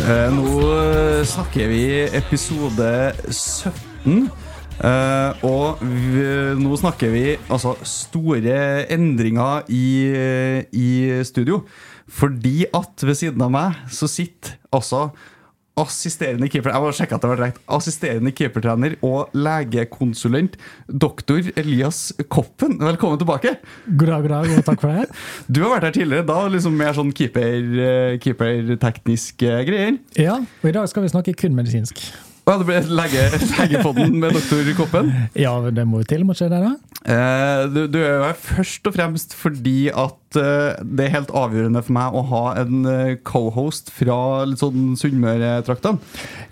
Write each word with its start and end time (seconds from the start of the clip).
Eh, 0.00 0.28
Nå 0.32 1.24
snakker 1.28 1.68
vi 1.70 1.82
episode 2.16 2.90
17. 3.30 4.30
eh, 4.80 5.44
og 5.46 5.82
vi, 5.84 6.22
nå 6.60 6.76
snakker 6.80 7.12
vi 7.12 7.24
altså 7.52 7.74
store 7.86 8.86
endringer 8.92 9.68
i, 9.68 9.84
i 10.72 10.88
studio. 11.26 11.62
Fordi 12.10 12.64
at 12.74 13.04
ved 13.06 13.14
siden 13.20 13.44
av 13.44 13.52
meg 13.54 13.76
så 13.92 14.08
sitter 14.10 14.56
altså 14.74 15.10
assisterende 15.80 16.48
keeper 16.50 16.74
Jeg 16.74 16.84
må 16.84 16.92
sjekke 16.96 17.16
at 17.16 17.24
det 17.24 17.30
var 17.32 17.42
rett. 17.44 17.60
Assisterende 17.70 18.32
keepertrener 18.36 18.96
og 19.06 19.34
legekonsulent 19.36 20.56
doktor 20.86 21.50
Elias 21.60 22.10
Koppen. 22.32 22.78
Velkommen 22.80 23.20
tilbake. 23.20 23.56
God 23.86 24.12
dag, 24.12 24.24
god 24.26 24.34
dag, 24.34 24.56
og 24.58 24.66
takk 24.68 24.84
for 24.84 24.94
det. 24.94 25.06
Du 25.60 25.62
har 25.64 25.74
vært 25.76 25.88
her 25.90 25.96
tidligere, 25.98 26.26
da 26.28 26.40
liksom 26.52 26.76
mer 26.78 26.96
sånn 26.96 27.12
keeper, 27.16 27.60
eh, 27.84 28.16
keepertekniske 28.22 29.60
greier. 29.68 30.00
Ja, 30.20 30.40
og 30.40 30.68
i 30.68 30.74
dag 30.76 30.90
skal 30.90 31.06
vi 31.06 31.12
snakke 31.12 31.36
kun 31.38 31.56
medisinsk. 31.58 32.02
Ja, 32.50 32.56
det 32.58 32.66
ble 32.66 32.78
lege, 32.98 33.20
legepodden 33.60 34.16
med 34.18 34.32
doktor 34.34 34.66
Koppen. 34.74 35.10
Ja, 35.38 35.52
det 35.70 35.84
må 35.86 36.00
jo 36.02 36.06
til, 36.10 36.24
må 36.26 36.34
skje 36.34 36.48
det? 36.50 36.58
da? 36.64 36.72
Eh, 37.06 37.60
du, 37.70 37.84
du 37.88 37.98
er 38.02 38.16
jo 38.16 38.24
her 38.26 38.38
først 38.42 38.88
og 38.90 38.94
fremst 38.96 39.36
fordi 39.38 39.76
at 39.94 40.38
eh, 40.40 40.80
det 40.82 41.04
er 41.06 41.12
helt 41.14 41.30
avgjørende 41.30 41.82
for 41.86 41.94
meg 41.96 42.16
å 42.18 42.24
ha 42.32 42.42
en 42.64 42.80
eh, 42.90 43.12
co-host 43.26 43.92
fra 43.94 44.16
litt 44.50 44.58
sånn 44.64 44.96
Sunnmøre-traktene. 44.98 46.02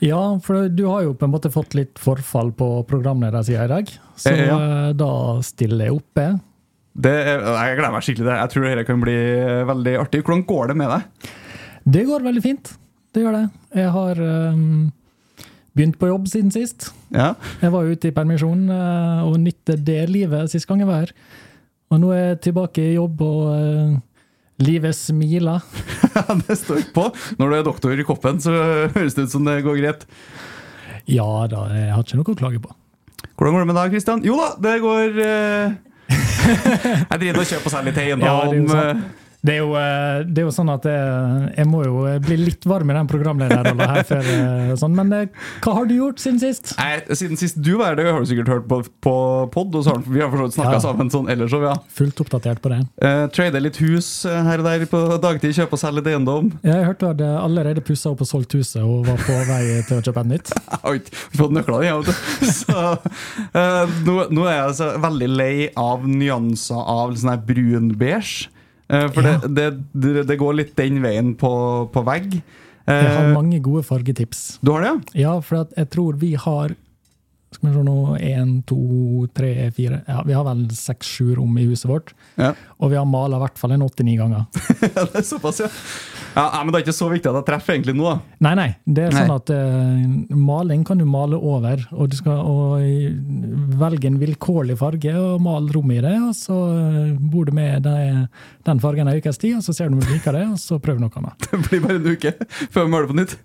Ja, 0.07 0.21
for 0.45 0.69
du 0.71 0.85
har 0.87 1.03
jo 1.09 1.17
på 1.19 1.27
en 1.27 1.35
måte 1.35 1.51
fått 1.53 1.75
litt 1.75 1.99
forfall 2.01 2.53
på 2.57 2.69
programledersida 2.89 3.67
i 3.67 3.73
dag. 3.75 3.91
Så 4.19 4.31
Eh, 4.37 4.45
ja. 4.47 4.59
eh, 4.59 4.93
da 4.99 5.11
stiller 5.47 5.91
jeg 5.91 5.99
oppe. 5.99 6.29
Er- 7.09 7.43
jeg 7.43 7.79
gleder 7.79 7.93
meg 7.95 8.03
skikkelig 8.07 8.23
til 8.25 8.31
det. 8.31 8.39
Jeg 8.45 8.53
tror 8.55 8.69
dette 8.71 8.87
kan 8.89 9.03
bli 9.03 9.19
veldig 9.73 9.97
artig. 10.05 10.23
Hvordan 10.23 10.47
går 10.47 10.71
det 10.73 10.79
med 10.81 10.95
deg? 10.95 11.33
Det 11.99 12.07
går 12.09 12.25
veldig 12.31 12.43
fint. 12.47 12.73
Det 13.15 13.23
gjør 13.27 13.37
det. 13.41 13.45
Jeg 13.83 13.91
har 13.99 14.23
eh, 14.23 14.63
begynt 15.79 15.99
på 16.01 16.11
jobb 16.11 16.27
siden 16.31 16.51
sist. 16.55 16.91
Ja, 17.15 17.33
Jeg 17.63 17.73
var 17.75 17.87
ute 17.89 18.11
i 18.11 18.15
permisjon 18.15 18.67
eh, 18.75 19.23
og 19.25 19.39
nytte 19.41 19.79
det 19.79 20.03
livet 20.11 20.51
sist 20.53 20.69
gang 20.69 20.83
jeg 20.83 20.91
var 20.91 21.07
her. 21.07 21.15
Og 21.89 22.03
nå 22.03 22.11
er 22.13 22.25
jeg 22.35 22.41
tilbake 22.51 22.83
i 22.85 22.97
jobb, 22.99 23.23
og 23.25 23.45
eh, 23.55 23.95
livet 24.67 24.97
smiler. 24.99 25.63
det 26.45 26.59
står 26.61 26.83
på. 26.95 27.07
Når 27.41 27.49
du 27.55 27.57
er 27.57 27.65
doktor 27.71 27.95
i 27.97 28.05
Koppen, 28.07 28.43
så 28.45 28.53
høres 28.93 29.17
det 29.17 29.29
ut 29.29 29.33
som 29.39 29.47
det 29.49 29.61
går 29.65 29.81
greit. 29.81 30.05
Ja 31.09 31.25
da, 31.49 31.65
jeg 31.73 31.95
har 31.95 32.05
ikke 32.05 32.19
noe 32.21 32.35
å 32.35 32.41
klage 32.43 32.61
på. 32.67 32.75
Hvordan 33.39 33.55
går 33.55 33.63
det 33.63 33.69
med 33.71 33.79
deg, 33.79 33.95
Kristian? 33.95 34.25
Jo 34.27 34.37
da, 34.37 34.51
det 34.67 34.75
går 34.83 35.17
uh... 35.23 35.77
Jeg 37.13 37.21
driver 37.23 37.41
og 37.43 37.49
kjøper 37.51 37.73
seg 37.73 37.89
litt 37.89 37.99
Ja, 38.03 38.05
eiendom. 38.11 38.69
sant. 38.73 39.25
Det 39.39 39.53
er 39.55 39.59
jo, 39.61 39.69
eh, 39.79 40.25
det 40.27 40.43
er 40.43 40.47
jo 40.49 40.53
sånn 40.55 40.71
at 40.73 40.87
jeg, 40.89 41.51
jeg 41.61 41.67
må 41.71 41.85
jo 41.87 42.01
bli 42.25 42.37
litt 42.41 42.65
varm 42.67 42.91
i 42.91 42.95
den 42.97 43.07
programlederrollen 43.11 43.93
her 43.93 44.03
før 44.09 44.31
eh, 44.33 44.73
sånn. 44.81 44.97
Men 44.99 45.13
eh, 45.15 45.29
hva 45.63 45.75
har 45.77 45.87
du 45.87 45.95
gjort 45.95 46.19
siden 46.19 46.41
sist? 46.43 46.73
Nei, 46.81 46.97
Siden 47.15 47.39
sist 47.39 47.61
du 47.63 47.77
var 47.79 47.93
her, 47.93 48.01
det 48.01 48.07
har 48.11 48.19
du 48.25 48.27
sikkert 48.31 48.51
hørt 48.51 48.67
på, 48.71 48.81
på 49.07 49.13
pod, 49.55 49.77
og 49.79 49.85
så 49.87 49.95
har 49.95 50.03
vi 50.09 50.25
har 50.25 50.35
snakka 50.35 50.75
Ja. 50.79 50.81
sammen 50.83 51.13
sånn 51.15 51.31
ellers 51.31 51.55
òg, 51.55 51.69
ja. 51.69 51.77
Fullt 51.95 52.19
oppdatert 52.25 52.61
på 52.65 52.73
det. 52.75 52.81
Eh, 52.99 53.25
Trade 53.35 53.63
litt 53.63 53.79
hus 53.85 54.09
her 54.27 54.59
og 54.59 54.67
der 54.67 54.85
på 54.91 55.05
dagtid, 55.23 55.55
kjøpe 55.57 55.79
og 55.79 55.83
selge 55.85 56.01
litt 56.03 56.11
eiendom. 56.17 56.51
Jeg 56.67 56.85
hørte 56.89 56.99
du 57.05 57.09
hadde 57.13 57.31
allerede 57.39 57.87
pussa 57.87 58.11
opp 58.11 58.27
og 58.27 58.31
solgt 58.33 58.59
huset 58.59 58.83
og 58.83 59.07
var 59.07 59.23
på 59.23 59.39
vei 59.49 59.63
til 59.87 60.01
å 60.01 60.03
kjøpe 60.03 60.27
et 60.27 60.33
nytt. 60.35 60.53
Jeg 60.69 60.83
har 60.83 60.99
ikke 60.99 61.17
fått 61.39 61.55
nøklene 61.55 61.87
igjen, 61.87 62.03
vet 62.03 62.11
du. 62.11 62.53
Så 62.59 62.83
eh, 63.55 63.97
nå, 64.07 64.15
nå 64.35 64.45
er 64.51 64.55
jeg 64.59 64.67
altså 64.73 64.91
veldig 65.03 65.29
lei 65.31 65.55
av 65.79 66.05
nyanser 66.11 66.83
av 66.99 67.15
sånn 67.19 67.33
her 67.37 67.43
brun-beige. 67.49 68.49
Eh, 68.89 69.07
for 69.13 69.23
Ja. 69.27 69.37
det, 69.45 69.69
det, 69.93 70.27
det, 70.29 70.37
går 70.41 70.55
litt 70.63 70.75
den 70.77 71.03
veien 71.05 71.35
på, 71.37 71.51
på 71.93 72.03
vegg. 72.07 72.39
Eh, 72.89 72.95
Jeg 73.05 73.15
har 73.19 73.33
mange 73.35 73.61
gode 73.61 73.83
fargetips. 73.85 74.59
du 74.65 74.73
har 74.73 74.81
det, 74.87 74.93
ja? 74.93 75.25
Ja, 75.29 75.41
for 75.45 75.61
at 75.67 75.75
jeg 75.77 75.91
tror 75.93 76.17
vi 76.17 76.35
har 76.35 76.75
Skal 77.53 77.71
vi 77.71 77.75
se 77.77 77.83
nå 77.85 78.17
Én, 78.21 78.51
to, 78.69 79.27
tre, 79.33 79.71
fire 79.73 80.03
Ja, 80.09 80.23
vi 80.25 80.35
har 80.37 80.45
vel 80.45 80.67
seks-sju 80.77 81.35
rom 81.39 81.57
i 81.59 81.65
huset 81.65 81.89
vårt. 81.89 82.13
Ja. 82.37 82.51
Og 82.79 82.91
vi 82.93 82.97
har 83.01 83.07
mala 83.09 83.37
i 83.39 83.41
hvert 83.41 83.57
fall 83.61 83.73
en 83.73 83.85
åtte-ni 83.87 84.17
ganger. 84.21 84.45
ja 84.83 85.05
det 85.05 85.23
er 85.23 85.25
såpass, 85.25 85.61
ja. 85.65 85.69
Ja. 86.35 86.63
Men 86.63 86.73
det 86.73 86.79
er 86.79 86.85
ikke 86.87 86.97
så 86.97 87.09
viktig 87.11 87.31
at 87.31 87.39
jeg 87.41 87.47
treffer 87.49 87.77
egentlig 87.77 87.95
nå, 87.99 88.09
da. 88.09 88.37
Nei, 88.47 88.53
nei. 88.59 88.69
Det 88.85 89.07
er 89.07 89.17
sånn 89.17 89.33
at 89.35 89.53
uh, 89.55 90.35
maling 90.37 90.85
kan 90.89 91.01
du 91.01 91.07
male 91.09 91.39
over, 91.39 91.83
og 91.95 92.11
du 92.13 92.17
skal 92.19 92.43
og, 92.43 92.85
velge 93.81 94.11
en 94.11 94.19
vilkårlig 94.21 94.79
farge 94.81 95.15
og 95.19 95.43
male 95.45 95.73
rom 95.75 95.91
i 95.95 96.01
det, 96.05 96.15
og 96.29 96.35
så 96.37 96.59
eh, 96.75 97.17
bor 97.33 97.49
du 97.49 97.55
med 97.57 97.85
det, 97.87 97.97
den 98.69 98.83
fargen 98.83 99.09
en 99.09 99.19
ukes 99.19 99.41
tid, 99.41 99.59
og 99.59 99.67
så 99.67 99.75
ser 99.77 99.89
du 99.89 99.97
om 99.97 100.05
du 100.05 100.13
liker 100.13 100.37
det, 100.37 100.45
og 100.53 100.59
så 100.61 100.79
prøver 100.83 101.01
du 101.01 101.07
noe 101.07 101.23
annet. 101.23 101.49
Det 101.49 101.61
blir 101.67 101.85
bare 101.85 101.99
en 101.99 102.09
uke 102.09 102.35
før 102.71 102.87
vi 102.87 102.93
maler 102.93 103.11
på 103.11 103.19
nytt. 103.19 103.37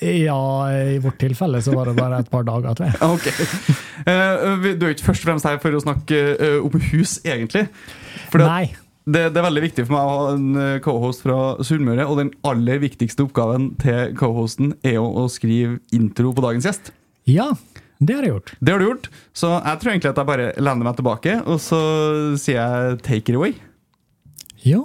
Ja, 0.00 0.42
i 0.70 1.00
vårt 1.02 1.18
tilfelle 1.20 1.60
så 1.64 1.74
var 1.74 1.90
det 1.90 1.96
bare 1.98 2.20
et 2.22 2.30
par 2.32 2.44
dager, 2.46 2.76
til. 2.78 2.92
okay. 3.14 3.48
Eh, 4.06 4.70
du 4.78 4.86
er 4.86 4.94
ikke 4.94 5.10
først 5.10 5.24
og 5.24 5.32
fremst 5.32 5.48
her 5.48 5.58
for 5.62 5.76
å 5.76 5.82
snakke 5.82 6.22
om 6.60 6.86
hus, 6.92 7.18
egentlig. 7.26 7.66
For 8.30 8.42
Nei. 8.44 8.70
Det, 9.08 9.30
det 9.32 9.40
er 9.40 9.46
veldig 9.46 9.62
viktig 9.64 9.86
for 9.86 9.96
meg 9.96 10.06
å 10.06 10.14
ha 10.14 10.32
en 10.34 10.48
cohost 10.84 11.00
co-host 11.00 11.24
fra 11.24 11.38
Sunnmøre, 11.64 12.06
og 12.06 12.20
den 12.20 12.32
aller 12.46 12.80
viktigste 12.82 13.24
oppgaven 13.26 13.72
til 13.80 14.14
co-hosten 14.18 14.74
er 14.86 14.98
jo 14.98 15.06
å 15.22 15.26
skrive 15.32 15.78
intro 15.96 16.34
på 16.36 16.44
dagens 16.44 16.68
gjest. 16.68 16.92
Ja, 17.28 17.50
det 18.00 18.16
har 18.16 18.26
jeg 18.26 18.34
gjort. 18.34 18.52
Det 18.60 18.72
har 18.72 18.80
du 18.80 18.86
gjort, 18.88 19.08
så 19.36 19.54
jeg 19.58 19.80
tror 19.80 19.92
egentlig 19.92 20.12
at 20.12 20.20
jeg 20.20 20.30
bare 20.30 20.50
lener 20.60 20.88
meg 20.88 20.98
tilbake, 21.00 21.36
og 21.44 21.60
så 21.64 21.80
sier 22.40 22.60
jeg 22.60 23.00
take 23.06 23.32
it 23.32 23.38
away. 23.38 23.56
Ja. 24.64 24.84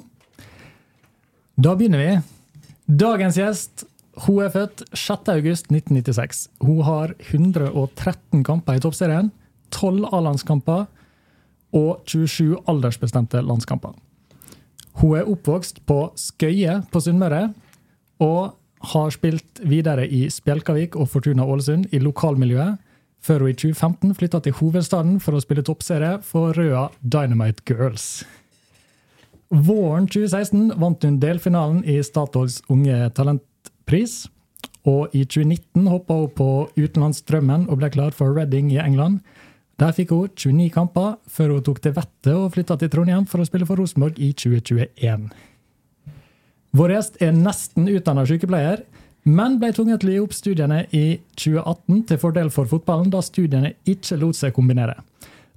Da 1.56 1.76
begynner 1.76 2.02
vi. 2.02 2.16
Dagens 2.86 3.40
gjest 3.40 3.86
hun 4.24 4.40
er 4.46 4.52
født 4.54 4.86
6.8.1996. 4.96 6.46
Hun 6.64 6.84
har 6.88 7.12
113 7.28 8.46
kamper 8.48 8.78
i 8.78 8.84
toppserien, 8.84 9.32
12 9.76 10.08
A-landskamper 10.16 10.86
og 11.76 12.06
27 12.08 12.56
aldersbestemte 12.72 13.42
landskamper. 13.44 13.94
Hun 15.02 15.18
er 15.20 15.28
oppvokst 15.28 15.82
på 15.86 16.00
Skøye 16.16 16.80
på 16.92 17.02
Sunnmøre 17.04 17.50
og 18.24 18.56
har 18.94 19.12
spilt 19.12 19.60
videre 19.66 20.06
i 20.08 20.26
Spjelkavik 20.32 20.96
og 20.96 21.10
Fortuna 21.12 21.44
Ålesund 21.44 21.90
i 21.92 22.00
lokalmiljøet, 22.00 22.78
før 23.26 23.42
hun 23.42 23.52
i 23.52 23.58
2015 23.58 24.16
flytta 24.16 24.40
til 24.46 24.56
hovedstaden 24.60 25.20
for 25.20 25.36
å 25.36 25.42
spille 25.42 25.66
toppserie 25.66 26.20
for 26.24 26.54
Røa 26.56 26.88
Dynamite 27.02 27.66
Girls. 27.68 28.24
Våren 29.50 30.08
2016 30.10 30.76
vant 30.82 31.04
hun 31.06 31.20
delfinalen 31.22 31.84
i 31.86 32.00
Statoils 32.04 32.62
Unge 32.70 33.10
Talentpris. 33.18 34.26
Og 34.86 35.14
i 35.18 35.24
2019 35.26 35.88
hoppa 35.90 36.18
hun 36.20 36.34
på 36.38 36.50
utenlandsdrømmen 36.78 37.68
og 37.70 37.80
ble 37.82 37.90
klar 37.94 38.14
for 38.14 38.36
Reading 38.38 38.72
i 38.74 38.82
England. 38.82 39.22
Der 39.82 39.92
fikk 39.92 40.14
hun 40.16 40.30
29 40.32 40.70
kamper, 40.72 41.18
før 41.28 41.58
hun 41.58 41.64
tok 41.66 41.82
til 41.84 41.96
vettet 41.98 42.32
og 42.32 42.54
flytta 42.56 42.78
til 42.80 42.92
Trondheim 42.94 43.26
for 43.28 43.44
å 43.44 43.48
spille 43.48 43.68
for 43.68 43.82
Rosenborg 43.82 44.20
i 44.24 44.32
2021. 44.32 45.28
Vår 46.76 46.92
gjest 46.92 47.20
er 47.24 47.36
nesten 47.36 47.90
utdanna 47.92 48.24
sykepleier, 48.28 48.86
men 49.26 49.58
ble 49.60 49.72
tvunget 49.74 50.04
til 50.04 50.12
å 50.12 50.16
gi 50.16 50.24
opp 50.24 50.36
studiene 50.38 50.80
i 50.94 51.06
2018 51.40 52.04
til 52.12 52.20
fordel 52.22 52.52
for 52.54 52.70
fotballen, 52.70 53.10
da 53.12 53.24
studiene 53.26 53.74
ikke 53.90 54.20
lot 54.22 54.38
seg 54.38 54.54
kombinere. 54.56 55.00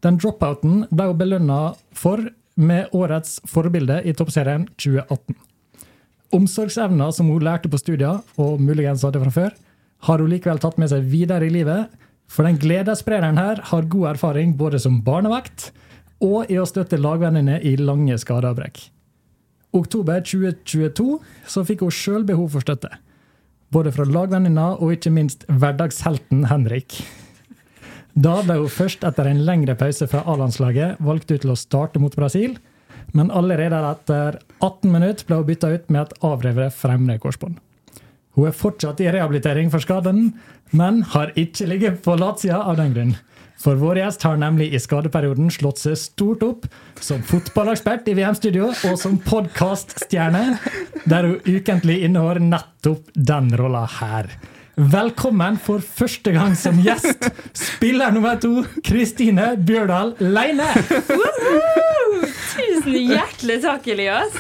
Den 0.03 0.19
dropouten 0.19 0.87
ble 0.91 1.11
hun 1.11 1.19
belønna 1.21 1.59
for 1.97 2.23
med 2.59 2.95
årets 2.97 3.39
forbilde 3.47 4.01
i 4.07 4.15
Toppserien 4.19 4.67
2018. 4.79 5.37
Omsorgsevner 6.35 7.13
som 7.15 7.31
hun 7.31 7.45
lærte 7.45 7.71
på 7.71 7.81
studier, 7.81 8.23
og 8.37 8.61
muligens 8.61 9.05
hadde 9.07 9.23
fra 9.23 9.35
før, 9.35 9.55
har 10.07 10.23
hun 10.23 10.31
likevel 10.31 10.61
tatt 10.63 10.79
med 10.79 10.91
seg 10.93 11.07
videre 11.11 11.47
i 11.47 11.53
livet. 11.53 11.93
For 12.29 12.45
den 12.45 12.61
gledessprederen 12.61 13.41
her 13.41 13.63
har 13.71 13.91
god 13.91 14.13
erfaring 14.15 14.55
både 14.61 14.81
som 14.83 15.01
barnevakt 15.05 15.71
og 16.25 16.51
i 16.53 16.59
å 16.61 16.67
støtte 16.69 17.01
lagvennene 17.01 17.59
i 17.65 17.77
lange 17.81 18.17
skadeavbrekk. 18.21 18.81
Oktober 19.77 20.23
2022 20.25 21.19
så 21.49 21.65
fikk 21.69 21.85
hun 21.85 21.95
sjøl 21.95 22.25
behov 22.29 22.53
for 22.55 22.65
støtte. 22.65 22.91
Både 23.73 23.93
fra 23.93 24.07
lagvenninna 24.09 24.71
og 24.79 24.95
ikke 24.97 25.13
minst 25.13 25.45
hverdagshelten 25.49 26.47
Henrik. 26.49 27.01
Da 28.19 28.41
ble 28.43 28.57
hun 28.63 28.73
først 28.73 29.05
etter 29.07 29.29
en 29.29 29.45
lengre 29.47 29.77
pause 29.79 30.09
fra 30.11 30.25
A-landslaget 30.27 30.99
valgt 31.05 31.31
ut 31.31 31.43
til 31.45 31.53
å 31.53 31.59
starte 31.59 32.01
mot 32.03 32.17
Brasil, 32.17 32.57
men 33.17 33.31
allerede 33.31 33.79
etter 33.93 34.41
18 34.59 34.91
minutter 34.91 35.29
ble 35.29 35.39
hun 35.39 35.49
bytta 35.49 35.71
ut 35.77 35.93
med 35.93 36.01
et 36.03 36.17
avrevet 36.27 36.75
fremre 36.75 37.19
korsbånd. 37.23 37.61
Hun 38.39 38.47
er 38.47 38.55
fortsatt 38.55 39.01
i 39.03 39.09
rehabilitering 39.11 39.67
for 39.73 39.83
skaden, 39.83 40.29
men 40.71 41.01
har 41.11 41.33
ikke 41.35 41.67
ligget 41.67 41.97
på 42.05 42.15
latsida 42.15 42.61
av 42.71 42.77
den 42.79 42.93
grunn. 42.95 43.17
For 43.59 43.75
vår 43.75 43.99
gjest 43.99 44.23
har 44.23 44.37
nemlig 44.39 44.69
i 44.71 44.79
skadeperioden 44.79 45.49
slått 45.51 45.81
seg 45.83 45.97
stort 45.99 46.45
opp 46.47 46.69
som 47.03 47.25
fotballekspert 47.27 48.07
i 48.07 48.15
VM-studio 48.15 48.69
og 48.71 48.95
som 49.01 49.17
podkaststjerne, 49.25 50.45
der 51.11 51.27
hun 51.27 51.43
ukentlig 51.49 51.97
innehar 52.07 52.39
nettopp 52.39 53.11
den 53.19 53.51
rolla 53.59 53.83
her. 53.99 54.31
Velkommen 54.79 55.59
for 55.59 55.83
første 55.83 56.31
gang 56.37 56.55
som 56.55 56.79
gjest, 56.79 57.27
spiller 57.59 58.15
nummer 58.15 58.39
to, 58.39 58.63
Kristine 58.87 59.57
Bjørdal 59.59 60.15
Leine! 60.23 60.71
Tusen 62.55 62.95
hjertelig 62.95 63.59
takk, 63.67 63.91
Elias. 63.91 64.39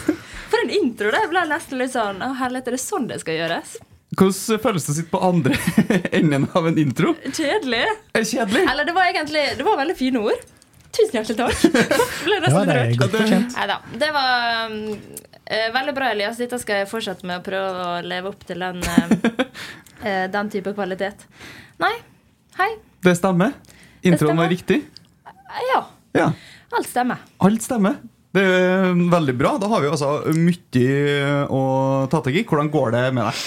For 0.49 0.63
en 0.63 0.71
intro. 0.73 1.11
Det 1.13 1.27
ble 1.31 1.45
nesten 1.51 1.83
litt 1.83 1.93
sånn 1.93 2.23
Å, 2.25 2.33
herlighet, 2.39 2.71
er 2.71 2.79
det 2.79 2.83
sånn 2.83 3.11
det 3.11 3.21
skal 3.23 3.37
gjøres? 3.43 3.77
Hvordan 4.19 4.61
føles 4.63 4.87
det 4.87 4.93
å 4.93 4.97
sitte 4.97 5.13
på 5.13 5.21
andre 5.23 5.57
enden 6.19 6.49
av 6.59 6.67
en 6.67 6.79
intro? 6.81 7.15
Kjedelig. 7.31 7.85
Er 8.19 8.27
kjedelig? 8.27 8.65
Eller 8.67 8.89
det 8.89 8.95
var 8.97 9.11
egentlig 9.13 9.45
Det 9.61 9.67
var 9.67 9.79
veldig 9.79 9.95
fine 9.99 10.23
ord. 10.25 10.47
Tusen 10.89 11.19
hjertelig 11.19 11.37
takk. 11.39 11.61
Ble 12.27 12.41
nesten 12.43 12.73
er 12.73 12.81
rørt. 12.81 12.97
godt 12.99 13.15
fortjent. 13.15 13.57
Det 14.01 14.09
var 14.17 14.71
um, 14.73 14.79
eh, 15.45 15.69
veldig 15.75 15.95
bra, 15.95 16.11
Elias. 16.17 16.41
Dette 16.41 16.59
skal 16.63 16.83
jeg 16.83 16.91
fortsette 16.91 17.29
med 17.29 17.39
å 17.39 17.45
prøve 17.47 17.85
å 17.85 17.93
leve 18.03 18.33
opp 18.33 18.43
til 18.49 18.65
den, 18.65 18.81
eh, 18.83 19.47
eh, 20.09 20.25
den 20.33 20.51
type 20.51 20.75
kvalitet. 20.75 21.29
Nei. 21.83 21.95
Hei. 22.59 22.73
Det 23.05 23.15
stemmer. 23.21 23.55
Introen 24.01 24.33
stemmer. 24.33 24.43
var 24.43 24.53
riktig. 24.57 24.81
Ja. 25.69 25.81
Ja. 26.17 26.33
Alt 26.75 26.91
stemmer. 26.91 27.23
Alt 27.45 27.63
stemmer. 27.63 28.01
Det 28.35 28.43
er 28.43 28.91
veldig 29.15 29.37
bra. 29.39 29.55
Da 29.63 29.71
har 29.71 29.85
vi 29.85 29.93
altså 29.93 30.11
mye 30.35 31.47
å 31.55 31.63
ta 32.11 32.21
tak 32.25 32.35
i. 32.35 32.45
Hvordan 32.49 32.73
går 32.73 32.95
det 32.97 33.07
med 33.15 33.29
deg? 33.29 33.47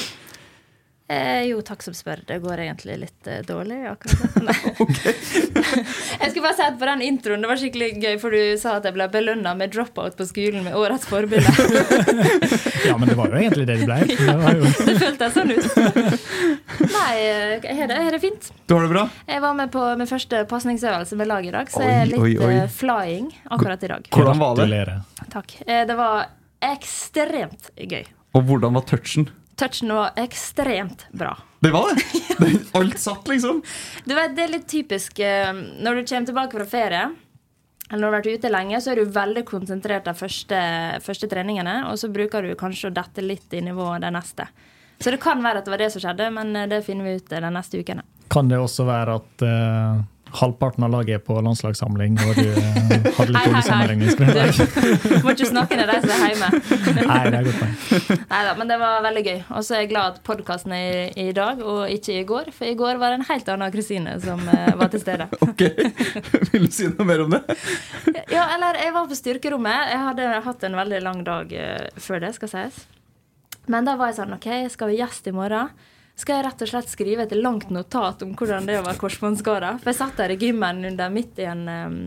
Eh, 1.11 1.43
jo, 1.49 1.59
takk 1.65 1.81
som 1.83 1.95
spør. 1.95 2.21
Det 2.27 2.37
går 2.39 2.61
egentlig 2.63 2.95
litt 3.01 3.27
eh, 3.27 3.41
dårlig 3.43 3.81
akkurat 3.89 4.37
nå. 4.45 4.53
Jeg 6.21 6.29
skulle 6.31 6.45
bare 6.45 6.55
si 6.55 6.63
at 6.63 6.77
på 6.79 6.87
den 6.87 7.01
introen 7.03 7.43
Det 7.43 7.49
var 7.49 7.59
skikkelig 7.59 7.89
gøy, 7.99 8.15
for 8.21 8.31
du 8.35 8.55
sa 8.61 8.77
at 8.79 8.87
jeg 8.87 8.95
ble 8.95 9.07
belønna 9.11 9.51
med 9.59 9.73
dropout 9.73 10.15
på 10.19 10.27
skolen 10.29 10.63
med 10.67 10.77
årets 10.77 11.07
forbilde. 11.09 11.51
Ja, 12.81 12.95
men 12.97 13.11
det 13.11 13.15
var 13.15 13.29
jo 13.29 13.37
egentlig 13.37 13.65
det 13.69 13.75
det 13.81 13.85
ble. 13.85 13.97
Det 14.09 14.35
var 14.39 14.55
jo 14.57 14.69
det 14.87 14.95
føltes 14.99 15.35
sånn 15.35 15.51
ut. 15.53 15.67
Nei, 16.91 17.11
her 17.11 17.67
jeg 17.67 17.75
har 17.77 17.91
det, 17.91 17.97
jeg 17.99 18.07
har 18.07 18.15
det 18.15 18.21
fint. 18.23 18.47
Du 18.65 18.73
har 18.73 18.87
det 18.87 18.91
bra? 18.93 19.03
Jeg 19.29 19.43
var 19.43 19.57
med 19.59 19.71
på 19.73 19.83
min 19.99 20.09
første 20.09 20.41
pasningsøvelse 20.49 21.19
med 21.19 21.29
lag 21.29 21.45
i 21.45 21.53
dag, 21.53 21.69
så 21.71 21.83
jeg 21.85 21.99
er 21.99 22.09
litt 22.09 22.23
oi, 22.23 22.31
oi. 22.41 22.49
eh, 22.63 22.71
flying 22.73 23.29
akkurat 23.53 23.85
i 23.85 23.91
dag. 23.93 24.09
Hvordan 24.15 24.41
var 24.41 24.63
det? 24.63 24.97
Takk. 25.35 25.55
Eh, 25.67 25.83
det 25.87 25.99
var 25.99 26.25
ekstremt 26.71 27.69
gøy. 27.77 28.09
Og 28.33 28.49
hvordan 28.49 28.79
var 28.79 28.87
touchen? 28.89 29.29
Touchen 29.59 29.93
var 29.95 30.15
ekstremt 30.19 31.05
bra. 31.11 31.35
Det 31.61 31.71
var 31.71 31.91
det! 31.95 32.05
det 32.39 32.51
alt 32.77 32.99
satt, 32.99 33.27
liksom. 33.27 33.61
Du 34.05 34.15
vet, 34.15 34.35
Det 34.35 34.45
er 34.45 34.55
litt 34.55 34.69
typisk 34.69 35.19
eh, 35.19 35.51
når 35.53 36.01
du 36.01 36.05
kommer 36.09 36.31
tilbake 36.31 36.57
fra 36.57 36.69
ferie. 36.69 37.03
Eller 37.91 37.99
når 37.99 38.07
du 38.07 38.07
har 38.07 38.17
vært 38.21 38.39
ute 38.39 38.51
lenge, 38.51 38.79
så 38.81 38.93
er 38.93 39.01
du 39.01 39.11
veldig 39.13 39.43
konsentrert 39.45 40.05
de 40.07 40.13
første, 40.15 40.59
første 41.03 41.27
treningene. 41.27 41.81
Og 41.91 41.99
så 41.99 42.07
bruker 42.09 42.47
du 42.47 42.55
kanskje 42.55 42.89
å 42.89 42.95
dette 42.95 43.23
litt 43.25 43.51
i 43.53 43.61
nivået 43.65 44.01
de 44.05 44.13
neste. 44.15 44.47
Så 45.01 45.11
det 45.11 45.19
kan 45.21 45.41
være 45.43 45.59
at 45.59 45.67
det 45.67 45.73
var 45.73 45.81
det 45.81 45.91
som 45.91 46.03
skjedde, 46.03 46.29
men 46.33 46.55
eh, 46.55 46.69
det 46.71 46.83
finner 46.87 47.09
vi 47.09 47.19
ut 47.19 47.29
de 47.29 47.51
neste 47.51 47.81
ukene. 47.81 48.05
Kan 48.31 48.47
det 48.47 48.61
også 48.61 48.87
være 48.87 49.19
at 49.19 49.45
eh, 49.45 50.01
halvparten 50.39 50.85
av 50.85 50.91
laget 50.93 51.17
er 51.17 51.21
på 51.25 51.35
landslagssamling, 51.43 52.15
og 52.23 52.37
du 52.37 52.47
eh, 52.47 52.77
hadde 53.17 53.27
litt 53.31 53.37
Hei, 53.37 53.41
hei, 53.41 53.45
dårlig 53.45 53.55
hei. 53.55 53.63
sammenligningsgrunnlag? 53.67 54.51
Du 55.03 55.15
må 55.25 55.33
ikke 55.35 55.49
snakke 55.49 55.79
ned 55.79 55.91
de 55.91 55.97
som 56.03 56.13
er 56.15 56.31
hjemme. 56.31 56.49
Nei, 57.11 57.19
det 57.27 57.39
er 57.41 57.47
godt 57.47 57.59
poeng. 57.61 58.21
Neida, 58.31 58.53
men 58.59 58.71
det 58.71 58.77
var 58.81 59.03
veldig 59.07 59.23
gøy. 59.27 59.39
Og 59.57 59.65
så 59.67 59.75
er 59.77 59.83
jeg 59.83 59.91
glad 59.91 60.15
at 60.15 60.21
podkasten 60.27 60.75
er 60.77 60.87
i, 60.91 61.27
i 61.27 61.35
dag, 61.37 61.61
og 61.65 61.83
ikke 61.91 62.15
i 62.19 62.23
går. 62.31 62.51
For 62.55 62.69
i 62.69 62.77
går 62.79 63.01
var 63.01 63.13
det 63.13 63.19
en 63.21 63.27
helt 63.31 63.51
annen 63.55 63.73
Kristine 63.75 64.15
som 64.23 64.41
eh, 64.55 64.71
var 64.79 64.93
til 64.93 65.03
stede. 65.03 65.27
Ok, 65.51 65.61
Vil 66.53 66.67
du 66.67 66.71
si 66.71 66.87
noe 66.87 67.05
mer 67.07 67.25
om 67.25 67.33
det? 67.33 67.41
Ja, 68.31 68.45
eller 68.55 68.77
jeg 68.79 68.93
var 68.95 69.09
på 69.09 69.17
styrkerommet. 69.17 69.91
Jeg 69.91 70.03
hadde 70.05 70.27
hatt 70.47 70.63
en 70.67 70.77
veldig 70.79 71.01
lang 71.03 71.23
dag 71.27 71.51
eh, 71.53 71.87
før 72.01 72.23
det, 72.23 72.33
skal 72.37 72.51
sies. 72.53 72.83
Men 73.71 73.85
da 73.85 73.97
var 73.99 74.09
jeg 74.11 74.21
sånn 74.21 74.35
OK, 74.37 74.47
skal 74.73 74.89
vi 74.93 74.99
gjest 75.01 75.27
i 75.29 75.35
morgen? 75.35 75.69
Skal 76.19 76.37
jeg 76.37 76.45
rett 76.45 76.63
og 76.63 76.69
slett 76.69 76.91
skrive 76.91 77.23
et 77.25 77.37
langt 77.37 77.71
notat 77.73 78.21
om 78.25 78.33
hvordan 78.37 78.67
det 78.69 78.79
å 78.79 78.83
være 78.85 78.99
korsbåndskada? 79.01 79.77
For 79.81 79.91
jeg 79.91 79.99
satt 80.01 80.19
der 80.19 80.35
i 80.35 80.39
gymmen 80.41 80.83
under 80.91 81.13
midt 81.13 81.39
i 81.41 81.47
en 81.49 81.63
um, 81.69 82.01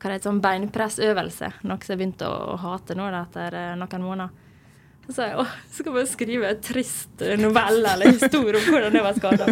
hva 0.00 0.12
det 0.14 0.24
sånn 0.24 0.40
beinpressøvelse. 0.44 1.50
Noe 1.68 1.82
som 1.84 1.92
jeg 1.92 2.00
begynte 2.00 2.28
å, 2.28 2.54
å 2.54 2.60
hate 2.62 2.96
nå 2.96 3.08
etter 3.10 3.56
uh, 3.56 3.74
noen 3.80 4.06
måneder. 4.06 4.46
Så 5.10 5.14
sa 5.16 5.26
jeg 5.26 5.38
åh, 5.42 5.52
skal 5.74 5.94
bare 5.96 6.06
skrive 6.06 6.50
en 6.52 6.58
trist 6.62 7.22
eh, 7.24 7.38
novelle 7.40 7.96
eller 7.96 8.12
historie 8.14 8.60
om 8.60 8.66
hvordan 8.68 8.94
jeg 8.94 9.02
var 9.02 9.16
skada. 9.16 9.48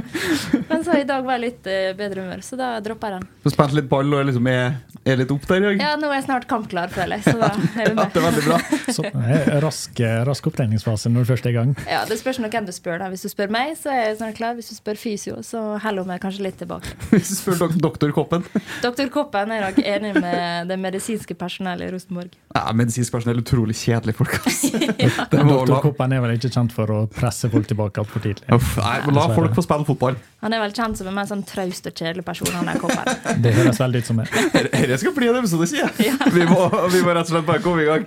Men 0.69 0.85
så 0.87 0.99
i 1.01 1.07
dag 1.09 1.25
var 1.27 1.39
jeg 1.39 1.45
litt 1.49 1.67
uh, 1.67 1.97
bedre 1.99 2.27
humør, 2.27 2.45
så 2.47 2.59
da 2.61 2.69
droppa 2.85 3.11
jeg 3.11 3.17
den. 3.19 3.27
Du 3.43 3.51
spilte 3.51 3.81
litt 3.81 3.89
ball 3.91 4.15
og 4.15 4.29
liksom 4.29 4.47
er, 4.53 4.79
er 5.13 5.21
litt 5.23 5.31
opp 5.35 5.45
der 5.49 5.59
i 5.61 5.65
dag? 5.67 5.81
Ja, 5.83 5.93
nå 6.01 6.09
er 6.11 6.19
jeg 6.19 6.25
snart 6.27 6.47
kampklar, 6.51 6.91
føler 6.95 7.19
jeg. 7.19 7.25
Så 7.27 7.37
da 7.41 7.49
er 7.51 7.59
vi 7.59 7.69
Ja, 7.89 7.95
med. 7.95 8.13
det 8.15 8.21
er 8.21 8.27
veldig 8.27 8.45
bra. 8.47 8.59
Så, 8.95 9.05
eh, 9.09 9.51
rask, 9.65 10.01
rask 10.29 10.49
opptreningsfase 10.51 11.11
når 11.13 11.25
du 11.27 11.31
først 11.33 11.47
er 11.49 11.55
i 11.55 11.57
gang. 11.59 11.75
Ja, 11.89 12.05
Det 12.09 12.19
spørs 12.21 12.39
nok 12.43 12.53
hvem 12.57 12.67
du 12.69 12.73
spør. 12.77 12.99
da. 13.03 13.09
Hvis 13.13 13.23
du 13.27 13.29
spør 13.33 13.51
meg, 13.55 13.75
så 13.81 13.91
er 13.95 14.01
jeg 14.09 14.17
snart 14.21 14.37
klar. 14.39 14.55
Hvis 14.59 14.71
du 14.73 14.77
spør 14.79 14.99
fysio, 15.01 15.39
så 15.47 15.63
heller 15.85 16.03
hun 16.05 16.13
meg 16.13 16.21
kanskje 16.25 16.43
litt 16.47 16.59
tilbake. 16.61 16.93
Hvis 17.15 17.29
du 17.33 17.37
spør 17.41 17.59
dok 17.67 17.77
doktor 17.89 18.13
Koppen. 18.17 18.45
Doktor 18.87 19.09
Koppen 19.15 19.53
er 19.55 19.65
nok 19.69 19.79
enig 19.85 20.15
med 20.19 20.69
det 20.71 20.79
medisinske 20.81 21.35
personellet 21.39 21.89
i 21.89 21.95
Rosenborg. 21.95 22.35
Ja, 22.57 22.65
Medisinsk 22.77 23.13
personell 23.15 23.39
er 23.39 23.45
utrolig 23.45 23.77
kjedelig 23.79 24.15
folk. 24.19 24.35
altså. 24.45 24.73
ja. 24.99 25.29
Doktor 25.33 25.81
Koppen 25.89 26.13
er 26.17 26.23
vel 26.25 26.37
ikke 26.39 26.51
kjent 26.55 26.73
for 26.75 26.91
å 26.95 27.01
presse 27.13 27.51
folk 27.53 27.69
tilbake 27.71 28.01
altfor 28.03 28.25
tidlig. 28.25 28.45
Uff, 28.55 28.75
nei, 28.81 28.97
men 29.07 29.17
la 29.19 29.27
folk 29.35 29.55
få 29.57 29.65
spille 29.67 29.87
fotball. 29.89 30.17
Han 30.39 30.55
er 30.55 30.61
vel 30.63 30.71
kjent 30.75 30.99
som 31.01 31.09
en 31.11 31.17
mer 31.17 31.27
sånn 31.27 31.41
traust 31.43 31.89
og 31.91 31.95
kjedelig 31.99 32.23
person, 32.27 32.51
han 32.55 32.69
er 32.71 32.79
Koppen. 32.79 33.09
Det 33.43 33.51
høres 33.57 33.81
veldig 33.83 34.03
ut 34.03 34.11
som 34.11 34.21
det. 34.21 34.29
Dette 34.55 34.99
skal 35.03 35.15
bli 35.17 35.31
en 35.33 35.39
episode, 35.41 35.67
sier 35.67 35.89
jeg. 35.89 36.15
Vi, 36.31 36.45
må, 36.47 36.69
vi 36.93 37.01
må 37.03 37.15
rett 37.17 37.27
og 37.27 37.33
slett 37.33 37.49
bare 37.49 37.63
komme 37.65 37.83
i 37.83 37.89
gang. 37.89 38.05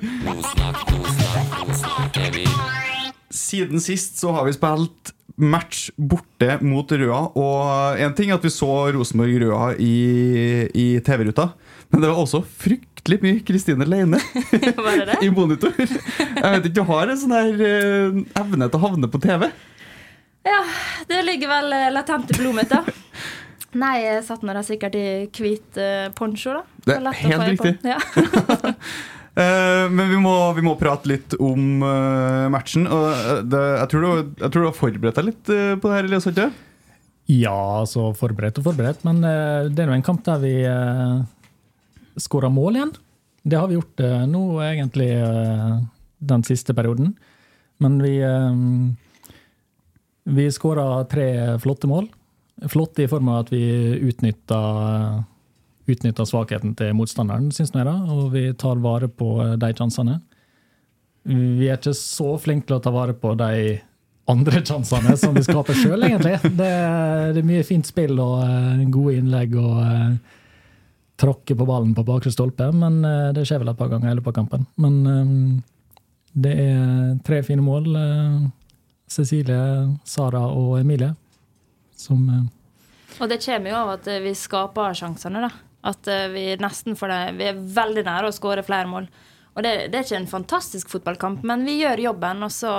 Siden 3.35 3.83
sist 3.83 4.21
så 4.21 4.31
har 4.37 4.47
vi 4.47 4.53
spilt 4.55 5.11
match 5.41 5.89
borte 5.97 6.57
mot 6.63 6.91
Røa. 6.91 7.19
Og 7.35 7.99
en 7.99 8.15
ting 8.15 8.31
er 8.31 8.39
at 8.39 8.47
vi 8.47 8.51
så 8.53 8.69
Rosenborg-Røa 8.95 9.73
i, 9.81 9.95
i 10.71 10.87
TV-ruta, 11.03 11.49
men 11.91 12.03
det 12.03 12.11
var 12.13 12.21
også 12.21 12.43
fryktelig 12.45 13.17
mye 13.25 13.41
Kristine 13.43 13.87
Leine 13.89 14.21
det 14.51 14.71
det? 15.09 15.19
i 15.25 15.31
monitor. 15.33 15.75
Jeg 15.75 16.45
vet 16.45 16.69
ikke, 16.69 16.77
Du 16.79 16.87
har 16.93 17.11
en 17.11 17.19
sånn 17.19 17.35
her 17.35 17.65
eh, 17.67 18.23
evne 18.39 18.71
til 18.71 18.79
å 18.79 18.83
havne 18.85 19.11
på 19.11 19.19
TV. 19.23 19.49
Ja, 20.47 20.59
det 21.09 21.21
ligger 21.27 21.51
vel 21.51 21.77
eh, 21.77 21.87
latent 21.93 22.31
i 22.33 22.37
blodet 22.39 22.57
mitt, 22.57 22.73
da. 22.73 22.83
Nei, 23.81 23.95
jeg 24.03 24.25
satt 24.27 24.43
nå 24.43 24.53
sikkert 24.67 24.97
i 24.99 25.05
hvit 25.31 25.77
uh, 25.79 26.09
poncho, 26.17 26.57
da. 26.57 26.63
Det 26.83 26.97
er 26.99 27.19
helt 27.23 27.49
riktig. 27.53 27.77
Ja. 27.87 27.99
Eh, 29.31 29.85
men 29.87 30.09
vi 30.11 30.17
må, 30.19 30.33
vi 30.57 30.63
må 30.65 30.73
prate 30.75 31.07
litt 31.07 31.37
om 31.39 31.85
eh, 31.87 32.47
matchen. 32.51 32.83
Og 32.91 33.05
eh, 33.07 33.37
det, 33.47 33.61
jeg, 33.77 33.87
tror 33.93 34.01
du, 34.03 34.09
jeg 34.41 34.51
tror 34.51 34.65
du 34.65 34.67
har 34.67 34.75
forberedt 34.75 35.19
deg 35.21 35.27
litt 35.29 35.51
eh, 35.55 35.69
på 35.79 35.87
det 35.87 35.95
her, 35.95 36.09
Elias? 36.09 36.27
ikke? 36.27 36.49
Ja, 37.31 37.55
altså 37.79 38.09
forberedt 38.19 38.59
og 38.59 38.67
forberedt, 38.67 39.05
men 39.07 39.23
eh, 39.23 39.69
det 39.71 39.85
er 39.85 39.93
jo 39.93 39.95
en 39.95 40.03
kamp 40.03 40.25
der 40.27 40.41
vi 40.43 40.51
uh, 40.67 41.21
skåra 42.19 42.51
mål 42.51 42.81
igjen. 42.81 42.91
Det 43.43 43.57
har 43.57 43.69
vi 43.69 43.77
gjort 43.77 44.03
eh, 44.03 44.25
nå 44.29 44.43
egentlig 44.61 45.09
eh, 45.15 45.77
den 46.19 46.43
siste 46.45 46.75
perioden. 46.77 47.15
Men 47.81 47.97
vi 48.03 48.19
Vi 50.23 50.51
skåra 50.53 51.03
tre 51.09 51.57
flotte 51.63 51.89
mål. 51.89 52.09
Flotte 52.69 53.03
i 53.03 53.09
form 53.09 53.31
av 53.33 53.45
at 53.45 53.53
vi 53.53 53.63
utnytta 54.05 54.61
utnytta 55.91 56.25
svakheten 56.27 56.75
til 56.77 56.93
motstanderen, 56.97 57.49
syns 57.53 57.73
jeg, 57.73 57.85
da, 57.87 57.95
og 58.13 58.31
vi 58.35 58.49
tar 58.59 58.81
vare 58.83 59.09
på 59.09 59.33
eh, 59.43 59.55
de 59.61 59.71
sjansene. 59.77 60.19
Vi 61.27 61.67
er 61.69 61.77
ikke 61.77 61.93
så 61.97 62.35
flinke 62.41 62.69
til 62.69 62.79
å 62.79 62.83
ta 62.83 62.93
vare 62.93 63.13
på 63.17 63.35
de 63.37 63.79
andre 64.31 64.61
sjansene 64.65 65.13
som 65.19 65.35
vi 65.37 65.43
skaper 65.45 65.77
sjøl, 65.77 66.05
egentlig. 66.07 66.37
Det, 66.43 66.69
det, 67.35 67.41
er 67.41 67.47
mye 67.47 67.65
fint 67.67 67.85
spill 67.85 68.15
og 68.21 68.39
uh, 68.41 68.81
gode 68.93 69.19
innlegg 69.19 69.53
og 69.59 69.81
uh, 69.81 70.15
tråkke 71.21 71.57
på 71.57 71.67
ballen 71.67 71.93
på 71.97 72.05
bakre 72.07 72.33
stolpe, 72.33 72.71
men 72.73 73.03
uh, 73.05 73.29
det 73.35 73.45
skjer 73.45 73.61
vel 73.61 73.73
et 73.73 73.77
par 73.77 73.91
ganger 73.91 74.09
i 74.09 74.17
løpet 74.17 74.33
av 74.33 74.37
kampen. 74.39 74.65
Men 74.81 74.97
um, 75.05 75.45
det 76.33 76.55
er 76.63 76.81
tre 77.27 77.43
fine 77.45 77.65
mål. 77.65 77.91
Cecilie, 79.11 79.59
Sara 80.07 80.45
og 80.47 80.77
Emilie 80.79 81.11
som 82.01 82.23
Og 83.19 83.29
det 83.29 83.41
kommer 83.43 83.73
jo 83.73 83.81
av 83.81 83.91
at 83.97 84.07
vi 84.23 84.31
skaper 84.37 84.95
sjansene, 84.97 85.43
da. 85.43 85.51
At 85.91 86.07
vi 86.29 86.45
nesten 86.61 86.95
får 86.97 87.09
det 87.09 87.19
Vi 87.39 87.47
er 87.49 87.61
veldig 87.75 88.03
nære 88.05 88.29
å 88.29 88.35
skåre 88.35 88.63
flere 88.65 88.89
mål. 88.89 89.07
Og 89.51 89.63
det, 89.65 89.71
det, 89.91 89.99
er 89.99 90.05
ikke 90.05 90.19
en 90.21 90.29
fantastisk 90.31 90.91
fotballkamp, 90.93 91.43
men 91.47 91.65
vi 91.67 91.81
gjør 91.81 92.05
jobben. 92.07 92.45
Og 92.45 92.53
så 92.55 92.75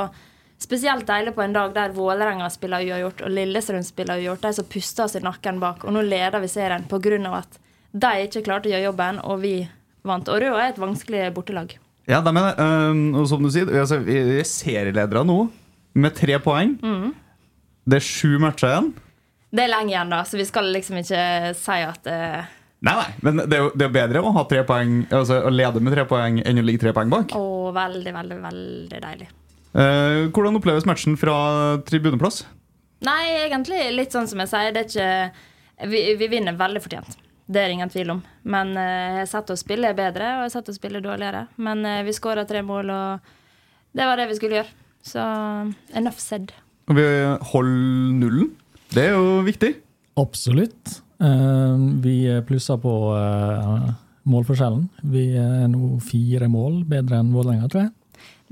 spesielt 0.62 1.06
deilig 1.08 1.34
på 1.36 1.44
en 1.44 1.56
dag 1.56 1.74
der 1.74 1.94
Vålerenga 1.96 2.48
spiller 2.52 2.84
uavgjort 2.86 3.24
og 3.26 3.34
Lillestrøm 3.34 3.84
spiller 3.84 4.20
uavgjort. 4.20 4.46
De 4.46 4.56
som 4.56 4.70
puster 4.72 5.06
oss 5.06 5.18
i 5.18 5.24
nakken 5.24 5.60
bak. 5.62 5.84
Og 5.84 5.94
nå 5.94 6.04
leder 6.06 6.42
vi 6.42 6.50
serien 6.50 6.88
pga. 6.88 7.20
at 7.36 7.60
de 7.92 8.12
ikke 8.24 8.44
klarte 8.46 8.70
å 8.70 8.72
gjøre 8.72 8.88
jobben, 8.88 9.18
og 9.20 9.42
vi 9.42 9.56
vant. 10.02 10.28
Og 10.28 10.40
Røa 10.40 10.62
er 10.62 10.70
et 10.72 10.80
vanskelig 10.80 11.26
bortelag. 11.34 11.76
Ja, 12.08 12.22
de 12.24 12.32
mener 12.34 12.56
jeg 12.56 13.10
og 13.14 13.26
som 13.30 13.44
du 13.44 13.50
sier, 13.52 13.68
altså, 13.78 14.00
vi 14.02 14.16
er 14.40 14.48
serieledere 14.48 15.22
nå, 15.28 15.44
med 15.94 16.14
tre 16.16 16.38
poeng. 16.42 16.76
Mm. 16.82 17.12
Det 17.84 17.98
er 17.98 18.06
sju 18.06 18.38
matcher 18.42 18.70
igjen. 18.70 18.90
Det 19.52 19.64
er 19.66 19.72
lenge 19.72 19.92
igjen, 19.92 20.12
da, 20.12 20.22
så 20.24 20.38
vi 20.40 20.48
skal 20.48 20.70
liksom 20.72 21.00
ikke 21.02 21.22
si 21.58 21.78
at 21.84 22.08
uh, 22.08 22.50
Nei, 22.82 22.94
nei, 22.98 23.10
men 23.22 23.42
det 23.46 23.54
er 23.54 23.60
jo 23.62 23.68
det 23.78 23.84
er 23.86 23.92
bedre 23.94 24.22
å 24.24 24.32
ha 24.34 24.42
tre 24.50 24.64
poeng 24.66 25.04
Altså 25.14 25.36
å 25.46 25.50
lede 25.54 25.78
med 25.78 25.94
tre 25.94 26.02
poeng 26.10 26.40
enn 26.42 26.58
å 26.58 26.64
ligge 26.66 26.82
tre 26.82 26.94
poeng 26.96 27.12
bak. 27.12 27.34
Å, 27.38 27.70
veldig, 27.76 28.14
veldig, 28.16 28.38
veldig 28.42 29.02
deilig. 29.04 29.28
Eh, 29.72 30.24
hvordan 30.34 30.58
oppleves 30.58 30.84
matchen 30.88 31.14
fra 31.16 31.36
tribuneplass? 31.86 32.42
Nei, 33.06 33.46
egentlig 33.46 33.84
litt 33.94 34.14
sånn 34.14 34.26
som 34.30 34.42
jeg 34.42 34.50
sier. 34.50 34.74
Det 34.74 34.82
er 34.82 34.90
ikke 34.90 35.92
Vi, 35.92 36.00
vi 36.18 36.28
vinner 36.30 36.58
veldig 36.58 36.82
fortjent. 36.82 37.16
Det 37.46 37.58
er 37.58 37.70
det 37.70 37.78
ingen 37.78 37.90
tvil 37.90 38.12
om. 38.16 38.20
Men 38.42 38.74
eh, 38.78 39.22
jeg 39.22 39.30
setter 39.30 39.54
å 39.54 39.56
oss 39.56 39.64
spille 39.64 39.94
bedre, 39.98 40.34
og 40.38 40.44
jeg 40.46 40.54
setter 40.56 40.70
å 40.70 40.74
oss 40.74 40.82
spille 40.82 41.02
dårligere. 41.02 41.46
Men 41.62 41.86
eh, 41.86 42.02
vi 42.06 42.14
skåra 42.14 42.44
tre 42.48 42.62
mål, 42.66 42.90
og 42.90 43.94
det 43.94 44.06
var 44.10 44.18
det 44.18 44.28
vi 44.30 44.38
skulle 44.38 44.60
gjøre. 44.60 44.81
Så 45.02 45.22
enough 45.98 46.20
said. 46.22 46.52
Og 46.90 46.98
vi 46.98 47.06
holder 47.52 48.18
nullen. 48.20 48.52
Det 48.92 49.08
er 49.08 49.16
jo 49.16 49.40
viktig. 49.46 49.74
Absolutt. 50.20 51.00
Eh, 51.22 51.82
vi 52.04 52.16
plusser 52.46 52.78
på 52.82 52.94
eh, 53.16 53.90
målforskjellen. 54.28 54.86
Vi 55.14 55.26
er 55.40 55.66
nå 55.72 55.96
fire 56.04 56.48
mål 56.52 56.82
bedre 56.88 57.22
enn 57.22 57.32
Vålerenga, 57.34 57.70
tror 57.72 57.86
jeg. 57.86 57.92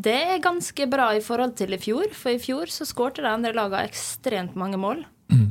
Det 0.01 0.17
er 0.33 0.41
ganske 0.43 0.87
bra 0.89 1.11
i 1.13 1.21
forhold 1.21 1.59
til 1.59 1.77
i 1.77 1.81
fjor, 1.81 2.09
for 2.17 2.33
i 2.33 2.41
fjor 2.41 2.71
så 2.73 2.87
skårte 2.89 3.25
de 3.25 3.29
andre 3.29 3.53
lagene 3.53 3.85
ekstremt 3.91 4.57
mange 4.57 4.81
mål. 4.81 5.03
Mm. 5.29 5.51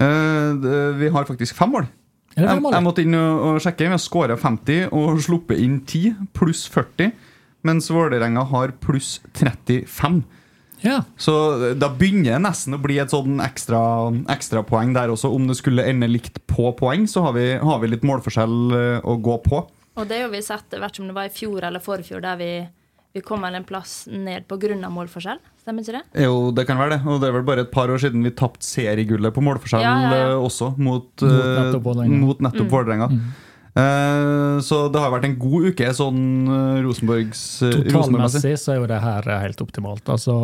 Uh, 0.00 0.96
vi 0.98 1.10
har 1.12 1.28
faktisk 1.28 1.54
fem 1.58 1.74
mål. 1.74 1.90
Jeg, 2.34 2.48
jeg, 2.48 2.82
måtte 2.82 3.04
inn 3.04 3.14
og 3.14 3.60
sjekke. 3.62 3.84
Vi 3.84 3.92
har 3.92 4.00
skåra 4.02 4.36
50 4.40 4.88
og 4.96 5.20
sluppet 5.22 5.60
inn 5.62 5.76
10, 5.84 6.16
pluss 6.34 6.64
40. 6.72 7.12
Mens 7.64 7.90
Vålerenga 7.90 8.44
har 8.50 8.74
pluss 8.84 9.18
35. 9.32 10.22
Ja. 10.84 11.02
Så 11.16 11.34
da 11.74 11.88
begynner 11.88 12.34
det 12.34 12.42
nesten 12.44 12.76
å 12.76 12.80
bli 12.82 12.98
et 13.00 13.12
sånn 13.12 13.40
ekstra, 13.40 13.80
ekstra 14.34 14.60
poeng 14.68 14.92
der 14.96 15.12
også. 15.14 15.30
Om 15.32 15.48
det 15.48 15.56
skulle 15.56 15.86
ende 15.88 16.10
likt 16.10 16.42
på 16.50 16.74
poeng, 16.76 17.06
så 17.08 17.24
har 17.24 17.36
vi, 17.38 17.46
har 17.56 17.80
vi 17.80 17.88
litt 17.94 18.04
målforskjell 18.04 18.76
eh, 18.76 18.98
å 19.00 19.16
gå 19.16 19.38
på. 19.46 19.62
Og 19.94 20.08
det 20.10 20.20
har 20.24 20.32
vi 20.32 20.42
sett, 20.44 20.74
hvert 20.76 20.96
som 20.96 21.06
om 21.06 21.12
det 21.12 21.16
var 21.16 21.30
i 21.30 21.32
fjor 21.32 21.64
eller 21.64 21.80
forfjor, 21.80 22.20
der 22.24 22.36
vi, 22.36 22.50
vi 23.16 23.22
kom 23.24 23.46
en 23.48 23.64
plass 23.64 24.02
ned 24.10 24.44
pga. 24.50 24.76
målforskjell. 24.92 25.40
Stemmer 25.62 25.86
ikke 25.86 25.96
det? 25.96 26.26
Jo, 26.26 26.50
det 26.52 26.66
kan 26.68 26.80
være 26.82 26.98
det. 26.98 27.00
Og 27.08 27.22
det 27.22 27.30
er 27.30 27.38
vel 27.38 27.48
bare 27.48 27.64
et 27.64 27.72
par 27.72 27.88
år 27.88 28.02
siden 28.02 28.26
vi 28.26 28.34
tapte 28.36 28.66
seriegullet 28.68 29.32
på 29.32 29.44
målforskjell 29.46 29.86
ja, 29.86 29.96
ja, 30.04 30.12
ja. 30.12 30.30
Eh, 30.34 30.44
også, 30.50 30.74
mot, 30.76 31.08
mot 31.24 32.44
nettopp 32.44 32.66
eh, 32.66 32.72
Vålerenga. 32.76 33.08
Mm. 33.14 33.53
Uh, 33.74 34.60
så 34.62 34.84
det 34.86 35.00
har 35.02 35.10
vært 35.10 35.24
en 35.26 35.32
god 35.34 35.64
uke 35.72 35.88
sånn 35.98 36.18
uh, 36.46 36.76
Rosenborgs 36.84 37.40
uh, 37.66 37.72
Totalmessig 37.88 38.52
så 38.62 38.70
er 38.70 38.76
jo 38.78 38.84
det 38.86 39.00
her 39.02 39.26
helt 39.42 39.62
optimalt. 39.64 40.06
Altså, 40.14 40.34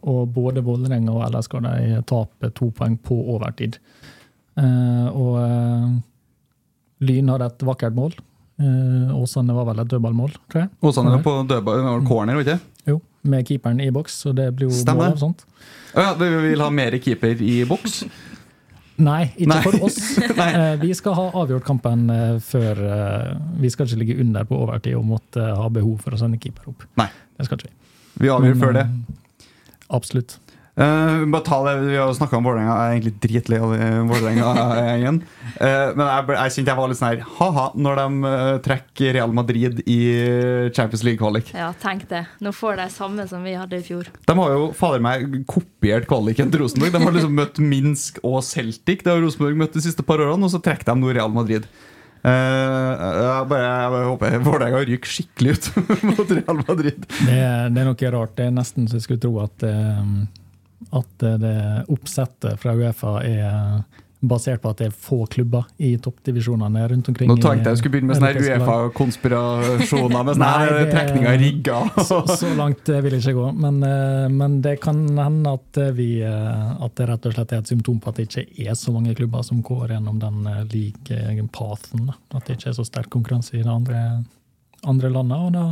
og 0.00 0.30
både 0.32 0.62
Vålerenga 0.64 1.12
og 1.12 1.26
LSK 1.34 1.58
de 1.66 1.98
tape 2.08 2.50
to 2.56 2.70
poeng 2.76 2.96
på 2.96 3.18
overtid. 3.34 3.76
og 4.56 5.36
Lyn 7.04 7.28
hadde 7.28 7.50
et 7.50 7.66
vakkert 7.68 7.96
mål. 7.96 8.14
Åsane 9.12 9.52
var 9.52 9.66
vel 9.68 9.82
et 9.82 9.90
dødballmål, 9.90 10.32
tror 10.48 10.62
jeg. 10.62 10.70
Åsane 10.80 11.12
var 11.12 11.24
på 11.26 11.34
dødball, 11.50 12.06
corner, 12.08 12.40
ikke 12.40 12.56
Jo, 12.88 13.02
med 13.28 13.44
keeperen 13.50 13.82
i 13.84 13.90
boks, 13.92 14.16
så 14.24 14.32
det 14.32 14.48
blir 14.56 14.70
jo 14.70 14.78
Stemmer. 14.78 15.10
mål 15.10 15.18
av 15.18 15.20
sånt. 15.26 15.44
Ja, 15.92 16.14
vi 16.16 16.30
vil 16.48 16.64
ha 16.64 16.70
mer 16.72 16.96
keeper 17.04 17.36
i 17.44 17.58
boks? 17.68 18.06
Nei, 18.96 19.26
ikke 19.36 19.50
Nei. 19.50 19.62
for 19.64 19.86
oss. 19.88 19.98
Eh, 20.46 20.76
vi 20.80 20.92
skal 20.94 21.16
ha 21.16 21.24
avgjort 21.40 21.64
kampen 21.66 22.06
eh, 22.12 22.36
før 22.44 22.78
eh, 22.86 23.30
Vi 23.60 23.70
skal 23.72 23.88
ikke 23.88 23.98
ligge 24.02 24.16
under 24.22 24.44
på 24.46 24.58
overtid 24.62 24.94
og 24.96 25.06
måtte 25.08 25.42
ha 25.42 25.66
behov 25.72 25.98
for 26.04 26.16
å 26.16 26.20
sende 26.20 26.38
keeper 26.40 26.70
opp. 26.70 26.84
Nei. 27.00 27.08
Det 27.36 27.48
skal 27.48 27.60
ikke 27.60 27.70
vi. 27.70 27.74
Vi 28.24 28.32
avgjør 28.32 28.58
før 28.60 28.76
det. 28.76 28.84
Absolutt. 29.96 30.38
Uh, 30.76 31.24
bare 31.32 31.40
ta 31.40 31.56
det, 31.64 31.80
Vi 31.80 31.96
har 31.96 32.10
snakka 32.12 32.36
om 32.36 32.44
Vålerenga. 32.44 32.72
Jeg 32.76 32.88
er 32.88 32.94
egentlig 32.98 33.12
dritlei 33.22 33.60
av 33.64 33.70
Vålerenga-gjengen. 34.10 35.22
Uh, 35.56 35.94
men 35.96 36.02
jeg, 36.04 36.26
jeg 36.36 36.52
kjente 36.52 36.72
jeg 36.74 36.76
var 36.76 36.92
litt 36.92 37.00
sånn 37.00 37.08
her 37.14 37.22
ha-ha 37.38 37.64
når 37.80 38.00
de 38.02 38.06
uh, 38.26 38.58
trekker 38.66 39.16
Real 39.16 39.32
Madrid 39.32 39.80
i 39.88 39.98
Champions 40.76 41.06
League-kvalik. 41.08 41.54
Ja, 41.56 41.70
tenk 41.80 42.04
det. 42.12 42.26
Nå 42.44 42.52
får 42.52 42.76
de 42.82 42.88
samme 42.92 43.24
som 43.30 43.48
vi 43.48 43.56
hadde 43.56 43.80
i 43.80 43.88
fjor. 43.88 44.12
De 44.28 44.38
har 44.42 44.52
jo 44.52 44.68
fader 44.76 45.00
meg 45.00 45.40
kopiert 45.48 46.04
kvaliken 46.12 46.52
til 46.52 46.66
Rosenborg. 46.66 46.92
De 46.92 47.04
har 47.06 47.20
liksom 47.22 47.36
møtt 47.40 47.64
Minsk 47.72 48.20
og 48.20 48.42
Celtic. 48.44 49.00
Det 49.00 49.14
har 49.14 49.24
Rosenborg 49.24 49.56
møtt 49.64 49.80
de 49.80 49.88
siste 49.88 50.04
par 50.04 50.20
årene, 50.20 50.44
og 50.44 50.52
så 50.52 50.60
trekker 50.60 50.92
de 50.92 51.00
nå 51.00 51.16
Real 51.16 51.32
Madrid. 51.32 51.64
jeg, 52.20 53.44
bare, 53.48 53.64
jeg 53.64 54.08
håper 54.12 54.42
Vålerenga 54.44 54.88
ryker 54.92 55.16
skikkelig 55.16 55.56
ut 55.56 55.76
mot 56.12 56.40
Real 56.42 56.66
Madrid. 56.66 57.06
Det, 57.06 57.44
det, 57.70 57.80
er 57.80 57.94
noe 57.94 58.18
rart. 58.20 58.36
Det 58.36 58.50
er 58.50 58.58
nesten 58.60 58.90
så 58.90 59.00
jeg 59.00 59.08
skulle 59.08 59.24
tro 59.24 59.38
at 59.40 59.72
at 60.94 61.26
det 61.42 61.58
oppsettet 61.92 62.60
fra 62.60 62.74
Uefa 62.76 63.18
er 63.24 63.84
basert 64.24 64.62
på 64.62 64.70
at 64.72 64.80
det 64.80 64.88
er 64.88 64.94
få 64.96 65.18
klubber 65.30 65.66
i 65.82 65.92
toppdivisjonene 66.02 66.84
rundt 66.90 67.08
omkring. 67.10 67.28
Nå 67.28 67.36
tenkte 67.36 67.68
jeg 67.68 67.76
jeg 67.76 67.80
skulle 67.80 67.94
begynne 67.96 68.10
med 68.10 68.18
sånne 68.18 68.44
Uefa-konspirasjoner 68.56 70.24
med 70.26 70.38
sånne 70.38 70.84
trekninger 70.90 71.38
rigga. 71.42 71.80
så, 72.08 72.20
så, 72.30 72.52
langt 72.58 72.88
vil 72.88 73.16
jeg 73.16 73.22
ikke 73.22 73.36
gå. 73.36 73.48
Men, 73.60 73.80
eh, 73.86 74.28
men, 74.32 74.58
det 74.64 74.78
kan 74.84 75.02
hende 75.20 75.56
at, 75.58 75.80
vi, 75.98 76.08
eh, 76.24 76.70
at 76.86 76.96
det 76.98 77.08
rett 77.10 77.28
og 77.28 77.36
slett 77.36 77.52
er 77.52 77.64
et 77.64 77.72
symptom 77.72 77.98
på 78.02 78.12
at 78.12 78.20
det 78.20 78.28
ikke 78.30 78.70
er 78.70 78.78
så 78.78 78.94
mange 78.94 79.16
klubber 79.18 79.44
som 79.46 79.60
går 79.66 79.96
gjennom 79.96 80.22
den 80.22 80.48
eh, 80.52 80.62
like 80.72 81.48
pathen. 81.56 82.08
At 82.32 82.48
det 82.48 82.56
ikke 82.58 82.72
er 82.72 82.78
så 82.80 82.86
sterk 82.88 83.12
konkurranse 83.12 83.58
i 83.58 83.64
de 83.64 83.72
andre, 83.72 84.06
andre 84.84 85.12
landene. 85.12 85.42
Og 85.44 85.52
da 85.56 85.66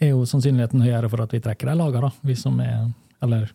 er 0.00 0.12
jo 0.12 0.28
sannsynligheten 0.28 0.84
høyere 0.84 1.08
for 1.12 1.24
at 1.24 1.32
vi 1.34 1.42
trekker 1.44 1.72
de 1.72 1.80
lagene, 1.80 2.12
vi 2.24 2.36
som 2.38 2.60
er 2.64 2.90
Eller 3.20 3.50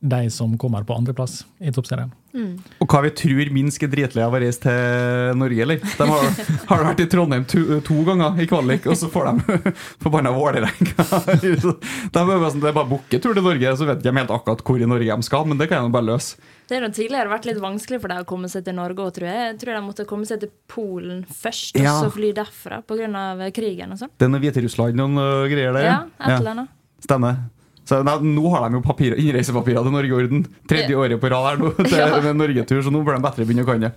de 0.00 0.30
som 0.30 0.58
kommer 0.58 0.84
på 0.84 0.94
andreplass 0.94 1.46
i 1.58 1.72
toppserien. 1.72 2.10
Mm. 2.36 2.58
Og 2.84 2.90
hva 2.90 3.00
vi 3.06 3.10
tror 3.16 3.48
Minsk 3.54 3.86
er 3.86 3.90
dritlei 3.90 4.24
av 4.26 4.34
å 4.36 4.40
reise 4.42 4.60
til 4.60 5.38
Norge, 5.40 5.62
eller? 5.64 5.80
De 5.80 6.08
har, 6.10 6.26
har 6.68 6.84
vært 6.90 7.00
i 7.00 7.06
Trondheim 7.10 7.46
to, 7.48 7.62
to, 7.86 7.96
ganger 8.04 8.36
i 8.42 8.48
kvalik, 8.50 8.88
og 8.92 8.98
så 9.00 9.08
får 9.12 9.30
de 9.30 9.72
forbanna 10.04 10.34
Vålerenga. 10.36 11.06
De 11.46 12.26
bare 12.26 12.50
sånn, 12.50 12.60
det 12.62 12.70
er 12.70 12.76
bare 12.76 12.88
booke 12.90 13.18
tur 13.22 13.32
til 13.32 13.44
Norge, 13.44 13.72
så 13.78 13.88
vet 13.88 14.04
de 14.04 14.12
helt 14.12 14.32
akkurat 14.32 14.62
hvor 14.66 14.82
i 14.82 14.88
Norge 14.88 15.16
de 15.16 15.26
skal, 15.26 15.48
men 15.48 15.58
det 15.60 15.70
kan 15.70 15.86
de 15.86 15.94
bare 15.94 16.08
løse. 16.10 16.36
Det 16.68 16.80
har 16.82 16.92
tidligere 16.92 17.30
vært 17.30 17.46
litt 17.48 17.60
vanskelig 17.62 18.00
for 18.02 18.12
dem 18.12 18.24
å 18.24 18.28
komme 18.28 18.50
seg 18.50 18.64
til 18.66 18.76
Norge 18.76 19.04
òg, 19.04 19.12
tror 19.16 19.28
jeg. 19.30 19.42
Jeg 19.52 19.58
tror 19.62 19.78
de 19.78 19.82
måtte 19.86 20.06
komme 20.08 20.28
seg 20.28 20.42
til 20.42 20.52
Polen 20.70 21.24
først, 21.30 21.78
og 21.78 21.86
så 21.86 22.14
fly 22.14 22.32
derfra 22.36 22.82
pga. 22.84 23.50
krigen 23.54 23.94
og 23.94 24.02
sånn. 24.02 24.12
Det 24.18 24.28
er 24.28 24.32
noe 24.34 24.42
Hviterussland 24.42 25.04
og 25.06 25.12
noe 25.16 25.44
greier 25.52 25.76
der? 25.76 25.88
Ja, 25.88 26.00
et 26.20 26.40
eller 26.40 26.56
annet. 26.56 26.74
Stemmer. 27.06 27.44
Så 27.86 28.00
nei, 28.06 28.16
Nå 28.34 28.50
har 28.50 28.66
de 28.66 28.80
jo 28.80 28.82
papir, 28.84 29.14
innreisepapirer 29.20 29.86
til 29.86 29.94
Norge 29.94 30.10
i 30.10 30.16
orden. 30.16 30.42
Tredje 30.68 30.98
året 30.98 31.22
på 31.22 31.30
rad 31.30 31.46
her 31.50 31.60
nå 31.62 31.70
til 31.84 32.00
ja. 32.00 32.34
norgetur, 32.34 32.82
så 32.82 32.92
nå 32.92 33.04
bør 33.06 33.18
de 33.18 33.26
bedre 33.28 33.46
begynne 33.46 33.66
å 33.66 33.68
kan 33.68 33.86
det. 33.86 33.92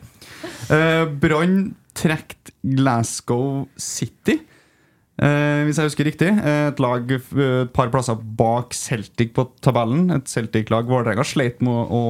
Uh, 0.70 1.06
Brann 1.22 1.58
trukket 1.98 2.54
Glasgow 2.62 3.66
City. 3.82 4.38
uh, 5.24 5.66
hvis 5.66 5.82
jeg 5.82 5.90
husker 5.90 6.06
riktig. 6.06 6.30
Et 6.30 6.84
lag 6.86 7.16
eh, 7.18 7.34
et 7.64 7.74
par 7.74 7.90
plasser 7.90 8.20
bak 8.38 8.78
Celtic 8.78 9.34
på 9.34 9.48
tabellen. 9.66 10.12
Et 10.14 10.30
Celtic-lag 10.30 10.86
Vålerenga 10.88 11.26
sleit 11.26 11.64
med 11.66 11.90
å 11.90 12.04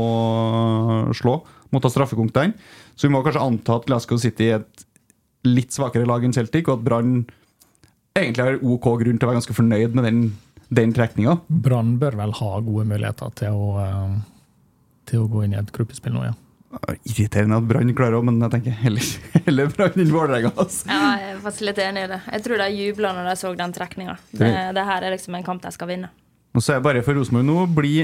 slå, 1.15 1.39
måtte 1.71 1.87
ha 1.87 1.95
straffekonk 1.95 2.35
der. 2.35 2.53
Så 2.99 3.07
vi 3.07 3.15
må 3.15 3.23
kanskje 3.23 3.45
anta 3.45 3.79
at 3.79 3.87
Glasgow 3.87 4.19
City 4.19 4.51
er 4.51 4.61
et 4.65 4.87
litt 5.47 5.71
svakere 5.71 6.07
lag 6.07 6.25
enn 6.27 6.35
Celtic, 6.35 6.67
og 6.67 6.81
at 6.81 6.87
Brann 6.89 7.13
egentlig 8.19 8.45
har 8.45 8.59
OK 8.65 8.89
grunn 8.99 9.19
til 9.19 9.27
å 9.27 9.29
være 9.29 9.39
ganske 9.39 9.55
fornøyd 9.55 9.95
med 9.95 10.07
den, 10.07 10.21
den 10.69 10.93
trekninga. 10.93 11.39
Brann 11.49 11.95
bør 12.01 12.17
vel 12.19 12.35
ha 12.39 12.51
gode 12.65 12.85
muligheter 12.89 13.33
til 13.39 13.57
å, 13.57 13.71
eh, 13.83 14.13
til 15.09 15.23
å 15.23 15.31
gå 15.31 15.43
inn 15.45 15.55
i 15.57 15.59
et 15.61 15.73
gruppespill 15.75 16.15
nå, 16.15 16.27
ja. 16.29 16.35
Irriterende 17.09 17.57
at 17.57 17.65
Brann 17.65 17.89
klarer 17.97 18.19
å, 18.19 18.21
men 18.25 18.37
jeg 18.45 18.53
tenker 18.53 18.75
heller, 18.83 19.05
heller 19.47 19.71
Brann 19.73 19.95
enn 19.97 20.11
Vålerenga. 20.13 20.51
Altså. 20.53 20.85
Ja, 20.85 21.15
jeg 21.17 21.31
er 21.33 21.39
faktisk 21.41 21.65
litt 21.65 21.81
enig 21.81 22.05
i 22.05 22.11
det. 22.11 22.19
Jeg 22.29 22.45
tror 22.45 22.61
de 22.61 22.67
jubla 22.75 23.13
når 23.17 23.29
de 23.31 23.35
så 23.41 23.53
den 23.57 23.73
trekninga. 23.73 24.17
Det, 24.29 24.51
det 24.77 24.85
her 24.91 25.05
er 25.07 25.15
liksom 25.15 25.37
en 25.39 25.47
kamp 25.47 25.65
de 25.65 25.73
skal 25.73 25.89
vinne. 25.89 26.11
Og 26.53 26.61
så 26.61 26.75
er 26.75 26.79
det 26.79 26.85
bare 26.85 27.01
for 27.05 27.17
Rosenborg 27.17 27.47
nå 27.47 27.65
bli 27.73 27.95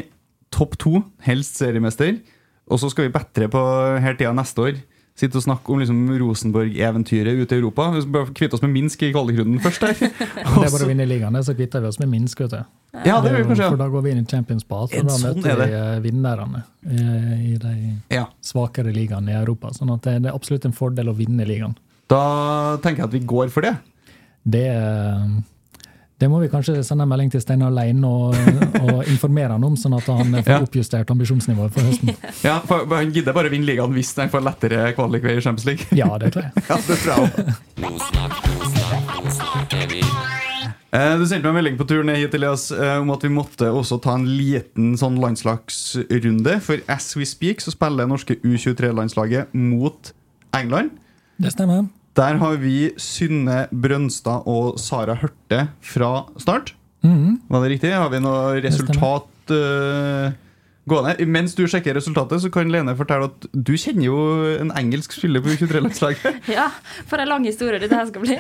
topp 0.54 0.78
to, 0.82 1.04
helst 1.26 1.62
seriemester. 1.62 2.18
Og 2.66 2.82
så 2.82 2.90
skal 2.90 3.08
vi 3.08 3.14
bedre 3.14 3.50
på 3.54 3.62
her 4.02 4.18
tida 4.18 4.34
neste 4.34 4.66
år. 4.66 4.82
Sitte 5.16 5.40
og 5.40 5.46
snakke 5.46 5.72
om 5.72 5.80
liksom 5.80 6.00
Rosenborg-eventyret 6.20 7.38
ute 7.40 7.56
i 7.56 7.60
Europa. 7.62 7.86
Vi 7.94 8.02
skal 8.04 8.12
bare 8.12 8.34
kvitte 8.36 8.58
oss 8.58 8.64
med 8.66 8.74
Minsk 8.74 9.06
i 9.08 9.14
kvalikrunden 9.14 9.62
først. 9.64 9.80
der 9.86 9.94
Det 10.02 10.42
er 10.44 10.74
bare 10.74 10.84
å 10.84 10.90
vinne 10.90 11.06
ligaen, 11.08 11.38
så 11.48 11.56
kvitter 11.56 11.80
vi 11.86 11.88
oss 11.88 12.00
med 12.02 12.10
Minsk. 12.12 12.42
vet 12.44 12.52
du. 12.52 12.66
Ja, 13.08 13.22
det 13.24 13.32
gjør 13.32 13.38
vi 13.40 13.48
kanskje. 13.54 13.70
For 13.70 13.80
da 13.80 13.88
går 13.94 14.04
vi 14.04 14.12
inn 14.12 14.20
i 14.20 14.26
Champions 14.28 14.68
Pass, 14.68 14.92
og 14.92 15.08
da 15.08 15.16
Sånn 15.16 15.40
møter 15.40 15.54
er 15.56 15.62
vi 15.62 15.80
eh, 15.80 16.02
vinnerne 16.04 16.62
eh, 16.84 17.32
i 17.54 17.56
de 17.64 17.74
Ja. 18.12 18.26
svakere 18.44 18.92
ligaene 18.96 19.32
i 19.32 19.40
Europa. 19.40 19.72
Sånn 19.76 19.94
at 19.96 20.04
det 20.04 20.18
er 20.20 20.36
absolutt 20.36 20.68
en 20.68 20.76
fordel 20.76 21.08
å 21.12 21.16
vinne 21.16 21.48
ligaen. 21.48 21.78
Da 22.12 22.22
tenker 22.84 23.06
jeg 23.06 23.08
at 23.10 23.16
vi 23.16 23.24
går 23.32 23.52
for 23.56 23.64
det. 23.68 23.74
Det, 24.46 24.68
det 26.20 26.30
må 26.32 26.40
vi 26.40 26.48
kanskje 26.48 26.78
sende 26.88 27.04
en 27.04 27.10
melding 27.12 27.32
til 27.34 27.42
Steinar 27.44 27.74
Lein 27.76 28.00
og, 28.08 28.36
og 28.80 29.02
informere 29.12 29.52
han 29.58 29.64
om, 29.68 29.76
sånn 29.76 29.98
at 29.98 30.06
han 30.08 30.32
får 30.38 30.48
Ja. 30.54 30.60
oppjustert 30.64 31.12
ambisjonsnivået 31.12 31.74
for 31.76 31.82
høsten. 31.90 32.14
Ja, 32.46 32.60
for 32.64 32.86
Han 32.96 33.12
gidder 33.12 33.34
bare 33.36 33.50
å 33.50 33.52
vinne 33.52 33.68
ligaen 33.68 33.92
hvis 33.98 34.14
han 34.16 34.30
får 34.32 34.46
lettere 34.48 34.94
kvalikvei 34.96 35.36
i 35.38 35.42
Champions 35.44 35.66
League. 35.68 35.86
Ja, 36.00 36.08
det 36.18 36.32
tror 36.36 36.48
jeg. 36.48 36.52
Ja, 36.70 36.78
det 36.88 36.98
tror 37.04 37.14
jeg. 37.20 37.56
Eh, 40.96 41.18
Du 41.20 41.26
sendte 41.28 41.44
meg 41.44 41.52
en 41.52 41.58
melding 41.60 41.78
på 41.80 41.88
turen 41.90 42.14
hit 42.16 42.34
Elias, 42.38 42.70
eh, 42.72 42.96
om 43.02 43.10
at 43.12 43.24
vi 43.26 43.30
måtte 43.36 43.68
også 43.76 43.98
ta 44.04 44.16
en 44.16 44.24
liten 44.38 44.94
sånn 45.00 45.18
landslagsrunde. 45.20 46.62
For 46.64 46.80
as 46.88 47.10
we 47.20 47.26
speak 47.28 47.60
så 47.64 47.74
spiller 47.76 48.08
norske 48.08 48.38
U23-landslaget 48.40 49.52
mot 49.54 50.14
England. 50.56 50.96
Det 51.42 51.52
stemmer. 51.52 51.90
Der 52.16 52.38
har 52.40 52.56
vi 52.62 52.94
Synne 53.02 53.66
Brønstad 53.76 54.48
og 54.48 54.80
Sara 54.80 55.18
Hørte 55.20 55.66
fra 55.84 56.24
start. 56.40 56.72
Mm. 57.04 57.42
Var 57.52 57.64
det 57.64 57.72
riktig? 57.74 57.92
Har 57.92 58.08
vi 58.14 58.22
noe 58.24 58.62
resultat 58.64 59.52
uh, 59.52 60.30
gående? 60.88 61.26
Mens 61.28 61.58
du 61.58 61.66
sjekker 61.68 61.98
resultatet, 61.98 62.40
så 62.40 62.52
kan 62.54 62.72
Lene 62.72 62.94
fortelle 62.96 63.28
at 63.28 63.48
du 63.52 63.74
kjenner 63.76 64.08
jo 64.08 64.20
en 64.62 64.72
engelsk 64.80 65.18
spiller 65.18 65.44
på 65.44 65.58
U23-landslaget. 65.58 66.38
Ja, 66.56 66.70
for 67.10 67.20
en 67.20 67.28
lang 67.34 67.48
historie 67.50 67.82
dette 67.84 68.00
her 68.00 68.08
skal 68.08 68.24
bli. 68.24 68.38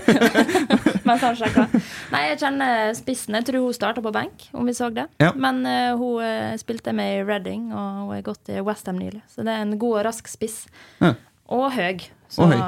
Mens 1.10 1.25
han 1.27 1.36
sjekker. 1.41 1.75
Nei, 2.13 2.22
jeg 2.29 2.39
kjenner 2.46 2.94
spissen. 2.96 3.36
Jeg 3.41 3.50
tror 3.50 3.65
hun 3.65 3.75
starta 3.75 4.03
på 4.05 4.13
benk, 4.15 4.46
om 4.55 4.72
vi 4.72 4.77
så 4.77 4.88
det. 4.96 5.10
Ja. 5.20 5.34
Men 5.36 5.65
uh, 5.67 5.98
hun 6.00 6.24
eh, 6.24 6.53
spilte 6.62 6.94
med 6.96 7.17
i 7.17 7.25
Reading, 7.27 7.67
og 7.75 8.05
hun 8.05 8.15
har 8.15 8.24
gått 8.32 8.55
i 8.55 8.63
Westham 8.63 9.03
nylig. 9.03 9.20
Så 9.36 9.44
det 9.44 9.51
er 9.51 9.67
en 9.67 9.75
god 9.75 10.00
og 10.00 10.08
rask 10.08 10.32
spiss. 10.32 10.62
Ja. 11.03 11.17
Og 11.51 11.67
høy. 11.75 12.08
Så 12.32 12.48
Og 12.48 12.55
høy. 12.55 12.63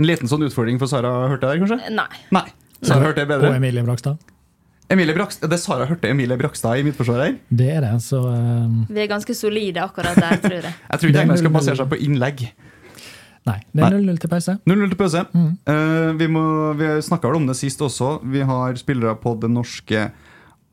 En 0.00 0.08
liten 0.08 0.30
sånn 0.30 0.42
utfordring 0.46 0.78
for 0.80 0.90
Sara 0.90 1.10
Hørte 1.30 1.46
der, 1.46 1.60
kanskje? 1.62 1.90
nei. 1.94 2.22
Nei. 2.34 2.46
Sara 2.82 3.06
Hørte 3.06 3.22
er 3.22 3.28
Og 3.28 3.34
bedre. 3.36 3.52
Emilie 3.56 3.84
Brakstad. 3.86 4.18
Emilie 4.92 5.14
Brakstad, 5.16 5.48
det 5.48 5.56
er 5.56 5.62
Sara 5.62 5.86
Hørte 5.88 6.10
Emilie 6.10 6.36
Brakstad 6.36 6.80
i 6.80 6.84
midtforsvaret 6.86 7.24
her. 7.28 7.36
Det 7.48 7.68
er 7.76 7.80
det, 7.86 7.92
så 8.04 8.20
um... 8.26 8.82
Vi 8.90 9.00
er 9.00 9.08
ganske 9.08 9.34
solide 9.38 9.80
akkurat 9.84 10.18
der, 10.18 10.40
tror 10.42 10.58
jeg. 10.58 10.74
Jeg 10.90 11.00
tror 11.00 11.12
ikke 11.12 11.22
England 11.22 11.40
skal 11.44 11.52
0-0. 11.52 11.56
basere 11.60 11.78
seg 11.80 11.92
på 11.94 12.00
innlegg. 12.04 12.44
Nei. 13.44 13.58
Det 13.76 13.84
er 13.84 13.96
0-0 13.96 14.20
til 14.24 14.30
pause. 14.32 14.56
0-0 14.66 14.92
til 14.92 14.98
pause. 15.00 15.24
Eh, 15.36 16.10
vi 16.20 16.28
må, 16.32 16.44
vi 16.80 16.90
snakka 17.04 17.28
vel 17.28 17.42
om 17.42 17.48
det 17.48 17.56
sist 17.58 17.82
også. 17.84 18.18
Vi 18.32 18.40
har 18.48 18.76
spillere 18.80 19.14
på 19.20 19.34
det 19.40 19.50
norske 19.52 20.06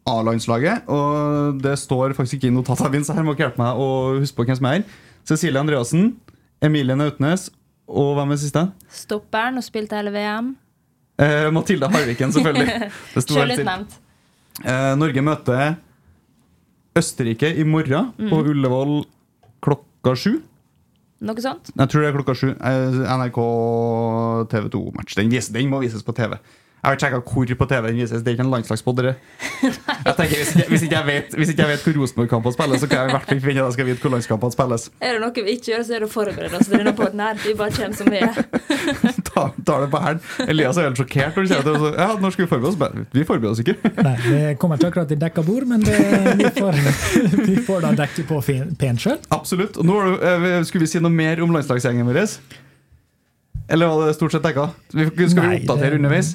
A-landslaget. 0.07 0.87
Og 0.91 1.59
det 1.61 1.77
står 1.79 2.15
faktisk 2.17 2.39
ikke 2.39 2.47
i 2.49 2.55
notatene 2.55 2.93
mine, 2.95 3.07
så 3.07 3.15
her 3.17 3.27
må 3.27 3.35
dere 3.35 3.49
hjelpe 3.49 3.61
meg 3.61 3.79
å 3.79 3.89
huske 4.21 4.39
på 4.39 4.47
hvem 4.47 4.59
som 4.59 4.69
er 4.71 4.77
her. 4.79 4.85
Cecilie 5.27 5.59
Andreassen, 5.61 6.13
Emilie 6.63 6.95
Nautnes 6.97 7.49
og 7.91 8.13
hvem 8.17 8.33
er 8.33 8.39
siste? 8.41 8.65
Stopperen 9.01 9.59
og 9.59 9.65
spilte 9.65 9.97
hele 9.99 10.13
VM. 10.15 10.53
Eh, 11.21 11.47
Mathilde 11.53 11.89
Harviken, 11.91 12.31
selvfølgelig. 12.33 12.91
Sjølutnevnt. 13.21 13.97
Eh, 14.63 14.93
Norge 14.99 15.23
møter 15.25 15.75
Østerrike 16.97 17.51
i 17.55 17.63
morgen 17.67 18.11
på 18.31 18.39
Ullevål 18.51 19.03
klokka 19.63 20.15
sju. 20.17 20.39
Noe 21.21 21.43
sånt. 21.43 21.69
Jeg 21.77 21.91
tror 21.91 22.01
det 22.01 22.09
er 22.09 22.15
klokka 22.17 22.35
sju. 22.37 22.49
Eh, 22.57 23.01
NRK 23.05 23.39
TV2-match. 24.51 25.15
Den, 25.19 25.29
den 25.31 25.69
må 25.69 25.83
vises 25.83 26.03
på 26.03 26.15
TV. 26.17 26.39
Jeg 26.81 26.89
har 26.89 26.97
sjekka 26.97 27.17
hvor 27.21 27.51
på 27.59 27.65
TV 27.69 27.87
den 27.91 27.97
vises. 28.01 28.23
Det 28.25 28.31
er 28.31 28.35
ikke 28.37 28.45
en 28.47 28.51
landslagspod. 28.55 29.01
Jeg 30.01 30.15
tenker, 30.17 30.33
hvis, 30.41 30.51
ikke, 30.55 30.65
hvis, 30.71 30.81
ikke 30.87 30.95
jeg 30.97 31.05
vet, 31.05 31.33
hvis 31.37 31.49
ikke 31.53 31.61
jeg 31.61 31.69
vet 31.69 31.83
hvor 31.85 31.93
Rosenborg-kampene 32.01 32.53
spilles, 32.55 32.81
så 32.81 32.87
kan 32.89 32.97
jeg 33.03 33.09
i 33.09 33.13
hvert 33.13 33.27
fall 33.29 33.41
finne 33.43 33.61
at 33.61 33.67
jeg 33.67 33.73
skal 33.75 33.85
vite 33.85 34.01
hvor 34.01 34.11
landskampene 34.15 34.55
spilles. 34.55 34.85
Er 35.05 35.13
det 35.13 35.21
noe 35.21 35.43
vi 35.45 35.53
ikke 35.53 35.67
gjør, 35.69 35.83
så 35.85 35.93
er 35.93 36.01
det 36.01 36.07
å 36.07 36.11
forberede 36.15 36.57
oss 36.57 36.65
til 36.71 36.79
denne 36.81 36.93
den 36.97 37.21
her. 37.21 37.37
Vi 37.43 37.53
bare 37.59 37.75
kommer 37.75 37.99
som 37.99 38.09
vi 38.09 38.17
er. 38.25 38.39
Ta, 39.29 39.43
tar 39.69 39.85
det 39.85 39.91
på 39.93 40.01
hælen. 40.01 40.23
Elias 40.49 40.79
er 40.81 40.87
helt 40.89 40.97
sjokkert 41.03 41.37
når 41.37 41.45
du 41.45 41.51
sier 41.53 41.61
det 41.69 41.75
så- 41.83 41.93
ja, 42.01 42.07
når 42.25 42.33
skal 42.35 42.45
vi 42.47 42.49
forberede 42.55 42.71
oss. 42.73 42.79
Men 42.81 43.05
Vi 43.13 43.27
forbereder 43.29 43.53
oss 43.53 43.61
ikke. 43.61 43.77
Nei, 44.09 44.15
det 44.25 44.41
kommer 44.63 44.81
ikke 44.81 44.89
akkurat 44.95 45.13
i 45.13 45.21
dekka 45.27 45.45
bord, 45.51 45.69
men 45.69 45.85
det, 45.85 46.01
vi, 46.41 46.49
får, 46.57 46.81
vi 47.45 47.57
får 47.69 47.85
da 47.85 47.93
dekket 48.01 48.25
på 48.33 48.41
fin- 48.49 48.73
pent 48.81 49.05
sjøl. 49.05 49.21
Absolutt. 49.37 49.77
Og 49.77 49.85
nå 49.91 49.99
har 50.01 50.15
du- 50.17 50.29
eh, 50.49 50.61
Skulle 50.71 50.87
vi 50.89 50.93
si 50.97 51.03
noe 51.05 51.13
mer 51.13 51.45
om 51.45 51.53
landslagsgjengen 51.53 52.09
vår? 52.09 52.23
Eller 53.69 53.87
var 53.93 54.07
det 54.09 54.17
stort 54.17 54.33
sett 54.33 54.43
dekka? 54.49 54.71
Vi- 54.97 55.11
Skal 55.29 55.45
vi 55.45 55.61
oppdatere 55.61 55.93
det- 55.93 56.01
underveis? 56.01 56.33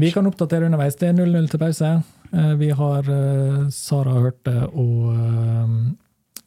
Vi 0.00 0.12
kan 0.12 0.26
oppdatere 0.26 0.64
underveis. 0.64 0.96
Det 0.96 1.08
er 1.10 1.12
0-0 1.18 1.50
til 1.52 1.60
pause. 1.60 1.88
Eh, 2.32 2.54
Vi 2.60 2.70
har 2.70 3.10
eh, 3.10 3.68
Sara 3.74 4.10
Hørte 4.16 4.54
og 4.70 5.10
eh, 5.12 5.68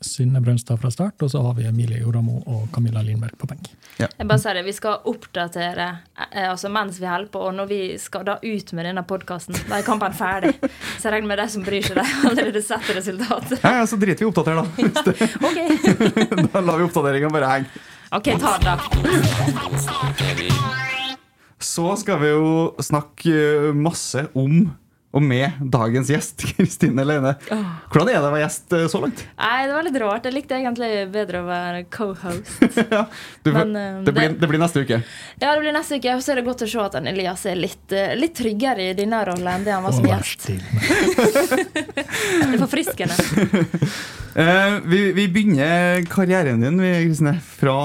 Synne 0.04 0.42
Brønstad 0.44 0.78
fra 0.82 0.90
start, 0.92 1.22
og 1.24 1.30
så 1.32 1.40
har 1.46 1.54
vi 1.56 1.64
Emilie 1.70 2.00
Joramo 2.02 2.42
og 2.44 2.66
Camilla 2.76 3.02
Lindberg 3.06 3.38
på 3.40 3.48
benk. 3.48 3.70
Jeg 4.02 4.28
bare 4.28 4.40
sier 4.42 4.58
det, 4.58 4.66
Vi 4.68 4.74
skal 4.76 5.06
oppdatere 5.08 5.86
altså 6.50 6.68
mens 6.74 6.98
vi 7.00 7.08
holder 7.08 7.30
på, 7.32 7.40
og 7.48 7.54
når 7.56 7.66
vi 7.70 7.98
skal 8.02 8.26
da 8.28 8.36
ut 8.44 8.74
med 8.76 8.86
denne 8.90 9.04
podkasten. 9.08 9.56
Da 9.70 9.78
er 9.80 9.86
kampen 9.88 10.14
ferdig. 10.18 10.56
Så 10.98 11.08
jeg 11.08 11.14
regner 11.16 11.30
med 11.32 11.40
de 11.40 11.48
som 11.56 11.64
bryr 11.64 11.88
seg, 11.88 11.96
de 12.02 12.04
har 12.10 12.30
allerede 12.34 12.62
sett 12.66 12.90
resultatet. 12.98 13.60
Ja, 13.64 13.78
ja, 13.80 13.86
Så 13.88 13.96
driter 14.02 14.26
vi 14.26 14.28
i 14.28 14.28
å 14.28 14.34
oppdatere, 14.34 14.60
da. 14.60 14.68
Da 16.54 16.60
lar 16.66 16.82
vi 16.82 16.90
oppdateringa 16.90 17.32
bare 17.32 17.54
henge. 17.54 17.86
Ok, 18.14 18.28
ta 18.44 18.58
det, 18.60 18.76
da. 18.76 18.76
Så 21.64 21.90
skal 22.02 22.20
vi 22.24 22.32
jo 22.34 22.48
snakke 22.84 23.34
eh, 23.34 23.74
masse 23.76 24.28
om 24.38 24.66
og 25.14 25.22
med 25.22 25.60
dagens 25.70 26.08
gjest, 26.10 26.42
Kristine 26.58 27.04
Leine. 27.06 27.36
Hvordan 27.94 28.08
er 28.10 28.16
det 28.18 28.26
å 28.26 28.32
være 28.34 28.40
gjest 28.48 28.74
eh, 28.74 28.88
så 28.90 28.98
langt? 29.04 29.20
Nei, 29.38 29.60
det 29.70 29.76
var 29.76 29.86
litt 29.86 30.00
rart. 30.02 30.26
Jeg 30.26 30.34
likte 30.34 30.58
egentlig 30.58 30.88
bedre 31.14 31.44
å 31.44 31.46
være 31.46 31.84
co-host. 31.94 32.50
Ja, 32.94 33.04
Men, 33.46 33.76
eh, 33.78 34.00
det, 34.08 34.16
blir, 34.18 34.34
det- 34.42 34.50
blir 34.50 34.62
neste 34.64 34.82
uke. 34.82 34.98
Ja, 35.38 35.52
det 35.54 35.62
blir 35.62 35.76
neste 35.78 36.00
uke, 36.02 36.16
og 36.18 36.26
så 36.26 36.34
er 36.34 36.42
det 36.42 36.46
godt 36.50 36.66
å 36.66 36.70
se 36.74 36.82
at 36.82 36.98
Elias 37.04 37.46
er 37.46 37.62
litt, 37.62 37.94
litt 38.18 38.34
tryggere 38.42 38.90
i 38.90 38.98
denne 38.98 39.22
rollen 39.30 39.52
enn 39.54 39.68
det 39.70 39.76
han 39.78 39.86
var 39.86 39.94
som 39.94 40.10
gjest. 40.10 40.50
Det 41.54 42.50
er 42.50 42.60
forfriskende. 42.62 43.16
uh, 44.34 44.82
vi, 44.90 45.00
vi 45.14 45.28
begynner 45.30 46.02
karrieren 46.10 46.62
din 46.66 46.82
Kristine, 46.82 47.38
fra 47.62 47.78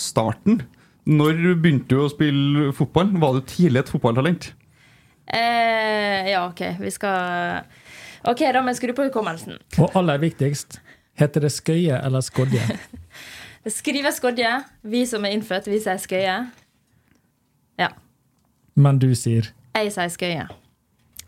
starten. 0.00 0.62
Når 1.10 1.40
begynte 1.58 1.90
du 1.90 2.04
å 2.04 2.10
spille 2.12 2.70
fotball? 2.76 3.10
Var 3.18 3.36
du 3.36 3.40
tidlig 3.50 3.82
et 3.82 3.90
fotballtalent? 3.90 4.52
Eh, 5.30 6.30
ja, 6.30 6.44
OK, 6.48 6.62
vi 6.80 6.90
skal 6.94 7.64
OK, 8.28 8.42
da 8.52 8.60
må 8.62 8.72
jeg 8.72 8.80
skru 8.80 8.92
på 8.96 9.06
hukommelsen. 9.08 9.58
Og 9.80 9.94
aller 9.98 10.20
viktigst, 10.22 10.80
heter 11.18 11.46
det 11.46 11.52
Skøye 11.54 12.00
eller 12.02 12.24
Skodje? 12.24 12.62
Det 13.60 13.74
skrives 13.74 14.16
Skodje. 14.16 14.48
Vi 14.88 15.02
som 15.04 15.24
er 15.28 15.34
innfødt, 15.36 15.66
vi 15.68 15.76
sier 15.84 15.98
Skøye. 16.00 16.36
Ja. 17.76 17.90
Men 18.72 18.96
du 19.02 19.10
sier 19.12 19.50
Jeg 19.76 19.90
sier 19.92 20.08
Skøye. 20.08 20.46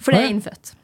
For 0.00 0.16
det 0.16 0.22
er 0.22 0.32
innfødt. 0.32 0.72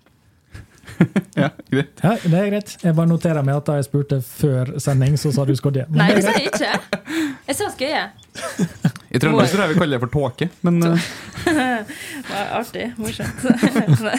Ja, 1.38 1.48
greit. 1.70 2.00
Ja, 2.02 2.16
det 2.24 2.34
er 2.34 2.46
greit. 2.50 2.72
Jeg 2.82 2.94
bare 2.96 3.06
noterer 3.06 3.44
meg 3.46 3.60
at 3.60 3.68
da 3.68 3.76
jeg 3.78 3.86
spurte 3.86 4.16
før 4.24 4.72
sending, 4.82 5.14
så 5.20 5.30
sa 5.30 5.44
du 5.46 5.52
Skodje. 5.56 5.84
Men 5.92 6.00
Nei, 6.00 6.08
det 6.16 6.24
sa 6.24 6.32
jeg 6.34 6.48
ikke. 6.50 7.28
Jeg 7.46 7.58
sa 7.60 7.68
Skøye. 7.70 8.00
I 9.08 9.20
Trøndelag 9.20 9.48
tror 9.52 9.64
jeg 9.64 9.72
vi 9.72 9.78
kaller 9.80 9.96
det 9.96 10.02
for 10.04 10.12
tåke. 10.12 10.50
Men 10.66 10.82
uh. 10.88 11.06
Artig. 12.58 12.90
Morsomt. 13.00 13.46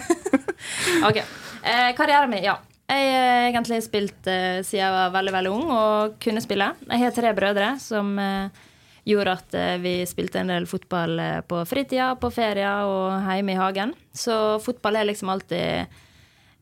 ok. 1.09 1.19
Eh, 1.19 1.91
karrieren 1.97 2.31
min, 2.31 2.43
ja. 2.43 2.57
Jeg 2.89 3.11
har 3.13 3.43
egentlig 3.51 3.83
spilt 3.85 4.27
eh, 4.31 4.63
siden 4.65 4.81
jeg 4.81 4.95
var 4.95 5.11
veldig 5.13 5.33
veldig 5.35 5.51
ung 5.53 5.67
og 5.75 6.15
kunne 6.23 6.41
spille. 6.41 6.71
Jeg 6.89 7.03
har 7.03 7.13
tre 7.13 7.33
brødre 7.37 7.67
som 7.83 8.15
eh, 8.17 8.63
gjorde 9.05 9.35
at 9.37 9.57
eh, 9.57 9.75
vi 9.83 9.93
spilte 10.09 10.41
en 10.41 10.49
del 10.49 10.65
fotball 10.69 11.19
eh, 11.21 11.41
på 11.45 11.61
fritida, 11.69 12.15
på 12.17 12.31
ferier 12.33 12.89
og 12.89 13.29
hjemme 13.29 13.53
i 13.53 13.59
hagen. 13.59 13.93
Så 14.09 14.57
fotball 14.63 14.97
har 14.97 15.05
liksom 15.09 15.29
alltid 15.29 15.85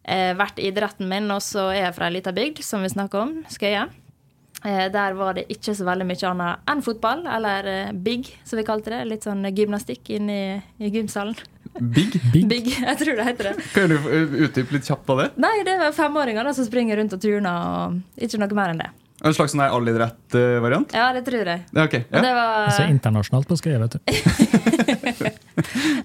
eh, 0.03 0.33
vært 0.35 0.59
idretten 0.59 1.07
min. 1.07 1.31
Og 1.31 1.39
så 1.45 1.69
er 1.71 1.85
jeg 1.85 1.95
fra 1.95 2.11
ei 2.11 2.17
lita 2.17 2.35
bygd, 2.35 2.59
som 2.65 2.83
vi 2.83 2.91
snakker 2.91 3.23
om, 3.23 3.33
Skøye. 3.53 3.87
Eh, 4.65 4.87
der 4.91 5.13
var 5.13 5.35
det 5.37 5.45
ikke 5.53 5.75
så 5.77 5.85
veldig 5.85 6.05
mye 6.09 6.29
annet 6.31 6.71
enn 6.71 6.81
fotball, 6.85 7.21
eller 7.29 7.67
eh, 7.69 7.91
big, 7.93 8.29
som 8.47 8.57
vi 8.57 8.65
kalte 8.65 8.93
det. 8.93 9.03
Litt 9.11 9.27
sånn 9.27 9.45
gymnastikk 9.53 10.09
inne 10.17 10.37
i, 10.37 10.45
i 10.81 10.91
gymsalen. 10.95 11.37
Big? 11.77 12.15
Big, 12.49 12.71
jeg 12.73 12.97
tror 12.97 13.19
det 13.19 13.25
heter 13.27 13.51
det. 13.51 13.65
Kan 13.75 13.91
du 13.91 13.97
eh, 13.99 14.37
utdype 14.47 14.73
litt 14.73 14.87
kjapt 14.87 15.05
på 15.05 15.17
det? 15.19 15.27
Nei, 15.37 15.59
det 15.67 15.75
var 15.77 15.93
femåringer 15.93 16.47
da, 16.47 16.53
som 16.57 16.65
springer 16.65 16.97
rundt 16.97 17.13
og 17.13 17.21
turner, 17.21 17.67
og 17.67 18.23
ikke 18.25 18.39
noe 18.41 18.57
mer 18.57 18.73
enn 18.73 18.81
det. 18.81 18.87
En 19.25 19.33
slags 19.33 19.53
sånn 19.53 19.61
allidrett-variant? 19.65 20.93
Ja, 20.93 21.07
det 21.13 21.23
tror 21.25 21.49
jeg. 21.49 21.63
Ja, 21.73 21.85
ok. 21.85 21.95
Ja. 21.99 22.21
det 22.21 22.33
var 22.37 22.67
Altså 22.67 22.85
internasjonalt 22.89 23.49
på 23.49 23.57
skrevet, 23.57 23.97
vet 23.97 23.97
du. 23.97 25.25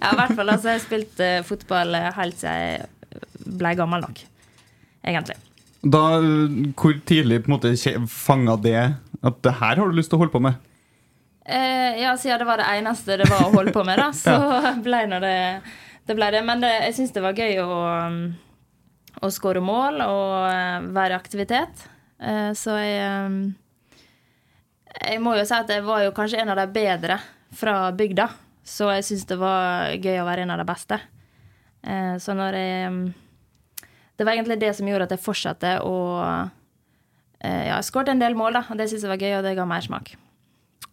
Ja, 0.02 0.12
i 0.12 0.16
hvert 0.16 0.32
fall. 0.32 0.48
Altså, 0.48 0.72
jeg 0.72 0.78
har 0.78 0.82
spilt 0.82 1.20
fotball 1.44 1.96
helt 2.16 2.38
siden 2.40 2.56
jeg 2.56 3.56
ble 3.60 3.74
gammel 3.76 4.00
nok. 4.04 4.22
Egentlig. 5.04 5.36
Da, 5.82 6.02
eh, 6.18 6.58
hvor 6.78 6.98
tidlig 7.06 7.42
på 7.42 7.50
en 7.50 7.56
måte 7.56 7.96
fanga 8.10 8.56
det 8.56 8.76
at 9.22 9.40
det 9.42 9.56
her 9.58 9.78
har 9.78 9.88
du 9.88 9.96
lyst 9.96 10.10
til 10.12 10.18
å 10.18 10.22
holde 10.22 10.34
på 10.34 10.42
med? 10.42 10.60
Eh, 11.42 11.98
ja, 12.02 12.14
siden 12.16 12.38
det 12.38 12.46
var 12.46 12.62
det 12.62 12.68
eneste 12.70 13.16
det 13.18 13.26
var 13.30 13.48
å 13.48 13.54
holde 13.54 13.74
på 13.74 13.82
med, 13.86 13.98
da, 13.98 14.12
så 14.24 14.36
ble 14.84 15.02
det, 15.22 15.36
det 16.06 16.16
ble 16.18 16.30
det. 16.34 16.42
Men 16.46 16.62
det, 16.62 16.72
jeg 16.88 16.98
syns 16.98 17.14
det 17.16 17.24
var 17.24 17.38
gøy 17.38 17.58
å, 17.64 17.80
å 19.22 19.32
skåre 19.32 19.62
mål 19.64 20.04
og 20.06 20.36
eh, 20.52 20.78
være 20.94 21.16
i 21.16 21.18
aktivitet. 21.18 21.86
Eh, 22.22 22.52
så 22.54 22.76
jeg 22.78 23.26
um, 23.26 23.40
Jeg 24.92 25.18
må 25.24 25.32
jo 25.34 25.46
si 25.48 25.56
at 25.56 25.70
jeg 25.72 25.82
var 25.82 26.04
jo 26.04 26.14
kanskje 26.14 26.42
en 26.42 26.52
av 26.52 26.60
de 26.60 26.68
bedre 26.70 27.18
fra 27.58 27.90
bygda. 27.96 28.28
Så 28.62 28.92
jeg 28.94 29.06
syns 29.08 29.26
det 29.26 29.40
var 29.40 29.90
gøy 29.96 30.20
å 30.22 30.28
være 30.28 30.44
en 30.44 30.54
av 30.54 30.60
de 30.62 30.66
beste. 30.68 31.00
Eh, 31.82 32.14
så 32.22 32.36
når 32.38 32.58
jeg 32.60 32.92
Det 34.22 34.26
var 34.28 34.36
egentlig 34.36 34.60
det 34.62 34.70
som 34.78 34.86
gjorde 34.86 35.08
at 35.08 35.12
jeg 35.16 35.18
fortsatte 35.24 35.70
å 35.82 35.96
eh, 36.22 37.64
Ja, 37.66 37.80
jeg 37.80 37.88
skåret 37.88 38.12
en 38.12 38.22
del 38.22 38.36
mål, 38.38 38.54
da, 38.54 38.60
og 38.70 38.78
det 38.78 38.86
syns 38.86 39.02
jeg 39.02 39.10
var 39.10 39.18
gøy, 39.18 39.32
og 39.40 39.42
det 39.42 39.56
ga 39.58 39.64
mersmak. 39.66 40.12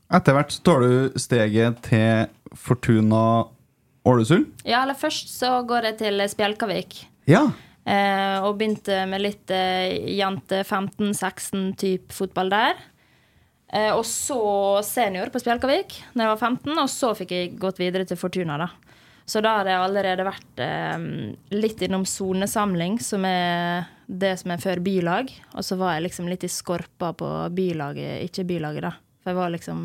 Etter 0.09 0.33
hvert 0.33 0.55
så 0.55 0.63
tar 0.65 0.81
du 0.81 1.19
steget 1.21 1.77
til 1.85 2.57
Fortuna 2.57 3.21
Ålesund. 4.09 4.47
Ja, 4.65 4.81
eller 4.81 4.97
først 4.97 5.29
så 5.29 5.59
går 5.69 5.91
jeg 5.91 5.99
til 5.99 6.25
Spjelkavik. 6.31 7.03
Ja. 7.29 7.43
Eh, 7.85 8.41
og 8.41 8.57
begynte 8.57 9.03
med 9.11 9.21
litt 9.21 9.53
eh, 9.53 9.93
jente 10.17 10.63
15-16-type 10.63 12.17
fotball 12.17 12.49
der. 12.49 12.81
Eh, 13.69 13.93
og 13.93 14.01
så 14.09 14.41
senior 14.89 15.29
på 15.29 15.45
Spjelkavik 15.45 15.99
når 16.15 16.25
jeg 16.25 16.33
var 16.33 16.43
15, 16.49 16.73
og 16.73 16.89
så 16.89 17.13
fikk 17.21 17.37
jeg 17.37 17.55
gått 17.61 17.77
videre 17.77 18.09
til 18.09 18.17
Fortuna. 18.17 18.57
da. 18.65 18.71
Så 19.29 19.43
da 19.45 19.59
har 19.59 19.67
jeg 19.69 19.77
allerede 19.77 20.25
vært 20.25 20.61
eh, 20.65 21.03
litt 21.53 21.83
innom 21.85 22.05
sonesamling, 22.09 22.97
som 23.03 23.25
er 23.29 23.85
det 24.09 24.33
som 24.41 24.55
er 24.55 24.61
før 24.63 24.81
bylag. 24.81 25.29
Og 25.53 25.65
så 25.65 25.77
var 25.77 25.95
jeg 25.95 26.07
liksom 26.07 26.29
litt 26.31 26.47
i 26.47 26.49
skorpa 26.49 27.11
på 27.17 27.29
bylaget, 27.53 28.23
ikke 28.25 28.47
bylaget, 28.49 28.87
da. 28.87 28.95
For 29.21 29.31
jeg 29.31 29.37
var 29.37 29.53
liksom 29.53 29.83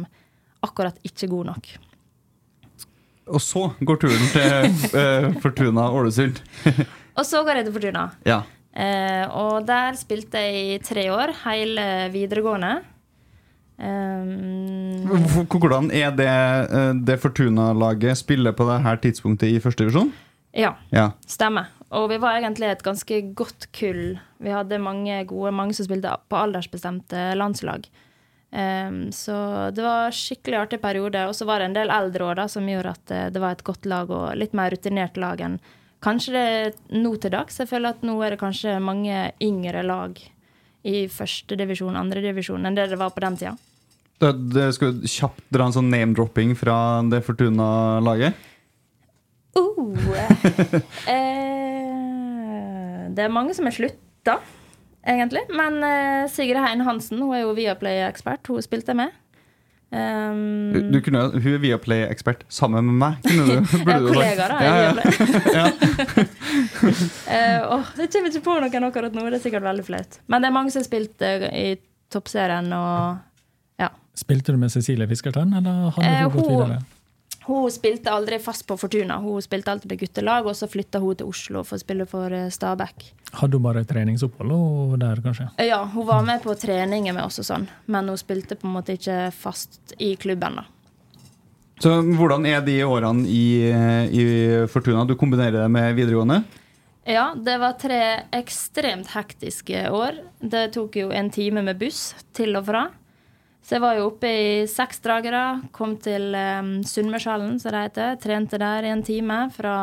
akkurat 0.64 0.96
ikke 1.04 1.28
god 1.34 1.50
nok. 1.52 1.68
Og 3.34 3.40
så 3.40 3.66
går 3.84 4.00
turen 4.00 4.26
til 4.32 4.72
eh, 5.02 5.28
Fortuna 5.44 5.90
Ålesund. 5.92 6.40
Og 7.18 7.28
så 7.28 7.44
går 7.44 7.60
jeg 7.60 7.68
til 7.68 7.76
Fortuna. 7.76 8.08
Ja. 8.26 8.40
Eh, 8.74 9.22
og 9.30 9.62
der 9.68 9.94
spilte 9.94 10.40
jeg 10.42 10.62
i 10.64 10.78
tre 10.82 11.04
år, 11.14 11.30
hele 11.44 11.84
videregående. 12.10 12.72
Um, 13.78 15.46
Hvordan 15.50 15.88
er 15.90 16.12
det 16.14 16.28
eh, 16.30 16.92
det 17.06 17.16
Fortuna-laget 17.22 18.20
spiller 18.20 18.54
på 18.54 18.66
det 18.68 18.80
her 18.84 19.00
tidspunktet 19.02 19.50
i 19.50 19.60
første 19.62 19.84
divisjon? 19.84 20.12
ja, 20.54 20.76
Ja. 20.92 21.10
stemmer. 21.26 21.66
Og 21.90 22.08
vi 22.10 22.16
var 22.18 22.38
egentlig 22.38 22.70
et 22.70 22.82
ganske 22.82 23.34
godt 23.34 23.68
kull. 23.72 24.18
Vi 24.42 24.50
hadde 24.50 24.78
mange 24.82 25.24
gode, 25.26 25.52
mange 25.52 25.74
som 25.74 25.86
spilte 25.86 26.10
på 26.30 26.36
aldersbestemte 26.38 27.34
landslag. 27.38 27.86
Um, 28.54 29.10
så 29.10 29.70
det 29.74 29.82
var 29.82 30.10
skikkelig 30.14 30.58
artig 30.60 30.80
periode. 30.82 31.26
Og 31.28 31.34
så 31.34 31.46
var 31.46 31.58
det 31.58 31.70
en 31.70 31.76
del 31.78 31.90
eldre 31.90 32.24
år 32.30 32.34
da, 32.42 32.46
som 32.50 32.66
gjorde 32.66 32.94
at 32.94 33.10
eh, 33.10 33.30
det 33.30 33.42
var 33.42 33.52
et 33.56 33.64
godt 33.66 33.86
lag 33.86 34.10
og 34.10 34.36
litt 34.38 34.54
mer 34.54 34.70
rutinert 34.70 35.16
lag 35.18 35.40
enn 35.42 35.58
kanskje 36.04 36.32
det 36.34 36.98
nå 37.00 37.14
til 37.16 37.32
dags. 37.32 37.58
Jeg 37.58 37.70
føler 37.70 37.94
at 37.94 38.02
nå 38.06 38.14
er 38.22 38.34
det 38.34 38.40
kanskje 38.42 38.76
mange 38.82 39.32
yngre 39.42 39.82
lag 39.86 40.18
i 40.84 41.06
førstedivisjon, 41.10 41.96
andredivisjon 41.96 42.66
enn 42.68 42.76
det 42.76 42.90
det 42.92 42.98
var 43.00 43.14
på 43.14 43.24
den 43.24 43.38
tida. 43.40 43.54
Det, 44.22 44.30
det 44.54 44.68
skal 44.76 45.00
kjapt 45.10 45.44
dra 45.52 45.66
en 45.66 45.74
sånn 45.74 45.90
name-dropping 45.92 46.54
fra 46.58 46.76
det 47.10 47.24
Fortuna-laget. 47.26 48.36
Uh, 49.54 49.94
eh, 51.14 51.94
det 53.14 53.24
er 53.24 53.32
mange 53.32 53.54
som 53.56 53.66
er 53.68 53.74
slutta, 53.74 54.38
egentlig. 55.02 55.44
Men 55.54 55.82
eh, 55.86 56.30
Sigrid 56.30 56.62
Hein 56.62 56.84
Hansen 56.86 57.22
hun 57.22 57.34
er 57.34 57.44
jo 57.44 57.54
Viaplay-ekspert. 57.58 58.46
Hun 58.50 58.64
spilte 58.64 58.96
med. 58.98 59.14
Um, 59.94 60.72
Du, 60.74 60.80
du 60.90 61.00
kunne, 61.04 61.20
hun 61.38 61.52
er 61.52 61.60
Viaplay-ekspert 61.62 62.42
sammen 62.50 62.88
med 62.88 62.96
meg. 62.98 63.18
Kunne 63.22 63.44
du, 63.46 63.74
ja, 63.92 63.98
kollegaer, 64.02 64.50
da. 64.50 64.56
Ja, 64.64 64.74
ja. 65.54 65.66
uh, 66.82 67.74
oh, 67.76 67.92
det 67.94 68.08
kommer 68.10 68.32
ikke 68.32 68.42
på 68.48 68.56
noen 68.64 68.88
akkurat 68.88 69.14
nå. 69.14 69.28
Det 69.28 69.38
er 69.38 69.44
sikkert 69.44 69.66
veldig 69.68 69.86
flaut. 69.86 70.18
Men 70.26 70.42
det 70.42 70.50
er 70.50 70.56
mange 70.56 70.74
som 70.74 70.82
har 70.82 70.88
spilt 70.88 71.22
uh, 71.22 71.46
i 71.54 71.76
toppserien 72.10 72.72
og 72.74 73.84
ja. 73.84 73.92
Spilte 74.18 74.54
du 74.54 74.58
med 74.58 74.74
Cecilie 74.74 75.06
Fiskertønn, 75.10 75.54
eller 75.60 75.94
har 75.94 76.02
uh, 76.02 76.18
hun 76.24 76.34
gått 76.34 76.50
videre? 76.50 76.82
Hun 77.46 77.70
spilte 77.70 78.12
aldri 78.12 78.38
fast 78.40 78.64
på 78.66 78.76
Fortuna. 78.80 79.18
Hun 79.20 79.42
spilte 79.44 79.72
alltid 79.72 79.90
på 79.90 79.98
guttelag, 80.00 80.46
og 80.48 80.56
så 80.56 80.68
flytta 80.70 81.00
hun 81.02 81.18
til 81.20 81.28
Oslo 81.28 81.64
for 81.66 81.76
å 81.76 81.82
spille 81.82 82.06
for 82.08 82.32
eh, 82.32 82.48
Stabæk. 82.52 83.10
Hadde 83.36 83.58
hun 83.58 83.66
bare 83.66 83.84
treningsopphold 83.88 84.96
der, 85.02 85.20
kanskje? 85.24 85.50
Ja, 85.66 85.82
hun 85.92 86.06
var 86.08 86.24
med 86.24 86.40
på 86.44 86.54
treninger 86.56 87.12
med 87.12 87.26
oss 87.26 87.42
og 87.42 87.48
sånn, 87.50 87.66
men 87.84 88.08
hun 88.08 88.20
spilte 88.20 88.56
på 88.56 88.68
en 88.70 88.78
måte 88.78 88.96
ikke 88.96 89.28
fast 89.36 89.92
i 89.98 90.14
klubben, 90.16 90.62
da. 90.62 90.68
Så 91.82 91.90
hvordan 92.14 92.46
er 92.46 92.62
de 92.64 92.78
årene 92.86 93.26
i, 93.28 93.66
i 94.14 94.24
Fortuna? 94.70 95.02
Du 95.04 95.16
kombinerer 95.18 95.64
det 95.64 95.70
med 95.74 95.96
videregående? 95.98 96.44
Ja, 97.04 97.34
det 97.36 97.58
var 97.60 97.74
tre 97.76 98.00
ekstremt 98.32 99.10
hektiske 99.12 99.90
år. 99.92 100.22
Det 100.40 100.70
tok 100.72 100.96
jo 100.96 101.10
en 101.12 101.28
time 101.34 101.64
med 101.66 101.82
buss 101.82 102.14
til 102.32 102.56
og 102.56 102.70
fra. 102.70 102.86
Så 103.64 103.78
jeg 103.78 103.84
var 103.84 103.96
jo 103.96 104.10
oppe 104.10 104.28
i 104.28 104.48
seks 104.68 105.00
dragere. 105.04 105.62
kom 105.72 105.96
til 105.96 106.34
um, 106.36 106.82
Sunnmørshallen, 106.84 107.56
som 107.60 107.72
det 107.72 107.86
heter. 107.86 108.18
Trente 108.20 108.60
der 108.60 108.84
i 108.84 108.92
en 108.92 109.02
time 109.02 109.38
fra 109.56 109.76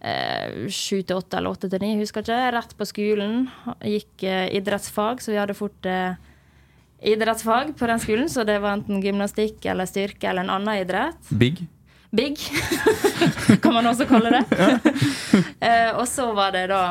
eh, 0.00 0.64
sju 0.72 1.02
til 1.02 1.18
åtte 1.18 1.36
eller 1.36 1.52
åtte 1.52 1.68
til 1.68 1.84
ni, 1.84 1.92
husker 2.00 2.24
ikke. 2.24 2.38
Rett 2.56 2.72
på 2.78 2.88
skolen. 2.88 3.50
Gikk 3.84 4.24
uh, 4.24 4.46
idrettsfag, 4.56 5.20
så 5.20 5.34
vi 5.34 5.40
hadde 5.42 5.58
fort 5.58 5.90
uh, 5.90 6.16
idrettsfag 7.04 7.74
på 7.76 7.90
den 7.90 8.00
skolen. 8.00 8.32
Så 8.32 8.46
det 8.48 8.56
var 8.64 8.78
enten 8.78 9.04
gymnastikk 9.04 9.68
eller 9.68 9.90
styrke 9.90 10.30
eller 10.30 10.46
en 10.46 10.54
annen 10.56 10.80
idrett. 10.86 11.20
Big? 11.28 11.66
Big, 12.14 12.38
kan 13.62 13.74
man 13.74 13.86
også 13.90 14.06
kalle 14.06 14.30
det. 14.38 14.44
uh, 14.56 15.90
og 16.00 16.06
så 16.08 16.30
var 16.32 16.56
det 16.56 16.68
da 16.72 16.84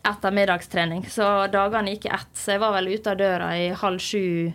ettermiddagstrening. 0.00 1.04
Så 1.12 1.28
dagene 1.52 1.94
gikk 1.94 2.08
i 2.08 2.12
ett. 2.16 2.34
Så 2.34 2.56
jeg 2.56 2.62
var 2.62 2.74
vel 2.78 2.90
ute 2.94 3.12
av 3.12 3.20
døra 3.20 3.52
i 3.60 3.68
halv 3.76 4.00
sju, 4.02 4.50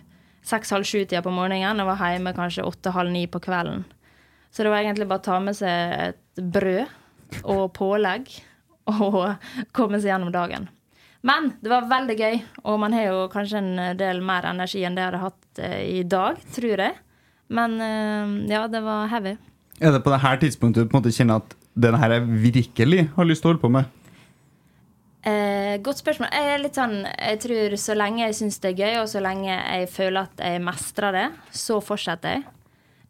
seks-halv 0.46 0.86
sju-tida 0.86 1.22
på 1.24 1.34
morgenen. 1.34 1.82
Og 1.82 1.90
var 1.90 2.14
hjemme 2.14 2.34
kanskje 2.36 2.66
åtte-halv 2.66 3.12
ni 3.14 3.26
på 3.30 3.42
kvelden. 3.42 3.84
Så 4.50 4.64
det 4.64 4.72
var 4.72 4.80
egentlig 4.80 5.08
bare 5.10 5.20
å 5.20 5.26
ta 5.26 5.40
med 5.42 5.58
seg 5.58 5.96
et 6.10 6.44
brød 6.54 7.42
og 7.44 7.66
pålegg 7.76 8.30
og 8.86 9.18
komme 9.76 10.00
seg 10.00 10.12
gjennom 10.12 10.32
dagen. 10.34 10.68
Men 11.26 11.50
det 11.58 11.72
var 11.72 11.88
veldig 11.90 12.14
gøy, 12.20 12.36
og 12.70 12.78
man 12.78 12.94
har 12.94 13.08
jo 13.08 13.26
kanskje 13.32 13.58
en 13.58 13.98
del 13.98 14.20
mer 14.22 14.46
energi 14.46 14.84
enn 14.86 14.94
det 14.94 15.02
jeg 15.02 15.10
hadde 15.10 15.22
hatt 15.24 15.60
eh, 15.64 15.80
i 15.98 16.02
dag, 16.06 16.38
tror 16.54 16.82
jeg. 16.84 16.94
Men 17.50 17.76
eh, 17.82 18.34
ja, 18.52 18.66
det 18.70 18.82
var 18.84 19.10
heavy. 19.10 19.34
Er 19.82 19.92
det 19.92 20.04
på 20.04 20.12
det 20.12 20.22
her 20.22 20.38
tidspunktet 20.40 20.86
du 20.86 20.90
på 20.90 20.96
en 20.96 21.02
måte 21.02 21.14
kjenner 21.16 21.42
at 21.42 21.56
det 21.76 21.92
her 22.00 22.14
jeg 22.14 22.38
virkelig 22.46 23.08
har 23.16 23.28
lyst 23.28 23.42
til 23.44 23.50
å 23.50 23.54
holde 23.54 23.64
på 23.64 23.72
med? 23.74 23.90
Eh, 25.26 25.76
godt 25.82 25.98
spørsmål. 26.04 26.28
Jeg 26.30 26.50
er 26.52 26.60
litt 26.62 26.76
sånn 26.78 27.00
Jeg 27.02 27.38
tror 27.42 27.72
så 27.82 27.94
lenge 27.98 28.22
jeg 28.22 28.36
syns 28.38 28.60
det 28.62 28.70
er 28.70 28.82
gøy, 28.82 28.98
og 29.00 29.08
så 29.10 29.22
lenge 29.24 29.50
jeg 29.50 29.88
føler 29.90 30.28
at 30.28 30.42
jeg 30.44 30.62
mestrer 30.62 31.16
det, 31.16 31.24
så 31.50 31.80
fortsetter 31.82 32.36
jeg. 32.36 32.44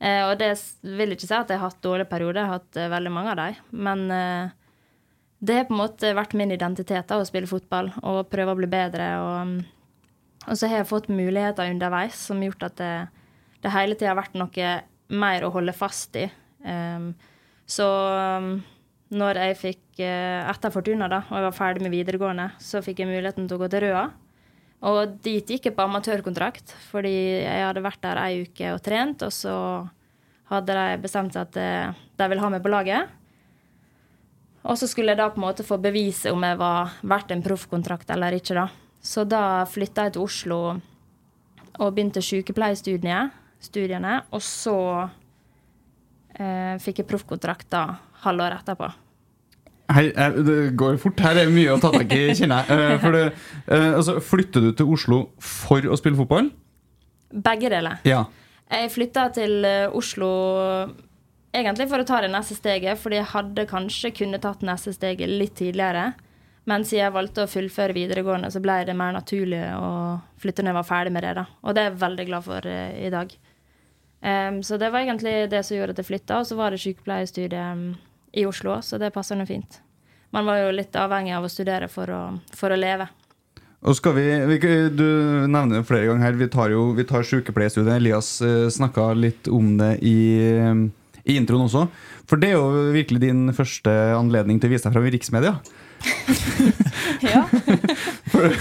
Eh, 0.00 0.22
og 0.24 0.38
det 0.40 0.54
vil 0.96 1.12
ikke 1.12 1.26
si 1.28 1.34
at 1.36 1.50
jeg 1.52 1.60
har 1.60 1.70
hatt 1.70 1.82
dårlige 1.84 2.08
perioder, 2.08 2.40
jeg 2.40 2.48
har 2.48 2.60
hatt 2.60 2.78
eh, 2.80 2.92
veldig 2.92 3.12
mange 3.12 3.34
av 3.34 3.40
dem. 3.42 3.58
Men 3.84 4.04
eh, 4.16 4.54
det 5.44 5.58
har 5.58 5.68
på 5.68 5.76
en 5.76 5.82
måte 5.82 6.14
vært 6.16 6.36
min 6.40 6.54
identitet 6.56 7.08
da, 7.08 7.20
å 7.20 7.28
spille 7.28 7.50
fotball 7.50 7.92
og 8.02 8.30
prøve 8.32 8.54
å 8.54 8.60
bli 8.62 8.70
bedre. 8.72 9.10
Og, 9.20 9.52
og 10.46 10.56
så 10.56 10.70
har 10.72 10.80
jeg 10.80 10.90
fått 10.92 11.12
muligheter 11.12 11.68
underveis 11.68 12.16
som 12.28 12.40
har 12.40 12.48
gjort 12.48 12.68
at 12.70 12.78
det, 12.80 12.94
det 13.64 13.74
hele 13.76 13.96
tida 13.96 14.14
har 14.14 14.22
vært 14.22 14.40
noe 14.40 14.72
mer 15.12 15.44
å 15.44 15.52
holde 15.52 15.76
fast 15.76 16.16
i. 16.16 16.24
Um, 16.64 17.12
så 17.68 17.86
um, 18.40 18.56
når 19.14 19.38
jeg 19.38 19.58
fikk 19.60 20.00
eh, 20.02 20.42
etter 20.50 20.72
Fortuna 20.74 21.06
da, 21.10 21.20
og 21.28 21.36
jeg 21.38 21.46
var 21.46 21.54
ferdig 21.54 21.84
med 21.84 21.94
videregående, 21.94 22.48
så 22.62 22.82
fikk 22.82 23.02
jeg 23.02 23.10
muligheten 23.10 23.46
til 23.46 23.58
å 23.58 23.62
gå 23.62 23.68
til 23.70 23.84
Røa. 23.86 24.06
Og 24.86 25.14
dit 25.24 25.52
gikk 25.52 25.68
jeg 25.68 25.76
på 25.76 25.84
amatørkontrakt, 25.86 26.74
fordi 26.90 27.14
jeg 27.44 27.62
hadde 27.64 27.84
vært 27.84 28.02
der 28.02 28.20
ei 28.20 28.42
uke 28.44 28.72
og 28.74 28.82
trent, 28.84 29.22
og 29.24 29.32
så 29.32 29.54
hadde 30.50 30.74
de 30.74 30.98
bestemt 31.02 31.34
seg 31.34 31.46
at 31.46 31.60
eh, 31.60 32.02
de 32.18 32.28
ville 32.30 32.42
ha 32.42 32.50
meg 32.52 32.64
på 32.64 32.72
laget. 32.72 33.14
Og 34.66 34.74
så 34.78 34.88
skulle 34.90 35.14
jeg 35.14 35.20
da 35.20 35.30
på 35.30 35.38
en 35.38 35.46
måte 35.46 35.66
få 35.66 35.78
bevise 35.78 36.32
om 36.34 36.42
jeg 36.42 36.58
var 36.58 36.96
verdt 37.06 37.30
en 37.30 37.44
proffkontrakt 37.44 38.10
eller 38.10 38.34
ikke. 38.34 38.58
da. 38.58 38.66
Så 38.98 39.22
da 39.22 39.62
flytta 39.70 40.08
jeg 40.08 40.16
til 40.16 40.26
Oslo 40.26 40.58
og 41.76 41.92
begynte 41.94 42.22
sykepleierstudiene. 42.24 44.16
Og 44.34 44.42
så 44.42 44.78
eh, 46.34 46.74
fikk 46.82 47.02
jeg 47.02 47.10
proffkontrakt 47.12 47.70
da 47.70 47.84
halvåret 48.26 48.62
etterpå. 48.62 48.92
Her, 49.86 50.10
her, 50.16 50.38
det 50.42 50.56
går 50.78 50.96
fort. 50.98 51.20
Her 51.22 51.38
er 51.44 51.52
mye 51.52 51.74
å 51.76 51.78
ta 51.82 51.92
tak 51.94 52.10
i, 52.10 52.24
kjenner 52.34 52.66
jeg. 52.66 52.74
Eh, 52.74 52.94
for 53.02 53.14
det, 53.14 53.24
eh, 53.70 53.92
altså, 53.94 54.16
flytter 54.24 54.64
du 54.64 54.70
til 54.74 54.90
Oslo 54.96 55.20
for 55.38 55.86
å 55.86 55.98
spille 55.98 56.18
fotball? 56.18 56.50
Begge 57.30 57.70
deler. 57.70 58.00
Ja. 58.06 58.24
Jeg 58.66 58.90
flytta 58.96 59.28
til 59.36 59.66
eh, 59.66 59.86
Oslo 59.94 60.30
egentlig 61.54 61.86
for 61.90 62.02
å 62.02 62.06
ta 62.08 62.18
det 62.24 62.32
neste 62.32 62.56
steget, 62.58 62.98
fordi 62.98 63.20
jeg 63.20 63.30
hadde 63.30 63.68
kanskje 63.70 64.14
kunne 64.16 64.40
tatt 64.42 64.64
neste 64.66 64.94
steget 64.96 65.30
litt 65.30 65.54
tidligere. 65.60 66.10
Men 66.66 66.82
siden 66.82 67.04
jeg 67.04 67.14
valgte 67.14 67.44
å 67.44 67.50
fullføre 67.50 67.94
videregående, 67.94 68.50
så 68.50 68.58
ble 68.62 68.80
det 68.88 68.96
mer 68.98 69.14
naturlig 69.14 69.62
å 69.78 70.16
flytte 70.42 70.64
når 70.66 70.72
jeg 70.72 70.78
var 70.80 70.88
ferdig 70.88 71.12
med 71.14 71.22
det. 71.28 71.36
da. 71.38 71.46
Og 71.62 71.76
det 71.76 71.84
er 71.84 71.92
jeg 71.92 72.00
veldig 72.00 72.26
glad 72.26 72.46
for 72.48 72.66
i 72.66 73.12
dag. 73.14 73.36
Um, 74.26 74.58
så 74.66 74.74
det 74.80 74.88
var 74.90 75.04
egentlig 75.04 75.36
det 75.52 75.60
som 75.62 75.76
gjorde 75.76 75.94
at 75.94 76.02
jeg 76.02 76.08
flytta. 76.08 76.40
Og 76.42 76.48
så 76.50 76.58
var 76.58 76.74
det 76.74 76.82
sykepleierstudiet 76.82 77.94
i 78.36 78.46
Oslo, 78.46 78.78
så 78.84 78.98
det 79.00 79.14
passer 79.14 79.38
nå 79.38 79.46
fint. 79.48 79.80
Man 80.34 80.44
var 80.48 80.60
jo 80.60 80.74
litt 80.74 80.96
avhengig 80.98 81.32
av 81.36 81.46
å 81.46 81.50
studere 81.50 81.88
for 81.88 82.10
å, 82.12 82.20
for 82.56 82.74
å 82.74 82.76
leve. 82.78 83.08
Og 83.86 83.94
skal 83.96 84.16
vi, 84.16 84.26
vi, 84.50 84.58
Du 84.92 85.06
nevner 85.46 85.78
det 85.78 85.86
flere 85.88 86.08
ganger 86.10 86.26
her. 86.26 86.38
Vi 86.40 86.48
tar 86.52 86.72
jo 86.74 86.90
vi 86.96 87.06
tar 87.06 87.26
sykepleierstudiet. 87.26 87.94
Elias 88.00 88.30
uh, 88.42 88.66
snakka 88.72 89.12
litt 89.16 89.48
om 89.52 89.76
det 89.78 89.92
i, 90.04 90.18
i 91.24 91.38
introen 91.38 91.68
også. 91.68 91.86
For 92.26 92.42
det 92.42 92.50
er 92.50 92.56
jo 92.58 92.92
virkelig 92.96 93.22
din 93.22 93.46
første 93.54 93.92
anledning 94.16 94.58
til 94.60 94.68
å 94.68 94.74
vise 94.74 94.88
deg 94.88 94.96
fram 94.96 95.06
i 95.06 95.12
riksmedia. 95.14 95.54
ja. 97.32 97.44
for, 98.32 98.56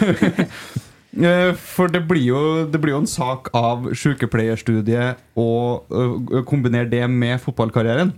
for 1.58 1.96
det 1.96 2.04
blir, 2.06 2.28
jo, 2.28 2.44
det 2.70 2.82
blir 2.84 2.94
jo 2.94 3.02
en 3.02 3.10
sak 3.10 3.50
av 3.58 3.90
sykepleierstudiet 3.98 5.24
å 5.42 5.50
kombinere 6.46 6.92
det 6.92 7.08
med 7.10 7.42
fotballkarrieren. 7.42 8.14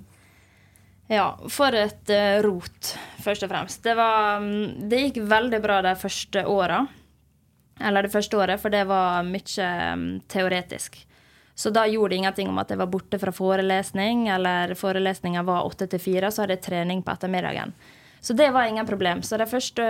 Ja, 1.07 1.37
for 1.49 1.75
et 1.75 2.11
uh, 2.11 2.41
rot, 2.43 2.93
først 3.23 3.45
og 3.45 3.51
fremst. 3.51 3.83
Det, 3.83 3.95
var, 3.95 4.41
mm, 4.43 4.87
det 4.91 5.03
gikk 5.05 5.21
veldig 5.29 5.59
bra 5.63 5.81
de 5.85 5.93
første 5.99 6.43
åra. 6.51 6.81
Eller 7.79 8.03
det 8.03 8.11
første 8.11 8.37
året, 8.39 8.59
for 8.59 8.73
det 8.73 8.83
var 8.89 9.23
mye 9.23 9.67
um, 9.93 10.07
teoretisk. 10.27 10.97
Så 11.57 11.71
da 11.73 11.87
gjorde 11.89 12.11
det 12.13 12.19
ingenting 12.21 12.49
om 12.51 12.59
at 12.61 12.69
jeg 12.69 12.81
var 12.81 12.89
borte 12.91 13.17
fra 13.21 13.31
forelesning, 13.33 14.27
eller 14.29 14.75
forelesninga 14.77 15.41
var 15.47 15.65
åtte 15.65 15.87
til 15.89 16.01
fire, 16.01 16.29
så 16.29 16.43
hadde 16.43 16.57
jeg 16.57 16.65
trening 16.67 17.01
på 17.05 17.15
ettermiddagen. 17.15 17.71
Så 18.21 18.35
det 18.37 18.51
var 18.53 18.67
ingen 18.67 18.85
problem. 18.85 19.23
Så 19.23 19.39
det 19.39 19.49
første 19.49 19.85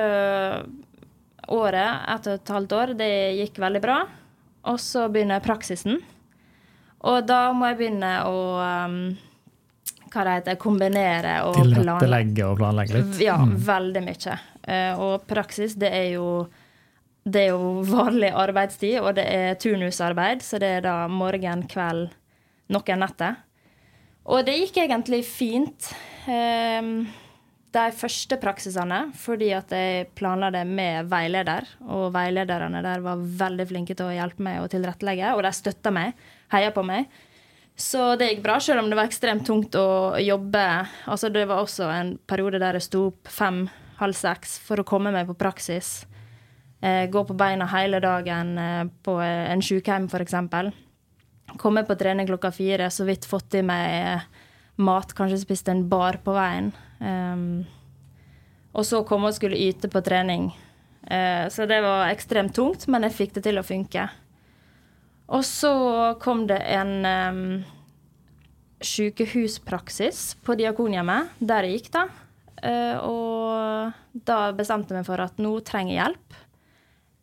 året, 1.48 1.90
ett 2.14 2.30
og 2.30 2.38
et 2.38 2.54
halvt 2.56 2.76
år, 2.78 2.94
det 3.00 3.12
gikk 3.42 3.60
veldig 3.64 3.82
bra. 3.84 3.98
Og 4.68 4.80
så 4.84 5.08
begynner 5.12 5.44
praksisen. 5.44 6.00
Og 7.08 7.26
da 7.28 7.50
må 7.56 7.72
jeg 7.72 7.80
begynne 7.82 8.14
å 8.28 8.38
um, 8.88 9.02
hva 10.18 10.28
det 10.28 10.38
heter, 10.40 10.60
kombinere 10.62 11.36
og 11.48 11.60
Tilrettelegge 11.62 12.46
og 12.48 12.62
planlegge 12.62 13.00
litt? 13.00 13.20
Ja, 13.24 13.38
mm. 13.40 13.58
veldig 13.68 14.04
mye. 14.08 14.38
Uh, 14.68 15.04
og 15.06 15.28
praksis, 15.30 15.78
det 15.80 15.92
er 15.94 16.10
jo 16.18 16.30
det 17.28 17.44
er 17.44 17.56
jo 17.58 17.84
vanlig 17.84 18.32
arbeidstid, 18.32 19.02
og 19.02 19.18
det 19.18 19.26
er 19.28 19.58
turnusarbeid, 19.60 20.44
så 20.46 20.60
det 20.64 20.70
er 20.78 20.86
da 20.86 20.96
morgen, 21.12 21.66
kveld, 21.68 22.08
noen 22.72 23.04
netter. 23.04 23.42
Og 24.28 24.44
det 24.48 24.56
gikk 24.62 24.80
egentlig 24.86 25.22
fint. 25.28 25.90
Um, 26.28 27.08
de 27.76 27.86
første 27.96 28.38
praksisene 28.42 29.00
fordi 29.18 29.50
at 29.56 29.72
jeg 29.76 30.08
planla 30.18 30.50
det 30.54 30.64
med 30.70 31.10
veileder. 31.12 31.68
Og 31.88 32.10
veilederne 32.16 32.82
der 32.86 33.04
var 33.06 33.22
veldig 33.44 33.68
flinke 33.70 33.98
til 33.98 34.10
å 34.10 34.16
hjelpe 34.16 34.44
meg 34.48 34.62
og 34.64 34.72
tilrettelegge, 34.74 35.34
og 35.36 35.44
de 35.46 35.54
støtta 35.56 35.94
meg, 35.94 36.16
heia 36.54 36.72
på 36.76 36.84
meg. 36.88 37.12
Så 37.78 38.16
det 38.18 38.32
gikk 38.32 38.44
bra, 38.44 38.58
selv 38.60 38.82
om 38.82 38.90
det 38.90 38.98
var 38.98 39.06
ekstremt 39.06 39.46
tungt 39.46 39.76
å 39.78 40.18
jobbe. 40.18 40.66
Altså 41.06 41.30
Det 41.30 41.46
var 41.46 41.62
også 41.62 41.92
en 41.94 42.16
periode 42.26 42.58
der 42.62 42.80
jeg 42.80 42.88
sto 42.88 43.04
opp 43.12 43.30
fem-halv 43.30 44.18
seks 44.18 44.58
for 44.66 44.82
å 44.82 44.88
komme 44.88 45.14
meg 45.14 45.30
på 45.30 45.38
praksis. 45.38 46.08
Eh, 46.82 47.06
gå 47.10 47.24
på 47.26 47.38
beina 47.38 47.70
hele 47.70 48.02
dagen 48.02 48.58
eh, 48.58 48.84
på 49.06 49.20
en 49.22 49.62
sykehjem, 49.62 50.10
f.eks. 50.10 50.36
Komme 51.62 51.86
på 51.86 51.96
trening 51.98 52.28
klokka 52.28 52.52
fire, 52.52 52.90
så 52.90 53.06
vidt 53.06 53.30
fått 53.30 53.60
i 53.62 53.64
meg 53.66 54.26
mat, 54.78 55.14
kanskje 55.14 55.42
spist 55.42 55.70
en 55.70 55.88
bar 55.90 56.20
på 56.26 56.34
veien. 56.36 56.72
Um, 57.00 57.66
og 58.78 58.86
så 58.86 59.04
komme 59.08 59.32
og 59.32 59.38
skulle 59.38 59.58
yte 59.58 59.90
på 59.90 60.02
trening. 60.06 60.50
Eh, 61.08 61.46
så 61.54 61.66
det 61.70 61.80
var 61.86 62.12
ekstremt 62.12 62.56
tungt, 62.58 62.88
men 62.92 63.06
jeg 63.08 63.18
fikk 63.18 63.38
det 63.38 63.48
til 63.48 63.62
å 63.62 63.66
funke. 63.66 64.10
Og 65.28 65.44
så 65.44 65.74
kom 66.24 66.46
det 66.48 66.62
en 66.72 66.94
um, 67.04 67.42
sykehuspraksis 68.80 70.38
på 70.46 70.56
Diakonhjemmet, 70.60 71.36
der 71.40 71.68
jeg 71.68 71.82
gikk, 71.82 71.92
da. 71.98 72.06
Uh, 72.58 72.96
og 73.06 74.24
da 74.28 74.40
bestemte 74.56 74.94
jeg 74.96 75.04
meg 75.04 75.10
for 75.10 75.22
at 75.22 75.42
nå 75.42 75.58
trenger 75.68 75.94
jeg 75.94 76.02
hjelp. 76.02 76.40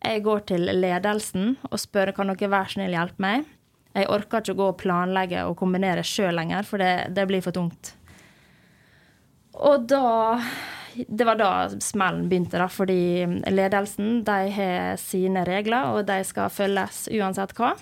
Jeg 0.05 0.25
går 0.27 0.45
til 0.51 0.69
ledelsen 0.77 1.55
og 1.71 1.81
spør 1.81 2.13
kan 2.17 2.29
dere 2.29 2.53
være 2.53 2.75
snill 2.75 2.93
hjelpe 2.93 3.25
meg. 3.25 3.49
Jeg 3.95 4.11
orker 4.11 4.43
ikke 4.43 4.57
å 4.57 4.59
gå 4.59 4.69
og 4.73 4.79
planlegge 4.83 5.45
og 5.49 5.57
kombinere 5.57 6.05
sjøl 6.05 6.35
lenger, 6.37 6.67
for 6.67 6.83
det, 6.83 7.15
det, 7.15 7.25
blir 7.31 7.45
for 7.45 7.55
tungt. 7.55 7.95
Og 9.55 9.87
da 9.87 10.41
Det 10.95 11.27
var 11.27 11.39
da 11.39 11.51
smellen 11.83 12.29
begynte, 12.31 12.59
da, 12.59 12.69
fordi 12.71 13.27
ledelsen 13.51 14.21
de 14.27 14.51
har 14.55 14.99
sine 15.01 15.43
regler, 15.47 15.91
og 15.91 16.07
de 16.07 16.21
skal 16.27 16.53
følges 16.55 17.09
uansett 17.11 17.55
hva. 17.59 17.73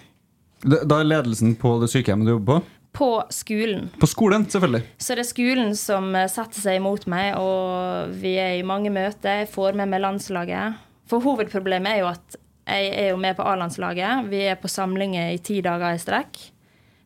Da 0.62 1.00
er 1.00 1.08
ledelsen 1.08 1.56
på 1.58 1.74
det 1.82 1.90
sykehjemmet 1.90 2.28
du 2.28 2.36
jobber 2.36 2.60
på? 2.60 2.78
På 2.92 3.10
skolen. 3.32 3.88
På 3.98 4.06
skolen, 4.06 4.44
selvfølgelig. 4.52 4.82
Så 5.00 5.16
det 5.16 5.24
er 5.24 5.30
skolen 5.30 5.70
som 5.78 6.10
setter 6.28 6.60
seg 6.60 6.76
imot 6.76 7.06
meg, 7.10 7.38
og 7.40 8.12
vi 8.20 8.34
er 8.36 8.58
i 8.58 8.66
mange 8.68 8.92
møter. 8.92 9.42
Jeg 9.42 9.50
får 9.54 9.78
med 9.80 9.88
meg 9.88 10.02
landslaget. 10.04 10.76
For 11.08 11.24
hovedproblemet 11.24 11.94
er 11.94 12.02
jo 12.02 12.10
at 12.10 12.36
jeg 12.62 12.92
er 12.94 13.08
jo 13.10 13.18
med 13.18 13.34
på 13.36 13.46
A-landslaget. 13.48 14.28
Vi 14.30 14.44
er 14.46 14.60
på 14.60 14.70
samlinger 14.70 15.32
i 15.32 15.40
ti 15.42 15.58
dager 15.64 15.96
i 15.96 16.00
strekk. 16.00 16.38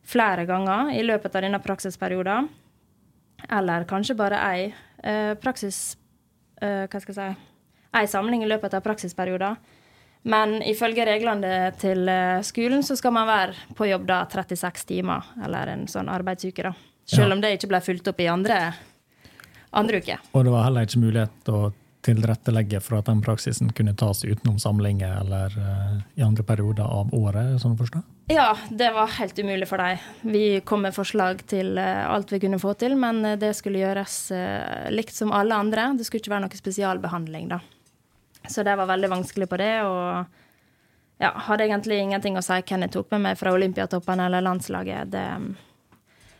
Flere 0.07 0.45
ganger 0.47 0.91
i 0.93 1.01
løpet 1.07 1.33
av 1.35 1.47
denne 1.47 1.61
praksisperioden. 1.63 2.51
Eller 3.47 3.87
kanskje 3.89 4.17
bare 4.17 4.43
ei 4.51 4.67
eh, 4.67 5.33
praksis... 5.39 5.97
Eh, 6.61 6.85
hva 6.89 7.01
skal 7.01 7.13
jeg 7.13 7.35
si 7.37 7.45
Ei 7.97 8.05
samling 8.09 8.43
i 8.43 8.49
løpet 8.49 8.75
av 8.75 8.83
praksisperioden. 8.85 9.55
Men 10.27 10.59
ifølge 10.67 11.05
reglene 11.07 11.71
til 11.79 12.03
eh, 12.11 12.43
skolen 12.43 12.83
så 12.83 12.97
skal 12.99 13.15
man 13.15 13.29
være 13.29 13.75
på 13.77 13.87
jobb 13.87 14.07
da 14.09 14.21
36 14.27 14.87
timer, 14.89 15.23
eller 15.45 15.71
en 15.71 15.87
sånn 15.87 16.11
arbeidsuke, 16.11 16.67
da. 16.67 16.73
Selv 17.07 17.31
ja. 17.31 17.35
om 17.37 17.43
det 17.43 17.53
ikke 17.55 17.69
ble 17.71 17.79
fulgt 17.85 18.09
opp 18.11 18.19
i 18.19 18.27
andre, 18.27 18.57
andre 19.71 20.01
uke. 20.03 20.17
Og 20.35 20.43
det 20.43 20.51
var 20.51 20.65
heller 20.67 20.87
ikke 20.87 21.03
mulighet 21.05 21.37
til 21.47 21.55
å 21.55 21.69
tilrettelegge 22.07 22.81
for 22.83 22.99
at 22.99 23.07
den 23.07 23.21
praksisen 23.23 23.71
kunne 23.75 23.93
tas 23.97 24.25
utenom 24.27 24.59
samlinger 24.59 25.15
eller 25.21 25.55
uh, 25.55 25.95
i 26.19 26.23
andre 26.23 26.43
perioder 26.47 26.83
av 26.83 27.11
året? 27.15 27.57
sånn 27.63 27.75
å 27.75 27.79
forstå? 27.79 28.03
Ja, 28.31 28.51
det 28.69 28.91
var 28.95 29.11
helt 29.17 29.39
umulig 29.39 29.67
for 29.67 29.81
dem. 29.81 30.03
Vi 30.27 30.43
kom 30.67 30.83
med 30.87 30.95
forslag 30.95 31.43
til 31.47 31.73
uh, 31.79 32.07
alt 32.11 32.31
vi 32.31 32.41
kunne 32.43 32.59
få 32.63 32.75
til, 32.79 32.95
men 32.99 33.23
uh, 33.25 33.35
det 33.39 33.53
skulle 33.59 33.81
gjøres 33.83 34.19
likt 34.91 35.15
som 35.15 35.31
alle 35.35 35.55
andre. 35.55 35.93
Det 35.97 36.07
skulle 36.07 36.23
ikke 36.23 36.35
være 36.35 36.47
noe 36.47 36.63
spesialbehandling, 36.63 37.51
da. 37.55 37.63
Så 38.49 38.63
det 38.63 38.75
var 38.79 38.89
veldig 38.89 39.09
vanskelig 39.15 39.49
på 39.49 39.59
det. 39.61 39.73
og 39.83 40.25
ja, 41.17 41.31
hadde 41.47 41.65
egentlig 41.65 41.97
ingenting 41.97 42.37
å 42.37 42.45
si 42.45 42.59
hvem 42.61 42.85
jeg 42.85 42.93
tok 42.93 43.09
med 43.15 43.23
meg 43.23 43.39
fra 43.39 43.53
Olympiatoppen 43.55 44.19
eller 44.21 44.43
landslaget. 44.45 45.09
Det, 45.11 45.25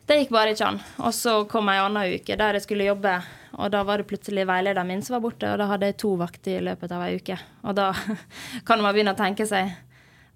det 0.06 0.20
gikk 0.20 0.36
bare 0.36 0.54
ikke 0.54 0.68
an. 0.68 0.80
Og 1.02 1.16
så 1.18 1.40
kom 1.50 1.72
ei 1.74 1.80
anna 1.82 2.06
uke 2.06 2.38
der 2.38 2.60
jeg 2.60 2.68
skulle 2.68 2.86
jobbe 2.86 3.18
og 3.58 3.72
da 3.74 3.82
var 3.84 3.98
det 3.98 4.08
plutselig 4.10 4.46
veilederen 4.48 4.88
min 4.88 5.02
som 5.02 5.16
var 5.16 5.24
borte, 5.24 5.50
og 5.50 5.58
da 5.58 5.66
hadde 5.72 5.90
jeg 5.90 5.98
to 6.04 6.14
vakter 6.20 6.60
i 6.60 6.66
løpet 6.68 6.92
av 6.94 7.04
ei 7.08 7.18
uke. 7.18 7.38
Og 7.66 7.74
da 7.78 7.90
kan 8.68 8.84
man 8.84 8.94
begynne 8.94 9.16
å 9.16 9.20
tenke 9.20 9.48
seg 9.50 9.74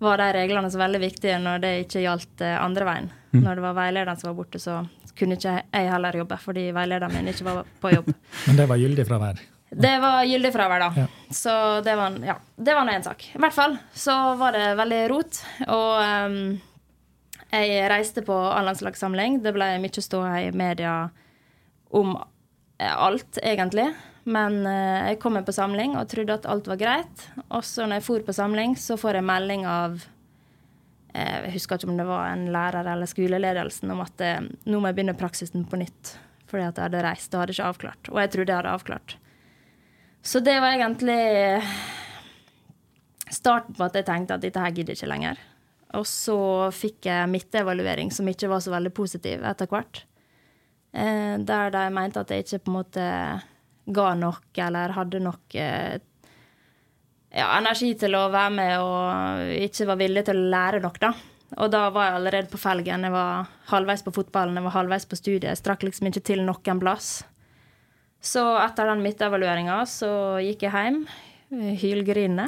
var 0.02 0.18
de 0.18 0.32
reglene 0.34 0.72
så 0.74 0.80
veldig 0.82 1.02
viktige 1.04 1.38
når 1.38 1.62
det 1.62 1.72
ikke 1.84 2.02
gjaldt 2.02 2.42
eh, 2.42 2.58
andre 2.58 2.88
veien. 2.88 3.12
Mm. 3.36 3.44
Når 3.44 3.60
det 3.60 3.66
var 3.68 3.76
veilederen 3.78 4.18
som 4.18 4.32
var 4.32 4.40
borte, 4.40 4.62
så 4.62 4.80
kunne 5.18 5.38
ikke 5.38 5.60
jeg 5.60 5.92
heller 5.92 6.18
jobbe 6.18 6.40
fordi 6.42 6.64
veilederen 6.74 7.14
min 7.14 7.30
ikke 7.30 7.46
var 7.46 7.70
på 7.84 7.92
jobb. 7.94 8.10
Men 8.48 8.58
det 8.58 8.66
var 8.72 8.82
gyldig 8.82 9.06
fravær? 9.06 9.44
Det 9.72 9.94
var 10.04 10.26
gyldig 10.28 10.52
fravær, 10.52 10.84
da. 10.84 10.90
Ja. 11.00 11.06
Så 11.32 11.54
det 11.82 11.96
var, 11.96 12.16
ja, 12.28 12.36
det 12.56 12.74
var 12.76 12.84
nå 12.86 12.92
én 12.92 13.06
sak. 13.06 13.24
I 13.32 13.40
hvert 13.40 13.56
fall 13.56 13.78
så 13.96 14.16
var 14.36 14.52
det 14.58 14.74
veldig 14.76 15.00
rot. 15.08 15.40
Og 15.72 15.94
um, 16.28 16.42
jeg 17.52 17.86
reiste 17.92 18.24
på 18.28 18.36
A-landslagssamling. 18.36 19.40
Det 19.46 19.54
ble 19.56 19.70
mye 19.80 20.04
ståhei 20.04 20.50
i 20.50 20.56
media 20.56 20.96
om 21.96 22.18
alt, 22.82 23.40
egentlig. 23.40 23.88
Men 24.28 24.60
uh, 24.68 25.08
jeg 25.08 25.22
kom 25.24 25.40
på 25.40 25.56
samling 25.56 25.96
og 25.96 26.10
trodde 26.12 26.36
at 26.36 26.50
alt 26.52 26.68
var 26.68 26.82
greit. 26.82 27.24
Og 27.48 27.64
så 27.64 27.88
når 27.88 28.02
jeg 28.02 28.08
for 28.10 28.28
på 28.28 28.36
samling, 28.36 28.76
så 28.76 29.00
får 29.00 29.22
jeg 29.22 29.30
melding 29.30 29.66
av 29.70 30.02
eh, 31.16 31.48
Jeg 31.48 31.56
husker 31.56 31.80
ikke 31.80 31.94
om 31.94 31.98
det 32.00 32.10
var 32.12 32.28
en 32.34 32.50
lærer 32.52 32.92
eller 32.92 33.10
skoleledelsen 33.10 33.96
om 33.96 34.04
at 34.04 34.28
eh, 34.28 34.44
nå 34.68 34.84
må 34.84 34.92
jeg 34.92 35.00
begynne 35.00 35.18
praksisen 35.20 35.64
på 35.64 35.80
nytt. 35.80 36.16
Fordi 36.52 36.68
at 36.68 36.76
jeg 36.76 36.90
hadde 36.90 37.08
reist 37.08 37.34
og 37.34 37.46
hadde 37.46 37.56
ikke 37.56 37.72
avklart. 37.72 38.12
Og 38.12 38.20
jeg 38.20 38.36
trodde 38.36 38.52
jeg 38.52 38.60
hadde 38.60 38.78
avklart. 38.78 39.18
Så 40.22 40.40
det 40.40 40.60
var 40.62 40.76
egentlig 40.76 41.64
starten 43.32 43.74
på 43.74 43.86
at 43.88 43.96
jeg 43.98 44.06
tenkte 44.06 44.38
at 44.38 44.44
dette 44.44 44.62
her 44.62 44.76
gidder 44.76 44.98
ikke 44.98 45.10
lenger. 45.10 45.42
Og 45.98 46.06
så 46.08 46.38
fikk 46.76 47.10
jeg 47.10 47.32
midtevaluering 47.32 48.12
som 48.14 48.30
ikke 48.30 48.50
var 48.52 48.62
så 48.64 48.72
veldig 48.74 48.94
positiv 48.96 49.44
etter 49.48 49.70
hvert. 49.72 50.04
Eh, 50.94 51.36
der 51.42 51.74
de 51.74 51.84
mente 51.94 52.22
at 52.22 52.32
jeg 52.32 52.46
ikke 52.46 52.64
på 52.66 52.72
en 52.72 52.78
måte 52.78 53.08
ga 53.92 54.08
nok 54.16 54.62
eller 54.62 54.94
hadde 54.96 55.22
nok 55.24 55.56
eh, 55.58 55.98
ja, 57.32 57.48
energi 57.58 57.94
til 58.00 58.16
å 58.16 58.28
være 58.32 58.56
med 58.56 58.74
og 58.84 59.54
ikke 59.58 59.88
var 59.90 60.00
villig 60.00 60.26
til 60.28 60.40
å 60.40 60.50
lære 60.54 60.82
nok, 60.84 61.00
da. 61.02 61.14
Og 61.60 61.72
da 61.72 61.88
var 61.92 62.08
jeg 62.08 62.20
allerede 62.20 62.52
på 62.52 62.60
felgen. 62.62 63.04
Jeg 63.08 63.12
var 63.12 63.50
halvveis 63.74 64.06
på 64.06 64.14
fotballen, 64.16 64.56
jeg 64.56 64.68
var 64.70 64.78
halvveis 64.78 65.08
på 65.10 65.20
studiet. 65.20 65.50
Jeg 65.50 65.60
strakk 65.60 65.84
liksom 65.84 66.08
ikke 66.08 66.24
til 66.30 66.46
noen 66.48 66.80
plass. 66.80 67.26
Så 68.22 68.42
etter 68.62 68.86
den 68.92 69.02
midtevalueringa 69.02 69.82
så 69.90 70.12
gikk 70.46 70.68
jeg 70.68 70.74
hjem, 70.78 71.04
hylgrinende. 71.82 72.48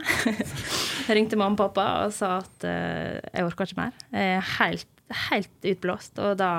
Ringte 1.17 1.39
mamma 1.39 1.57
og 1.57 1.62
pappa 1.63 1.88
og 2.05 2.13
sa 2.15 2.38
at 2.43 2.67
uh, 2.67 3.17
jeg 3.33 3.47
orker 3.47 3.67
ikke 3.67 3.79
mer. 3.81 3.95
Jeg 4.13 4.36
er 4.38 4.51
helt, 4.59 4.91
helt 5.27 5.67
utblåst. 5.73 6.21
Og 6.21 6.38
da 6.39 6.51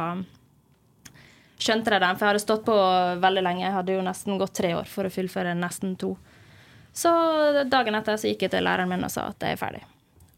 skjønte 1.62 1.94
de 1.94 2.02
det, 2.02 2.10
for 2.18 2.26
jeg 2.26 2.32
hadde 2.32 2.42
stått 2.42 2.66
på 2.66 2.76
veldig 3.22 3.46
lenge. 3.46 3.64
Jeg 3.68 3.76
hadde 3.78 3.96
jo 3.96 4.04
nesten 4.04 4.42
gått 4.42 4.58
tre 4.58 4.74
år 4.76 4.90
for 4.90 5.06
å 5.06 5.14
fullføre 5.14 5.54
nesten 5.56 5.94
to. 6.00 6.16
Så 6.94 7.10
dagen 7.70 7.96
etter 7.98 8.18
så 8.18 8.30
gikk 8.30 8.46
jeg 8.46 8.54
til 8.54 8.66
læreren 8.66 8.90
min 8.90 9.06
og 9.06 9.14
sa 9.14 9.28
at 9.30 9.42
jeg 9.42 9.56
er 9.56 9.62
ferdig. 9.62 9.86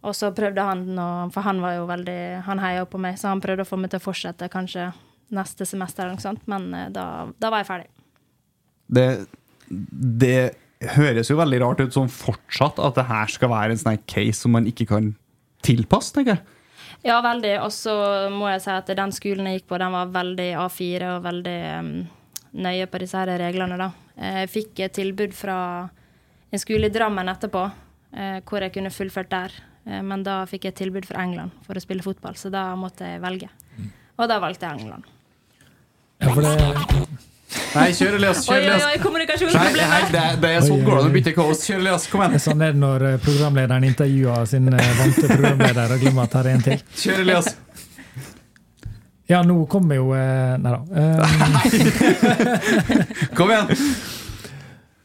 Og 0.07 0.15
så 0.15 0.31
prøvde 0.37 0.63
han, 0.63 0.87
for 1.35 1.43
han 1.43 1.59
var 1.65 1.81
jo 1.81 1.89
veldig, 1.89 2.21
han 2.47 2.61
heia 2.63 2.85
på 2.87 3.01
meg, 3.03 3.17
så 3.19 3.33
han 3.33 3.43
prøvde 3.43 3.65
å 3.65 3.69
få 3.69 3.81
meg 3.81 3.91
til 3.91 3.99
å 3.99 4.05
fortsette 4.05 4.49
kanskje 4.53 4.91
neste 5.35 5.67
semester, 5.67 6.05
eller 6.05 6.15
noe 6.15 6.23
sånt, 6.23 6.45
men 6.47 6.69
da, 6.95 7.27
da 7.43 7.51
var 7.51 7.65
jeg 7.65 7.69
ferdig. 7.73 7.96
Det, 8.87 9.07
det 9.69 10.39
høres 10.97 11.31
jo 11.31 11.39
veldig 11.39 11.61
rart 11.63 11.81
ut 11.83 11.95
som 11.95 12.11
fortsatt 12.13 12.81
at 12.83 12.99
det 12.99 13.07
her 13.09 13.33
skal 13.33 13.53
være 13.53 13.75
en 13.75 13.81
sånn 13.81 14.03
case 14.09 14.43
som 14.43 14.55
man 14.57 14.69
ikke 14.69 14.89
kan 14.91 15.15
tilpasse, 15.67 16.13
tenker 16.15 16.37
jeg. 16.37 16.45
Ja, 17.07 17.21
veldig. 17.25 17.55
Og 17.63 17.73
så 17.75 17.95
må 18.33 18.49
jeg 18.51 18.63
si 18.65 18.73
at 18.73 18.91
den 18.99 19.15
skolen 19.15 19.49
jeg 19.49 19.61
gikk 19.61 19.71
på, 19.73 19.81
den 19.81 19.95
var 19.95 20.13
veldig 20.15 20.49
A4 20.63 21.11
og 21.15 21.25
veldig 21.27 21.59
um, 21.79 21.91
nøye 22.67 22.89
på 22.91 23.01
disse 23.03 23.21
her 23.21 23.33
reglene, 23.41 23.79
da. 23.81 23.91
Jeg 24.17 24.51
fikk 24.53 24.85
et 24.87 24.97
tilbud 24.97 25.35
fra 25.37 25.59
en 26.51 26.63
skole 26.63 26.89
i 26.89 26.95
Drammen 26.95 27.31
etterpå, 27.31 27.65
uh, 27.67 28.39
hvor 28.49 28.65
jeg 28.65 28.75
kunne 28.77 28.95
fullført 28.95 29.31
der. 29.33 29.55
Uh, 29.87 30.01
men 30.07 30.25
da 30.27 30.41
fikk 30.51 30.69
jeg 30.69 30.77
et 30.77 30.83
tilbud 30.85 31.09
fra 31.09 31.23
England 31.27 31.55
for 31.67 31.79
å 31.79 31.85
spille 31.85 32.07
fotball, 32.07 32.39
så 32.39 32.53
da 32.53 32.69
måtte 32.79 33.13
jeg 33.13 33.23
velge. 33.25 33.51
Og 34.17 34.31
da 34.31 34.41
valgte 34.41 34.69
jeg 34.69 34.87
England. 34.87 35.13
Ja, 36.23 36.33
for 36.33 36.41
det, 36.41 36.55
Nei, 37.77 37.91
kjør, 37.93 38.15
Elias. 38.19 38.39
Oi, 38.41 38.45
Kjør, 38.47 38.57
oi, 38.57 38.63
Elias. 38.65 38.83
oi, 38.83 38.91
Nei, 38.95 39.03
kommunikasjonsproblemer! 39.05 39.91
nei, 39.93 40.03
det, 40.15 40.25
det 40.43 40.51
er 40.57 40.65
sånn 40.65 40.83
går 40.87 40.95
det 40.97 41.03
an 41.03 41.11
å 41.11 41.15
bytte 41.17 41.33
kaos. 41.37 41.63
Kjør, 41.67 41.81
Elias. 41.83 42.07
Kom 42.13 42.23
igjen. 42.25 42.43
sånn 42.47 42.65
er 42.67 42.73
det 42.77 42.81
når 42.83 43.05
eh, 43.11 43.17
programlederen 43.25 43.87
intervjuer 43.91 44.49
sin 44.51 44.71
eh, 44.73 44.91
vante 45.01 45.27
programleder 45.31 45.95
og 45.97 46.05
glemmer 46.05 46.23
at 46.29 46.37
her 46.41 46.49
er 46.51 46.59
en 46.59 46.65
til. 46.71 46.85
Kjør, 47.05 47.23
Elias. 47.27 47.53
Ja, 49.27 49.41
nå 49.43 49.57
kommer 49.67 49.97
jo 49.99 50.13
eh, 50.15 50.53
Nei 50.63 50.71
da. 50.71 50.79
Eh, 51.03 51.19
Kom 53.37 53.51
igjen. 53.51 53.67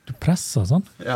du 0.05 0.11
presser 0.21 0.67
sånn. 0.69 0.83
Ja. 1.01 1.15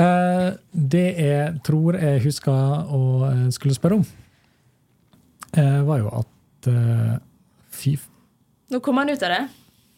Uh, 0.00 0.56
det 0.72 1.04
jeg 1.20 1.60
tror 1.62 1.94
jeg 2.00 2.22
husker 2.24 2.88
å 2.90 3.28
skulle 3.54 3.76
spørre 3.76 4.00
om, 4.00 4.04
uh, 5.54 5.80
var 5.86 6.00
jo 6.00 6.08
at 6.24 6.68
uh, 6.72 7.12
Fy 7.76 7.92
Nå 8.72 8.80
kom 8.82 8.98
han 8.98 9.12
ut 9.12 9.22
av 9.22 9.34
det. 9.36 9.42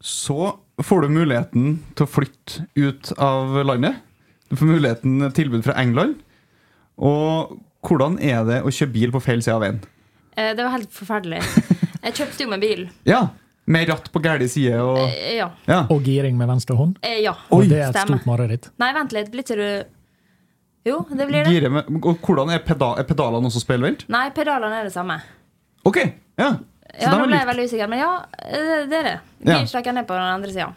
Så 0.00 0.58
får 0.82 1.00
du 1.02 1.08
muligheten 1.08 1.78
til 1.96 2.06
å 2.06 2.10
flytte 2.10 2.66
ut 2.76 3.12
av 3.20 3.54
landet. 3.66 4.00
Du 4.50 4.56
får 4.60 4.68
muligheten 4.74 5.24
tilbud 5.34 5.64
fra 5.66 5.76
England. 5.80 6.18
Og 7.00 7.56
hvordan 7.84 8.18
er 8.22 8.44
det 8.48 8.60
å 8.64 8.72
kjøre 8.72 8.92
bil 8.94 9.14
på 9.14 9.22
feil 9.24 9.42
side 9.44 9.56
av 9.56 9.64
veien? 9.64 9.80
Eh, 10.36 10.52
Det 10.54 10.62
var 10.64 10.74
helt 10.76 10.92
forferdelig. 10.92 11.40
Jeg 12.04 12.18
kjøpte 12.20 12.44
jo 12.44 12.50
meg 12.52 12.60
bil. 12.64 12.86
Ja, 13.08 13.26
Med 13.66 13.88
ratt 13.88 14.10
på 14.12 14.20
gæren 14.20 14.48
side 14.52 14.76
og 14.76 14.98
Eh, 15.06 15.36
Ja. 15.38 15.46
Ja. 15.66 15.86
Og 15.88 16.02
giring 16.04 16.36
med 16.36 16.48
venstre 16.48 16.76
hånd. 16.76 16.98
Eh, 17.02 17.22
ja. 17.24 17.32
Og 17.50 17.64
det 17.68 17.78
er 17.80 17.86
et 17.88 17.96
stemme. 17.96 18.18
stort 18.18 18.26
mareritt. 18.28 18.68
Nei, 18.78 18.90
vent 18.92 19.12
litt. 19.16 19.30
Blir 19.32 19.40
ikke 19.46 19.56
du 19.56 19.84
Jo, 20.84 20.98
det 21.08 21.26
blir 21.30 21.44
det. 21.48 21.70
Med, 21.72 21.88
og 22.04 22.20
hvordan 22.20 22.50
er, 22.52 22.58
peda, 22.60 22.90
er 23.00 23.06
pedalene 23.08 23.48
også 23.48 23.62
speilvendt? 23.64 24.04
Nei, 24.12 24.26
pedalene 24.36 24.82
er 24.82 24.84
det 24.84 24.92
samme. 24.92 25.16
Ok, 25.84 25.98
ja. 26.40 26.54
Så 26.94 27.08
Ja, 27.08 27.10
Nå 27.18 27.26
ble 27.26 27.40
jeg 27.40 27.46
veldig 27.48 27.64
usikker, 27.66 27.88
men 27.90 27.98
ja, 27.98 28.10
eh, 28.38 28.84
det 28.86 28.98
er 29.00 29.06
det. 29.08 29.14
Ja. 29.48 29.58
Girstaken 29.58 29.98
er 29.98 30.04
på 30.06 30.14
den 30.14 30.30
andre 30.30 30.52
sida. 30.54 30.68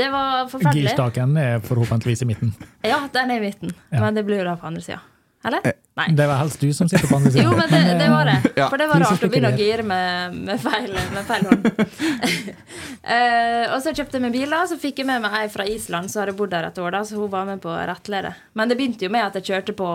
Det 0.00 0.06
var 0.08 0.46
forferdelig. 0.48 0.86
Girstaken 0.88 1.36
er 1.36 1.58
forhåpentligvis 1.66 2.22
i 2.24 2.28
midten. 2.30 2.54
Ja, 2.92 3.02
den 3.12 3.30
er 3.30 3.36
i 3.42 3.48
midten, 3.50 3.74
Ja. 3.90 4.00
men 4.00 4.14
det 4.16 4.24
blir 4.24 4.40
jo 4.40 4.46
da 4.48 4.56
på 4.56 4.66
andre 4.70 4.80
sida. 4.82 5.00
Eller? 5.44 5.72
Nei. 5.98 6.06
Det 6.14 6.26
var 6.30 6.38
helst 6.38 6.60
du 6.62 6.68
som 6.72 6.88
sitter 6.88 7.08
på 7.10 7.16
andre 7.18 7.32
siden. 7.34 7.48
Jo, 7.50 7.56
men 7.58 7.68
det, 7.68 7.98
det 7.98 8.08
var 8.10 8.24
det. 8.30 8.36
Ja. 8.62 8.68
For 8.70 8.78
det 8.78 8.86
var 8.88 9.02
rart 9.02 9.24
å 9.26 9.28
begynne 9.28 9.50
å 9.52 9.58
gire 9.58 9.82
med, 9.82 10.36
med, 10.46 10.60
feil, 10.62 10.92
med 11.12 11.26
feil 11.28 11.48
hånd. 11.50 11.66
uh, 11.66 13.64
og 13.74 13.78
så 13.82 13.92
kjøpte 13.92 14.16
jeg 14.16 14.24
meg 14.24 14.36
bil, 14.36 14.48
da, 14.54 14.62
så 14.70 14.78
fikk 14.80 15.02
jeg 15.02 15.08
med 15.10 15.24
meg 15.26 15.34
ei 15.40 15.48
fra 15.52 15.66
Island 15.68 16.12
som 16.12 16.22
hadde 16.22 16.36
bodd 16.38 16.54
der 16.54 16.70
et 16.70 16.78
år. 16.78 16.94
da, 16.94 17.02
Så 17.04 17.18
hun 17.18 17.30
var 17.32 17.48
med 17.50 17.60
på 17.64 17.74
rettlede. 17.74 18.32
Men 18.54 18.70
det 18.70 18.78
begynte 18.78 19.04
jo 19.08 19.12
med 19.12 19.26
at 19.26 19.36
jeg 19.40 19.50
kjørte 19.50 19.74
på 19.76 19.90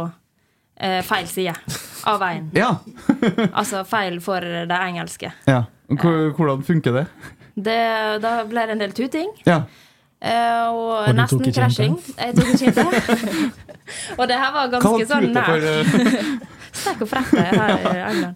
eh, 0.80 1.02
feil 1.06 1.28
side 1.28 1.54
av 2.08 2.20
veien. 2.22 2.50
Ja. 2.56 2.76
Altså 3.60 3.84
feil 3.88 4.20
for 4.22 4.40
det 4.42 4.78
engelske. 4.78 5.34
ja. 5.48 5.64
Og 5.90 6.02
Hvordan 6.36 6.64
funker 6.68 6.92
det? 6.98 7.06
Det, 7.56 7.76
da 8.22 8.32
ble 8.46 8.66
det 8.68 8.74
en 8.76 8.82
del 8.82 8.92
tuting. 8.94 9.30
Ja. 9.48 9.62
eh, 10.20 10.68
og, 10.68 11.08
Og 11.08 11.16
nesten 11.16 11.40
krasjing. 11.56 11.96
Jeg 12.18 12.36
tok 12.36 12.50
ikke 12.52 12.74
kjente 12.74 12.84
og 14.20 14.28
det 14.28 14.36
her 14.42 14.52
var 14.54 14.68
ganske 14.74 15.08
sånn 15.08 15.30
nært. 15.32 15.64
eh, 15.64 16.32
Sterk 16.78 17.02
og 17.06 17.10
frekk 17.10 17.32
her 17.40 17.56
i 17.72 18.02
England. 18.10 18.36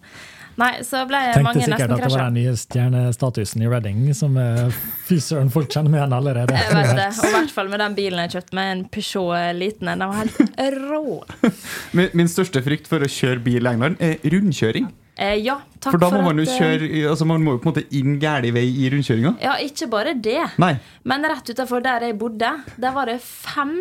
Nei, 0.60 0.72
så 0.84 1.06
ble 1.10 1.20
Tenkte 1.32 1.44
mange 1.46 1.64
sikkert 1.64 1.94
at 1.96 2.02
det 2.04 2.12
var 2.12 2.24
den 2.28 2.38
nye 2.40 2.54
stjernestatusen 2.60 3.64
i 3.64 3.70
Reading, 3.72 4.02
som 4.18 4.36
fysøren 4.38 4.74
fy 5.08 5.20
søren, 5.24 5.52
folk 5.54 5.72
kjenner 5.72 5.94
meg 5.94 6.02
igjen 6.02 6.16
allerede. 6.18 6.58
Jeg 6.58 6.78
vet 6.78 6.96
det, 7.00 7.10
og 7.18 7.28
i 7.30 7.36
hvert 7.38 7.54
fall 7.56 7.72
med 7.72 7.84
den 7.84 7.98
bilen 7.98 8.24
jeg 8.26 8.34
kjøpte 8.36 8.58
med 8.60 8.72
en 8.76 8.84
Peugeot 8.92 9.58
liten 9.58 9.92
en. 9.92 10.04
Den 10.04 10.12
var 10.12 10.26
helt 10.26 10.82
rå. 10.90 11.04
Min, 11.98 12.12
min 12.18 12.30
største 12.32 12.64
frykt 12.66 12.90
for 12.92 13.04
å 13.04 13.10
kjøre 13.12 13.42
bil 13.44 13.66
i 13.66 13.72
England 13.72 14.02
er 14.04 14.20
rundkjøring. 14.34 14.92
Eh, 15.22 15.36
ja, 15.44 15.58
takk 15.78 15.92
For 15.94 16.02
da 16.02 16.10
må 16.10 16.22
for 16.22 16.28
man 16.30 16.40
jo 16.40 16.46
at, 16.48 16.54
eh, 16.56 16.62
kjøre 16.62 17.10
altså 17.12 17.28
Man 17.30 17.44
må 17.46 17.58
jo 17.58 17.60
på 17.62 17.68
en 17.68 17.74
måte 17.74 17.84
inn 18.00 18.16
gæren 18.22 18.56
vei 18.56 18.64
i 18.66 18.88
rundkjøringa. 18.94 19.34
Ja, 19.44 19.58
ikke 19.62 19.90
bare 19.92 20.16
det. 20.18 20.40
Nei. 20.62 20.76
Men 21.06 21.28
rett 21.30 21.52
utafor 21.52 21.84
der 21.84 22.08
jeg 22.08 22.18
bodde, 22.22 22.54
der 22.82 22.96
var 22.96 23.12
det 23.12 23.20
fem 23.22 23.76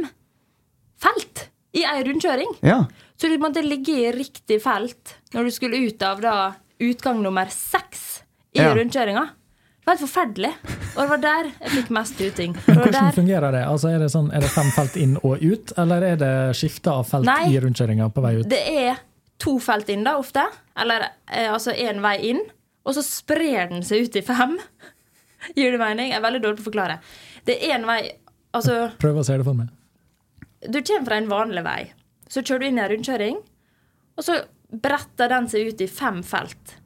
felt 1.00 1.46
i 1.76 1.86
ei 1.86 2.02
rundkjøring. 2.04 2.58
Ja. 2.66 2.82
Så 3.20 3.28
du 3.28 3.36
måtte 3.42 3.60
ligge 3.64 3.92
i 4.06 4.12
riktig 4.16 4.60
felt 4.64 5.16
når 5.34 5.44
du 5.44 5.52
skulle 5.52 5.80
ut 5.84 6.02
av 6.06 6.22
da 6.24 6.34
utgang 6.80 7.20
nummer 7.22 7.50
seks 7.52 8.22
i 8.56 8.62
Ja. 8.62 8.70
rundkjøringa. 8.74 9.26
Det 9.80 9.86
var 9.86 9.96
helt 9.96 10.04
forferdelig. 10.06 10.52
Og 10.96 11.00
det 11.02 11.08
var 11.10 11.20
der 11.24 11.50
jeg 11.60 11.70
fikk 11.74 11.90
mest 11.96 12.20
uting. 12.20 12.54
Hvordan 12.64 12.92
der 12.92 13.12
fungerer 13.16 13.52
det? 13.52 13.62
Altså, 13.66 13.88
er, 13.94 13.98
det 13.98 14.08
sånn, 14.12 14.30
er 14.34 14.40
det 14.44 14.50
fem 14.52 14.70
felt 14.76 14.96
inn 15.00 15.16
og 15.22 15.42
ut, 15.42 15.72
eller 15.80 16.02
er 16.02 16.16
det 16.20 16.32
skifte 16.56 16.92
av 16.92 17.04
felt 17.08 17.28
Nei. 17.28 17.52
i 17.52 17.60
rundkjøringa 17.60 18.08
på 18.12 18.24
vei 18.24 18.32
ut? 18.40 18.48
Det 18.48 18.60
er 18.68 19.00
to 19.40 19.58
felt 19.62 19.88
inn, 19.92 20.04
da, 20.04 20.16
ofte. 20.20 20.44
Eller 20.76 21.06
eh, 21.28 21.48
altså 21.52 21.72
én 21.76 22.00
vei 22.04 22.16
inn. 22.32 22.40
Og 22.84 22.94
så 22.96 23.04
sprer 23.04 23.68
den 23.72 23.82
seg 23.86 24.06
ut 24.08 24.16
i 24.16 24.22
fem. 24.24 24.56
Gir 25.56 25.72
det 25.76 25.80
mening? 25.80 26.10
Jeg 26.12 26.18
er 26.20 26.24
veldig 26.24 26.42
dårlig 26.44 26.60
på 26.60 26.66
å 26.68 26.70
forklare. 26.72 26.98
Det 27.44 27.58
er 27.60 27.76
én 27.78 27.86
vei 27.88 28.00
Altså, 28.52 28.90
Prøv 28.98 29.20
å 29.20 29.22
se 29.24 29.36
det 29.38 29.44
for 29.46 29.54
meg. 29.54 29.68
du 30.66 30.80
kommer 30.82 31.04
fra 31.06 31.16
en 31.20 31.28
vanlig 31.30 31.62
vei. 31.62 31.92
Så 32.31 32.43
kjører 32.47 32.62
du 32.62 32.66
inn 32.70 32.78
i 32.78 32.83
en 32.85 32.91
rundkjøring, 32.93 33.39
og 34.16 34.24
så 34.26 34.37
bretter 34.70 35.31
den 35.33 35.49
seg 35.51 35.72
ut 35.72 35.81
i 35.83 35.89
fem 35.91 36.20
felt. 36.26 36.76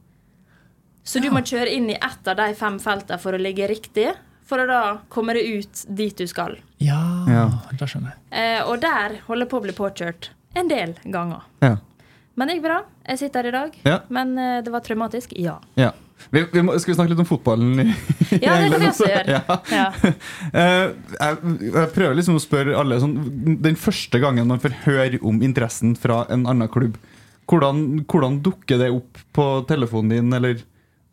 Så 1.05 1.21
du 1.21 1.27
må 1.35 1.43
kjøre 1.45 1.69
inn 1.77 1.91
i 1.93 1.99
ett 1.99 2.29
av 2.33 2.39
de 2.39 2.47
fem 2.57 2.79
feltene 2.81 3.21
for 3.21 3.37
å 3.37 3.41
ligge 3.41 3.67
riktig, 3.69 4.07
for 4.45 4.61
å 4.63 4.67
da 4.69 4.79
komme 5.13 5.35
deg 5.37 5.59
ut 5.61 5.83
dit 5.97 6.17
du 6.17 6.25
skal. 6.29 6.57
Ja, 6.81 7.01
Ja. 7.29 7.45
da 7.77 7.85
skjønner 7.89 8.13
jeg. 8.15 8.21
Eh, 8.33 8.63
og 8.65 8.81
der 8.81 9.19
holder 9.27 9.45
jeg 9.45 9.51
på 9.53 9.61
å 9.61 9.65
bli 9.67 9.73
påkjørt 9.77 10.31
en 10.57 10.69
del 10.69 10.95
ganger. 11.05 11.43
Ja. 11.61 11.77
Men 12.37 12.49
det 12.49 12.57
gikk 12.57 12.65
bra. 12.65 12.79
Jeg 13.09 13.19
sitter 13.19 13.43
her 13.43 13.49
i 13.49 13.53
dag. 13.53 13.77
Ja. 13.85 13.99
Men 14.09 14.39
eh, 14.39 14.61
det 14.65 14.73
var 14.73 14.81
traumatisk. 14.81 15.33
Ja. 15.37 15.59
ja. 15.77 15.93
Vi, 16.31 16.43
vi 16.53 16.63
må, 16.65 16.75
skal 16.81 16.93
vi 16.93 16.97
snakke 16.97 17.13
litt 17.13 17.23
om 17.23 17.29
fotballen 17.29 17.93
Ja, 18.45 18.57
det 18.59 18.71
kan 18.73 18.81
vi 18.81 18.89
også 18.89 19.09
gjøre. 19.11 19.41
Ja. 19.79 19.87
Eh, 20.55 20.87
jeg, 21.19 21.55
jeg 21.65 21.91
prøver 21.95 22.15
liksom 22.19 22.39
å 22.39 22.43
spørre 22.43 22.77
alle 22.79 22.99
sånn, 23.03 23.17
Den 23.63 23.79
første 23.81 24.21
gangen 24.23 24.49
man 24.51 24.63
får 24.63 24.77
høre 24.85 25.21
om 25.27 25.41
interessen 25.45 25.97
fra 25.99 26.23
en 26.33 26.47
annen 26.51 26.71
klubb, 26.71 26.99
hvordan, 27.51 28.05
hvordan 28.11 28.39
dukker 28.45 28.81
det 28.81 28.93
opp 28.95 29.19
på 29.37 29.49
telefonen 29.69 30.15
din, 30.15 30.31
eller 30.37 30.63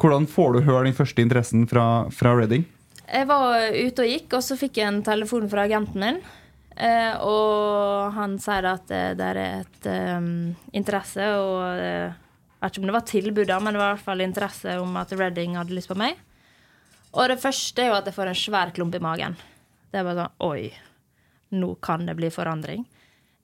hvordan 0.02 0.28
får 0.30 0.54
du 0.56 0.62
høre 0.68 0.86
den 0.88 0.98
første 0.98 1.22
interessen 1.24 1.66
fra, 1.70 2.08
fra 2.14 2.36
Reading? 2.38 2.64
Jeg 3.12 3.28
var 3.28 3.68
ute 3.76 4.06
og 4.06 4.14
gikk, 4.14 4.30
og 4.38 4.46
så 4.46 4.56
fikk 4.60 4.80
jeg 4.80 4.90
en 4.90 5.02
telefon 5.06 5.50
fra 5.52 5.66
agenten 5.68 6.06
min. 6.06 6.22
Eh, 6.82 7.14
og 7.28 8.16
han 8.16 8.38
sier 8.42 8.66
at 8.72 8.88
det, 8.90 9.04
det 9.20 9.28
er 9.34 9.40
et 9.44 9.90
um, 10.18 10.30
interesse, 10.74 11.28
og 11.38 11.82
eh, 11.84 12.14
vet 12.62 12.76
ikke 12.76 12.84
om 12.84 12.92
det 12.92 12.98
var 12.98 13.08
tilbud, 13.10 13.54
men 13.62 13.74
det 13.74 13.82
var 13.82 13.92
i 13.92 13.96
hvert 13.96 14.06
fall 14.06 14.24
interesse 14.26 14.78
om 14.82 14.96
at 15.02 15.12
Redding 15.18 15.58
hadde 15.58 15.76
lyst 15.76 15.92
på 15.92 15.98
meg. 16.00 16.20
Og 17.12 17.28
det 17.28 17.42
første 17.42 17.84
er 17.84 17.92
jo 17.92 17.98
at 17.98 18.08
jeg 18.08 18.16
får 18.16 18.32
en 18.32 18.40
svær 18.40 18.72
klump 18.76 18.96
i 18.96 19.04
magen. 19.04 19.36
Det 19.92 20.00
er 20.00 20.08
bare 20.08 20.24
sånn 20.24 20.48
Oi, 20.48 20.72
nå 21.60 21.74
kan 21.84 22.06
det 22.08 22.16
bli 22.20 22.30
forandring. 22.32 22.86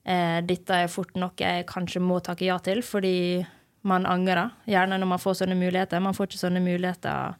Eh, 0.08 0.40
dette 0.46 0.82
er 0.84 0.92
fort 0.92 1.12
noe 1.20 1.36
jeg 1.36 1.66
kanskje 1.68 2.00
må 2.00 2.20
takke 2.24 2.46
ja 2.46 2.56
til, 2.64 2.80
fordi 2.86 3.44
man 3.88 4.06
angrer. 4.08 4.54
Gjerne 4.68 4.98
når 5.00 5.10
man 5.12 5.22
får 5.22 5.42
sånne 5.42 5.58
muligheter. 5.58 6.00
Man 6.00 6.16
får 6.16 6.30
ikke 6.30 6.40
sånne 6.40 6.62
muligheter 6.64 7.34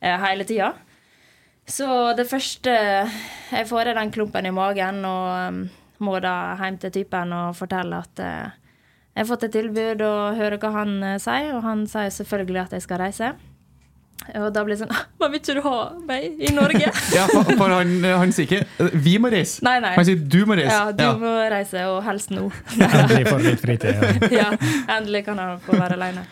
eh, 0.00 0.18
hele 0.28 0.46
tida. 0.46 0.72
Så 1.64 2.12
det 2.12 2.26
første 2.28 2.72
Jeg 3.50 3.68
får 3.70 3.88
er 3.88 3.96
den 3.96 4.10
klumpen 4.12 4.44
i 4.44 4.52
magen 4.52 4.98
og 5.08 5.28
um, 5.48 5.62
må 6.04 6.18
da 6.20 6.58
hjem 6.60 6.76
til 6.82 6.92
typen 6.92 7.32
og 7.32 7.56
fortelle 7.56 8.02
at 8.04 8.20
eh, 8.20 8.56
jeg 9.14 9.22
har 9.22 9.30
fått 9.30 9.44
et 9.46 9.52
tilbud 9.54 10.00
og 10.02 10.38
hører 10.40 10.58
hva 10.58 10.70
han 10.80 10.94
eh, 11.06 11.18
sier. 11.22 11.52
Og 11.54 11.62
han 11.62 11.84
sier 11.90 12.10
selvfølgelig 12.10 12.64
at 12.64 12.72
jeg 12.74 12.82
skal 12.82 12.98
reise. 13.04 13.34
Og 14.34 14.46
da 14.54 14.62
blir 14.64 14.72
det 14.72 14.80
sånn 14.80 14.92
Men 15.20 15.32
vil 15.32 15.40
ikke 15.40 15.56
du 15.58 15.64
ha 15.66 15.78
meg 16.08 16.38
i 16.42 16.52
Norge? 16.54 16.92
Ja, 17.16 17.26
for, 17.28 17.50
for 17.58 17.74
han, 17.74 17.96
han 18.06 18.32
sier 18.34 18.46
ikke 18.48 18.62
eh, 18.64 18.94
'vi 18.94 19.18
må 19.22 19.30
reise'. 19.34 19.62
Nei, 19.66 19.76
nei. 19.84 19.92
Han 19.98 20.08
sier 20.08 20.18
'du 20.18 20.40
må 20.48 20.56
reise'. 20.58 20.74
Ja, 20.74 20.94
du 20.96 21.20
må 21.22 21.34
reise, 21.52 21.84
og 21.92 22.00
helst 22.06 22.32
nå. 22.34 22.48
Endelig 22.80 23.28
får 23.28 23.44
litt 23.46 23.62
fritid. 23.62 24.00
Ja. 24.00 24.40
ja, 24.40 24.48
endelig 24.96 25.24
kan 25.28 25.38
han 25.42 25.60
få 25.62 25.76
være 25.78 25.98
alene. 25.98 26.24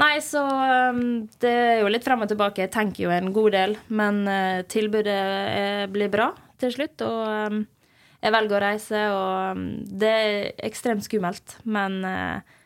Nei, 0.00 0.14
så 0.24 0.42
um, 0.92 1.02
det 1.42 1.50
er 1.50 1.80
jo 1.82 1.90
litt 1.92 2.04
frem 2.06 2.22
og 2.24 2.30
tilbake. 2.30 2.64
Jeg 2.64 2.72
tenker 2.72 3.04
jo 3.04 3.10
en 3.12 3.32
god 3.36 3.56
del, 3.56 3.74
men 3.92 4.22
uh, 4.28 4.62
tilbudet 4.70 5.18
eh, 5.56 5.84
blir 5.92 6.12
bra 6.12 6.30
til 6.60 6.72
slutt. 6.72 7.04
Og 7.04 7.52
um, 7.52 7.60
jeg 8.20 8.34
velger 8.34 8.56
å 8.56 8.62
reise, 8.62 9.02
og 9.14 9.56
um, 9.56 9.68
det 10.00 10.10
er 10.10 10.64
ekstremt 10.68 11.06
skummelt. 11.06 11.56
Men 11.64 12.00
uh, 12.04 12.58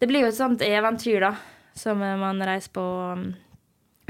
det 0.00 0.08
blir 0.10 0.24
jo 0.24 0.30
et 0.32 0.38
sånt 0.38 0.64
eventyr, 0.66 1.22
da, 1.22 1.34
som 1.78 2.02
man 2.02 2.42
reiser 2.42 2.72
på. 2.74 2.86
Um, 3.14 3.28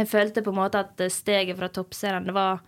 jeg 0.00 0.08
følte 0.08 0.44
på 0.44 0.52
en 0.54 0.60
måte 0.60 0.80
at 0.80 1.00
steget 1.12 1.56
fra 1.56 1.70
toppserien 1.72 2.26
det 2.28 2.34
var 2.36 2.58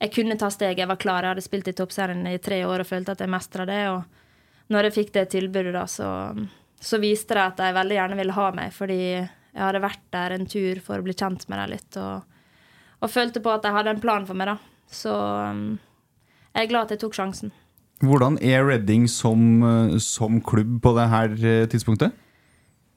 Jeg 0.00 0.12
kunne 0.14 0.38
ta 0.40 0.48
steget, 0.48 0.78
jeg 0.78 0.88
var 0.88 1.00
klar. 1.00 1.24
Jeg 1.24 1.34
hadde 1.34 1.42
spilt 1.42 1.68
i 1.68 1.74
toppserien 1.74 2.22
i 2.30 2.38
tre 2.38 2.60
år 2.64 2.84
og 2.84 2.86
følte 2.86 3.16
at 3.16 3.24
jeg 3.24 3.32
mestra 3.32 3.64
det. 3.66 3.80
Og 3.90 4.70
når 4.70 4.86
jeg 4.86 4.94
fikk 4.94 5.12
det 5.16 5.24
tilbudet, 5.32 5.72
da, 5.74 5.88
så, 5.90 6.10
så 6.78 7.00
viste 7.02 7.34
det 7.34 7.42
at 7.42 7.58
de 7.58 7.72
veldig 7.74 7.96
gjerne 7.96 8.18
ville 8.20 8.36
ha 8.36 8.46
meg. 8.54 8.70
Fordi 8.76 9.00
jeg 9.08 9.58
hadde 9.58 9.82
vært 9.82 10.04
der 10.14 10.36
en 10.36 10.46
tur 10.46 10.78
for 10.84 11.00
å 11.00 11.06
bli 11.06 11.16
kjent 11.18 11.48
med 11.50 11.58
dem 11.58 11.72
litt. 11.74 11.98
Og, 11.98 12.22
og 13.00 13.10
følte 13.10 13.42
på 13.42 13.50
at 13.50 13.66
de 13.66 13.74
hadde 13.74 13.96
en 13.96 14.04
plan 14.04 14.28
for 14.28 14.38
meg, 14.38 14.52
da. 14.52 14.86
Så 14.86 15.16
jeg 15.18 16.62
er 16.62 16.70
glad 16.70 16.86
at 16.86 16.94
jeg 16.94 17.02
tok 17.02 17.18
sjansen. 17.18 17.50
Hvordan 17.98 18.38
er 18.42 18.64
Reading 18.66 19.08
som, 19.10 19.62
eh, 19.62 19.96
som 19.98 20.40
klubb 20.40 20.80
på 20.82 20.92
det 20.94 21.08
her 21.10 21.32
eh, 21.38 21.66
tidspunktet? 21.66 22.12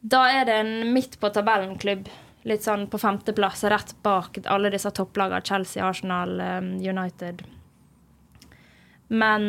Da 0.01 0.25
er 0.29 0.45
det 0.45 0.57
en 0.61 0.93
midt 0.93 1.19
på 1.21 1.29
tabellen-klubb. 1.33 2.09
Litt 2.49 2.65
sånn 2.65 2.87
på 2.89 2.97
femteplass, 2.97 3.63
rett 3.69 3.95
bak 4.01 4.39
alle 4.49 4.71
disse 4.73 4.89
topplagene. 4.97 5.43
Chelsea, 5.45 5.83
Arsenal, 5.85 6.39
um, 6.41 6.71
United. 6.81 7.43
Men 9.13 9.43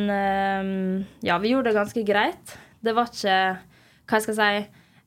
ja, 1.23 1.39
vi 1.39 1.53
gjorde 1.55 1.71
det 1.71 1.79
ganske 1.79 2.03
greit. 2.05 2.57
Det 2.83 2.93
var 2.93 3.09
ikke 3.09 3.37
Hva 4.11 4.19
jeg 4.19 4.25
skal 4.27 4.35
si 4.35 4.49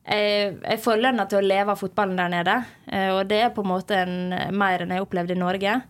Jeg, 0.06 0.56
jeg 0.62 0.80
får 0.80 1.02
lønna 1.02 1.26
til 1.28 1.42
å 1.42 1.46
leve 1.46 1.74
av 1.74 1.78
fotballen 1.82 2.16
der 2.16 2.30
nede. 2.32 2.56
eh, 2.86 3.10
Og 3.12 3.26
det 3.28 3.40
er 3.42 3.54
på 3.54 3.62
en 3.62 3.70
måte 3.70 3.98
en, 4.00 4.34
mer 4.56 4.82
enn 4.82 4.94
jeg 4.94 5.02
opplevde 5.02 5.34
i 5.34 5.38
Norge. 5.38 5.82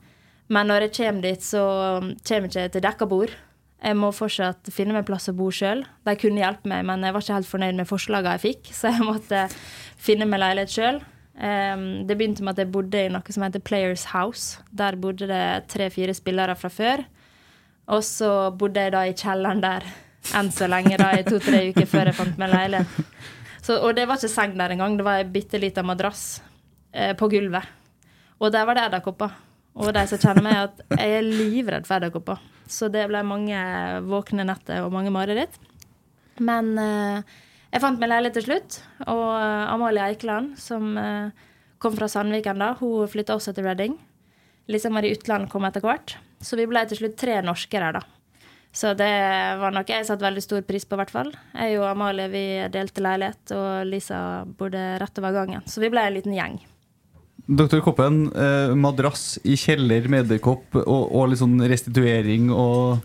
Men 0.48 0.66
når 0.66 0.86
jeg 0.86 0.94
kommer 0.98 1.22
dit, 1.22 1.42
så 1.44 1.62
kommer 2.26 2.48
jeg 2.48 2.68
ikke 2.68 2.72
til 2.72 2.84
dekka 2.86 3.08
bord. 3.08 3.30
Jeg 3.82 3.98
må 4.00 4.08
fortsatt 4.14 4.70
finne 4.72 4.94
meg 4.96 5.04
plass 5.08 5.28
å 5.28 5.34
bo 5.36 5.50
sjøl. 5.52 5.82
De 6.06 6.14
kunne 6.18 6.40
hjelpe 6.40 6.68
meg, 6.70 6.86
men 6.88 7.04
jeg 7.04 7.14
var 7.14 7.24
ikke 7.24 7.36
helt 7.36 7.50
fornøyd 7.50 7.76
med 7.76 7.88
forslagene 7.90 8.38
jeg 8.38 8.44
fikk, 8.46 8.72
så 8.74 8.92
jeg 8.94 9.04
måtte 9.04 9.42
finne 10.00 10.28
meg 10.28 10.42
leilighet 10.42 10.72
sjøl. 10.72 11.02
det 11.36 12.16
begynte 12.16 12.42
med 12.42 12.56
at 12.56 12.62
jeg 12.64 12.72
bodde 12.72 13.02
i 13.04 13.10
noe 13.12 13.34
som 13.34 13.44
heter 13.44 13.60
Players 13.60 14.06
House. 14.14 14.62
Der 14.72 14.96
bodde 14.96 15.28
det 15.28 15.68
tre-fire 15.68 16.14
spillere 16.16 16.56
fra 16.56 16.72
før. 16.72 17.04
Og 17.92 18.02
så 18.02 18.50
bodde 18.56 18.82
jeg 18.82 18.94
da 18.96 19.04
i 19.06 19.14
kjelleren 19.14 19.62
der 19.62 19.84
enn 20.34 20.50
så 20.50 20.66
lenge, 20.70 20.96
da, 20.98 21.12
i 21.14 21.26
to-tre 21.26 21.68
uker 21.70 21.86
før 21.86 22.10
jeg 22.10 22.18
fant 22.18 22.38
meg 22.40 22.50
leilighet. 22.50 23.10
Så, 23.62 23.76
og 23.82 23.96
det 23.98 24.06
var 24.06 24.18
ikke 24.18 24.30
seng 24.30 24.54
der 24.58 24.74
engang, 24.74 24.96
det 24.98 25.06
var 25.06 25.20
ei 25.20 25.26
bitte 25.30 25.58
lita 25.58 25.82
madrass 25.86 26.40
eh, 26.94 27.12
på 27.18 27.28
gulvet. 27.30 27.66
Og 28.38 28.52
der 28.54 28.66
var 28.68 28.78
det 28.78 28.84
edderkopper. 28.86 29.32
Og 29.76 29.92
de 29.92 30.04
som 30.08 30.20
kjenner 30.20 30.44
meg, 30.44 30.70
at 30.70 31.00
jeg 31.00 31.18
er 31.18 31.26
livredd 31.26 31.88
for 31.88 31.98
edderkopper. 31.98 32.40
Så 32.66 32.88
det 32.92 33.04
ble 33.10 33.20
mange 33.26 33.58
våkne 34.08 34.46
netter 34.48 34.82
og 34.86 34.94
mange 34.94 35.12
mareritt. 35.14 35.58
Men 36.42 36.72
eh, 36.80 37.36
jeg 37.72 37.82
fant 37.84 38.00
meg 38.00 38.10
leilighet 38.10 38.38
til 38.40 38.46
slutt. 38.48 38.80
Og 39.04 39.26
eh, 39.36 39.72
Amalie 39.72 40.08
Eikeland, 40.08 40.54
som 40.60 40.96
eh, 41.00 41.46
kom 41.82 41.96
fra 41.98 42.08
Sandviken 42.10 42.62
da, 42.62 42.72
hun 42.80 43.08
flytta 43.10 43.36
også 43.36 43.52
til 43.56 43.68
Reading. 43.68 43.96
Lisa 44.72 44.90
Marie 44.90 45.14
Utland 45.14 45.50
kom 45.52 45.68
etter 45.68 45.84
hvert. 45.84 46.16
Så 46.42 46.58
vi 46.58 46.66
ble 46.68 46.82
til 46.88 47.02
slutt 47.02 47.18
tre 47.20 47.38
norske 47.44 47.80
der, 47.80 48.00
da. 48.00 48.04
Så 48.76 48.90
det 48.96 49.08
var 49.56 49.72
noe 49.72 49.88
jeg 49.88 50.04
satte 50.04 50.24
veldig 50.24 50.42
stor 50.44 50.64
pris 50.68 50.84
på, 50.84 50.96
i 50.96 51.00
hvert 51.00 51.12
fall. 51.12 51.30
Jeg 51.56 51.78
og 51.78 51.86
Amalie 51.94 52.28
vi 52.28 52.46
delte 52.72 53.04
leilighet, 53.04 53.52
og 53.56 53.86
Lisa 53.88 54.18
bodde 54.58 54.82
rett 55.00 55.20
over 55.22 55.36
gangen. 55.36 55.64
Så 55.68 55.80
vi 55.80 55.92
ble 55.92 56.02
en 56.04 56.16
liten 56.16 56.36
gjeng. 56.36 56.58
Dr. 57.46 57.78
Koppen, 57.80 58.24
eh, 58.34 58.74
madrass 58.74 59.36
i 59.46 59.54
kjeller 59.58 60.08
med 60.10 60.24
edderkopp 60.26 60.80
og, 60.82 61.04
og 61.14 61.28
litt 61.30 61.38
sånn 61.38 61.60
restituering 61.62 62.50
og 62.50 62.98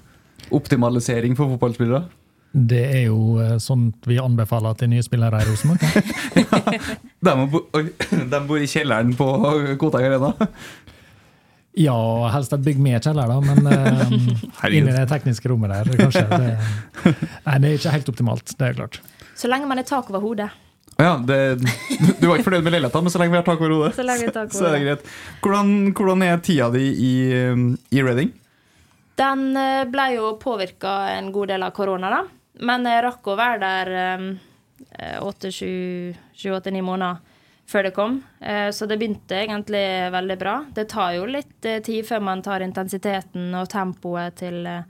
optimalisering 0.52 1.38
for 1.38 1.54
fotballspillere? 1.54 2.08
Det 2.52 2.82
er 2.84 3.04
jo 3.06 3.38
eh, 3.40 3.56
sånt 3.64 4.10
vi 4.10 4.18
anbefaler 4.20 4.76
til 4.80 4.90
nye 4.92 5.04
spillere 5.06 5.44
i 5.44 5.48
Rosenborg. 5.48 5.86
De, 7.22 7.34
bo, 7.54 7.60
de 8.10 8.38
bor 8.50 8.58
i 8.58 8.66
kjelleren 8.66 9.12
på 9.14 9.26
Koteng 9.78 10.08
Arena. 10.08 10.32
Ja, 11.78 11.94
helst 12.34 12.56
et 12.56 12.64
bygg 12.66 12.80
med 12.82 12.98
kjeller, 13.06 13.30
da, 13.30 13.38
men 13.46 13.70
eh, 13.70 14.74
inn 14.74 14.90
i 14.90 14.96
det 14.96 15.06
tekniske 15.12 15.52
rommet 15.52 15.70
der, 15.70 16.02
kanskje. 16.02 16.26
Det, 16.34 16.50
nei, 17.46 17.60
det 17.62 17.70
er 17.70 17.78
ikke 17.78 17.94
helt 17.94 18.10
optimalt, 18.12 18.56
det 18.58 18.72
er 18.72 18.80
klart. 18.82 19.00
Så 19.38 19.52
lenge 19.54 19.70
man 19.70 19.80
er 19.80 19.88
tak 19.88 20.10
over 20.10 20.26
hodet. 20.26 20.50
Ja, 21.02 21.16
det, 21.26 21.38
du 22.22 22.28
var 22.28 22.38
ikke 22.38 22.48
fornøyd 22.50 22.68
med 22.68 22.76
leiligheten, 22.76 23.06
men 23.08 23.14
så 23.14 23.22
lenge 23.22 23.34
vi 23.34 23.40
har 23.40 23.48
tak 23.48 23.64
over 23.64 23.74
hodet, 23.74 23.96
Så 23.98 24.06
så 24.54 24.68
er 24.68 24.76
det 24.76 24.84
greit. 24.86 25.10
Hvordan, 25.42 25.74
hvordan 25.98 26.26
er 26.28 26.44
tida 26.46 26.70
di 26.74 26.86
i, 26.94 27.14
i 27.90 28.04
Reading? 28.06 28.30
Den 29.22 29.58
eh, 29.58 29.84
ble 29.90 30.06
jo 30.16 30.36
påvirka 30.42 30.94
en 31.18 31.32
god 31.34 31.52
del 31.56 31.66
av 31.66 31.74
korona, 31.76 32.14
da. 32.14 32.22
Men 32.62 32.86
jeg 32.86 33.04
rakk 33.08 33.28
å 33.32 33.38
være 33.40 33.60
der 33.64 33.92
åtte-sju-åtte-ni 35.22 36.82
måneder 36.86 37.20
før 37.72 37.84
det 37.88 37.94
kom. 37.96 38.24
Eh, 38.40 38.70
Så 38.72 38.86
det 38.86 38.98
begynte 39.00 39.38
egentlig 39.38 40.12
veldig 40.12 40.38
bra. 40.40 40.56
Det 40.76 40.90
tar 40.92 41.14
jo 41.16 41.26
litt 41.26 41.66
eh, 41.66 41.80
tid 41.84 42.06
før 42.08 42.20
man 42.28 42.42
tar 42.44 42.64
intensiteten 42.66 43.54
og 43.56 43.70
tempoet 43.72 44.36
til, 44.42 44.66
eh, 44.68 44.84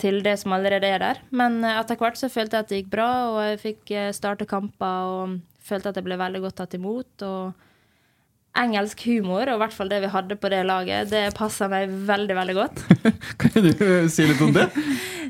til 0.00 0.22
det 0.24 0.36
som 0.40 0.54
allerede 0.56 0.88
er 0.88 1.02
der. 1.02 1.20
Men 1.30 1.62
eh, 1.64 1.80
etter 1.80 2.00
hvert 2.00 2.18
så 2.20 2.30
følte 2.32 2.58
jeg 2.58 2.66
at 2.66 2.72
det 2.72 2.80
gikk 2.82 2.94
bra, 2.94 3.10
og 3.32 3.42
jeg 3.48 3.60
fikk 3.62 3.94
eh, 3.94 4.14
starte 4.16 4.48
kamper 4.48 5.12
og 5.18 5.38
følte 5.64 5.92
at 5.92 6.00
jeg 6.00 6.06
ble 6.06 6.20
veldig 6.20 6.42
godt 6.44 6.60
tatt 6.62 6.76
imot. 6.78 7.26
og 7.26 7.54
Engelsk 8.54 9.00
humor, 9.08 9.48
og 9.50 9.56
i 9.56 9.60
hvert 9.64 9.74
fall 9.74 9.88
det 9.90 9.98
vi 10.04 10.12
hadde 10.12 10.36
på 10.38 10.50
det 10.52 10.60
laget, 10.62 11.08
det 11.10 11.24
passa 11.34 11.66
meg 11.70 11.90
veldig 12.06 12.36
veldig 12.38 12.54
godt. 12.54 12.84
Kan 13.40 13.64
du 13.66 13.72
si 14.12 14.28
litt 14.30 14.42
om 14.44 14.54
det? 14.54 14.68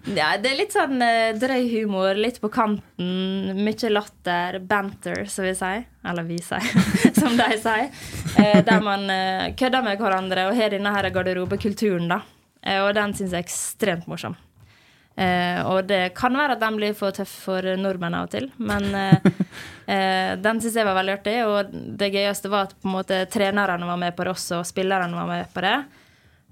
Ja, 0.05 0.35
det 0.37 0.51
er 0.51 0.59
litt 0.59 0.75
sånn 0.75 1.01
eh, 1.01 1.33
drøy 1.41 1.63
humor, 1.71 2.19
litt 2.19 2.37
på 2.43 2.51
kanten. 2.53 3.55
Mye 3.57 3.89
latter, 3.89 4.59
banter, 4.61 5.23
som 5.33 5.47
vi 5.47 5.55
sier. 5.57 5.87
Eller 6.05 6.27
vi 6.29 6.37
sier, 6.45 6.67
som 7.21 7.39
de 7.39 7.47
sier. 7.63 7.89
Eh, 8.37 8.59
der 8.67 8.85
man 8.85 9.09
eh, 9.09 9.55
kødder 9.57 9.87
med 9.87 10.03
hverandre 10.03 10.51
og 10.51 10.59
har 10.59 10.75
denne 10.75 10.93
her 10.93 11.09
garderobekulturen, 11.15 12.11
da. 12.13 12.21
Eh, 12.61 12.83
og 12.85 12.93
den 12.99 13.17
syns 13.17 13.33
jeg 13.33 13.41
er 13.41 13.47
ekstremt 13.47 14.11
morsom. 14.11 14.37
Eh, 15.15 15.61
og 15.71 15.85
det 15.87 16.09
kan 16.19 16.35
være 16.35 16.57
at 16.57 16.63
den 16.63 16.79
blir 16.81 16.95
for 16.99 17.15
tøff 17.15 17.31
for 17.47 17.67
nordmenn 17.79 18.17
av 18.19 18.27
og 18.27 18.33
til, 18.33 18.49
men 18.59 18.89
eh, 18.99 19.29
eh, 19.87 20.31
den 20.43 20.63
syns 20.63 20.79
jeg 20.81 20.89
var 20.89 20.99
veldig 20.99 21.19
artig. 21.19 21.37
Og 21.47 21.75
det 22.01 22.11
gøyeste 22.15 22.51
var 22.53 22.69
at 22.69 22.75
på 22.79 22.91
en 22.91 22.97
måte 22.97 23.21
trenerne 23.33 23.91
var 23.91 24.01
med 24.01 24.17
på 24.17 24.27
det 24.27 24.35
også, 24.35 24.63
og 24.63 24.69
spillerne 24.69 25.15
var 25.15 25.31
med 25.31 25.53
på 25.55 25.65
det. 25.65 25.77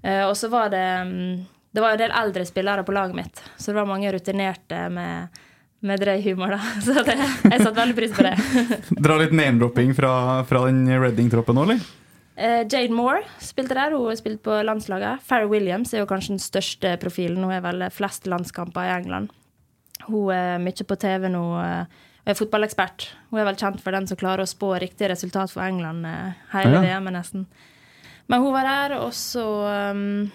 Eh, 0.03 0.23
og 0.27 0.37
så 0.39 0.51
var 0.51 0.71
det 0.73 0.85
mm, 1.07 1.33
Det 1.73 1.81
var 1.81 1.95
en 1.95 2.03
del 2.03 2.15
eldre 2.23 2.45
spillere 2.45 2.85
på 2.85 2.93
laget 2.93 3.17
mitt, 3.17 3.43
så 3.57 3.71
det 3.71 3.81
var 3.81 3.89
mange 3.89 4.11
rutinerte 4.13 4.85
med, 4.93 5.41
med 5.81 6.03
drøy 6.03 6.21
humor, 6.27 6.53
da. 6.53 6.61
Så 6.85 7.03
det, 7.07 7.17
jeg 7.17 7.63
satte 7.63 7.79
veldig 7.79 7.97
pris 7.97 8.13
på 8.13 8.27
det. 8.27 8.35
Dra 9.07 9.17
litt 9.23 9.33
name-dropping 9.33 9.95
fra, 9.97 10.13
fra 10.45 10.67
den 10.69 10.85
Reading-troppen 10.93 11.57
nå, 11.57 11.65
eller? 11.65 11.87
Eh, 12.37 12.63
Jade 12.65 12.95
Moore 12.95 13.25
spilte 13.41 13.77
der. 13.77 13.97
Hun 13.97 14.09
har 14.09 14.17
spilt 14.21 14.43
på 14.43 14.63
landslaget. 14.65 15.23
Farrah 15.27 15.51
Williams 15.51 15.93
er 15.95 16.05
jo 16.05 16.11
kanskje 16.11 16.37
den 16.37 16.43
største 16.43 16.97
profilen. 17.03 17.43
Hun 17.45 17.53
har 17.53 17.65
vel 17.65 17.85
flest 17.93 18.27
landskamper 18.27 18.89
i 18.89 18.95
England. 19.01 19.35
Hun 20.07 20.33
er 20.35 20.63
mye 20.63 20.87
på 20.89 20.97
TV 20.99 21.29
nå. 21.29 21.43
Hun 21.43 21.87
og 22.23 22.31
er 22.31 22.39
fotballekspert. 22.39 23.09
Hun 23.31 23.41
er 23.43 23.49
vel 23.49 23.59
kjent 23.59 23.83
for 23.83 23.95
den 23.95 24.07
som 24.07 24.19
klarer 24.21 24.45
å 24.45 24.51
spå 24.51 24.75
riktig 24.81 25.11
resultat 25.11 25.51
for 25.53 25.65
England 25.67 26.07
eh, 26.07 26.39
hele 26.55 26.79
Ja. 26.79 26.83
VM-et, 26.87 27.17
nesten. 27.17 27.47
Men 28.31 28.45
hun 28.45 28.55
var 28.55 28.69
der, 28.69 28.95
og 29.03 29.11
så 29.13 29.45
um, 29.91 30.31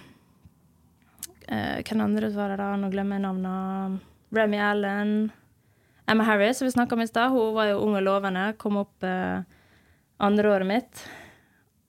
uh, 1.48 1.78
Hvem 1.88 2.02
andre 2.04 2.30
var 2.36 2.52
det 2.52 2.58
da? 2.60 2.74
Nå 2.76 2.90
glemmer 2.92 3.16
jeg 3.18 3.24
navnet. 3.24 4.02
Remy 4.36 4.60
Allen. 4.60 5.14
Emma 6.08 6.26
Harris, 6.28 6.60
som 6.60 6.68
vi 6.68 6.76
snakka 6.76 6.96
om 6.96 7.02
i 7.02 7.08
stad. 7.08 7.32
Hun 7.32 7.56
var 7.56 7.72
jo 7.72 7.80
ung 7.86 7.96
og 7.96 8.04
lovende. 8.04 8.50
Kom 8.60 8.78
opp 8.84 9.08
uh, 9.08 9.40
andre 10.20 10.52
året 10.52 10.68
mitt. 10.68 11.06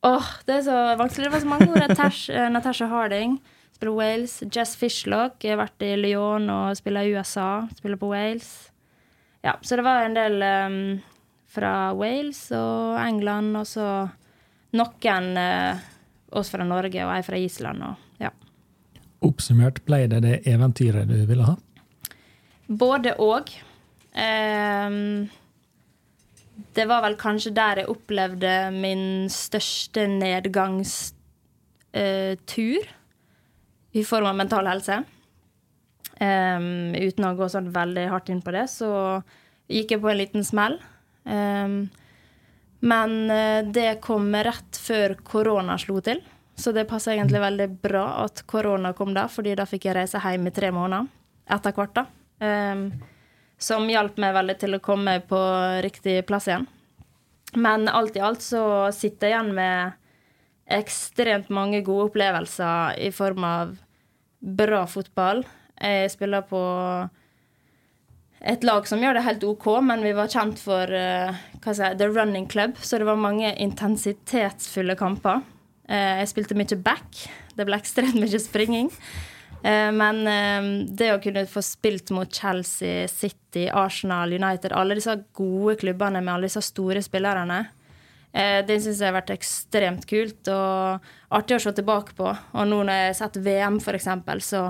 Åh, 0.07 0.27
det 0.47 0.61
er 0.61 0.63
så 0.69 0.79
vanskelig. 0.99 1.27
Det 1.27 1.35
var 1.35 1.41
så 1.41 1.51
mange 1.51 1.71
ord. 1.71 1.83
Natasha, 1.89 2.33
eh, 2.39 2.51
Natasha 2.51 2.87
Harding 2.87 3.39
spiller 3.75 3.95
Wales. 3.95 4.43
Jess 4.55 4.77
Fishlock 4.77 5.45
har 5.45 5.59
vært 5.61 5.83
i 5.87 5.93
Lyon 5.99 6.51
og 6.51 6.79
spiller 6.79 7.07
i 7.07 7.15
USA. 7.15 7.67
Spiller 7.79 7.99
på 8.01 8.11
Wales. 8.13 8.71
Ja, 9.43 9.57
så 9.63 9.79
det 9.79 9.87
var 9.87 10.03
en 10.03 10.17
del 10.19 10.43
um, 10.43 10.81
fra 11.47 11.93
Wales 11.95 12.41
og 12.55 12.99
England, 12.99 13.55
og 13.57 13.67
så 13.71 13.87
noen 14.75 15.29
uh, 15.39 15.79
oss 16.35 16.51
fra 16.51 16.67
Norge 16.67 17.07
og 17.07 17.15
ei 17.15 17.23
fra 17.27 17.39
Island. 17.39 17.87
Og, 17.87 18.11
ja. 18.23 18.33
Oppsummert 19.25 19.81
ble 19.87 20.05
det 20.11 20.23
det 20.27 20.37
eventyret 20.51 21.09
du 21.09 21.23
ville 21.31 21.47
ha? 21.47 21.57
Både 22.69 23.15
og. 23.23 23.55
Ehm, 24.19 25.29
det 26.77 26.87
var 26.91 27.03
vel 27.05 27.16
kanskje 27.21 27.55
der 27.57 27.83
jeg 27.83 27.91
opplevde 27.93 28.71
min 28.75 29.29
største 29.33 30.07
nedgangstur 30.11 31.12
i 33.99 34.05
form 34.05 34.27
av 34.31 34.37
mental 34.37 34.66
helse. 34.69 34.97
Um, 36.19 36.95
uten 36.99 37.25
å 37.29 37.37
gå 37.39 37.47
sånn 37.51 37.71
veldig 37.75 38.09
hardt 38.11 38.29
inn 38.33 38.43
på 38.43 38.51
det, 38.55 38.66
så 38.73 38.91
gikk 39.71 39.91
jeg 39.95 40.03
på 40.03 40.11
en 40.11 40.21
liten 40.21 40.45
smell. 40.47 40.79
Um, 41.25 41.89
men 42.81 43.31
eh, 43.31 43.66
det 43.66 44.01
kom 44.05 44.31
rett 44.35 44.79
før 44.79 45.16
korona 45.27 45.75
slo 45.83 45.99
til, 46.05 46.21
så 46.59 46.73
det 46.75 46.87
passa 46.91 47.11
egentlig 47.14 47.41
veldig 47.43 47.69
bra 47.83 48.05
at 48.25 48.45
korona 48.51 48.93
kom 48.95 49.14
da, 49.16 49.27
fordi 49.31 49.57
da 49.59 49.66
fikk 49.66 49.89
jeg 49.89 49.97
reise 49.99 50.23
hjem 50.23 50.47
i 50.47 50.55
tre 50.55 50.71
måneder 50.75 51.09
etter 51.55 51.75
hvert. 51.75 51.95
da. 51.97 52.05
Ehm, 52.45 52.85
som 53.59 53.89
hjalp 53.91 54.19
meg 54.23 54.37
veldig 54.37 54.59
til 54.61 54.77
å 54.77 54.83
komme 54.83 55.19
på 55.27 55.39
riktig 55.85 56.21
plass 56.29 56.49
igjen. 56.49 56.69
Men 57.59 57.89
alt 57.89 58.17
i 58.17 58.23
alt 58.23 58.45
så 58.45 58.63
sitter 58.95 59.29
jeg 59.29 59.35
igjen 59.35 59.55
med 59.57 59.97
ekstremt 60.79 61.49
mange 61.49 61.81
gode 61.85 62.11
opplevelser 62.11 62.99
i 63.01 63.11
form 63.15 63.47
av 63.49 63.77
bra 64.39 64.83
fotball. 64.87 65.43
Jeg 65.81 66.11
spiller 66.13 66.45
på 66.47 66.61
et 68.39 68.65
lag 68.67 68.87
som 68.87 69.01
gjør 69.03 69.19
det 69.19 69.25
helt 69.27 69.47
OK, 69.49 69.67
men 69.83 70.05
vi 70.05 70.13
var 70.15 70.31
kjent 70.31 70.61
for 70.63 70.93
uh, 70.93 71.39
jeg, 71.65 71.97
The 71.99 72.07
Running 72.07 72.47
Club, 72.51 72.77
så 72.79 73.01
det 73.01 73.09
var 73.09 73.19
mange 73.19 73.51
intensitetsfulle 73.59 74.95
kamper. 74.99 75.43
Uh, 75.91 76.21
jeg 76.21 76.31
spilte 76.35 76.59
mye 76.59 76.79
back. 76.85 77.25
Det 77.57 77.67
ble 77.67 77.81
ekstremt 77.81 78.21
mye 78.21 78.41
springing. 78.43 78.93
Eh, 79.63 79.93
Men 79.93 80.27
eh, 80.27 80.69
det 80.95 81.11
å 81.13 81.23
kunne 81.23 81.47
få 81.51 81.63
spilt 81.65 82.13
mot 82.15 82.31
Chelsea, 82.33 83.09
City, 83.11 83.67
Arsenal, 83.69 84.33
United, 84.33 84.73
alle 84.73 84.99
disse 84.99 85.17
gode 85.37 85.79
klubbene 85.81 86.23
med 86.23 86.35
alle 86.35 86.51
disse 86.51 86.63
store 86.63 87.03
spillerne, 87.03 87.65
eh, 88.33 88.61
det 88.67 88.79
syns 88.85 89.03
jeg 89.03 89.11
har 89.11 89.19
vært 89.19 89.35
ekstremt 89.35 90.07
kult 90.09 90.53
og 90.55 91.09
artig 91.35 91.59
å 91.59 91.65
se 91.67 91.75
tilbake 91.75 92.15
på. 92.19 92.31
Og 92.31 92.71
nå 92.71 92.83
når 92.85 93.01
jeg 93.01 93.09
har 93.09 93.19
sett 93.23 93.41
VM, 93.49 93.81
eksempel, 93.95 94.45
så 94.45 94.69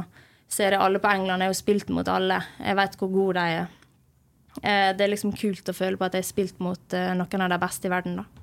ser 0.48 0.72
jeg 0.72 0.80
alle 0.80 1.02
på 1.02 1.12
England. 1.12 1.44
Jeg 1.44 1.52
har 1.52 1.60
spilt 1.60 1.92
mot 1.92 2.08
alle. 2.08 2.40
Jeg 2.62 2.80
vet 2.80 2.96
hvor 2.96 3.12
gode 3.12 3.42
de 3.42 3.58
er. 3.60 3.74
Det 4.58 5.04
er 5.04 5.10
liksom 5.12 5.36
kult 5.36 5.68
å 5.70 5.74
føle 5.76 6.00
på 6.00 6.06
at 6.06 6.16
jeg 6.16 6.24
har 6.24 6.26
spilt 6.32 6.60
mot 6.64 6.94
noen 6.96 7.42
av 7.44 7.50
de 7.52 7.58
beste 7.62 7.86
i 7.86 7.92
verden, 7.92 8.16
da. 8.18 8.37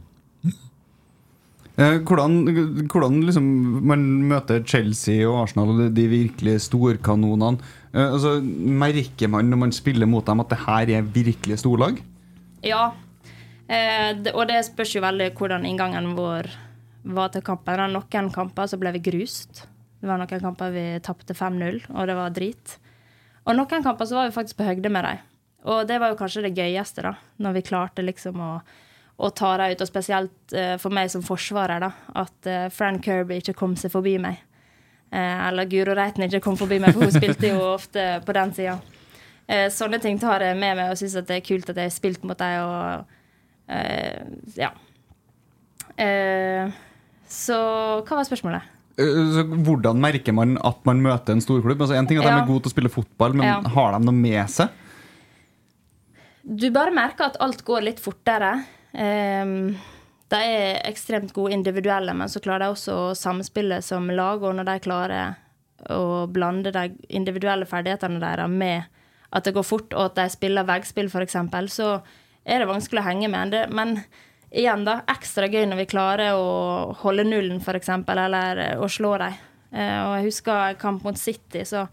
Eh, 1.75 1.97
Hvordan, 2.07 2.87
hvordan 2.87 3.17
liksom 3.27 3.47
man 3.83 4.03
møter 4.29 4.61
Chelsea 4.63 5.25
og 5.27 5.41
Arsenal 5.41 5.73
og 5.73 5.95
de, 5.95 6.05
virkelig 6.07 6.61
storkanonene 6.69 7.59
eh, 7.91 8.05
altså, 8.05 8.37
Merker 8.39 9.27
man 9.33 9.51
når 9.51 9.59
man 9.65 9.75
spiller 9.75 10.07
mot 10.07 10.23
dem 10.25 10.39
at 10.39 10.53
det 10.53 10.61
her 10.63 10.93
er 10.99 11.09
virkelig 11.17 11.59
storlag? 11.59 11.99
Ja. 12.63 12.93
Eh, 13.67 14.13
det, 14.21 14.31
og 14.31 14.47
det 14.47 14.63
spørs 14.69 14.95
jo 14.95 15.03
veldig 15.03 15.33
hvordan 15.35 15.67
inngangen 15.67 16.13
vår 16.15 16.47
var 17.05 17.33
til 17.33 17.43
kampen. 17.45 17.75
Det 17.75 17.91
noen 17.91 18.31
kamper 18.33 18.71
så 18.71 18.79
ble 18.79 18.95
vi 18.95 19.03
grust. 19.11 19.65
Det 19.99 20.07
var 20.07 20.21
noen 20.21 20.41
kamper 20.41 20.71
vi 20.73 20.85
tapte 21.03 21.35
5-0, 21.35 21.83
og 21.91 22.07
det 22.07 22.15
var 22.17 22.33
drit. 22.33 22.79
Og 23.45 23.57
noen 23.57 23.83
kamper 23.83 24.07
så 24.07 24.21
var 24.21 24.29
vi 24.29 24.37
faktisk 24.37 24.61
på 24.61 24.67
høgde 24.69 24.89
med 24.93 25.05
dem. 25.05 25.21
Og 25.65 25.83
det 25.89 25.99
var 26.01 26.13
jo 26.13 26.17
kanskje 26.19 26.45
det 26.45 26.55
gøyeste, 26.57 27.03
da. 27.05 27.15
Når 27.41 27.57
vi 27.57 27.65
klarte 27.65 28.05
liksom 28.05 28.41
å, 28.41 28.51
å 29.17 29.29
ta 29.31 29.53
dem 29.57 29.71
ut. 29.75 29.81
Og 29.81 29.87
spesielt 29.89 30.53
eh, 30.57 30.75
for 30.81 30.91
meg 30.95 31.09
som 31.13 31.23
forsvarer, 31.25 31.79
da. 31.85 31.91
At 32.25 32.49
eh, 32.51 32.67
Fran 32.73 32.99
Kirby 33.03 33.37
ikke 33.41 33.55
kom 33.57 33.75
seg 33.79 33.91
forbi 33.93 34.17
meg. 34.21 34.41
Eh, 35.11 35.47
eller 35.47 35.69
Guro 35.71 35.95
Reiten 35.95 36.25
ikke 36.27 36.41
kom 36.43 36.57
forbi 36.59 36.79
meg, 36.83 36.93
for 36.95 37.07
hun 37.07 37.15
spilte 37.15 37.53
jo 37.53 37.61
ofte 37.73 38.07
på 38.25 38.35
den 38.35 38.53
sida. 38.57 38.79
Sånne 39.69 39.99
ting 40.01 40.17
tar 40.17 40.41
jeg 40.41 40.57
med 40.57 40.73
meg 40.79 40.89
og 40.89 40.97
syns 40.97 41.13
det 41.21 41.35
er 41.35 41.43
kult 41.45 41.67
at 41.69 41.77
jeg 41.77 41.85
har 41.85 41.93
spilt 41.93 42.23
mot 42.25 42.39
dem. 42.39 42.63
Og 42.65 43.05
ja. 44.57 44.71
Så 47.29 47.57
hva 48.07 48.17
var 48.17 48.25
spørsmålet? 48.25 48.71
Så 48.97 49.43
hvordan 49.67 49.99
merker 50.01 50.33
man 50.33 50.55
at 50.65 50.79
man 50.87 51.03
møter 51.03 51.35
en 51.35 51.43
storklubb? 51.45 51.83
Altså, 51.83 51.93
en 51.99 52.07
ting 52.09 52.17
er 52.17 52.23
at 52.25 52.31
Ja. 52.31 52.35
de 52.39 52.41
er 52.41 52.47
gode 52.49 52.63
til 52.65 52.71
å 52.71 52.75
spille 52.75 52.89
fotball, 52.89 53.33
men 53.37 53.45
Ja. 53.45 53.61
har 53.61 53.91
de 53.93 54.05
noe 54.05 54.13
med 54.17 54.49
seg? 54.49 54.69
Du 56.43 56.69
bare 56.71 56.91
merker 56.91 57.25
at 57.25 57.37
alt 57.39 57.63
går 57.65 57.81
litt 57.83 57.99
fortere. 57.99 58.65
Um, 58.95 59.75
de 60.31 60.41
er 60.41 60.81
ekstremt 60.87 61.33
gode 61.35 61.53
individuelle, 61.53 62.13
men 62.17 62.31
så 62.31 62.41
klarer 62.41 62.65
de 62.65 62.73
også 62.73 62.97
å 62.97 63.15
samspille 63.17 63.81
som 63.85 64.07
lag. 64.09 64.43
Og 64.43 64.55
når 64.57 64.69
de 64.69 64.77
klarer 64.85 65.35
å 65.91 66.25
blande 66.31 66.73
de 66.73 66.87
individuelle 67.13 67.67
ferdighetene 67.69 68.21
deres 68.23 68.51
med 68.51 68.87
at 69.35 69.45
det 69.45 69.53
går 69.55 69.67
fort, 69.67 69.91
og 69.93 70.11
at 70.11 70.21
de 70.21 70.29
spiller 70.31 70.67
veggspill, 70.67 71.11
f.eks., 71.11 71.37
så 71.75 71.89
er 72.45 72.61
det 72.61 72.69
vanskelig 72.69 73.01
å 73.01 73.07
henge 73.09 73.29
med. 73.31 73.57
Men 73.75 73.97
igjen, 74.49 74.85
da, 74.87 75.01
ekstra 75.11 75.49
gøy 75.51 75.65
når 75.67 75.83
vi 75.83 75.89
klarer 75.91 76.37
å 76.39 76.95
holde 77.01 77.27
nullen, 77.27 77.59
f.eks., 77.59 77.91
eller 78.07 78.63
å 78.79 78.89
slå 78.89 79.17
dem. 79.21 79.35
Eh, 79.75 79.97
og 80.05 80.13
jeg 80.15 80.29
husker 80.29 80.77
kamp 80.79 81.03
mot 81.03 81.19
City, 81.19 81.65
så 81.67 81.87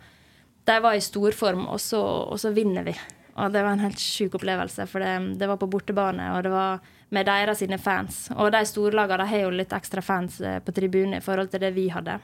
de 0.68 0.78
var 0.84 0.94
i 0.94 1.02
storform, 1.02 1.66
og 1.66 1.80
og 1.82 2.38
så 2.38 2.54
vinner 2.54 2.86
vi. 2.86 2.94
Og 3.32 3.52
det 3.52 3.62
var 3.64 3.72
en 3.72 3.84
helt 3.86 4.00
sjuk 4.00 4.34
opplevelse, 4.36 4.84
for 4.90 5.00
det, 5.00 5.12
det, 5.40 5.48
var 5.48 5.56
på 5.60 5.68
bortebane, 5.72 6.26
og 6.36 6.42
det 6.44 6.52
var 6.52 6.82
med 7.12 7.28
deres 7.28 7.62
sine 7.62 7.78
fans. 7.80 8.26
Og 8.36 8.50
de 8.52 8.60
storlagene 8.68 9.26
har 9.28 9.46
jo 9.46 9.52
litt 9.54 9.72
ekstra 9.72 10.04
fans 10.04 10.40
eh, 10.44 10.58
på 10.64 10.74
tribunen 10.76 11.16
i 11.16 11.24
forhold 11.24 11.52
til 11.52 11.62
det 11.64 11.72
vi 11.76 11.88
hadde. 11.92 12.18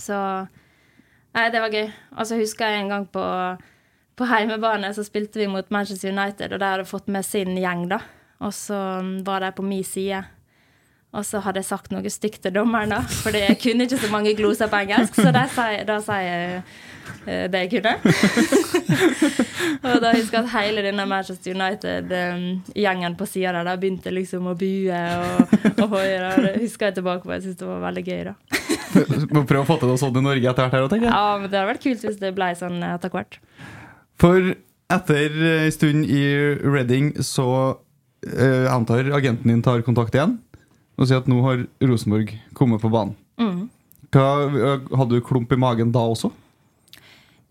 Så 0.00 0.18
Nei, 1.30 1.46
det 1.54 1.60
var 1.62 1.70
gøy. 1.70 1.86
Og 2.18 2.26
så 2.26 2.36
husker 2.40 2.66
jeg 2.66 2.82
en 2.82 2.90
gang 2.90 3.04
på, 3.06 3.22
på 4.18 4.26
heimebane 4.26 4.90
så 4.96 5.04
spilte 5.06 5.38
vi 5.38 5.46
mot 5.46 5.68
Manchester 5.70 6.10
United, 6.10 6.52
og 6.52 6.58
de 6.58 6.70
hadde 6.72 6.88
fått 6.90 7.06
med 7.12 7.26
sin 7.26 7.54
gjeng, 7.54 7.86
da. 7.92 8.00
Og 8.42 8.54
så 8.56 8.76
var 9.22 9.44
de 9.44 9.52
på 9.54 9.62
min 9.62 9.84
side. 9.86 10.24
Og 11.10 11.26
så 11.26 11.40
hadde 11.42 11.62
jeg 11.62 11.66
sagt 11.66 11.90
noe 11.94 12.10
stygt 12.10 12.42
til 12.44 12.54
dommeren, 12.54 12.92
da, 12.94 13.00
for 13.22 13.34
jeg 13.34 13.58
kunne 13.62 13.86
ikke 13.86 13.98
så 13.98 14.10
mange 14.12 14.34
gloser 14.38 14.70
på 14.70 14.82
engelsk. 14.82 15.18
Så 15.18 15.30
da 15.34 15.46
sier 15.50 16.26
jeg 16.26 16.62
det 17.26 17.62
jeg 17.64 17.70
kunne. 17.74 17.92
og 19.86 19.96
da 20.02 20.12
husker 20.14 20.38
jeg 20.38 20.44
at 20.44 20.52
hele 20.54 20.84
denne 20.84 21.06
Manchester 21.08 21.54
United-gjengen 21.54 23.16
på 23.18 23.28
sida 23.28 23.54
der 23.58 23.68
da 23.68 23.76
begynte 23.80 24.12
liksom 24.14 24.48
å 24.50 24.56
bue 24.58 25.02
og, 25.20 25.54
og 25.74 25.96
hoie. 25.96 26.32
Det 26.46 26.54
husker 26.64 26.90
jeg 26.90 26.98
tilbake 27.00 27.26
på. 27.26 27.34
Jeg 27.36 27.46
syns 27.48 27.60
det 27.60 27.68
var 27.68 27.84
veldig 27.88 28.06
gøy, 28.06 28.22
da. 28.30 28.34
Må 29.34 29.44
prøve 29.46 29.62
å 29.64 29.68
få 29.68 29.78
til 29.80 29.92
noe 29.92 30.00
sånt 30.00 30.18
i 30.18 30.24
Norge 30.24 30.50
etter 30.50 30.66
hvert 30.66 30.76
her 30.76 30.86
òg, 30.86 30.90
tenker 30.92 31.10
jeg. 31.10 31.14
Ja, 31.14 31.38
men 31.38 31.50
det 31.50 31.60
hadde 31.60 31.70
vært 31.72 31.86
kult 31.86 32.04
hvis 32.06 32.20
det 32.20 32.34
ble 32.36 32.50
sånn 32.58 32.82
etter 32.86 33.14
hvert. 33.14 33.40
For 34.20 34.52
etter 34.90 35.40
en 35.54 35.74
stund 35.74 36.06
i 36.10 36.22
Reading 36.66 37.12
så 37.24 37.48
uh, 37.72 38.66
antar 38.74 39.10
agenten 39.16 39.52
din 39.52 39.62
tar 39.64 39.84
kontakt 39.86 40.16
igjen 40.16 40.38
og 41.00 41.08
sier 41.08 41.22
at 41.22 41.28
nå 41.30 41.38
har 41.46 41.62
Rosenborg 41.80 42.34
kommet 42.56 42.82
på 42.82 42.90
banen. 42.92 43.14
Mm. 43.40 43.68
Hva, 44.12 44.26
hadde 44.98 45.14
du 45.14 45.24
klump 45.24 45.52
i 45.54 45.58
magen 45.60 45.94
da 45.94 46.02
også? 46.12 46.28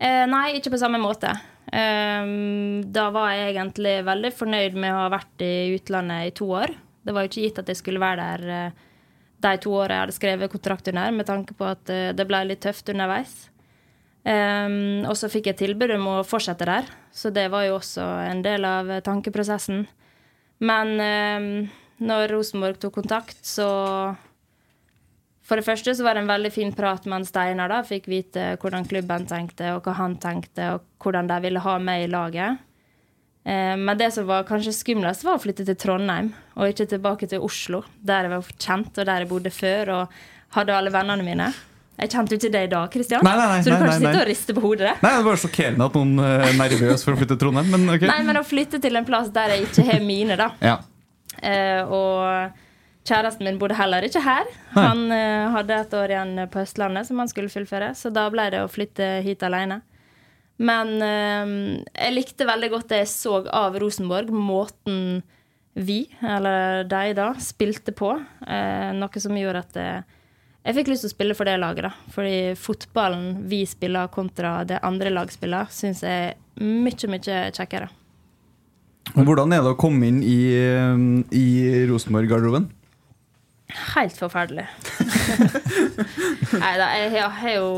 Eh, 0.00 0.26
nei, 0.30 0.46
ikke 0.56 0.72
på 0.72 0.80
samme 0.80 1.00
måte. 1.02 1.34
Eh, 1.70 2.30
da 2.88 3.08
var 3.14 3.34
jeg 3.36 3.52
egentlig 3.52 3.98
veldig 4.08 4.30
fornøyd 4.32 4.78
med 4.80 4.94
å 4.94 5.02
ha 5.04 5.10
vært 5.12 5.44
i 5.44 5.74
utlandet 5.76 6.30
i 6.30 6.36
to 6.40 6.48
år. 6.56 6.72
Det 7.04 7.14
var 7.14 7.24
jo 7.24 7.30
ikke 7.32 7.44
gitt 7.44 7.60
at 7.62 7.70
jeg 7.70 7.80
skulle 7.80 8.02
være 8.02 8.24
der 8.24 8.54
eh, 8.56 8.88
de 9.40 9.54
to 9.60 9.72
årene 9.72 9.96
jeg 9.96 10.04
hadde 10.04 10.16
skrevet 10.16 10.52
kontrakt 10.52 10.88
under, 10.92 11.12
med 11.16 11.28
tanke 11.28 11.56
på 11.56 11.68
at 11.68 11.92
eh, 11.92 12.10
det 12.16 12.26
ble 12.28 12.42
litt 12.48 12.62
tøft 12.64 12.92
underveis. 12.92 13.46
Um, 14.20 15.06
og 15.08 15.14
så 15.16 15.30
fikk 15.32 15.46
jeg 15.48 15.56
tilbud 15.62 15.94
om 15.94 16.02
å 16.10 16.16
fortsette 16.28 16.66
der, 16.68 16.88
så 17.08 17.30
det 17.32 17.46
var 17.48 17.64
jo 17.64 17.78
også 17.78 18.04
en 18.26 18.42
del 18.44 18.66
av 18.68 18.90
tankeprosessen. 19.06 19.86
Men 20.60 20.90
um, 21.00 21.46
når 22.04 22.34
Rosenborg 22.34 22.76
tok 22.82 22.98
kontakt, 22.98 23.40
så 23.48 23.70
For 25.50 25.58
det 25.58 25.66
første 25.66 25.96
så 25.98 26.04
var 26.06 26.14
det 26.14 26.22
en 26.22 26.30
veldig 26.30 26.50
fin 26.54 26.68
prat 26.70 27.06
med 27.10 27.26
Steinar. 27.26 27.72
da, 27.72 27.80
Fikk 27.82 28.04
vite 28.06 28.52
hvordan 28.62 28.84
klubben 28.86 29.24
tenkte, 29.26 29.72
og 29.74 29.82
hva 29.82 29.96
han 29.98 30.14
tenkte, 30.22 30.76
og 30.76 30.84
hvordan 31.02 31.26
de 31.26 31.38
ville 31.42 31.62
ha 31.64 31.72
meg 31.82 32.04
i 32.04 32.10
laget. 32.12 32.60
Eh, 33.42 33.74
men 33.74 33.98
det 33.98 34.12
som 34.14 34.28
var 34.28 34.46
kanskje 34.46 34.76
skumlest, 34.76 35.24
var 35.26 35.40
å 35.40 35.42
flytte 35.42 35.66
til 35.66 35.74
Trondheim, 35.74 36.30
og 36.54 36.70
ikke 36.70 36.86
tilbake 36.92 37.26
til 37.26 37.42
Oslo, 37.42 37.82
der 37.98 38.28
jeg 38.28 38.34
var 38.36 38.52
kjent, 38.62 38.92
og 38.94 39.10
der 39.10 39.24
jeg 39.24 39.30
bodde 39.32 39.50
før, 39.50 39.92
og 39.96 40.22
hadde 40.54 40.76
alle 40.76 40.94
vennene 40.94 41.26
mine. 41.26 41.50
Jeg 42.00 42.14
kjente 42.14 42.32
jo 42.32 42.40
ikke 42.40 42.52
det 42.54 42.62
i 42.64 42.70
dag, 42.72 42.86
Kristian. 42.94 43.26
Nei, 43.26 43.34
nei, 43.36 43.50
nei, 43.50 43.58
så 43.60 43.72
du 43.72 43.74
kan 43.74 43.90
ikke 43.90 43.98
sitte 43.98 44.22
og 44.22 44.28
riste 44.30 44.54
på 44.56 44.62
hodet. 44.64 44.94
Nei, 45.02 45.12
Det 45.18 45.26
var 45.26 45.42
sjokkerende 45.42 45.90
at 45.90 45.98
noen 45.98 46.24
eh, 46.30 46.46
er 46.46 46.56
nervøs 46.62 47.02
for 47.04 47.12
å 47.12 47.18
flytte 47.18 47.34
til 47.34 47.42
Trondheim. 47.42 47.74
Men 47.74 47.96
ok. 47.98 48.06
Nei, 48.08 48.22
men 48.30 48.38
å 48.40 48.46
flytte 48.46 48.80
til 48.86 49.02
en 49.02 49.08
plass 49.08 49.34
der 49.34 49.56
jeg 49.56 49.66
ikke 49.66 49.84
har 49.90 50.00
mine, 50.04 50.38
da. 50.40 50.52
Ja. 50.64 50.78
Eh, 51.42 51.82
og 51.90 52.69
kjæresten 53.08 53.46
min 53.46 53.58
bodde 53.60 53.78
heller 53.78 54.04
ikke 54.06 54.22
her. 54.24 54.48
Nei. 54.74 54.84
Han 54.84 55.04
uh, 55.12 55.52
hadde 55.56 55.78
et 55.82 55.96
år 55.96 56.14
igjen 56.14 56.44
på 56.52 56.62
Østlandet 56.62 57.08
som 57.08 57.20
han 57.22 57.30
skulle 57.30 57.52
fullføre, 57.52 57.92
så 57.96 58.12
da 58.14 58.26
ble 58.32 58.50
det 58.52 58.62
å 58.64 58.70
flytte 58.70 59.18
hit 59.26 59.44
alene. 59.46 59.80
Men 60.60 60.96
uh, 61.00 61.80
jeg 61.94 62.16
likte 62.16 62.48
veldig 62.48 62.72
godt 62.74 62.90
det 62.92 63.04
jeg 63.04 63.12
så 63.14 63.40
av 63.46 63.78
Rosenborg. 63.80 64.32
Måten 64.34 65.20
vi, 65.80 66.02
eller 66.20 66.84
de 66.90 67.12
da, 67.16 67.32
spilte 67.40 67.94
på. 67.96 68.12
Uh, 68.44 68.90
noe 68.98 69.22
som 69.22 69.38
gjorde 69.38 69.64
at 69.64 69.78
jeg 70.60 70.76
fikk 70.76 70.90
lyst 70.90 71.06
til 71.06 71.08
å 71.08 71.14
spille 71.14 71.36
for 71.38 71.48
det 71.48 71.56
laget. 71.62 71.86
da. 71.88 72.10
Fordi 72.12 72.52
fotballen 72.60 73.46
vi 73.48 73.62
spiller 73.68 74.12
kontra 74.12 74.58
det 74.68 74.82
andre 74.84 75.12
lag 75.14 75.32
spiller, 75.32 75.70
syns 75.72 76.04
jeg 76.04 76.34
er 76.34 76.36
mye, 76.60 77.08
mye 77.08 77.38
kjekkere. 77.56 77.88
Hvordan 79.16 79.54
er 79.56 79.64
det 79.64 79.72
å 79.72 79.78
komme 79.80 80.10
inn 80.10 80.20
i, 80.20 80.52
i 81.34 81.46
Rosenborg-garderoben? 81.88 82.68
Helt 83.94 84.16
forferdelig. 84.18 84.66
Nei 86.62 86.72
da, 86.80 86.88
jeg 86.98 87.12
har 87.14 87.52
jo 87.54 87.68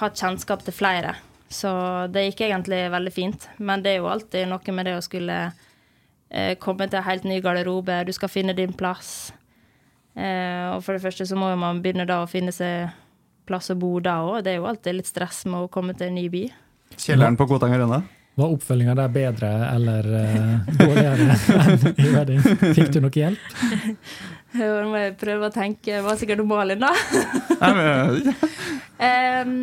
hatt 0.00 0.18
kjennskap 0.20 0.64
til 0.66 0.76
flere, 0.76 1.14
så 1.52 1.70
det 2.12 2.26
gikk 2.28 2.44
egentlig 2.48 2.82
veldig 2.92 3.12
fint. 3.14 3.48
Men 3.58 3.84
det 3.84 3.94
er 3.94 4.02
jo 4.02 4.10
alltid 4.12 4.50
noe 4.50 4.76
med 4.76 4.88
det 4.88 4.96
å 4.98 5.04
skulle 5.04 5.38
eh, 5.48 6.54
komme 6.60 6.88
til 6.88 7.00
en 7.00 7.08
helt 7.08 7.28
ny 7.28 7.40
garderobe. 7.44 8.02
Du 8.08 8.12
skal 8.16 8.32
finne 8.32 8.56
din 8.56 8.74
plass. 8.76 9.32
Eh, 10.14 10.74
og 10.74 10.82
for 10.86 10.94
det 10.94 11.02
første 11.02 11.26
så 11.26 11.38
må 11.38 11.50
jo 11.52 11.60
man 11.60 11.82
begynne 11.82 12.06
da 12.08 12.22
å 12.22 12.30
finne 12.30 12.54
seg 12.54 12.92
plass 13.48 13.72
å 13.72 13.78
bo 13.78 13.96
da 14.02 14.20
òg. 14.24 14.42
Det 14.44 14.54
er 14.54 14.60
jo 14.60 14.68
alltid 14.70 15.00
litt 15.00 15.10
stress 15.10 15.44
med 15.48 15.66
å 15.66 15.72
komme 15.72 15.96
til 15.96 16.10
en 16.10 16.18
ny 16.18 16.28
by. 16.32 16.44
Kjelleren 16.94 17.38
på 17.38 17.48
Koteng 17.50 17.74
Arena? 17.74 18.02
Var 18.34 18.50
oppfølginga 18.50 18.96
der 18.98 19.10
bedre 19.14 19.48
eller 19.68 20.06
uh, 20.10 20.70
dårligere 20.74 21.36
enn 21.64 21.84
i 21.92 22.06
Reading? 22.10 22.40
Fikk 22.74 22.90
du 22.96 22.98
noe 23.04 23.14
hjelp? 23.14 23.44
Nå 24.58 24.90
må 24.90 25.00
jeg 25.00 25.16
prøve 25.18 25.48
å 25.48 25.54
tenke. 25.54 25.98
hva 25.98 26.12
var 26.12 26.18
sikkert 26.20 26.44
Malin, 26.46 26.84
da. 26.84 26.92
um, 29.08 29.54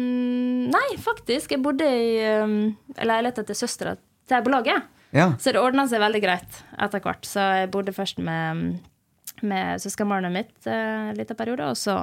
nei, 0.72 0.88
faktisk. 1.00 1.54
Jeg 1.54 1.64
bodde 1.64 1.88
i 1.88 2.18
um, 2.44 2.56
leiligheta 3.00 3.46
til 3.48 3.58
søstera 3.58 3.96
til 4.28 4.44
på 4.44 4.52
laget. 4.52 4.90
Ja. 5.16 5.32
Så 5.40 5.52
det 5.52 5.64
ordna 5.64 5.88
seg 5.92 6.04
veldig 6.04 6.22
greit 6.24 6.60
etter 6.80 7.04
hvert. 7.04 7.28
Så 7.28 7.44
jeg 7.62 7.72
bodde 7.72 7.96
først 7.96 8.20
med, 8.24 8.82
med 9.44 9.84
søskenbarnet 9.84 10.36
mitt 10.36 10.68
uh, 10.68 11.12
en 11.12 11.20
liten 11.20 11.40
periode, 11.40 11.72
og 11.72 11.80
så 11.80 12.02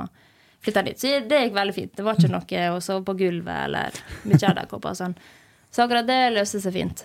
flytta 0.65 0.85
jeg 0.85 0.95
dit. 0.95 1.03
Så 1.03 1.13
det 1.29 1.43
gikk 1.45 1.59
veldig 1.59 1.77
fint. 1.77 1.93
Det 1.99 2.07
var 2.07 2.17
ikke 2.17 2.33
noe 2.33 2.63
å 2.73 2.81
sove 2.85 3.05
på 3.09 3.19
gulvet 3.21 3.67
eller 3.67 4.01
mye 4.25 4.41
edderkopper 4.41 4.97
og 4.97 5.01
sånn. 5.03 5.19
Så 5.69 5.85
akkurat 5.85 6.09
det 6.09 6.33
løste 6.33 6.63
seg 6.65 6.73
fint. 6.73 7.05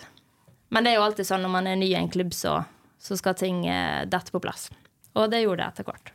Men 0.74 0.88
det 0.88 0.94
er 0.94 1.02
jo 1.02 1.08
alltid 1.10 1.28
sånn 1.28 1.44
når 1.44 1.54
man 1.54 1.68
er 1.70 1.76
ny 1.78 1.92
i 1.92 2.00
en 2.00 2.10
klubb, 2.10 2.32
så, 2.34 2.62
så 3.04 3.20
skal 3.20 3.36
ting 3.38 3.66
uh, 3.68 4.08
dette 4.08 4.32
på 4.32 4.42
plass. 4.44 4.70
Og 5.14 5.30
det 5.32 5.44
gjorde 5.44 5.66
jeg 5.66 5.76
etter 5.76 5.90
hvert. 5.90 6.14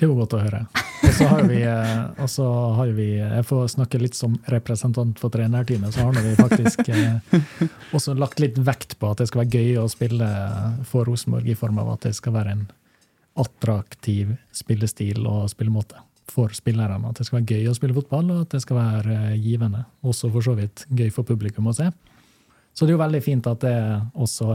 Det 0.00 0.08
var 0.08 0.16
godt 0.22 0.34
å 0.38 0.40
høre. 0.40 0.60
Og 1.00 1.12
så 1.12 1.26
har 1.28 1.42
vi, 1.44 1.58
eh, 1.62 2.76
har 2.76 2.92
vi 2.96 3.06
Jeg 3.18 3.44
får 3.44 3.66
snakke 3.74 4.00
litt 4.00 4.14
som 4.14 4.38
representant 4.48 5.18
for 5.18 5.28
trenerteamet, 5.30 5.92
så 5.92 6.06
har 6.08 6.12
vi 6.12 6.34
faktisk 6.38 6.88
eh, 6.88 7.18
også 7.96 8.14
lagt 8.16 8.40
litt 8.40 8.56
vekt 8.56 8.98
på 8.98 9.10
at 9.10 9.20
det 9.20 9.28
skal 9.28 9.44
være 9.44 9.60
gøy 9.60 9.80
å 9.82 9.88
spille 9.92 10.28
for 10.88 11.04
Rosenborg, 11.04 11.48
i 11.48 11.58
form 11.58 11.82
av 11.82 11.92
at 11.94 12.08
det 12.08 12.14
skal 12.16 12.32
være 12.32 12.54
en 12.56 12.68
attraktiv 13.40 14.36
spillestil 14.56 15.26
og 15.28 15.50
spillemåte 15.52 16.00
for 16.30 16.48
spillerne. 16.56 17.10
At 17.10 17.20
det 17.20 17.26
skal 17.28 17.42
være 17.42 17.58
gøy 17.58 17.68
å 17.68 17.76
spille 17.76 17.96
fotball, 17.96 18.30
og 18.32 18.46
at 18.46 18.56
det 18.56 18.62
skal 18.64 18.80
være 18.80 19.18
eh, 19.32 19.40
givende. 19.44 19.84
Også 20.00 20.32
for 20.32 20.46
så 20.46 20.56
vidt 20.56 20.86
gøy 20.88 21.10
for 21.12 21.28
publikum 21.28 21.68
å 21.68 21.76
se. 21.76 21.90
Så 22.72 22.86
det 22.86 22.94
er 22.94 22.96
jo 22.96 23.04
veldig 23.04 23.20
fint 23.20 23.46
at 23.50 23.60
det 23.66 23.76
også 24.14 24.54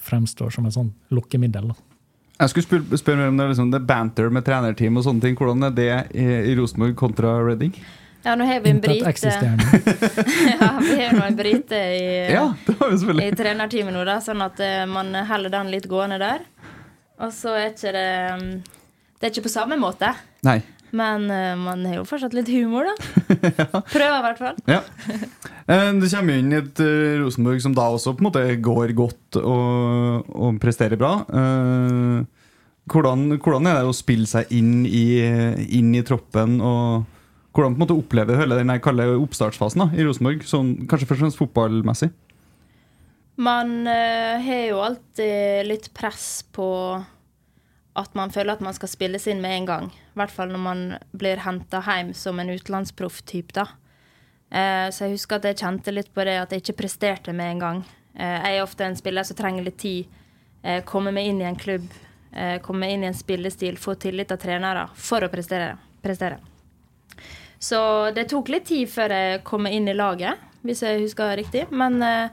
fremstår 0.00 0.54
som 0.54 0.68
et 0.68 0.76
sånn 0.76 0.94
lukkemiddel. 1.12 1.74
Jeg 2.36 2.52
skulle 2.52 2.98
spørre 2.98 3.16
mer 3.16 3.30
om 3.32 3.38
det, 3.40 3.46
liksom, 3.52 3.70
det 3.72 3.80
banter 3.88 4.28
med 4.32 4.44
trenerteam 4.44 4.98
og 5.00 5.06
sånne 5.06 5.24
ting. 5.24 5.38
Hvordan 5.38 5.70
er 5.70 5.76
det 5.76 5.92
i, 6.12 6.26
i 6.50 6.56
Rosenborg 6.58 6.92
kontra 6.98 7.38
Reading? 7.40 7.72
Ja, 8.26 8.34
nå 8.36 8.44
har 8.44 8.60
vi 8.60 8.72
en 8.74 8.80
brite 8.82 9.12
Ja, 10.60 10.70
vi 10.82 10.96
har 10.98 11.20
en 11.28 11.36
brite 11.38 11.78
i, 11.78 12.06
ja, 12.34 12.48
i 13.22 13.28
trenerteamet 13.38 13.94
nå, 13.94 14.02
da, 14.08 14.18
sånn 14.20 14.42
at 14.42 14.58
uh, 14.58 14.82
man 14.90 15.14
holder 15.28 15.54
den 15.54 15.70
litt 15.70 15.86
gående 15.88 16.18
der. 16.20 16.42
Og 17.22 17.30
så 17.32 17.54
er 17.56 17.70
ikke 17.70 17.92
det 17.94 18.08
Det 19.16 19.28
er 19.28 19.32
ikke 19.32 19.46
på 19.46 19.52
samme 19.54 19.78
måte. 19.80 20.10
Nei. 20.44 20.58
Men 20.96 21.26
uh, 21.30 21.56
man 21.60 21.84
har 21.88 22.00
jo 22.00 22.06
fortsatt 22.08 22.34
litt 22.36 22.50
humor, 22.52 22.88
da. 22.88 22.94
ja. 23.60 23.82
Prøver 23.90 24.16
i 24.16 24.24
hvert 24.28 24.42
fall. 24.42 24.62
ja. 24.70 24.82
Eh, 25.66 25.88
det 25.98 26.10
kommer 26.12 26.38
inn 26.38 26.54
et 26.54 26.78
uh, 26.78 27.16
Rosenborg 27.24 27.62
som 27.64 27.74
da 27.74 27.88
også 27.90 28.14
på 28.14 28.22
en 28.22 28.28
måte 28.28 28.44
går 28.62 28.92
godt 28.98 29.40
og, 29.40 30.28
og 30.30 30.60
presterer 30.62 30.98
bra. 31.00 31.16
Hvordan, 32.86 33.24
hvordan, 33.42 33.66
er 33.66 33.80
det 33.82 33.90
å 33.90 33.96
spille 33.96 34.30
seg 34.30 34.52
inn 34.54 34.84
i, 34.86 35.18
inn 35.74 35.90
i 35.98 36.04
troppen? 36.06 36.60
og 36.62 37.02
hvordan 37.56 37.74
på 37.74 37.80
en 37.80 37.82
måte 37.82 37.96
opplever 37.96 38.38
hele 38.38 38.60
den 38.60 38.70
kalde 38.84 39.08
oppstartsfasen 39.16 39.82
da, 39.82 39.88
i 39.96 40.06
Rosenborg, 40.06 40.44
sånn, 40.46 40.70
kanskje 40.86 41.08
først 41.08 41.18
og 41.18 41.24
fremst 41.24 41.40
fotballmessig? 41.40 42.12
Man 43.42 43.74
har 43.88 44.62
jo 44.68 44.78
alltid 44.84 45.66
litt 45.66 45.90
press 45.96 46.44
på 46.54 46.68
at 47.96 48.14
man 48.18 48.32
føler 48.34 48.56
at 48.56 48.62
man 48.64 48.76
skal 48.76 48.90
spilles 48.92 49.26
inn 49.30 49.40
med 49.42 49.54
en 49.56 49.68
gang. 49.68 49.90
I 49.90 50.20
hvert 50.20 50.34
fall 50.34 50.52
når 50.52 50.62
man 50.62 50.82
blir 51.16 51.42
henta 51.44 51.82
hjem 51.86 52.12
som 52.14 52.40
en 52.40 52.52
utenlandsproff-type. 52.52 53.52
da. 53.56 53.66
Eh, 54.50 54.88
så 54.92 55.06
jeg 55.06 55.16
husker 55.16 55.40
at 55.40 55.48
jeg 55.48 55.60
kjente 55.62 55.94
litt 55.94 56.12
på 56.14 56.24
det 56.24 56.36
at 56.40 56.52
jeg 56.52 56.62
ikke 56.62 56.82
presterte 56.84 57.34
med 57.36 57.56
en 57.56 57.62
gang. 57.64 57.84
Eh, 58.14 58.36
jeg 58.44 58.58
er 58.58 58.64
ofte 58.64 58.84
en 58.86 58.98
spiller 58.98 59.26
som 59.26 59.38
trenger 59.38 59.66
litt 59.66 59.78
tid. 59.80 60.12
Eh, 60.62 60.82
komme 60.84 61.12
meg 61.14 61.30
inn 61.30 61.40
i 61.40 61.48
en 61.48 61.56
klubb, 61.56 61.88
eh, 62.32 62.58
komme 62.62 62.84
meg 62.84 62.94
inn 62.94 63.04
i 63.04 63.10
en 63.10 63.16
spillestil, 63.16 63.78
få 63.78 63.94
tillit 63.94 64.32
av 64.32 64.38
trenere 64.38 64.88
for 64.94 65.20
å 65.20 65.30
prestere. 65.32 65.76
prestere. 66.02 66.38
Så 67.58 68.14
det 68.14 68.28
tok 68.28 68.48
litt 68.48 68.66
tid 68.66 68.88
før 68.88 69.10
jeg 69.10 69.44
kom 69.44 69.66
inn 69.66 69.88
i 69.88 69.94
laget, 69.94 70.38
hvis 70.62 70.82
jeg 70.82 71.00
husker 71.00 71.36
riktig. 71.36 71.70
Men 71.70 72.02
eh, 72.02 72.28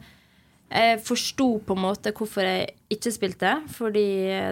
Jeg 0.74 1.02
forsto 1.06 1.48
på 1.62 1.76
en 1.76 1.84
måte 1.84 2.14
hvorfor 2.18 2.48
jeg 2.48 2.74
ikke 2.94 3.14
spilte. 3.14 3.54
Fordi 3.76 4.08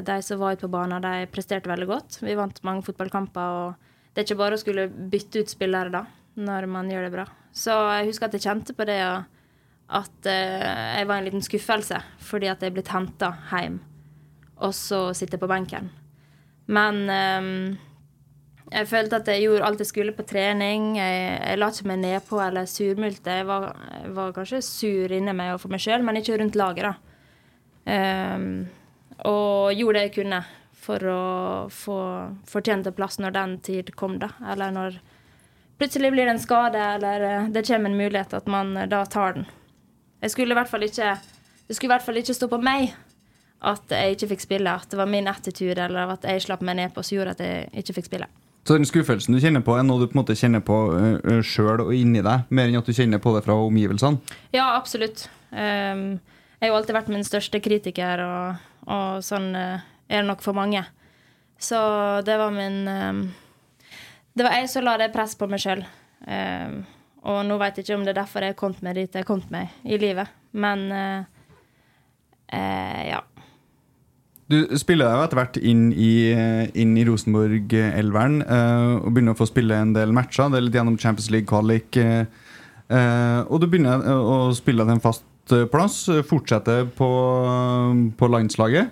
de 0.06 0.18
som 0.26 0.42
var 0.42 0.56
ute 0.56 0.68
på 0.68 0.74
banen, 0.76 1.02
de 1.02 1.28
presterte 1.34 1.72
veldig 1.72 1.90
godt. 1.90 2.20
Vi 2.22 2.38
vant 2.38 2.64
mange 2.68 2.86
fotballkamper. 2.86 3.58
og 3.66 4.12
Det 4.14 4.22
er 4.22 4.30
ikke 4.30 4.42
bare 4.44 4.58
å 4.58 4.62
skulle 4.62 4.88
bytte 4.88 5.42
ut 5.42 5.54
spillere 5.54 5.94
da, 5.94 6.06
når 6.38 6.70
man 6.70 6.92
gjør 6.92 7.08
det 7.08 7.14
bra. 7.16 7.28
Så 7.52 7.74
jeg 7.98 8.12
husker 8.12 8.30
at 8.30 8.38
jeg 8.38 8.46
kjente 8.46 8.76
på 8.78 8.88
det 8.88 9.02
at 9.92 10.28
eh, 10.30 10.98
jeg 10.98 11.08
var 11.08 11.20
en 11.20 11.26
liten 11.28 11.44
skuffelse 11.44 11.98
fordi 12.24 12.48
at 12.48 12.62
jeg 12.64 12.72
er 12.72 12.76
blitt 12.78 12.92
henta 12.94 13.34
hjem, 13.52 13.82
og 14.64 14.72
så 14.76 15.10
sitter 15.18 15.36
jeg 15.36 15.44
på 15.44 15.52
benken. 15.52 15.90
Men 16.72 17.02
eh, 17.12 17.50
jeg 18.72 18.88
følte 18.88 19.18
at 19.20 19.28
jeg 19.28 19.44
gjorde 19.44 19.66
alt 19.68 19.82
jeg 19.84 19.90
skulle 19.90 20.14
på 20.16 20.24
trening. 20.24 20.94
Jeg, 20.96 21.24
jeg 21.44 21.60
la 21.60 21.68
ikke 21.74 21.90
meg 21.92 21.98
nedpå 22.06 22.38
eller 22.40 22.70
surmulte. 22.72 23.34
Jeg 23.42 23.48
var, 23.50 23.66
var 24.16 24.32
kanskje 24.36 24.62
sur 24.64 25.12
inni 25.12 25.34
meg 25.36 25.56
og 25.56 25.64
for 25.66 25.74
meg 25.74 25.84
sjøl, 25.84 26.06
men 26.08 26.22
ikke 26.22 26.38
rundt 26.40 26.56
laget, 26.60 26.88
da. 26.88 26.94
Um, 27.82 28.46
og 29.28 29.74
gjorde 29.76 29.98
det 29.98 30.06
jeg 30.06 30.16
kunne 30.22 30.40
for 30.82 31.04
å 31.06 31.24
få 31.74 31.98
fortjent 32.50 32.88
en 32.88 32.96
plass 32.96 33.20
når 33.22 33.36
den 33.36 33.58
tid 33.66 33.92
kom, 33.98 34.16
da. 34.22 34.32
Eller 34.54 34.72
når 34.74 34.98
plutselig 35.82 36.14
blir 36.16 36.30
det 36.30 36.38
en 36.38 36.42
skade, 36.42 36.80
eller 36.96 37.28
eh, 37.28 37.48
det 37.54 37.66
kommer 37.68 37.92
en 37.92 38.00
mulighet 38.00 38.34
at 38.38 38.50
man 38.50 38.76
eh, 38.78 38.90
da 38.90 39.04
tar 39.06 39.36
den. 39.38 39.48
Jeg 40.22 40.34
skulle 40.34 40.54
i 40.54 40.58
hvert 40.58 40.70
fall 40.70 40.86
ikke 40.86 41.16
Det 41.68 41.76
skulle 41.76 41.90
i 41.90 41.96
hvert 41.96 42.06
fall 42.06 42.20
ikke 42.20 42.36
stå 42.36 42.48
på 42.52 42.60
meg 42.62 42.92
at 43.66 43.94
jeg 43.94 44.16
ikke 44.16 44.28
fikk 44.34 44.44
spille. 44.44 44.74
At 44.74 44.92
det 44.92 45.00
var 45.00 45.10
min 45.10 45.30
attitude 45.30 45.80
eller 45.82 46.16
at 46.16 46.26
jeg 46.28 46.44
slapp 46.44 46.64
meg 46.66 46.80
ned 46.80 46.94
på 46.94 47.04
som 47.06 47.16
gjorde 47.16 47.36
at 47.38 47.44
jeg 47.46 47.70
ikke 47.82 47.96
fikk 48.00 48.10
spille. 48.10 48.28
Så 48.68 48.78
den 48.78 48.86
skuffelsen 48.86 49.34
du 49.34 49.42
kjenner 49.42 49.64
på, 49.66 49.74
er 49.74 49.86
noe 49.88 50.04
du 50.04 50.08
på 50.10 50.14
en 50.14 50.22
måte 50.22 50.38
kjenner 50.38 50.62
på 50.66 50.76
uh, 50.94 51.40
sjøl 51.46 51.82
og 51.82 51.94
inni 51.98 52.22
deg, 52.22 52.46
mer 52.54 52.70
enn 52.70 52.78
at 52.78 52.90
du 52.90 52.94
kjenner 52.94 53.22
på 53.22 53.34
det 53.34 53.42
fra 53.48 53.56
omgivelsene? 53.58 54.22
Ja, 54.54 54.76
absolutt. 54.76 55.26
Um, 55.50 56.22
jeg 56.62 56.68
har 56.68 56.70
jo 56.70 56.78
alltid 56.78 56.98
vært 57.00 57.10
min 57.10 57.26
største 57.26 57.62
kritiker, 57.64 58.22
og, 58.22 58.68
og 58.86 59.26
sånn 59.26 59.50
uh, 59.58 59.82
er 60.12 60.22
det 60.22 60.30
nok 60.30 60.46
for 60.46 60.58
mange. 60.58 60.84
Så 61.62 61.80
det 62.26 62.38
var 62.42 62.54
min 62.54 62.86
um, 62.88 63.24
Det 64.34 64.46
var 64.46 64.56
jeg 64.58 64.70
som 64.72 64.86
la 64.86 64.96
det 64.98 65.12
press 65.14 65.34
på 65.38 65.50
meg 65.50 65.62
sjøl. 65.62 65.82
Um, 66.26 66.84
og 67.26 67.42
nå 67.46 67.58
veit 67.62 67.78
jeg 67.78 67.86
ikke 67.86 67.98
om 67.98 68.06
det 68.06 68.14
er 68.14 68.22
derfor 68.22 68.46
jeg 68.46 68.58
kom 68.58 68.74
kommet 68.74 68.86
meg 68.86 68.98
dit 68.98 69.18
jeg 69.18 69.26
kom 69.26 69.42
kommet 69.42 69.54
meg 69.54 69.90
i 69.90 69.98
livet, 70.02 70.30
men 70.54 70.88
uh, 70.94 71.26
ja. 72.52 73.22
Du 74.52 74.58
spiller 74.80 75.08
deg 75.08 75.16
jo 75.16 75.24
etter 75.26 75.40
hvert 75.40 75.58
inn 75.64 75.84
i, 75.96 76.14
i 76.76 77.04
Rosenborg-elveren 77.08 78.42
uh, 78.44 79.00
og 79.00 79.14
begynner 79.14 79.36
å 79.36 79.40
få 79.40 79.48
spille 79.48 79.78
en 79.80 79.94
del 79.96 80.12
matcher. 80.16 80.50
Det 80.52 80.60
er 80.60 80.66
litt 80.66 80.76
gjennom 80.76 80.98
Champions 81.00 81.30
League-kvalik. 81.32 82.00
Uh, 82.92 83.48
og 83.48 83.62
du 83.62 83.70
begynner 83.72 84.04
å 84.12 84.52
spille 84.56 84.84
til 84.84 84.98
en 84.98 85.04
fast 85.04 85.28
plass. 85.72 86.04
Fortsetter 86.28 86.90
på, 86.98 87.10
på, 88.20 88.32
landslaget. 88.32 88.92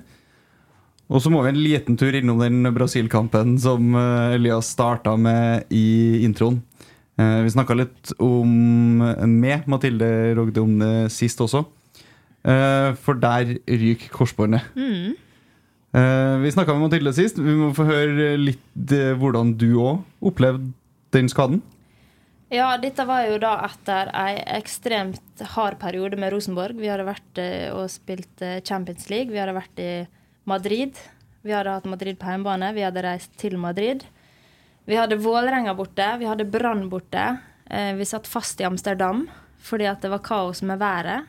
Og 1.10 1.24
så 1.24 1.32
må 1.34 1.44
vi 1.44 1.52
en 1.52 1.60
liten 1.60 2.00
tur 2.00 2.16
innom 2.16 2.40
den 2.40 2.70
Brasil-kampen 2.76 3.58
som 3.60 3.96
Elias 3.98 4.72
starta 4.76 5.16
med 5.20 5.68
i 5.74 6.22
introen. 6.24 6.62
Uh, 7.20 7.42
vi 7.44 7.52
snakka 7.52 7.76
litt 7.76 8.14
om 8.24 9.02
med 9.04 9.68
Mathilde 9.68 10.38
Rogde 10.40 10.64
om 10.64 10.78
det 10.80 10.94
sist 11.16 11.42
også. 11.44 11.66
for 13.04 13.20
der 13.20 13.58
ryker 13.68 14.14
korsbåndet. 14.16 14.64
Mm. 14.80 15.18
Uh, 15.90 16.38
vi 16.44 16.52
snakka 16.52 16.74
med 16.74 16.86
Mathilde 16.86 17.14
sist. 17.18 17.40
Vi 17.42 17.54
må 17.58 17.72
få 17.74 17.88
høre 17.88 18.36
litt 18.38 18.94
uh, 18.94 19.16
hvordan 19.18 19.56
du 19.58 19.72
òg 19.82 20.28
opplevde 20.30 20.70
den 21.16 21.30
skaden. 21.32 21.64
Ja, 22.54 22.76
dette 22.82 23.06
var 23.10 23.26
jo 23.26 23.40
da 23.42 23.56
etter 23.66 24.12
ei 24.18 24.36
ekstremt 24.58 25.42
hard 25.56 25.80
periode 25.82 26.18
med 26.18 26.34
Rosenborg. 26.34 26.78
Vi 26.78 26.92
hadde 26.92 27.08
vært 27.10 27.42
uh, 27.42 27.80
og 27.80 27.90
spilt 27.94 28.46
Champions 28.68 29.10
League. 29.10 29.34
Vi 29.34 29.42
hadde 29.42 29.58
vært 29.58 29.82
i 29.82 29.92
Madrid. 30.50 31.02
Vi 31.42 31.56
hadde 31.56 31.74
hatt 31.74 31.90
Madrid 31.90 32.22
på 32.22 32.30
hjemmebane. 32.30 32.70
Vi 32.78 32.86
hadde 32.86 33.06
reist 33.06 33.34
til 33.42 33.58
Madrid. 33.58 34.06
Vi 34.90 34.98
hadde 34.98 35.18
Vålerenga 35.22 35.74
borte. 35.78 36.06
Vi 36.22 36.30
hadde 36.30 36.50
Brann 36.50 36.86
borte. 36.90 37.26
vi 37.70 38.06
satt 38.06 38.28
fast 38.28 38.62
i 38.62 38.66
Amsterdam 38.66 39.28
fordi 39.62 39.86
at 39.86 40.02
det 40.02 40.10
var 40.10 40.24
kaos 40.26 40.62
med 40.66 40.80
været. 40.82 41.28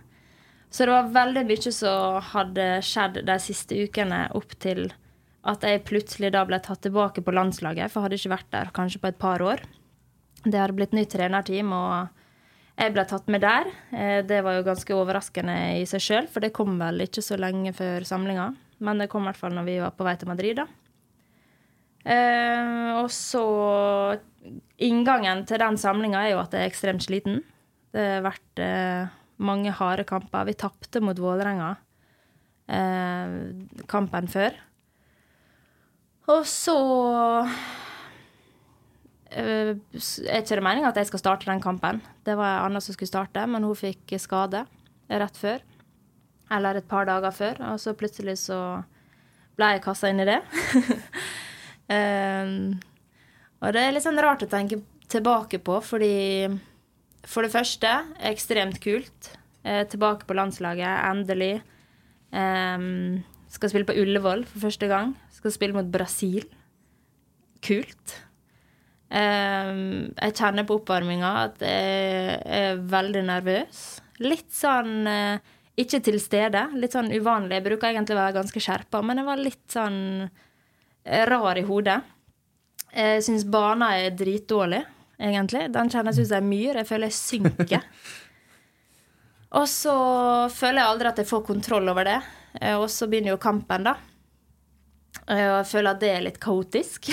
Så 0.70 0.86
det 0.86 0.94
var 0.94 1.10
veldig 1.14 1.44
mye 1.48 1.72
som 1.74 2.20
hadde 2.30 2.66
skjedd 2.86 3.20
de 3.26 3.36
siste 3.42 3.74
ukene 3.74 4.28
opp 4.38 4.54
til 4.62 4.86
at 5.50 5.64
jeg 5.64 5.82
plutselig 5.88 6.30
da 6.34 6.44
ble 6.46 6.60
tatt 6.62 6.82
tilbake 6.84 7.24
på 7.24 7.34
landslaget, 7.34 7.90
for 7.90 8.00
jeg 8.00 8.06
hadde 8.06 8.18
ikke 8.20 8.34
vært 8.34 8.50
der 8.54 8.72
kanskje 8.76 9.00
på 9.02 9.10
et 9.10 9.20
par 9.20 9.42
år. 9.42 9.62
Det 10.44 10.60
hadde 10.60 10.76
blitt 10.76 10.94
nytt 10.96 11.10
trenerteam, 11.12 11.72
og 11.74 12.80
jeg 12.80 12.94
ble 12.94 13.04
tatt 13.08 13.26
med 13.32 13.42
der. 13.44 13.70
Eh, 13.92 14.20
det 14.24 14.42
var 14.44 14.58
jo 14.58 14.66
ganske 14.68 14.96
overraskende 14.96 15.56
i 15.80 15.86
seg 15.88 16.04
sjøl, 16.04 16.28
for 16.30 16.44
det 16.44 16.54
kom 16.56 16.78
vel 16.80 17.02
ikke 17.04 17.24
så 17.24 17.40
lenge 17.40 17.72
før 17.76 18.06
samlinga. 18.08 18.50
Men 18.80 19.02
det 19.02 19.10
kom 19.12 19.26
i 19.26 19.30
hvert 19.30 19.40
fall 19.40 19.56
når 19.56 19.66
vi 19.66 19.80
var 19.82 19.96
på 19.96 20.06
vei 20.06 20.14
til 20.20 20.30
Madrid, 20.30 20.60
da. 20.62 20.68
Eh, 22.00 22.96
og 22.96 23.10
så 23.12 23.46
Inngangen 24.80 25.42
til 25.44 25.60
den 25.60 25.76
samlinga 25.76 26.22
er 26.24 26.30
jo 26.32 26.38
at 26.40 26.54
jeg 26.56 26.64
er 26.64 26.70
ekstremt 26.70 27.04
sliten. 27.04 27.42
Det 27.92 28.00
har 28.00 28.22
vært 28.24 28.62
eh, 28.64 29.10
mange 29.40 29.72
harde 29.74 30.04
kamper. 30.08 30.46
Vi 30.48 30.56
tapte 30.58 31.00
mot 31.04 31.18
Vålerenga 31.18 31.74
eh, 32.70 33.36
kampen 33.90 34.28
før. 34.30 34.56
Og 36.30 36.44
så 36.46 36.76
eh, 39.34 39.72
er 39.74 40.42
ikke 40.42 40.60
det 40.60 40.66
meninga 40.66 40.92
at 40.92 41.00
jeg 41.00 41.10
skal 41.10 41.24
starte 41.24 41.50
den 41.50 41.62
kampen. 41.62 42.02
Det 42.26 42.36
var 42.38 42.66
Anna 42.66 42.82
som 42.82 42.94
skulle 42.94 43.10
starte, 43.10 43.46
men 43.50 43.66
hun 43.66 43.78
fikk 43.78 44.14
skade 44.22 44.64
rett 45.10 45.40
før. 45.40 45.64
Eller 46.50 46.78
et 46.78 46.88
par 46.90 47.08
dager 47.08 47.34
før. 47.34 47.60
Og 47.72 47.82
så 47.82 47.96
plutselig 47.98 48.38
så 48.44 48.60
ble 49.58 49.74
jeg 49.74 49.84
kassa 49.84 50.10
inn 50.10 50.22
i 50.22 50.28
det. 50.28 50.40
eh, 51.96 52.54
og 53.60 53.76
det 53.76 53.82
er 53.84 53.94
litt 53.94 54.06
sånn 54.06 54.22
rart 54.22 54.46
å 54.46 54.50
tenke 54.50 54.80
tilbake 55.10 55.58
på, 55.58 55.80
fordi 55.82 56.14
for 57.28 57.44
det 57.44 57.52
første, 57.52 57.90
ekstremt 58.30 58.80
kult. 58.82 59.34
Eh, 59.64 59.84
tilbake 59.88 60.26
på 60.28 60.36
landslaget, 60.38 60.88
endelig. 61.10 61.60
Eh, 62.32 62.88
skal 63.50 63.72
spille 63.72 63.88
på 63.88 63.98
Ullevål 64.00 64.46
for 64.48 64.66
første 64.68 64.88
gang. 64.90 65.14
Skal 65.34 65.54
spille 65.54 65.76
mot 65.76 65.88
Brasil. 65.90 66.46
Kult. 67.60 68.16
Eh, 69.10 69.72
jeg 70.14 70.36
kjenner 70.38 70.68
på 70.68 70.78
oppvarminga 70.80 71.32
at 71.44 71.64
jeg 71.64 72.38
er 72.60 72.84
veldig 72.92 73.24
nervøs. 73.26 73.82
Litt 74.20 74.52
sånn 74.52 75.08
uh, 75.08 75.40
ikke 75.80 76.00
til 76.04 76.18
stede. 76.20 76.66
Litt 76.76 76.94
sånn 76.94 77.10
uvanlig. 77.12 77.58
Jeg 77.58 77.66
bruker 77.66 77.90
egentlig 77.90 78.16
å 78.16 78.20
være 78.20 78.36
ganske 78.36 78.62
skjerpa, 78.62 79.00
men 79.06 79.20
jeg 79.20 79.28
var 79.28 79.40
litt 79.40 79.66
sånn 79.72 80.00
eh, 80.26 81.24
rar 81.30 81.58
i 81.58 81.64
hodet. 81.66 82.00
Jeg 82.90 83.22
syns 83.24 83.46
bana 83.48 83.94
er 84.00 84.16
dritdårlig 84.18 84.82
egentlig. 85.20 85.68
Den 85.74 85.90
kjennes 85.92 86.18
ut 86.18 86.28
som 86.28 86.40
en 86.40 86.50
myr. 86.50 86.80
Jeg 86.80 86.88
føler 86.88 87.10
jeg 87.10 87.18
synker. 87.18 87.84
og 89.58 89.66
så 89.70 89.96
føler 90.54 90.82
jeg 90.82 90.92
aldri 90.94 91.10
at 91.10 91.20
jeg 91.22 91.30
får 91.30 91.44
kontroll 91.48 91.92
over 91.92 92.08
det. 92.08 92.20
Eh, 92.58 92.76
og 92.76 92.88
så 92.92 93.08
begynner 93.10 93.34
jo 93.34 93.42
kampen, 93.42 93.86
da. 93.86 93.96
Eh, 95.26 95.46
og 95.46 95.60
jeg 95.60 95.70
føler 95.74 95.92
at 95.92 96.02
det 96.02 96.10
er 96.14 96.26
litt 96.26 96.40
kaotisk. 96.42 97.12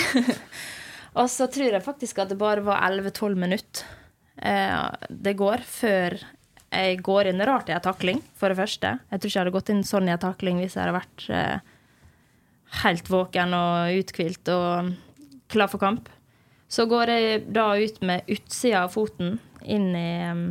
og 1.20 1.30
så 1.32 1.48
tror 1.52 1.78
jeg 1.78 1.84
faktisk 1.84 2.22
at 2.22 2.32
det 2.32 2.40
bare 2.40 2.64
var 2.66 2.82
11-12 2.88 3.38
minutter 3.38 3.86
eh, 4.36 5.08
det 5.08 5.38
går 5.38 5.64
før 5.66 6.18
jeg 6.68 6.98
går 7.00 7.30
inn 7.30 7.40
rart 7.48 7.70
i 7.70 7.72
en 7.72 7.80
takling, 7.80 8.18
for 8.36 8.52
det 8.52 8.58
første. 8.58 8.90
Jeg 9.08 9.20
tror 9.20 9.30
ikke 9.30 9.38
jeg 9.38 9.44
hadde 9.46 9.54
gått 9.54 9.70
inn 9.72 9.86
sånn 9.88 10.10
i 10.10 10.12
en 10.12 10.20
takling 10.20 10.58
hvis 10.60 10.74
jeg 10.76 10.82
hadde 10.84 10.98
vært 10.98 11.28
helt 12.82 13.08
våken 13.08 13.54
og 13.56 14.00
uthvilt 14.02 14.50
og 14.52 14.90
klar 15.48 15.72
for 15.72 15.80
kamp. 15.80 16.10
Så 16.68 16.84
går 16.88 17.12
jeg 17.12 17.44
da 17.56 17.70
ut 17.80 18.00
med 18.04 18.28
utsida 18.28 18.84
av 18.84 18.92
foten 18.92 19.38
inn 19.64 19.90
i 19.96 20.10
um, 20.28 20.48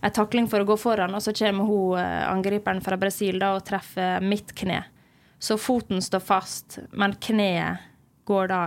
en 0.00 0.14
takling 0.14 0.46
for 0.48 0.62
å 0.62 0.68
gå 0.68 0.76
foran, 0.80 1.14
og 1.16 1.22
så 1.24 1.34
kommer 1.36 1.66
hun 1.66 1.98
uh, 1.98 2.30
angriperen 2.30 2.82
fra 2.84 2.98
Brasil 3.00 3.40
da 3.42 3.52
og 3.56 3.64
treffer 3.66 4.22
mitt 4.22 4.54
kne. 4.56 4.84
Så 5.40 5.58
foten 5.58 6.02
står 6.04 6.22
fast, 6.22 6.78
men 6.92 7.16
kneet 7.18 7.82
går 8.28 8.52
da 8.52 8.60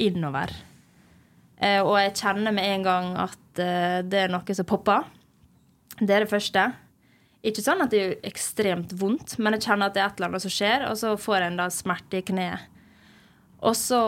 innover. 0.00 0.52
Uh, 1.60 1.82
og 1.82 1.96
jeg 1.98 2.16
kjenner 2.22 2.54
med 2.54 2.68
en 2.76 2.86
gang 2.86 3.10
at 3.26 3.42
uh, 3.58 3.98
det 4.06 4.24
er 4.24 4.32
noe 4.32 4.56
som 4.56 4.68
popper. 4.68 5.10
Det 5.98 6.14
er 6.14 6.24
det 6.24 6.30
første. 6.30 6.70
Ikke 7.44 7.64
sånn 7.64 7.82
at 7.82 7.92
det 7.92 8.00
er 8.00 8.16
ekstremt 8.28 8.94
vondt, 9.00 9.38
men 9.40 9.56
jeg 9.56 9.66
kjenner 9.66 9.90
at 9.90 9.96
det 9.96 10.04
er 10.04 10.10
et 10.10 10.18
eller 10.20 10.30
annet 10.30 10.44
som 10.44 10.52
skjer, 10.52 10.86
og 10.88 10.96
så 11.00 11.14
får 11.20 11.38
jeg 11.38 11.50
en 11.50 11.60
da 11.60 11.68
smerte 11.72 12.20
i 12.20 12.24
kneet. 12.30 12.66
Og 13.64 13.76
så 13.76 14.00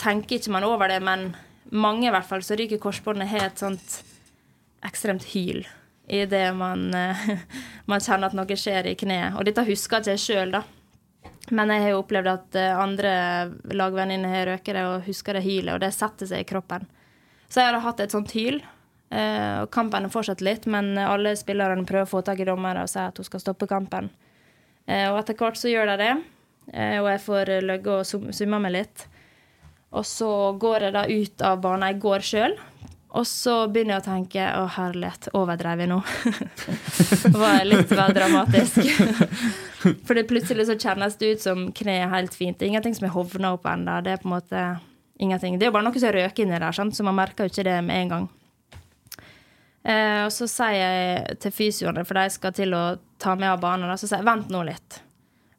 tenker 0.00 0.38
ikke 0.38 0.52
man 0.54 0.66
over 0.66 0.90
det, 0.90 1.00
men 1.04 1.32
mange 1.74 2.08
i 2.08 2.12
hvert 2.12 2.28
fall 2.28 2.44
så 2.44 2.58
ryker 2.58 2.82
korsbåndet 2.82 3.30
har 3.30 3.48
et 3.48 3.62
sånt 3.62 4.00
ekstremt 4.84 5.24
hyl 5.32 5.64
idet 6.04 6.50
man, 6.52 6.90
uh, 6.92 7.28
man 7.90 8.02
kjenner 8.04 8.28
at 8.28 8.36
noe 8.36 8.58
skjer 8.60 8.90
i 8.90 8.96
kneet. 9.00 9.38
Og 9.38 9.46
dette 9.48 9.64
husker 9.64 10.02
ikke 10.02 10.16
jeg 10.16 10.24
sjøl, 10.24 10.52
da. 10.52 10.60
Men 11.52 11.72
jeg 11.72 11.84
har 11.84 11.94
jo 11.94 12.02
opplevd 12.02 12.28
at 12.28 12.58
uh, 12.60 12.82
andre 12.82 13.14
lagvenninner 13.72 14.34
har 14.36 14.50
røket 14.52 14.76
det 14.76 14.84
og 14.84 15.08
husker 15.08 15.38
det 15.38 15.46
hylet, 15.46 15.72
og 15.76 15.80
det 15.80 15.94
setter 15.96 16.28
seg 16.28 16.44
i 16.44 16.48
kroppen. 16.48 16.84
Så 17.48 17.62
jeg 17.62 17.72
har 17.72 17.84
hatt 17.86 18.02
et 18.04 18.12
sånt 18.12 18.34
hyl 18.36 18.60
Eh, 19.14 19.62
og 19.62 19.70
kampen 19.70 20.06
har 20.06 20.12
fortsatt 20.12 20.42
litt, 20.42 20.66
men 20.66 20.96
alle 20.98 21.36
spillerne 21.38 21.86
prøver 21.86 22.08
å 22.08 22.10
få 22.10 22.22
tak 22.26 22.40
i 22.42 22.46
dommeren 22.48 22.82
og 22.82 22.90
sier 22.90 23.12
at 23.12 23.18
hun 23.20 23.28
skal 23.28 23.42
stoppe 23.42 23.68
kampen. 23.70 24.10
Eh, 24.86 25.06
og 25.12 25.20
etter 25.20 25.38
hvert 25.38 25.60
så 25.60 25.70
gjør 25.70 25.92
de 25.92 25.96
det, 26.00 26.12
eh, 26.72 26.96
og 26.98 27.10
jeg 27.12 27.22
får 27.26 27.52
løgge 27.64 27.98
og 28.00 28.32
summe 28.34 28.62
meg 28.64 28.74
litt. 28.74 29.06
Og 29.94 30.06
så 30.06 30.30
går 30.58 30.88
jeg 30.88 30.94
da 30.96 31.04
ut 31.06 31.44
av 31.46 31.60
banen. 31.62 31.88
Jeg 31.92 32.00
går 32.02 32.24
sjøl. 32.26 32.56
Og 33.14 33.26
så 33.30 33.52
begynner 33.70 33.94
jeg 33.94 34.02
å 34.02 34.06
tenke 34.08 34.44
å 34.58 34.64
herlighet, 34.74 35.28
overdrev 35.38 35.84
jeg 35.84 35.90
nå? 35.92 36.00
Var 37.40 37.52
jeg 37.60 37.68
litt 37.68 37.92
vel 37.94 38.16
dramatisk? 38.16 38.80
For 40.06 40.18
det 40.18 40.24
plutselig 40.26 40.66
så 40.66 40.74
kjennes 40.74 41.14
det 41.20 41.30
ut 41.36 41.44
som 41.44 41.68
kneet 41.78 42.10
helt 42.10 42.34
fint. 42.34 42.58
Det 42.58 42.66
er 42.66 42.72
ingenting 42.72 42.96
som 42.98 43.06
er 43.06 43.14
hovna 43.14 43.52
opp 43.54 43.68
ennå. 43.70 44.00
Det 44.02 44.16
er 44.16 44.22
på 44.22 44.26
en 44.26 44.34
måte 44.34 44.64
ingenting. 45.22 45.60
Det 45.60 45.68
er 45.68 45.70
jo 45.70 45.76
bare 45.76 45.86
noe 45.86 46.02
som 46.02 46.14
røker 46.16 46.42
inni 46.42 46.58
der, 46.58 46.74
sant? 46.74 46.96
så 46.96 47.06
man 47.06 47.14
merker 47.20 47.46
jo 47.46 47.54
ikke 47.54 47.68
det 47.68 47.78
med 47.86 48.02
en 48.02 48.12
gang. 48.16 48.28
Eh, 49.84 50.20
og 50.24 50.32
så 50.34 50.50
sier 50.50 50.80
jeg 50.80 51.38
til 51.44 51.54
fysioene, 51.54 52.06
for 52.08 52.18
de 52.18 52.34
skal 52.34 52.56
til 52.56 52.74
å 52.74 52.84
ta 53.22 53.36
meg 53.38 53.52
av 53.52 53.62
banen, 53.62 53.94
så 53.94 54.08
sier 54.08 54.24
jeg 54.24 54.30
vent 54.32 54.50
nå 54.50 54.66
litt. 54.66 55.03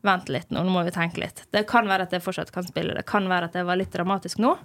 Vent 0.06 0.30
litt 0.30 0.52
nå, 0.54 0.62
nå 0.62 0.74
må 0.74 0.84
vi 0.86 0.94
tenke 0.94 1.22
litt. 1.24 1.44
Det 1.54 1.66
kan 1.70 1.88
være 1.90 2.06
at 2.06 2.14
jeg 2.14 2.24
fortsatt 2.24 2.54
kan 2.54 2.68
spille. 2.68 2.94
Det 2.98 3.06
kan 3.10 3.26
være 3.30 3.50
at 3.50 3.58
jeg 3.58 3.68
var 3.68 3.80
litt 3.80 3.94
dramatisk 3.94 4.42
nå. 4.44 4.56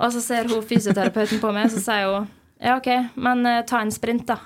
Og 0.00 0.14
så 0.14 0.22
ser 0.24 0.48
hun 0.48 0.64
fysioterapeuten 0.64 1.42
på 1.42 1.50
meg, 1.52 1.68
og 1.68 1.74
så 1.74 1.82
sier 1.84 2.08
hun 2.08 2.30
ja, 2.60 2.74
OK, 2.76 2.88
men 3.16 3.44
uh, 3.48 3.62
ta 3.64 3.80
en 3.80 3.92
sprint, 3.92 4.26
da. 4.28 4.36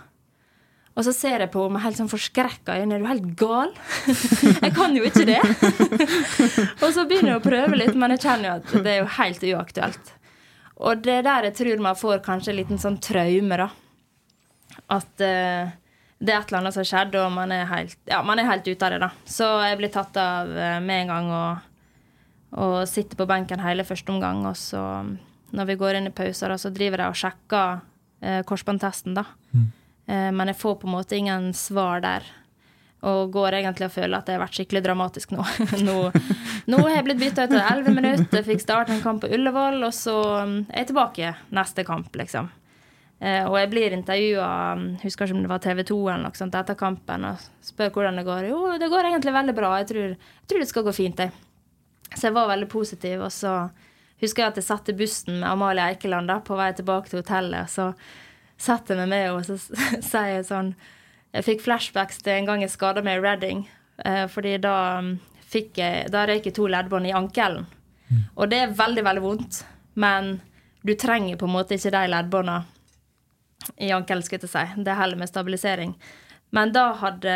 Og 0.94 1.02
så 1.02 1.10
ser 1.14 1.42
jeg 1.42 1.50
på 1.50 1.64
henne 1.64 1.74
med 1.74 1.82
helt 1.82 1.98
sånn 1.98 2.10
forskrekka 2.10 2.76
øyne. 2.78 2.94
Er 2.94 3.02
du 3.02 3.08
helt 3.10 3.30
gal? 3.38 3.72
jeg 4.64 4.74
kan 4.76 4.94
jo 4.94 5.06
ikke 5.08 5.24
det. 5.26 5.40
og 6.84 6.92
så 6.94 7.02
begynner 7.10 7.32
jeg 7.32 7.40
å 7.40 7.42
prøve 7.42 7.80
litt, 7.80 7.96
men 7.98 8.14
jeg 8.14 8.22
kjenner 8.22 8.46
jo 8.46 8.52
at 8.60 8.74
det 8.84 8.92
er 8.92 9.00
jo 9.00 9.08
helt 9.16 9.46
uaktuelt. 9.50 10.12
Og 10.86 11.02
det 11.02 11.16
er 11.18 11.26
der 11.26 11.48
jeg 11.48 11.56
tror 11.58 11.82
man 11.82 11.98
får 11.98 12.22
kanskje 12.22 12.52
en 12.52 12.60
liten 12.60 12.82
sånn 12.82 13.00
traume, 13.02 13.58
da. 13.58 13.68
At 14.94 15.26
eh, 15.26 15.74
det 16.24 16.32
er 16.32 16.40
et 16.40 16.50
eller 16.50 16.62
annet 16.62 16.76
som 16.76 16.82
har 16.82 16.88
skjedd, 16.88 17.16
og 17.20 17.32
man 17.34 17.52
er 17.52 17.68
helt, 17.68 17.98
ja, 18.08 18.22
man 18.24 18.40
er 18.40 18.48
helt 18.48 18.66
ute 18.66 18.86
av 18.86 18.94
det, 18.94 19.00
da. 19.02 19.10
Så 19.28 19.48
jeg 19.66 19.78
blir 19.80 19.92
tatt 19.92 20.16
av 20.20 20.50
eh, 20.56 20.78
med 20.84 21.04
en 21.04 21.12
gang 21.12 21.32
og, 21.36 21.70
og 22.64 22.76
sitter 22.88 23.20
på 23.20 23.28
benken 23.28 23.62
hele 23.64 23.86
første 23.86 24.14
omgang. 24.14 24.44
Og 24.48 24.56
så, 24.58 24.82
når 25.54 25.72
vi 25.72 25.78
går 25.80 25.98
inn 25.98 26.08
i 26.08 26.14
pauser, 26.14 26.52
da, 26.52 26.60
så 26.60 26.72
driver 26.74 27.04
jeg 27.04 27.14
og 27.14 27.20
sjekker 27.20 27.82
eh, 28.24 28.40
korsbåndtesten, 28.48 29.18
da. 29.18 29.26
Eh, 30.06 30.30
men 30.32 30.52
jeg 30.52 30.60
får 30.60 30.80
på 30.80 30.88
en 30.88 30.96
måte 30.96 31.18
ingen 31.18 31.52
svar 31.56 32.02
der. 32.04 32.26
Og 33.04 33.28
går 33.34 33.58
egentlig 33.58 33.90
og 33.90 33.92
føler 33.92 34.16
at 34.16 34.28
det 34.28 34.38
har 34.38 34.44
vært 34.46 34.56
skikkelig 34.56 34.84
dramatisk 34.86 35.34
nå. 35.36 35.44
nå, 35.86 35.96
nå 36.72 36.82
har 36.86 36.94
jeg 36.94 37.06
blitt 37.10 37.20
bytta 37.20 37.44
ut 37.44 37.52
etter 37.52 37.66
elleve 37.68 37.96
minutter, 37.98 38.44
fikk 38.46 38.64
starte 38.64 38.96
en 38.96 39.04
kamp 39.04 39.24
på 39.24 39.32
Ullevål, 39.36 39.82
og 39.84 39.92
så 39.92 40.16
mm, 40.48 40.60
er 40.70 40.84
jeg 40.84 40.94
tilbake 40.94 41.34
neste 41.52 41.84
kamp, 41.84 42.08
liksom. 42.16 42.48
Eh, 43.24 43.46
og 43.48 43.56
jeg 43.56 43.70
blir 43.72 43.94
intervjua, 43.96 44.48
husker 45.00 45.24
ikke 45.24 45.36
om 45.38 45.44
det 45.46 45.52
var 45.52 45.62
TV 45.64 45.80
2 45.88 45.96
eller 46.02 46.26
noe 46.26 46.36
sånt, 46.36 46.56
etter 46.58 46.76
kampen, 46.76 47.24
og 47.24 47.44
spør 47.64 47.94
hvordan 47.94 48.20
det 48.20 48.26
går. 48.26 48.50
Jo, 48.50 48.58
det 48.80 48.90
går 48.92 49.08
egentlig 49.08 49.32
veldig 49.32 49.54
bra, 49.56 49.70
jeg 49.80 49.88
tror, 49.92 50.10
jeg 50.18 50.50
tror 50.50 50.60
det 50.60 50.68
skal 50.68 50.84
gå 50.84 50.94
fint, 50.96 51.22
jeg. 51.24 51.32
Så 52.14 52.28
jeg 52.28 52.36
var 52.36 52.50
veldig 52.50 52.68
positiv, 52.68 53.24
og 53.24 53.32
så 53.32 53.54
husker 54.20 54.44
jeg 54.44 54.52
at 54.52 54.60
jeg 54.60 54.66
satt 54.66 54.90
i 54.92 54.96
bussen 54.98 55.38
med 55.40 55.48
Amalie 55.48 55.86
Eikeland 55.94 56.28
da, 56.28 56.36
på 56.44 56.58
vei 56.58 56.68
tilbake 56.76 57.10
til 57.10 57.22
hotellet. 57.22 57.72
så 57.72 57.94
setter 58.60 59.00
meg 59.00 59.08
med 59.10 59.30
og 59.32 59.40
så 59.48 59.56
sier 60.12 60.36
jeg 60.36 60.44
sånn 60.46 60.74
Jeg 61.34 61.42
fikk 61.42 61.64
flashbacks 61.64 62.20
til 62.22 62.36
en 62.36 62.46
gang 62.46 62.60
jeg 62.62 62.70
skada 62.70 63.02
meg 63.02 63.18
i 63.18 63.24
Reading. 63.24 63.64
Eh, 64.04 64.26
fordi 64.30 64.52
da 64.62 65.02
fikk 65.50 65.80
jeg 65.80 66.12
Da 66.14 66.22
røyk 66.28 66.46
jeg 66.46 66.54
to 66.54 66.68
leddbånd 66.70 67.08
i 67.08 67.14
ankelen. 67.14 67.66
Og 68.36 68.46
det 68.52 68.60
er 68.62 68.76
veldig, 68.78 69.02
veldig 69.02 69.22
vondt. 69.24 69.64
Men 69.98 70.36
du 70.86 70.94
trenger 70.94 71.40
på 71.40 71.48
en 71.48 71.56
måte 71.56 71.74
ikke 71.74 71.90
de 71.90 72.04
leddbånda 72.12 72.60
ankelen, 73.94 74.24
skulle 74.24 74.46
jeg 74.46 74.52
si. 74.52 74.84
Det 74.86 74.98
holder 74.98 75.20
med 75.20 75.30
stabilisering. 75.30 75.94
Men 76.54 76.72
da 76.74 76.90
hadde 77.00 77.34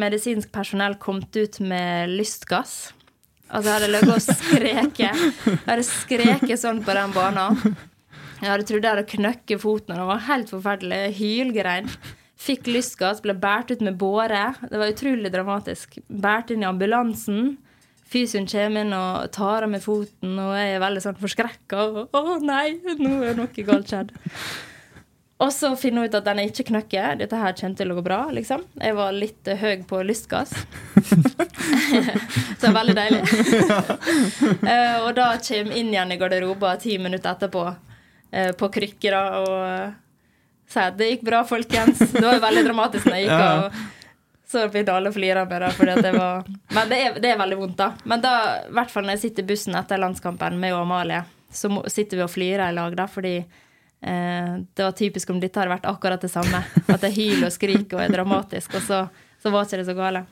medisinsk 0.00 0.52
personell 0.54 0.96
kommet 1.02 1.34
ut 1.36 1.60
med 1.62 2.12
lystgass. 2.12 2.92
Altså, 3.46 3.70
jeg 3.70 3.76
hadde 3.76 3.92
ligget 3.94 4.14
og 4.14 4.24
skreket. 4.24 5.26
Jeg 5.46 5.60
hadde 5.68 5.86
skreket 5.86 6.62
sånn 6.62 6.82
på 6.82 6.96
den 6.96 7.14
banen. 7.14 7.76
Jeg 8.36 8.50
hadde 8.50 8.66
trodd 8.68 8.84
jeg 8.84 8.92
hadde 8.92 9.10
knøkket 9.14 9.62
foten, 9.62 9.94
og 9.94 10.00
det 10.02 10.08
var 10.10 10.24
helt 10.26 10.50
forferdelig. 10.52 11.02
Hylgrein. 11.16 11.92
Fikk 12.36 12.68
lystgass, 12.68 13.22
ble 13.24 13.32
båret 13.40 13.70
ut 13.72 13.84
med 13.86 13.96
båre. 13.98 14.50
Det 14.60 14.76
var 14.76 14.92
utrolig 14.92 15.30
dramatisk. 15.32 15.96
Båret 16.10 16.52
inn 16.52 16.66
i 16.66 16.68
ambulansen. 16.68 17.54
Fysioen 18.06 18.46
kommer 18.50 18.84
inn 18.84 18.94
og 18.94 19.30
tar 19.34 19.64
av 19.66 19.72
meg 19.72 19.82
foten, 19.82 20.36
og 20.38 20.52
jeg 20.54 20.76
er 20.76 20.82
veldig 20.82 21.02
sånn 21.02 21.18
forskrekka. 21.18 21.86
Å 22.06 22.36
nei, 22.44 22.76
nå 23.00 23.16
er 23.26 23.38
noe 23.38 23.66
galt 23.66 23.90
skjedd. 23.90 24.12
Og 25.36 25.52
så 25.52 25.74
finne 25.76 26.06
ut 26.06 26.14
at 26.16 26.24
den 26.24 26.38
er 26.40 26.48
ikke 26.48 26.64
knøkket. 26.70 27.18
Dette 27.20 27.36
her 27.36 27.56
kommer 27.58 27.76
til 27.76 27.90
å 27.92 27.96
gå 27.98 28.04
bra, 28.06 28.20
liksom. 28.32 28.62
Jeg 28.80 28.96
var 28.96 29.12
litt 29.12 29.50
uh, 29.52 29.58
høy 29.60 29.82
på 29.88 29.98
lystgass. 30.08 30.54
så 32.62 32.70
veldig 32.72 32.94
deilig. 32.96 33.20
uh, 34.64 34.96
og 35.04 35.10
da 35.18 35.34
kommer 35.36 35.76
inn 35.76 35.92
igjen 35.92 36.14
i 36.14 36.18
garderoben 36.22 36.80
ti 36.80 36.96
minutter 36.96 37.34
etterpå 37.34 37.66
uh, 37.68 38.52
på 38.56 38.70
krykker 38.78 39.18
da, 39.18 39.42
og 39.42 40.72
sier 40.72 40.88
at 40.88 40.96
det 40.96 41.10
gikk 41.10 41.28
bra, 41.28 41.42
folkens. 41.44 42.00
Det 42.16 42.24
var 42.24 42.40
veldig 42.46 42.64
dramatisk 42.70 43.10
når 43.10 43.20
jeg 43.20 43.28
gikk 43.28 43.44
Ja. 43.44 43.84
så 44.48 44.64
begynte 44.72 44.96
alle 44.96 45.12
å 45.12 45.18
flire 45.18 45.44
av 45.44 45.52
meg, 45.52 45.60
da, 45.66 45.70
fordi 45.76 46.00
det 46.00 46.16
var 46.16 46.48
Men 46.48 46.90
det 46.90 47.02
er, 47.02 47.20
det 47.20 47.34
er 47.34 47.38
veldig 47.44 47.60
vondt, 47.60 47.76
da. 47.82 47.92
Men 48.08 48.24
da, 48.24 48.34
i 48.64 48.74
hvert 48.80 48.92
fall 48.94 49.04
når 49.04 49.18
jeg 49.18 49.26
sitter 49.26 49.44
i 49.44 49.52
bussen 49.52 49.76
etter 49.76 50.00
landskampen 50.00 50.56
med 50.64 50.80
Amalie, 50.80 51.26
så 51.52 51.68
må, 51.68 51.84
sitter 51.92 52.22
vi 52.22 52.24
og 52.24 52.32
flirer 52.32 52.70
i 52.70 52.76
lag, 52.80 52.96
da, 52.96 53.04
fordi 53.10 53.36
eh, 53.42 53.64
det 54.06 54.84
var 54.84 54.92
typisk 54.94 55.30
om 55.34 55.40
dette 55.42 55.58
hadde 55.58 55.72
vært 55.74 55.86
akkurat 55.90 56.22
det 56.22 56.30
samme. 56.30 56.60
At 56.86 57.02
jeg 57.08 57.16
hyler 57.16 57.48
og 57.48 57.54
skriker 57.54 57.98
og 57.98 58.04
er 58.04 58.12
dramatisk, 58.14 58.76
og 58.78 58.84
så, 58.86 59.00
så 59.42 59.50
var 59.50 59.66
ikke 59.66 59.80
det 59.82 59.86
så 59.88 59.96
gale. 59.98 60.24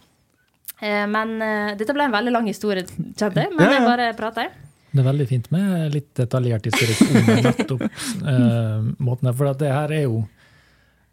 Eh, 0.80 1.06
men 1.10 1.34
eh, 1.42 1.72
dette 1.78 1.94
ble 1.96 2.06
en 2.06 2.14
veldig 2.14 2.32
lang 2.34 2.46
historie, 2.50 2.84
kjente 2.86 3.44
jeg, 3.46 3.50
men 3.56 3.72
jeg 3.74 3.82
bare 3.86 4.12
prater. 4.18 4.52
Det 4.94 5.02
er 5.02 5.08
veldig 5.08 5.26
fint 5.26 5.48
med 5.50 5.90
litt 5.94 6.12
detaljert 6.14 6.66
historikk 6.70 7.00
om 7.08 7.32
nettopp 7.48 7.82
eh, 7.82 8.86
måten. 9.02 9.32
For 9.34 9.50
at 9.50 9.58
det 9.58 9.72
her 9.74 9.90
er 9.96 10.04
jo 10.04 10.20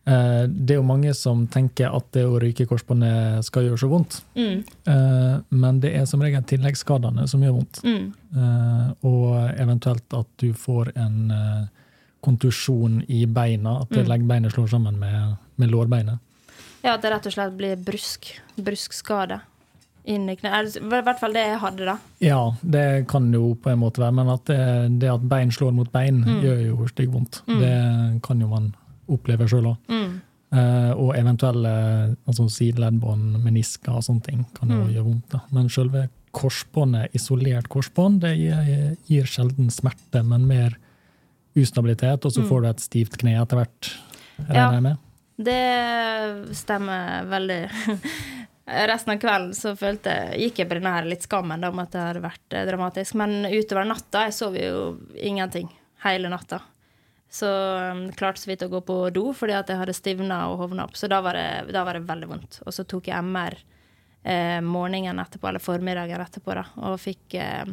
eh, 0.05 0.43
Det 0.45 0.76
er 0.76 0.80
jo 0.80 0.86
mange 0.86 1.14
som 1.18 1.47
tenker 1.49 1.89
at 1.89 2.12
det 2.14 2.28
å 2.30 2.38
ryke 2.41 2.68
korsbåndet 2.70 3.45
skal 3.47 3.66
gjøre 3.70 3.82
så 3.82 3.89
vondt. 3.89 4.20
Mm, 4.38 4.62
Eh, 4.91 5.36
men 5.49 5.80
det 5.82 5.95
er 5.97 6.05
som 6.09 6.22
regel 6.22 6.43
tilleggsskadene 6.45 7.26
som 7.30 7.41
gjør 7.41 7.57
vondt. 7.59 7.82
mm, 7.86 8.07
Eh, 8.32 8.86
og 9.03 9.34
eventuelt 9.59 10.14
at 10.16 10.28
du 10.39 10.53
får 10.55 10.93
en 10.95 11.32
eh, 11.36 11.66
kontusjon 12.22 13.03
i 13.07 13.26
beina, 13.26 13.82
at 13.82 13.89
Mm. 13.89 14.07
leggbeinet 14.07 14.51
slår 14.53 14.67
sammen 14.69 14.99
med, 14.99 15.38
med 15.57 15.69
lårbeinet. 15.72 16.19
Ja, 16.84 16.93
at 16.95 17.01
det 17.01 17.11
rett 17.11 17.26
og 17.26 17.34
slett 17.34 17.57
blir 17.57 17.76
brusk. 17.78 18.39
Bruskskade. 18.57 19.41
Inn 20.05 20.28
i 20.30 20.36
kneet. 20.36 20.78
I 20.78 21.01
hvert 21.03 21.19
fall 21.19 21.34
det 21.34 21.43
jeg 21.45 21.59
hadde, 21.61 21.86
da. 21.86 21.97
Ja, 22.19 22.53
det 22.63 23.07
kan 23.07 23.32
jo 23.34 23.53
på 23.55 23.69
en 23.69 23.80
måte 23.84 24.01
være, 24.01 24.13
men 24.17 24.30
at 24.34 24.45
det, 24.45 24.99
det 24.99 25.09
at 25.11 25.22
bein 25.30 25.51
slår 25.51 25.74
mot 25.74 25.91
bein, 25.91 26.24
Mm. 26.24 26.41
gjør 26.41 26.65
jo 26.65 26.88
styggvondt. 26.88 27.41
Det 27.45 28.22
kan 28.24 28.39
jo 28.41 28.47
man 28.47 28.74
oppleve 29.07 29.47
sjøl 29.47 29.67
òg. 29.76 29.78
Mm. 29.89 30.22
Eh, 30.53 30.91
og 30.97 31.15
eventuelle 31.15 32.17
altså 32.28 32.49
sideleddbånd, 32.49 33.38
menisker 33.43 33.93
og 33.95 34.03
sånne 34.03 34.24
ting 34.24 34.45
kan 34.55 34.69
jo 34.69 34.84
Mm. 34.84 34.89
gjøre 34.93 35.05
vondt. 35.05 35.30
da. 35.30 35.39
Men 35.51 35.69
selve 35.69 36.09
korsbåndet, 36.34 37.13
isolert 37.13 37.69
korsbånd, 37.69 38.22
det 38.22 38.38
gir, 38.38 38.97
gir 39.07 39.24
sjelden 39.24 39.69
smerte, 39.69 40.26
men 40.26 40.47
mer 40.47 40.78
ustabilitet, 41.58 42.26
og 42.26 42.34
så 42.34 42.43
får 42.47 42.62
du 42.62 42.70
et 42.70 42.84
stivt 42.84 43.18
kne 43.22 43.38
etter 43.41 43.62
hvert, 43.62 43.93
Ja. 44.52 44.70
Det 45.41 46.54
stemmer 46.54 47.26
veldig. 47.26 47.62
Resten 48.91 49.14
av 49.16 49.22
kvelden 49.22 49.54
så 49.58 49.74
følte 49.76 50.14
jeg, 50.14 50.41
gikk 50.43 50.60
jeg 50.62 50.70
på 50.70 50.78
denne 50.78 50.91
her 50.93 51.08
litt 51.10 51.26
skammen 51.26 51.64
om 51.66 51.80
at 51.82 51.95
det 51.95 52.04
hadde 52.04 52.22
vært 52.22 52.56
eh, 52.56 52.66
dramatisk. 52.70 53.16
Men 53.18 53.47
utover 53.49 53.88
natta 53.89 54.28
jeg 54.28 54.36
sov 54.38 54.58
jo 54.60 54.84
ingenting 55.18 55.72
hele 56.06 56.30
natta. 56.30 56.62
Så 57.32 57.47
um, 57.47 58.04
klarte 58.12 58.43
så 58.43 58.52
vidt 58.52 58.64
å 58.66 58.70
gå 58.70 58.82
på 58.84 58.95
do 59.16 59.30
fordi 59.34 59.56
at 59.56 59.70
jeg 59.72 59.80
hadde 59.80 59.95
stivna 59.95 60.43
og 60.52 60.66
hovna 60.66 60.86
opp. 60.86 60.97
Så 60.99 61.10
da 61.12 61.22
var, 61.24 61.39
det, 61.39 61.74
da 61.74 61.86
var 61.88 61.97
det 61.97 62.06
veldig 62.10 62.30
vondt. 62.30 62.62
Og 62.66 62.76
så 62.76 62.86
tok 62.86 63.10
jeg 63.10 63.24
MR 63.24 63.58
eh, 64.24 64.60
morgenen 64.62 65.20
etterpå, 65.24 65.49
eller 65.49 65.64
formiddagen 65.64 66.22
etterpå, 66.22 66.56
da, 66.60 66.66
og 66.84 66.99
fikk 67.02 67.38
eh, 67.39 67.72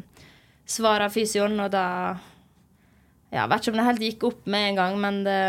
svar 0.68 1.04
av 1.04 1.14
fysioen, 1.14 1.58
og 1.64 1.72
da 1.74 1.86
ja, 3.30 3.42
Jeg 3.42 3.48
vet 3.50 3.62
ikke 3.62 3.72
om 3.72 3.78
det 3.78 3.86
helt 3.88 4.04
gikk 4.06 4.26
opp 4.30 4.46
med 4.48 4.70
en 4.70 4.78
gang, 4.78 4.98
men 5.00 5.22
det, 5.24 5.40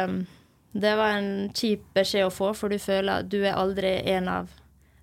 det 0.71 0.95
var 0.99 1.17
en 1.17 1.49
kjip 1.55 1.85
beskjed 1.95 2.27
å 2.27 2.33
få, 2.33 2.51
for 2.53 2.71
du 2.71 2.79
føler 2.81 3.23
at 3.23 3.29
du 3.31 3.39
er 3.39 3.55
aldri 3.57 3.93
en 4.11 4.27
av 4.31 4.51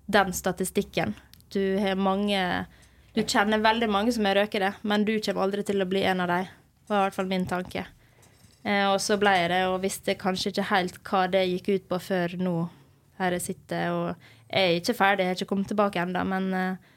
den 0.05 0.33
statistikken. 0.33 1.15
Du 1.53 1.77
har 1.79 1.95
mange 1.95 2.65
Du 3.17 3.23
kjenner 3.23 3.57
veldig 3.57 3.87
mange 3.89 4.11
som 4.13 4.27
er 4.29 4.35
røkere, 4.37 4.75
men 4.85 5.01
du 5.01 5.15
kommer 5.25 5.47
aldri 5.47 5.63
til 5.65 5.81
å 5.81 5.87
bli 5.89 6.03
en 6.05 6.19
av 6.21 6.27
dem. 6.29 6.49
Det 6.85 6.93
var 6.93 6.99
i 6.99 7.05
hvert 7.07 7.15
fall 7.15 7.29
min 7.31 7.47
tanke. 7.49 7.81
Eh, 8.61 8.83
og 8.91 8.99
så 9.01 9.17
ble 9.17 9.31
jeg 9.33 9.49
det, 9.49 9.63
og 9.65 9.81
visste 9.81 10.13
kanskje 10.21 10.51
ikke 10.51 10.67
helt 10.69 10.99
hva 11.01 11.23
det 11.33 11.41
gikk 11.47 11.69
ut 11.71 11.87
på 11.89 11.99
før 12.11 12.35
nå 12.37 12.53
her 13.17 13.33
jeg 13.33 13.45
sitter. 13.47 13.87
Og 13.89 14.29
jeg 14.51 14.69
er 14.69 14.77
ikke 14.77 14.97
ferdig, 14.99 15.25
jeg 15.25 15.33
har 15.33 15.39
ikke 15.39 15.49
kommet 15.49 15.71
tilbake 15.73 16.03
ennå, 16.03 16.23
men 16.29 16.47
eh, 16.53 16.93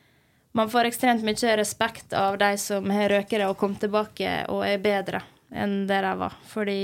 man 0.53 0.69
får 0.69 0.91
ekstremt 0.91 1.25
mye 1.25 1.57
respekt 1.57 2.13
av 2.13 2.37
de 2.37 2.53
som 2.61 2.93
har 2.93 3.15
røkere 3.17 3.49
og 3.49 3.57
kommet 3.57 3.81
tilbake 3.87 4.43
og 4.53 4.67
er 4.69 4.83
bedre 4.83 5.25
enn 5.51 5.87
der 5.89 6.07
jeg 6.07 6.21
var. 6.21 6.37
Fordi 6.51 6.81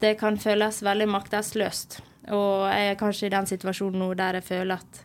det 0.00 0.14
kan 0.20 0.38
føles 0.40 0.82
veldig 0.84 1.08
maktesløst. 1.10 2.00
Og 2.34 2.68
jeg 2.68 2.90
er 2.92 2.98
kanskje 3.00 3.28
i 3.28 3.34
den 3.34 3.48
situasjonen 3.48 4.02
nå 4.02 4.12
der 4.18 4.38
jeg 4.38 4.48
føler 4.48 4.78
at 4.78 5.04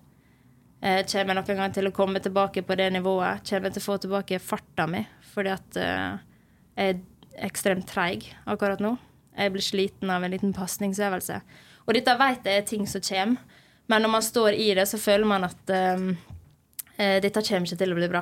jeg 0.84 1.08
kommer 1.14 1.38
noen 1.38 1.60
gang 1.62 1.72
til 1.72 1.88
å 1.88 1.96
komme 1.96 2.20
tilbake 2.20 2.66
på 2.68 2.76
det 2.76 2.90
nivået. 2.92 3.46
Kommer 3.48 3.72
til 3.72 3.80
å 3.80 3.86
få 3.86 3.98
tilbake 4.04 4.42
farta 4.44 4.84
mi, 4.90 5.00
fordi 5.32 5.54
at 5.54 5.80
uh, 5.80 6.18
jeg 6.76 6.98
er 6.98 7.48
ekstremt 7.48 7.88
treig 7.88 8.28
akkurat 8.44 8.84
nå. 8.84 8.98
Jeg 9.34 9.54
blir 9.54 9.64
sliten 9.64 10.12
av 10.12 10.26
en 10.26 10.34
liten 10.34 10.52
pasningsøvelse. 10.54 11.40
Og 11.88 11.96
dette 11.96 12.18
vet 12.20 12.50
jeg 12.50 12.60
er 12.60 12.68
ting 12.68 12.84
som 12.88 13.04
kommer, 13.04 13.62
men 13.88 14.04
når 14.04 14.12
man 14.12 14.26
står 14.28 14.60
i 14.60 14.70
det, 14.76 14.86
så 14.92 15.00
føler 15.00 15.28
man 15.28 15.48
at 15.48 15.72
um, 15.98 16.12
dette 16.96 17.42
kommer 17.48 17.68
ikke 17.68 17.80
til 17.80 17.96
å 17.96 17.98
bli 17.98 18.12
bra. 18.12 18.22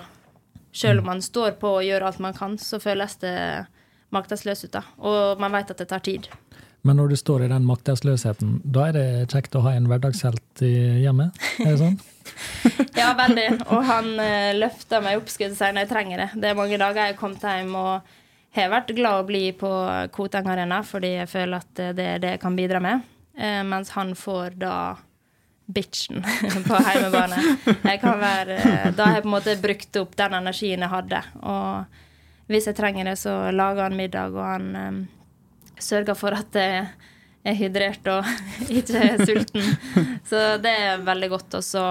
Selv 0.71 1.01
om 1.01 1.09
man 1.11 1.21
står 1.21 1.57
på 1.61 1.73
og 1.79 1.85
gjør 1.85 2.05
alt 2.07 2.21
man 2.23 2.37
kan, 2.37 2.55
så 2.61 2.79
føles 2.81 3.17
det 3.21 3.35
maktesløst 4.15 4.67
ut. 4.67 4.73
da. 4.75 4.83
Og 4.99 5.41
man 5.41 5.53
vet 5.55 5.73
at 5.73 5.81
det 5.81 5.89
tar 5.91 6.03
tid. 6.05 6.29
Men 6.81 6.97
når 6.97 7.11
du 7.11 7.17
står 7.19 7.43
i 7.45 7.49
den 7.51 7.65
maktesløsheten, 7.69 8.55
da 8.65 8.87
er 8.89 8.95
det 8.95 9.05
kjekt 9.29 9.55
å 9.57 9.61
ha 9.67 9.75
en 9.77 9.85
hverdagshelt 9.89 10.63
i 10.65 10.73
hjemmet? 11.03 11.37
Er 11.61 11.75
det 11.75 11.81
sånn? 11.81 11.99
ja, 13.01 13.11
veldig. 13.17 13.45
Og 13.67 13.85
han 13.85 14.09
uh, 14.17 14.49
løfter 14.57 15.03
meg 15.05 15.21
opp 15.21 15.29
skulle 15.29 15.57
si, 15.57 15.67
når 15.69 15.85
jeg 15.85 15.91
trenger 15.91 16.23
det. 16.23 16.27
Det 16.41 16.49
er 16.49 16.57
mange 16.57 16.81
dager 16.81 17.03
jeg 17.03 17.13
har 17.13 17.21
kommet 17.21 17.45
hjem 17.45 17.77
og 17.77 18.17
har 18.57 18.73
vært 18.73 18.95
glad 18.97 19.21
å 19.21 19.29
bli 19.29 19.43
på 19.55 19.69
Koteng 20.15 20.49
Arena, 20.51 20.81
fordi 20.83 21.13
jeg 21.19 21.29
føler 21.31 21.61
at 21.61 21.85
det 21.95 22.09
er 22.15 22.23
det 22.23 22.35
jeg 22.35 22.41
kan 22.41 22.57
bidra 22.57 22.81
med. 22.83 23.05
Uh, 23.37 23.61
mens 23.67 23.93
han 23.93 24.15
får 24.17 24.57
da 24.65 24.75
bitchen 25.71 26.25
på 26.67 26.81
hjemmebane. 26.81 27.45
Jeg 27.77 28.01
kan 28.01 28.17
være, 28.25 28.57
uh, 28.57 28.87
da 28.97 29.05
har 29.05 29.19
jeg 29.19 29.27
på 29.27 29.29
en 29.29 29.37
måte 29.37 29.59
brukt 29.61 30.01
opp 30.01 30.17
den 30.17 30.39
energien 30.41 30.81
jeg 30.81 30.95
hadde. 30.97 31.21
Og 31.45 32.01
hvis 32.51 32.67
jeg 32.69 32.77
trenger 32.77 33.11
det, 33.11 33.17
så 33.19 33.33
lager 33.55 33.87
han 33.87 33.97
middag, 33.97 34.35
og 34.35 34.45
han 34.45 34.75
um, 34.75 34.99
sørger 35.81 36.17
for 36.17 36.35
at 36.37 36.57
jeg 36.57 36.85
er 37.43 37.57
hydrert 37.57 38.09
og 38.11 38.27
ikke 38.79 39.01
er 39.01 39.23
sulten. 39.25 39.71
Så 40.27 40.41
det 40.61 40.73
er 40.85 41.05
veldig 41.05 41.31
godt. 41.31 41.57
Og 41.57 41.65
så 41.65 41.85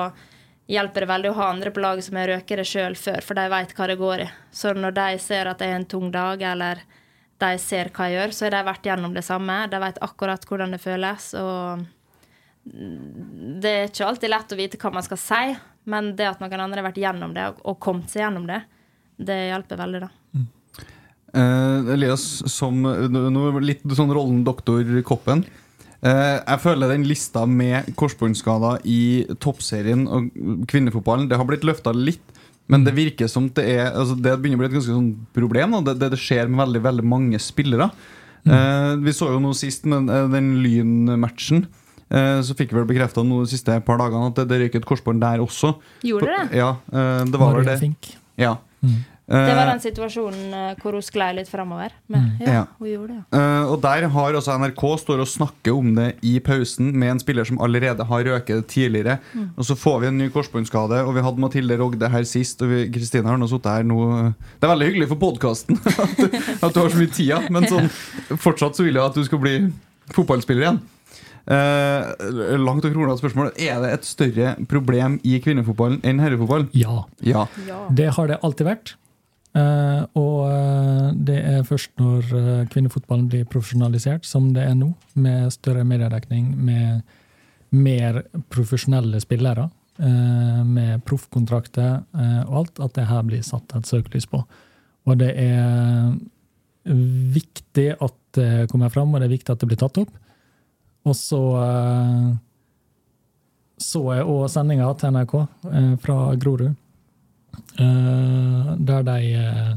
hjelper 0.70 1.04
det 1.04 1.10
veldig 1.10 1.32
å 1.32 1.38
ha 1.40 1.50
andre 1.50 1.72
på 1.74 1.82
laget 1.82 2.06
som 2.06 2.18
har 2.20 2.30
røket 2.30 2.62
det 2.62 2.68
sjøl 2.70 2.96
før, 2.98 3.24
for 3.26 3.38
de 3.38 3.46
vet 3.50 3.74
hva 3.76 3.88
det 3.90 3.98
går 4.00 4.24
i. 4.26 4.28
Så 4.54 4.74
når 4.76 4.96
de 4.98 5.08
ser 5.22 5.50
at 5.50 5.62
det 5.62 5.70
er 5.70 5.80
en 5.80 5.88
tung 5.90 6.10
dag, 6.14 6.42
eller 6.52 6.84
de 7.40 7.54
ser 7.58 7.90
hva 7.94 8.06
jeg 8.06 8.20
gjør, 8.20 8.36
så 8.36 8.46
har 8.46 8.58
de 8.58 8.68
vært 8.68 8.86
gjennom 8.86 9.16
det 9.16 9.24
samme. 9.26 9.56
De 9.72 9.80
vet 9.82 10.04
akkurat 10.04 10.46
hvordan 10.46 10.76
det 10.76 10.82
føles. 10.82 11.32
og 11.40 11.88
det 12.62 13.70
er 13.70 13.86
ikke 13.88 14.06
alltid 14.06 14.30
lett 14.30 14.52
å 14.52 14.58
vite 14.58 14.78
hva 14.80 14.92
man 14.92 15.04
skal 15.04 15.18
si, 15.18 15.44
men 15.90 16.12
det 16.16 16.28
at 16.28 16.42
noen 16.42 16.60
andre 16.60 16.82
har 16.82 16.90
vært 16.90 17.00
gjennom 17.00 17.32
det 17.34 17.46
og 17.64 17.78
kommet 17.82 18.12
seg 18.12 18.26
gjennom 18.26 18.44
det, 18.46 18.60
det 19.16 19.38
hjelper 19.48 19.80
veldig, 19.80 20.02
da. 20.04 20.10
Mm. 21.30 21.40
Uh, 21.40 21.92
Elias, 21.94 22.42
som 22.50 22.82
nå 22.82 23.44
litt 23.62 23.82
sånn 23.96 24.12
rollen 24.14 24.42
doktor 24.46 24.84
Koppen. 25.06 25.44
Uh, 26.00 26.40
jeg 26.40 26.62
føler 26.62 26.94
den 26.94 27.04
lista 27.08 27.44
med 27.46 27.90
korsbåndskader 27.98 28.80
i 28.88 29.26
toppserien 29.36 30.06
og 30.08 30.30
kvinnefotballen 30.70 31.28
Det 31.28 31.36
har 31.36 31.44
blitt 31.44 31.66
løfta 31.68 31.92
litt, 31.92 32.24
men 32.72 32.86
det 32.86 32.94
virker 32.96 33.28
som 33.28 33.50
det 33.52 33.66
er 33.68 33.90
altså 33.90 34.16
Det 34.16 34.32
begynner 34.40 34.56
å 34.56 34.62
bli 34.62 34.70
et 34.70 34.76
ganske 34.78 34.94
sånn 34.94 35.10
problem. 35.36 35.76
Det, 35.84 35.98
det, 36.00 36.12
det, 36.14 36.22
skjer 36.22 36.48
med 36.48 36.64
veldig 36.64 36.82
veldig 36.86 37.04
mange 37.12 37.42
spillere. 37.42 37.90
Uh, 38.48 38.96
vi 39.02 39.12
så 39.12 39.28
jo 39.34 39.42
nå 39.42 39.52
sist 39.58 39.84
med 39.90 40.08
den 40.08 40.56
Lyn-matchen. 40.64 41.66
Så 42.10 42.56
fikk 42.58 42.72
vi 42.72 42.80
vel 42.80 42.88
bekrefta 42.88 43.22
de 43.22 43.36
siste 43.46 43.76
par 43.86 44.00
dagene 44.00 44.32
at 44.32 44.38
det, 44.40 44.48
det 44.50 44.56
røyk 44.58 44.80
et 44.80 44.86
korsbånd 44.88 45.20
der 45.22 45.38
også. 45.44 45.76
Gjorde 46.02 46.26
det? 46.26 46.58
Ja, 46.58 46.72
det 46.90 47.38
var 47.38 47.54
vel 47.54 47.68
det. 47.68 47.76
Ja. 48.40 48.56
Mm. 48.82 48.96
Det 49.30 49.54
var 49.54 49.62
eh, 49.62 49.68
den 49.70 49.82
situasjonen 49.82 50.54
eh, 50.58 50.70
hvor 50.80 50.96
hun 50.98 51.04
sklei 51.06 51.28
litt 51.36 51.50
framover. 51.50 51.92
Men 52.10 52.32
mm. 52.32 52.40
ja, 52.50 52.64
hun 52.80 52.88
gjorde 52.90 53.12
det, 53.12 53.18
ja. 53.20 53.42
Uh, 53.60 53.70
og 53.70 53.76
der 53.84 54.06
har 54.10 54.38
også 54.40 54.56
NRK 54.58 54.82
står 55.04 55.22
og 55.22 55.30
snakker 55.30 55.76
om 55.78 55.92
det 55.94 56.08
i 56.26 56.32
pausen 56.42 56.90
med 56.98 57.14
en 57.14 57.22
spiller 57.22 57.46
som 57.46 57.60
allerede 57.62 58.06
har 58.08 58.26
røket 58.26 58.66
tidligere. 58.72 59.20
Mm. 59.30 59.52
Og 59.54 59.68
så 59.68 59.78
får 59.78 60.02
vi 60.02 60.10
en 60.10 60.18
ny 60.18 60.28
korsbåndskade, 60.34 61.04
og 61.06 61.14
vi 61.14 61.22
hadde 61.22 61.44
Mathilde 61.44 61.78
Rogde 61.78 62.10
her 62.10 62.26
sist. 62.26 62.64
Og 62.66 62.90
Kristine 62.90 63.30
har 63.30 63.38
nå 63.38 63.46
sittet 63.50 63.70
her 63.70 63.86
nå 63.86 64.00
Det 64.26 64.66
er 64.66 64.72
veldig 64.72 64.88
hyggelig 64.90 65.10
for 65.12 65.22
podkasten 65.22 65.78
at, 66.04 66.24
at, 66.26 66.72
du 66.74 66.80
har 66.82 66.90
så 66.90 66.98
mye 66.98 67.14
tid, 67.14 67.50
men 67.54 67.70
sånn, 67.70 67.90
fortsatt 68.34 68.78
så 68.78 68.86
vil 68.86 68.98
jeg 68.98 69.04
at 69.04 69.18
du 69.20 69.22
skal 69.28 69.42
bli 69.42 69.58
fotballspiller 70.10 70.66
igjen. 70.66 70.80
Uh, 71.50 72.58
langt 72.58 72.84
og 72.84 72.90
kronglete 72.90 73.22
spørsmål. 73.22 73.52
Er 73.58 73.78
det 73.84 73.94
et 73.94 74.08
større 74.10 74.54
problem 74.70 75.20
i 75.22 75.38
kvinnefotballen 75.42 76.02
enn 76.06 76.22
herrefotball? 76.22 76.66
Ja. 76.74 77.04
ja. 77.22 77.46
Det 77.94 78.10
har 78.18 78.30
det 78.30 78.42
alltid 78.42 78.74
vært. 78.74 78.96
Uh, 79.50 80.06
og 80.14 80.36
uh, 80.46 81.08
det 81.26 81.40
er 81.42 81.64
først 81.66 81.90
når 81.98 82.28
uh, 82.30 82.66
kvinnefotballen 82.70 83.26
blir 83.30 83.48
profesjonalisert, 83.50 84.26
som 84.26 84.52
det 84.54 84.62
er 84.62 84.76
nå, 84.78 84.92
med 85.18 85.50
større 85.54 85.82
mediedekning, 85.84 86.52
med 86.54 87.00
mer 87.70 88.22
profesjonelle 88.50 89.20
spillere, 89.22 89.68
med 90.00 91.02
proffkontrakter 91.04 91.98
og 92.48 92.54
alt, 92.56 92.78
at 92.80 92.94
det 92.96 93.02
her 93.04 93.24
blir 93.28 93.42
satt 93.44 93.74
et 93.76 93.86
søkelys 93.86 94.24
på. 94.32 94.38
Og 95.04 95.18
det 95.20 95.28
er 95.36 96.14
viktig 97.34 97.84
at 98.00 98.16
det 98.38 98.70
kommer 98.72 98.88
fram, 98.88 99.12
og 99.12 99.20
det 99.20 99.28
er 99.28 99.34
viktig 99.34 99.52
at 99.52 99.60
det 99.60 99.68
blir 99.68 99.80
tatt 99.82 100.00
opp. 100.00 100.14
Og 101.04 101.14
så 101.18 101.42
så 103.80 104.02
jeg 104.16 104.24
òg 104.32 104.48
sendinga 104.54 104.88
til 104.96 105.12
NRK 105.12 105.36
fra 106.00 106.18
Grorud 106.40 106.72
der 107.78 109.04
de 109.06 109.18
uh, 109.38 109.76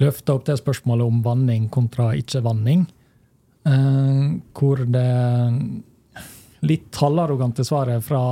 løfta 0.00 0.34
opp 0.34 0.46
det 0.48 0.56
spørsmålet 0.60 1.06
om 1.06 1.20
vanning 1.24 1.68
kontra 1.72 2.12
ikke-vanning. 2.18 2.86
Uh, 3.68 4.40
hvor 4.56 4.84
det 4.88 5.10
litt 6.64 6.96
halvarrogante 7.00 7.64
svaret 7.64 8.04
fra 8.04 8.22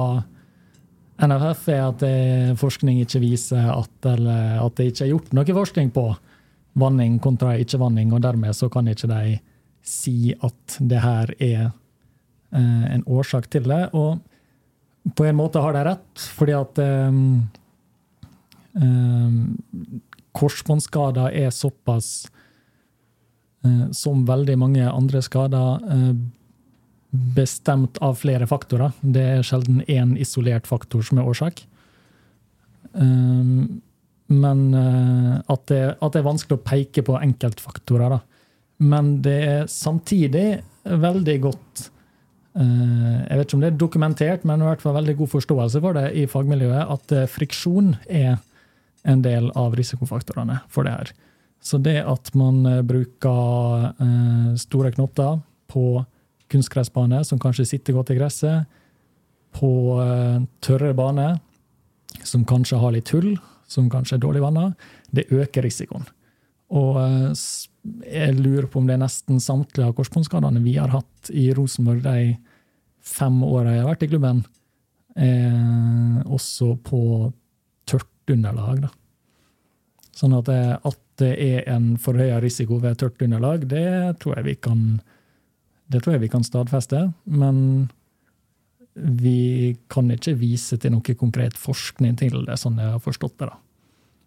NFF 1.19 1.69
er 1.73 1.83
at 1.83 2.03
forskning 2.61 3.01
ikke 3.03 3.21
viser 3.25 3.71
at, 3.73 3.95
eller, 4.07 4.61
at 4.63 4.77
det 4.79 4.91
ikke 4.93 5.07
er 5.07 5.13
gjort 5.15 5.33
noe 5.35 5.57
forskning 5.57 5.89
på 5.97 6.05
vanning 6.79 7.17
kontra 7.25 7.57
ikke-vanning, 7.59 8.13
og 8.15 8.23
dermed 8.23 8.55
så 8.55 8.69
kan 8.71 8.87
ikke 8.87 9.09
de 9.11 9.39
si 9.83 10.35
at 10.37 10.77
det 10.79 11.01
her 11.03 11.33
er 11.41 11.71
en 12.53 13.03
årsak 13.09 13.49
til 13.51 13.67
det. 13.69 13.89
Og 13.97 14.21
på 15.17 15.27
en 15.29 15.39
måte 15.39 15.63
har 15.63 15.75
de 15.77 15.85
rett, 15.89 16.27
fordi 16.37 16.55
at 16.57 16.81
um, 17.09 17.49
korsbåndskader 20.39 21.33
er 21.35 21.51
såpass 21.55 22.29
eh, 23.65 23.91
som 23.97 24.27
veldig 24.29 24.59
mange 24.61 24.87
andre 24.87 25.23
skader 25.25 25.83
eh, 25.95 26.15
bestemt 27.37 27.99
av 28.05 28.19
flere 28.21 28.47
faktorer. 28.51 28.95
Det 29.01 29.25
er 29.39 29.45
sjelden 29.47 29.83
én 29.89 30.15
isolert 30.21 30.69
faktor 30.69 31.05
som 31.07 31.21
er 31.21 31.29
årsak. 31.29 31.65
Ehm, 33.01 33.81
men 34.29 34.65
eh, 34.77 35.37
at 35.49 35.69
det, 35.73 35.85
at 35.97 36.13
det, 36.13 36.21
er 36.21 36.29
vanskelig 36.29 36.59
å 36.59 36.67
peke 36.67 37.05
på 37.07 37.17
enkeltfaktorer. 37.19 38.19
Da. 38.19 38.59
Men 38.85 39.17
det 39.25 39.39
er 39.47 39.71
samtidig 39.73 40.51
veldig 40.89 41.41
godt 41.43 41.89
Jeg 42.59 43.37
vet 43.37 43.45
ikke 43.45 43.55
om 43.55 43.61
det 43.63 43.69
er 43.69 43.75
dokumentert, 43.79 44.45
men 44.49 44.63
i 44.63 44.67
hvert 44.67 44.81
fall 44.83 44.97
veldig 44.97 45.13
god 45.21 45.29
forståelse 45.31 45.79
for 45.85 45.95
det 45.95 46.09
i 46.19 46.25
fagmiljøet 46.27 46.91
at 46.91 47.13
friksjon 47.31 47.93
er 48.11 48.41
en 49.07 49.23
del 49.23 49.51
av 49.59 49.77
risikofaktorene 49.79 50.61
for 50.73 50.87
det 50.87 50.95
her. 50.95 51.13
Så 51.61 51.81
det 51.83 51.99
at 52.07 52.31
man 52.39 52.63
eh, 52.67 52.83
bruker 52.87 53.91
eh, 53.99 54.53
store 54.61 54.93
knotter 54.95 55.41
på 55.71 56.05
kunstgressbane, 56.49 57.25
som 57.27 57.41
kanskje 57.43 57.67
sitter 57.69 57.97
godt 57.97 58.13
i 58.15 58.19
gresset, 58.19 58.69
på 59.59 59.71
eh, 60.03 60.39
tørre 60.65 60.95
bane, 60.97 61.33
som 62.25 62.47
kanskje 62.49 62.79
har 62.81 62.95
litt 62.95 63.11
hull, 63.15 63.35
som 63.69 63.91
kanskje 63.93 64.17
er 64.17 64.23
dårlig 64.23 64.45
vanna, 64.45 64.71
det 65.13 65.29
øker 65.35 65.67
risikoen. 65.67 66.07
Og 66.69 66.99
jeg 68.05 68.35
lurer 68.37 68.67
på 68.69 68.81
om 68.81 68.89
det 68.89 68.99
er 68.99 69.01
nesten 69.01 69.39
samtlige 69.41 69.89
av 69.89 69.95
korsbåndskadene 69.97 70.61
vi 70.61 70.75
har 70.77 70.93
hatt 70.93 71.31
i 71.33 71.47
Rosenborg 71.57 72.03
de 72.05 72.35
fem 73.01 73.39
åra 73.45 73.73
jeg 73.73 73.81
har 73.81 73.89
vært 73.89 74.05
i 74.05 74.09
klubben, 74.11 74.43
også 76.29 76.75
på 76.85 77.01
underlag. 78.35 78.87
Da. 78.87 78.91
Sånn 80.19 80.35
at 80.39 80.49
det, 80.51 80.63
at 80.89 80.99
det 81.23 81.35
er 81.43 81.69
en 81.75 81.93
forhøya 82.01 82.41
risiko 82.43 82.81
ved 82.83 82.99
tørt 83.01 83.23
underlag, 83.23 83.69
det 83.71 84.19
tror 84.23 84.43
kan, 84.63 85.01
det 85.91 86.03
tror 86.03 86.17
jeg 86.17 86.27
vi 86.27 86.33
kan 86.33 86.47
stadfeste. 86.47 87.09
Men 87.25 87.89
vi 88.99 89.77
kan 89.91 90.11
ikke 90.11 90.37
vise 90.39 90.79
til 90.81 90.95
noe 90.95 91.19
konkret 91.19 91.59
forskning 91.59 92.19
til 92.19 92.45
det, 92.47 92.59
sånn 92.59 92.79
jeg 92.83 92.95
har 92.97 93.03
forstått 93.03 93.39
det. 93.39 93.51
da. 93.53 93.59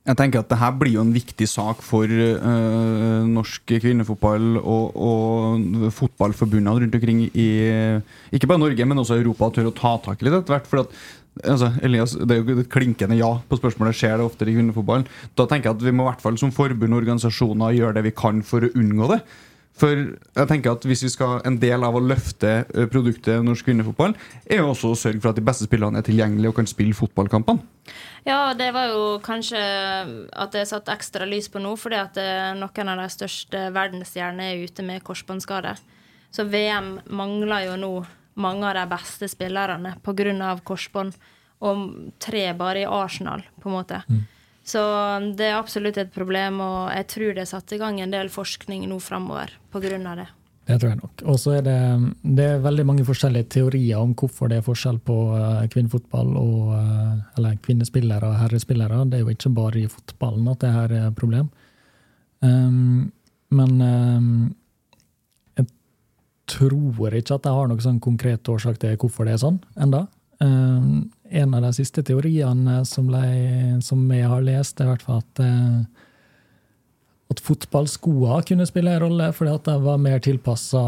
Jeg 0.01 0.17
tenker 0.17 0.41
at 0.41 0.49
det 0.49 0.57
her 0.57 0.71
blir 0.73 0.95
jo 0.95 1.03
en 1.03 1.13
viktig 1.13 1.45
sak 1.45 1.83
for 1.85 2.09
uh, 2.09 3.21
norsk 3.29 3.69
kvinnefotball 3.83 4.55
og, 4.57 4.95
og 4.97 5.91
fotballforbundene 5.93 6.73
rundt 6.81 6.97
omkring 6.97 7.27
i 7.29 7.49
ikke 8.33 8.49
bare 8.49 8.63
Norge, 8.63 8.87
men 8.87 8.97
også 9.03 9.19
Europa, 9.19 9.51
tør 9.53 9.69
å 9.69 9.75
ta 9.77 9.91
tak 10.01 10.23
i 10.23 10.25
det 10.25 10.39
etter 10.39 10.55
hvert. 10.55 10.71
For 10.71 10.87
Altså, 11.39 11.71
Elias, 11.82 12.11
Det 12.11 12.36
er 12.36 12.41
jo 12.43 12.59
et 12.59 12.69
klinkende 12.69 13.15
ja 13.15 13.29
på 13.47 13.59
spørsmålet 13.59 13.95
skjer 13.95 14.17
det 14.19 14.25
oftere 14.25 14.51
i 14.51 14.57
kvinnefotballen. 14.57 15.07
Da 15.39 15.45
tenker 15.47 15.71
jeg 15.71 15.79
at 15.79 15.86
vi 15.86 15.93
må 15.95 16.03
i 16.03 16.09
hvert 16.11 16.23
fall 16.23 16.38
som 16.38 16.51
forbund 16.51 16.91
og 16.91 16.99
organisasjoner 16.99 17.77
gjøre 17.77 17.95
det 17.97 18.03
vi 18.09 18.17
kan 18.23 18.43
for 18.43 18.67
å 18.67 18.73
unngå 18.75 19.07
det. 19.13 19.21
For 19.79 19.95
jeg 19.95 20.49
tenker 20.49 20.75
at 20.75 20.86
hvis 20.86 21.05
vi 21.05 21.09
skal 21.13 21.39
En 21.47 21.55
del 21.61 21.86
av 21.88 21.95
å 21.95 22.03
løfte 22.03 22.49
eh, 22.67 22.88
produktet 22.91 23.41
norsk 23.45 23.65
kvinnefotball, 23.65 24.13
er 24.45 24.59
jo 24.59 24.71
også 24.73 24.91
å 24.91 24.99
sørge 24.99 25.21
for 25.23 25.32
at 25.32 25.39
de 25.39 25.45
beste 25.47 25.67
spillerne 25.67 26.01
er 26.01 26.05
tilgjengelige 26.05 26.51
og 26.51 26.59
kan 26.59 26.69
spille 26.69 26.97
fotballkampene. 26.97 27.63
Ja, 28.27 28.51
det 28.53 28.69
var 28.75 28.91
jo 28.91 29.05
kanskje 29.23 29.61
at 30.29 30.55
er 30.55 30.67
satt 30.69 30.91
ekstra 30.93 31.25
lys 31.25 31.47
på 31.49 31.63
nå, 31.63 31.73
fordi 31.79 31.97
at 31.97 32.19
eh, 32.21 32.51
noen 32.59 32.93
av 32.93 33.01
de 33.01 33.09
største 33.15 33.69
verdensstjernene 33.73 34.51
er 34.51 34.65
ute 34.67 34.86
med 34.86 35.05
korsbåndskade. 35.07 35.77
Så 36.32 36.45
VM 36.51 36.97
mangler 37.11 37.71
jo 37.71 37.79
nå 37.79 37.93
mange 38.41 38.67
av 38.67 38.75
de 38.79 38.85
beste 38.91 39.29
spillerne 39.31 39.95
pga. 40.03 40.51
korsbånd, 40.63 41.15
og 41.61 41.87
tre 42.19 42.53
bare 42.57 42.83
i 42.83 42.89
Arsenal, 42.89 43.43
på 43.61 43.69
en 43.69 43.75
måte. 43.75 44.01
Så 44.63 44.81
det 45.37 45.47
er 45.49 45.57
absolutt 45.57 45.97
et 45.97 46.13
problem, 46.13 46.61
og 46.61 46.91
jeg 46.93 47.07
tror 47.07 47.33
det 47.33 47.45
er 47.45 47.49
satt 47.49 47.71
i 47.73 47.79
gang 47.81 47.99
en 48.01 48.13
del 48.13 48.29
forskning 48.29 48.87
nå 48.89 48.99
framover 48.99 49.57
pga. 49.73 50.15
det. 50.15 50.27
Det 50.65 50.77
tror 50.79 50.91
jeg 50.91 50.99
nok. 51.01 51.23
Og 51.25 51.39
så 51.41 51.55
er 51.57 51.63
det, 51.65 51.77
det 52.37 52.45
er 52.45 52.61
veldig 52.63 52.85
mange 52.85 53.05
forskjellige 53.05 53.49
teorier 53.55 53.99
om 53.99 54.13
hvorfor 54.15 54.51
det 54.51 54.59
er 54.59 54.65
forskjell 54.65 54.99
på 55.03 55.17
eh, 55.35 55.63
kvinnefotball 55.73 56.35
og 56.37 56.75
eh, 56.77 57.15
Eller 57.37 57.57
kvinnespillere 57.65 58.29
og 58.29 58.37
herrespillere. 58.43 59.01
Det 59.09 59.17
er 59.17 59.25
jo 59.25 59.33
ikke 59.33 59.53
bare 59.57 59.81
i 59.81 59.89
fotballen 59.89 60.51
at 60.53 60.61
det 60.61 60.71
her 60.75 60.93
er 60.93 61.07
et 61.07 61.17
problem. 61.17 61.49
Um, 62.41 63.11
men 63.51 63.81
um, 63.81 64.55
tror 66.49 67.15
ikke 67.17 67.37
at 67.37 67.45
jeg 67.47 67.57
har 67.57 67.69
noen 67.69 67.83
sånn 67.83 68.01
konkret 68.03 68.49
årsak 68.49 68.79
til 68.81 68.97
hvorfor 68.99 69.27
det 69.27 69.35
er 69.35 69.43
sånn 69.43 69.59
enda. 69.79 70.05
Um, 70.41 71.11
en 71.29 71.53
av 71.53 71.67
de 71.67 71.71
siste 71.77 72.01
teoriene 72.03 72.81
som, 72.89 73.05
ble, 73.07 73.77
som 73.85 74.01
jeg 74.11 74.27
har 74.27 74.41
lest, 74.43 74.79
er 74.81 74.89
i 74.89 74.91
hvert 74.91 75.05
fall 75.05 75.21
at 75.21 75.43
uh, 75.45 76.07
at 77.31 77.39
fotballskoene 77.39 78.41
kunne 78.47 78.67
spille 78.67 78.91
en 78.91 79.03
rolle, 79.05 79.31
fordi 79.35 79.53
at 79.55 79.67
de 79.69 79.77
var 79.85 79.99
mer 80.01 80.19
tilpassa 80.23 80.81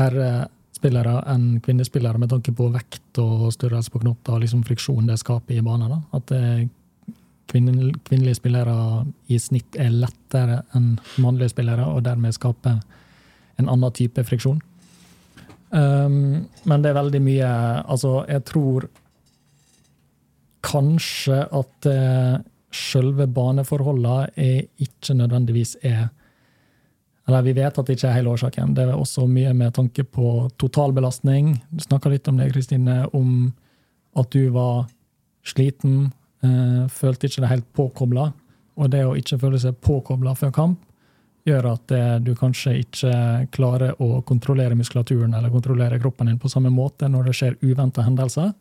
herrespillere 0.00 1.20
enn 1.32 1.60
kvinnespillere 1.64 2.20
med 2.20 2.32
tanke 2.32 2.54
på 2.56 2.68
vekt 2.74 3.20
og 3.22 3.48
størrelse 3.54 3.92
på 3.92 4.02
knotter 4.02 4.36
og 4.36 4.42
liksom 4.42 4.64
friksjon 4.66 5.06
det 5.08 5.20
skaper 5.22 5.56
i 5.56 5.64
banen. 5.64 5.94
Da. 5.94 6.00
At 6.18 6.34
eh, 6.34 6.66
kvinnelige 7.52 8.40
spillere 8.40 9.06
i 9.30 9.38
snitt 9.40 9.78
er 9.78 9.94
lettere 9.94 10.64
enn 10.76 10.96
mannlige 11.22 11.54
spillere, 11.54 11.86
og 11.86 12.02
dermed 12.08 12.34
skaper 12.34 12.80
en 13.60 13.68
annen 13.72 13.94
type 13.96 14.24
friksjon. 14.26 14.60
Um, 15.70 16.46
men 16.62 16.82
det 16.82 16.92
er 16.92 17.00
veldig 17.00 17.20
mye 17.26 17.46
Altså, 17.90 18.20
jeg 18.30 18.44
tror 18.46 18.84
kanskje 20.66 21.40
at 21.42 21.88
uh, 21.90 22.36
selve 22.70 23.26
baneforholdene 23.26 24.30
er 24.38 24.68
ikke 24.82 25.16
nødvendigvis 25.18 25.76
er 25.82 26.06
Eller 27.26 27.42
vi 27.42 27.56
vet 27.56 27.78
at 27.78 27.86
det 27.86 27.96
ikke 27.96 28.06
er 28.06 28.14
hele 28.14 28.30
årsaken. 28.30 28.74
Det 28.76 28.84
er 28.84 28.94
også 28.94 29.26
mye 29.26 29.50
med 29.52 29.74
tanke 29.74 30.04
på 30.04 30.48
totalbelastning. 30.62 31.56
Du 31.74 31.82
snakka 31.82 32.12
litt 32.12 32.28
om 32.28 32.36
det, 32.38 32.52
Kristine, 32.52 33.08
om 33.10 33.52
at 34.14 34.30
du 34.30 34.52
var 34.54 34.84
sliten, 35.42 36.12
uh, 36.46 36.86
følte 36.86 37.26
ikke 37.26 37.42
deg 37.42 37.50
helt 37.50 37.72
påkobla. 37.74 38.28
Og 38.78 38.92
det 38.94 39.02
å 39.02 39.16
ikke 39.18 39.40
føle 39.42 39.58
seg 39.58 39.74
påkobla 39.82 40.36
før 40.38 40.54
kamp 40.54 40.86
gjør 41.46 41.68
at 41.70 41.92
eh, 41.94 42.14
du 42.22 42.32
kanskje 42.38 42.74
ikke 42.82 43.12
klarer 43.54 43.94
å 44.02 44.22
kontrollere 44.26 44.76
muskulaturen 44.78 45.34
eller 45.36 45.52
kontrollere 45.54 46.00
kroppen 46.02 46.30
din 46.30 46.40
på 46.42 46.50
samme 46.50 46.72
måte 46.74 47.08
når 47.10 47.28
det 47.28 47.36
skjer 47.38 47.60
uventa 47.62 48.06
hendelser. 48.06 48.52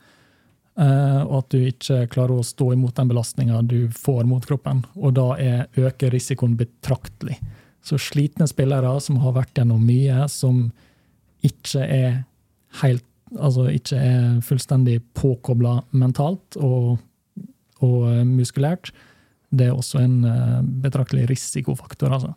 Uh, 0.76 1.24
og 1.24 1.38
at 1.38 1.54
du 1.54 1.62
ikke 1.70 2.02
klarer 2.12 2.36
å 2.36 2.44
stå 2.44 2.74
imot 2.74 2.98
den 2.98 3.08
belastninga 3.08 3.62
du 3.64 3.88
får 3.96 4.26
mot 4.28 4.44
kroppen. 4.44 4.82
Og 5.00 5.14
da 5.16 5.30
er, 5.40 5.62
øker 5.80 6.12
risikoen 6.12 6.58
betraktelig. 6.60 7.38
Så 7.86 7.96
slitne 8.02 8.48
spillere 8.50 8.92
som 9.00 9.22
har 9.24 9.38
vært 9.38 9.56
gjennom 9.56 9.86
mye, 9.88 10.26
som 10.32 10.68
ikke 11.46 11.84
er 11.84 12.24
helt 12.84 13.08
Altså 13.36 13.66
ikke 13.74 13.98
er 13.98 14.26
fullstendig 14.46 15.00
påkobla 15.18 15.80
mentalt 15.98 16.56
og, 16.62 17.00
og, 17.82 18.04
muskulært, 18.30 18.92
det 19.50 19.66
er 19.66 19.74
også 19.74 19.98
en 20.04 20.14
uh, 20.30 20.60
betraktelig 20.84 21.26
risikofaktor 21.32 22.14
altså, 22.14 22.36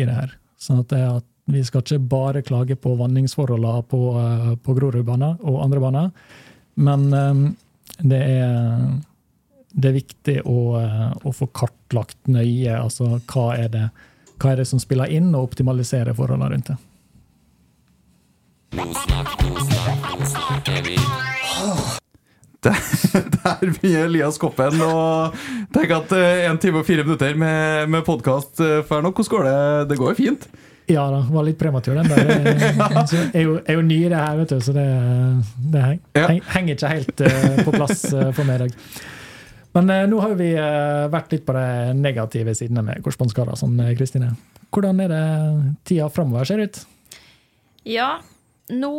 i 0.00 0.06
det 0.08 0.16
her. 0.16 0.36
Sånn 0.60 0.82
at, 0.82 0.90
det 0.92 1.00
at 1.06 1.26
vi 1.50 1.62
skal 1.66 1.82
ikke 1.82 2.10
bare 2.10 2.42
klage 2.46 2.76
på 2.78 2.94
vanningsforholdene 2.98 3.84
på, 3.90 4.00
uh, 4.16 4.52
på 4.60 4.76
Grorudbanen 4.76 5.40
og 5.40 5.62
andre 5.64 5.82
baner, 5.82 6.10
men 6.80 7.08
um, 7.12 7.46
det 8.00 8.20
er, 8.20 8.84
det 9.72 9.90
er 9.90 9.96
viktig 9.96 10.36
å, 10.48 10.58
eh, 10.80 11.10
å, 11.26 11.32
få 11.36 11.50
kartlagt 11.52 12.30
nøye 12.32 12.72
altså 12.78 13.18
hva 13.28 13.46
er, 13.58 13.68
det, 13.74 13.86
hva 14.40 14.54
er 14.54 14.62
det 14.62 14.68
som 14.70 14.80
spiller 14.82 15.12
inn, 15.12 15.34
og 15.34 15.50
optimalisere 15.50 16.14
forholdene 16.16 16.50
rundt 16.54 16.72
det. 16.72 16.78
Der, 22.64 22.76
der 23.32 23.60
begynner 23.62 24.02
Elias 24.04 24.36
Koppen 24.36 24.82
og 24.84 25.36
tenke 25.72 25.96
at 25.96 26.10
én 26.12 26.50
en 26.50 26.58
time 26.60 26.82
og 26.82 26.84
fire 26.84 27.06
minutter 27.06 27.32
med, 27.32 27.88
med 27.88 28.02
podkast 28.04 28.60
eh, 28.60 28.82
får 28.84 29.00
nok. 29.06 29.16
Hvordan 29.16 29.30
går 29.32 29.46
det? 29.46 29.88
Det 29.88 29.96
går 29.96 30.10
jo 30.10 30.16
fint? 30.18 30.44
Ja 30.90 31.06
da, 31.08 31.22
var 31.32 31.46
litt 31.46 31.56
prematur, 31.56 31.96
den 31.96 32.10
der. 32.10 32.28
Jeg 33.14 33.30
er 33.32 33.46
jo, 33.46 33.54
er 33.64 33.78
jo 33.78 33.86
ny 33.86 33.96
i 34.02 34.10
det 34.12 34.20
her, 34.20 34.36
vet 34.42 34.52
du, 34.52 34.60
så 34.60 34.74
det, 34.76 34.84
det 35.72 35.86
heng, 35.86 36.42
henger 36.50 36.76
ikke 36.76 36.90
helt 36.92 37.24
uh, 37.24 37.62
på 37.64 37.74
plass 37.78 38.04
for 38.10 38.44
meg 38.44 38.58
i 38.58 38.62
dag. 38.66 38.76
Men 39.78 39.92
nå 40.10 40.20
har 40.20 40.34
vi 40.36 40.50
vært 41.14 41.32
litt 41.32 41.46
på 41.46 41.54
de 41.56 41.66
negative 41.96 42.56
sidene 42.58 42.82
med 42.84 43.00
korsbåndskader. 43.06 43.56
Sånn, 43.56 43.78
Kristine. 43.96 44.34
Hvordan 44.74 45.00
er 45.06 45.14
det 45.14 45.24
tida 45.88 46.10
framover 46.12 46.48
ser 46.50 46.66
ut? 46.66 46.82
Ja, 47.88 48.18
nå, 48.70 48.94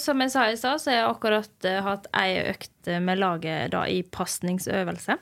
som 0.00 0.20
jeg 0.24 0.32
sa 0.34 0.48
i 0.50 0.58
stad, 0.58 0.82
så 0.82 0.90
har 0.90 0.96
jeg 0.98 1.08
akkurat 1.08 1.68
hatt 1.86 2.06
ei 2.18 2.38
økt 2.50 2.92
med 3.04 3.20
laget 3.20 3.72
da, 3.74 3.84
i 3.88 4.02
pasningsøvelse. 4.02 5.18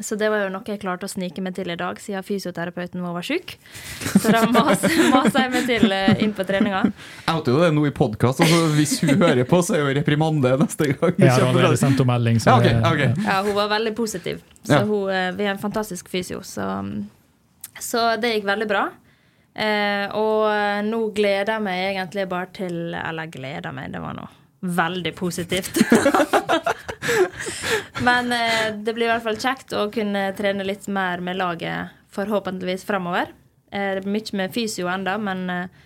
Så 0.00 0.16
det 0.16 0.30
var 0.32 0.40
jo 0.40 0.48
noe 0.50 0.64
jeg 0.66 0.80
klarte 0.80 1.04
å 1.04 1.10
snike 1.10 1.42
meg 1.44 1.52
til 1.56 1.68
i 1.70 1.76
dag, 1.76 1.98
siden 2.00 2.24
fysioterapeuten 2.24 3.02
vår 3.04 3.12
var 3.18 3.26
sjuk. 3.26 3.52
Så 4.08 4.32
da 4.32 4.40
masa 4.48 5.44
jeg 5.44 5.52
meg 5.54 5.66
til 5.68 5.92
eh, 5.92 6.22
inn 6.24 6.32
på 6.36 6.46
treninga. 6.48 6.80
Jeg 7.26 7.36
vet 7.36 7.50
jo 7.52 7.58
det 7.60 7.68
nå 7.76 7.84
i 7.86 7.92
podkast. 7.94 8.40
Altså, 8.40 8.62
hvis 8.78 8.96
hun 9.02 9.20
hører 9.20 9.44
på, 9.48 9.60
så 9.60 9.76
er 9.76 9.84
jo 9.84 9.92
reprimande 10.00 10.54
neste 10.62 10.94
gang. 10.94 11.12
Ja, 11.20 11.36
da 11.44 11.66
har 11.68 11.76
sendt 11.76 12.00
henne 12.00 12.08
melding. 12.08 12.40
Ja, 12.40 12.56
okay, 12.56 12.80
okay. 12.80 13.26
ja, 13.28 13.36
hun 13.44 13.58
var 13.58 13.68
veldig 13.74 13.92
positiv. 13.98 14.40
Så 14.64 14.80
ja. 14.80 14.82
hun, 14.88 15.12
eh, 15.12 15.28
vi 15.36 15.46
er 15.46 15.52
en 15.54 15.62
fantastisk 15.62 16.08
fysio. 16.10 16.40
Så, 16.46 16.66
så 17.76 18.08
det 18.22 18.38
gikk 18.38 18.48
veldig 18.48 18.70
bra. 18.72 18.88
Eh, 19.52 20.06
og 20.16 20.46
eh, 20.48 20.78
nå 20.86 21.02
gleder 21.12 21.58
jeg 21.58 21.64
meg 21.66 21.80
egentlig 21.90 22.22
bare 22.30 22.48
til 22.56 22.94
Eller 22.96 23.28
gleder 23.28 23.74
meg, 23.76 23.90
det 23.92 24.00
var 24.00 24.14
noe 24.16 24.30
veldig 24.62 25.12
positivt. 25.18 25.82
Men 28.06 28.32
eh, 28.32 28.74
det 28.74 28.94
blir 28.94 29.08
i 29.08 29.10
hvert 29.10 29.24
fall 29.24 29.40
kjekt 29.40 29.74
å 29.74 29.88
kunne 29.92 30.28
trene 30.38 30.66
litt 30.66 30.86
mer 30.90 31.22
med 31.24 31.38
laget, 31.38 31.94
forhåpentligvis 32.14 32.86
framover. 32.86 33.32
Eh, 33.72 33.96
det 33.96 34.04
blir 34.04 34.14
mye 34.14 34.38
med 34.42 34.54
fysio 34.54 34.90
enda, 34.90 35.16
men 35.18 35.50
eh, 35.50 35.80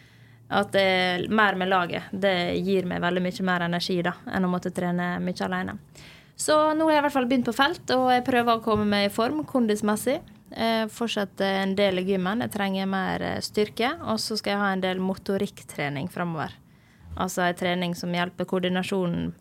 at 0.49 0.73
det 0.75 0.83
er 0.83 1.25
mer 1.33 1.57
med 1.59 1.73
laget, 1.73 2.11
det 2.12 2.61
gir 2.62 2.87
meg 2.87 3.01
veldig 3.03 3.25
mye 3.25 3.49
mer 3.49 3.67
energi 3.67 3.99
da, 4.05 4.12
enn 4.31 4.47
å 4.47 4.53
måtte 4.53 4.75
trene 4.75 5.17
mye 5.25 5.49
alene. 5.49 5.79
Så 6.37 6.57
nå 6.77 6.87
har 6.87 6.99
jeg 6.99 7.01
i 7.01 7.05
hvert 7.07 7.17
fall 7.17 7.28
begynt 7.31 7.49
på 7.49 7.57
felt, 7.57 7.90
og 7.97 8.11
jeg 8.12 8.27
prøver 8.27 8.59
å 8.59 8.65
komme 8.65 8.85
meg 8.89 9.09
i 9.09 9.12
form 9.12 9.40
kondismessig. 9.49 10.20
Jeg 10.55 10.90
fortsetter 10.94 11.62
en 11.62 11.74
del 11.78 12.01
i 12.01 12.05
gymmen. 12.06 12.44
Jeg 12.44 12.52
trenger 12.55 12.86
mer 12.90 13.24
eh, 13.24 13.40
styrke. 13.44 13.94
Og 14.06 14.20
så 14.23 14.39
skal 14.39 14.55
jeg 14.55 14.62
ha 14.62 14.70
en 14.74 14.85
del 14.85 15.02
motorikktrening 15.02 16.09
framover. 16.12 16.55
Altså 17.16 17.47
en 17.47 17.59
trening 17.59 17.97
som 17.98 18.14
hjelper 18.14 18.48
koordinasjonen. 18.48 19.32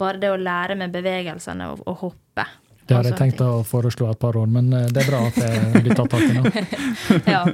Bare 0.00 0.18
det 0.18 0.32
å 0.32 0.40
lære 0.40 0.76
med 0.80 0.94
bevegelsene 0.94 1.70
og, 1.72 1.84
og 1.86 1.98
hoppe. 2.06 2.46
Det 2.82 2.96
har 2.96 3.06
jeg 3.06 3.18
tenkt 3.20 3.40
å 3.44 3.62
foreslå 3.64 4.08
et 4.10 4.20
par 4.20 4.36
år, 4.36 4.48
men 4.50 4.72
eh, 4.74 4.88
det 4.90 5.04
er 5.04 5.12
bra 5.12 5.22
at 5.28 5.38
det 5.38 5.84
blir 5.84 5.94
tatt 5.96 6.10
tak 6.12 6.26
i 6.26 6.34
nå. 6.34 6.42
ja, 7.34 7.44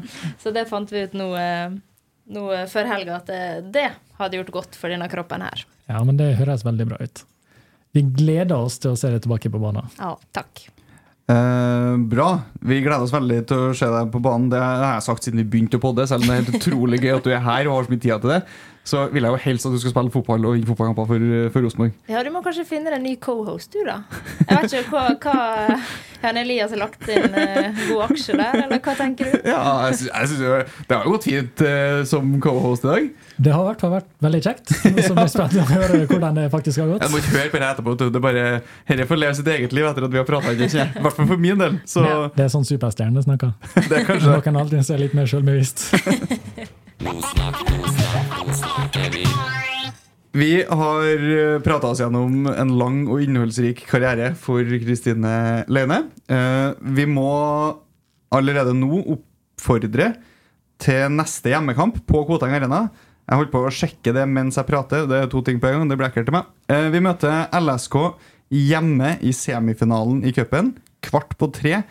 så 0.40 0.54
det 0.54 0.64
fant 0.70 0.92
vi 0.94 1.04
ut 1.04 1.16
nå, 1.18 1.28
eh, 1.36 1.74
nå 2.32 2.46
før 2.72 2.92
helga, 2.94 3.20
at 3.20 3.28
det, 3.28 3.42
det 3.76 3.90
hadde 4.18 4.40
gjort 4.40 4.54
godt 4.62 4.78
for 4.80 4.92
denne 4.92 5.10
kroppen 5.12 5.44
her. 5.44 5.66
Ja, 5.90 6.00
men 6.04 6.16
det 6.20 6.32
høres 6.40 6.64
veldig 6.64 6.88
bra 6.88 7.02
ut. 7.04 7.22
Vi 7.96 8.02
gleder 8.04 8.56
oss 8.56 8.80
til 8.80 8.94
å 8.94 8.98
se 9.00 9.12
deg 9.12 9.24
tilbake 9.24 9.52
på 9.52 9.60
banen. 9.60 9.88
Ja, 10.00 10.14
takk. 10.36 10.66
Eh, 11.28 11.96
bra. 12.08 12.28
Vi 12.64 12.80
gleder 12.80 13.04
oss 13.04 13.12
veldig 13.12 13.42
til 13.50 13.66
å 13.68 13.76
se 13.76 13.88
deg 13.92 14.12
på 14.14 14.22
banen. 14.24 14.48
Det 14.52 14.62
har 14.62 14.96
jeg 14.96 15.06
sagt 15.10 15.26
siden 15.26 15.42
vi 15.42 15.50
begynte 15.52 15.76
å 15.76 15.82
podde, 15.82 16.06
selv 16.08 16.24
om 16.24 16.30
det 16.30 16.36
er 16.36 16.42
helt 16.42 16.56
utrolig 16.56 17.02
gøy 17.02 17.16
at 17.18 17.26
du 17.26 17.32
er 17.34 17.44
her 17.44 17.68
og 17.68 17.76
har 17.76 17.88
så 17.88 17.92
mye 17.92 18.04
tid 18.04 18.14
til 18.24 18.32
det 18.32 18.42
så 18.88 19.04
vil 19.12 19.26
jeg 19.26 19.34
jo 19.34 19.40
helst 19.44 19.68
at 19.68 19.74
du 19.74 19.80
skal 19.82 19.92
spille 19.92 20.12
fotball 20.12 20.46
og 20.48 20.56
vinne 20.56 20.68
fotballkamper 20.68 21.08
for, 21.10 21.30
for 21.54 21.66
Rosenborg. 21.66 21.96
Ja, 22.08 22.22
du 22.24 22.30
må 22.32 22.40
kanskje 22.44 22.64
finne 22.68 22.88
deg 22.88 23.00
en 23.02 23.04
ny 23.04 23.16
cohost, 23.20 23.74
du, 23.74 23.82
da. 23.84 24.00
Jeg 24.46 24.62
vet 24.62 24.76
ikke 24.80 24.94
hva, 24.94 25.04
hva 25.20 25.76
Jan 26.22 26.38
Elias 26.40 26.72
har 26.74 26.80
lagt 26.80 27.04
inn 27.12 27.34
uh, 27.36 27.82
god 27.90 28.04
aksje 28.08 28.34
der, 28.38 28.56
eller 28.64 28.80
hva 28.82 28.94
tenker 28.98 29.28
du? 29.28 29.36
Ja, 29.46 29.60
jeg 29.90 29.98
synes, 30.00 30.40
jo, 30.42 30.56
Det 30.88 30.96
har 30.96 31.04
gått 31.12 31.28
fint 31.28 31.62
uh, 31.62 32.00
som 32.08 32.32
cohost 32.42 32.86
i 32.86 32.90
dag. 32.90 33.10
Det 33.36 33.54
har 33.54 33.62
i 33.62 33.68
hvert 33.68 33.84
fall 33.84 33.92
vært 33.92 34.08
veldig 34.24 34.40
kjekt. 34.48 34.72
Så 34.72 35.12
blir 35.14 35.30
spent 35.30 35.54
å 35.60 35.68
høre 35.68 36.00
hvordan 36.08 36.40
det 36.40 36.48
faktisk 36.54 36.82
har 36.82 36.90
gått. 36.94 37.04
Jeg 37.06 37.14
må 37.14 37.22
ikke 37.22 37.36
høre 37.36 37.52
på 37.52 37.62
det 37.62 37.68
etterpå. 37.68 37.96
Det 38.00 38.08
er 38.08 38.24
bare 38.24 38.48
Dette 38.88 39.08
får 39.12 39.22
leve 39.22 39.38
sitt 39.38 39.52
eget 39.54 39.76
liv 39.76 39.86
etter 39.92 40.08
at 40.08 40.16
vi 40.16 40.22
har 40.22 40.26
prata. 40.26 40.56
I 40.56 40.58
hvert 40.64 41.20
fall 41.20 41.28
for 41.28 41.38
min 41.38 41.60
del. 41.60 41.78
Så. 41.86 42.02
Det 42.34 42.48
er 42.48 42.52
sånn 42.56 42.66
superstjerne 42.66 43.22
snakker. 43.28 43.54
Det 43.88 44.02
er 44.02 44.08
kanskje 44.08 44.32
Noen 44.32 44.44
kan 44.48 44.58
alltid 44.58 44.86
se 44.88 44.98
litt 44.98 45.14
mer 45.14 45.30
sjølbevisst. 45.30 45.88
Vi 50.32 50.62
har 50.68 51.60
prata 51.64 51.86
oss 51.92 52.00
gjennom 52.02 52.46
en 52.50 52.72
lang 52.78 52.98
og 53.10 53.22
innholdsrik 53.24 53.84
karriere 53.88 54.32
for 54.38 54.62
Kristine 54.82 55.64
Leine. 55.70 56.02
Eh, 56.30 56.72
Vi 56.94 57.06
må 57.10 57.28
allerede 58.34 58.74
nå 58.76 59.00
oppfordre 59.16 60.12
til 60.78 61.08
neste 61.16 61.50
hjemmekamp 61.54 62.02
på 62.06 62.24
Koteng 62.28 62.54
Arena. 62.54 62.84
Jeg 63.28 63.40
holdt 63.40 63.52
på 63.52 63.62
å 63.66 63.72
sjekke 63.72 64.12
det 64.14 64.26
mens 64.30 64.56
jeg 64.60 64.68
prater. 64.68 65.06
Det 65.08 65.22
er 65.24 65.30
to 65.32 65.42
ting 65.44 65.58
på 65.60 65.68
en 65.68 65.80
gang. 65.80 65.88
Det 65.90 65.98
ble 66.00 66.08
ekkelt 66.10 66.28
til 66.30 66.36
meg. 66.38 66.46
Eh, 66.68 66.88
Vi 66.94 67.00
møter 67.04 67.48
LSK 67.52 67.96
hjemme 68.54 69.16
i 69.20 69.32
semifinalen 69.36 70.22
i 70.24 70.32
cupen. 70.32 70.74
Kvart 71.02 71.34
på 71.38 71.50
tre. 71.52 71.82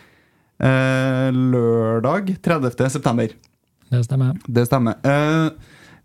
eh, 0.60 1.30
Lørdag 1.32 2.32
30. 2.42 3.36
Det 3.92 4.04
stemmer. 4.06 4.38
Det 4.48 4.66
stemmer. 4.68 4.98
Uh, 5.06 5.52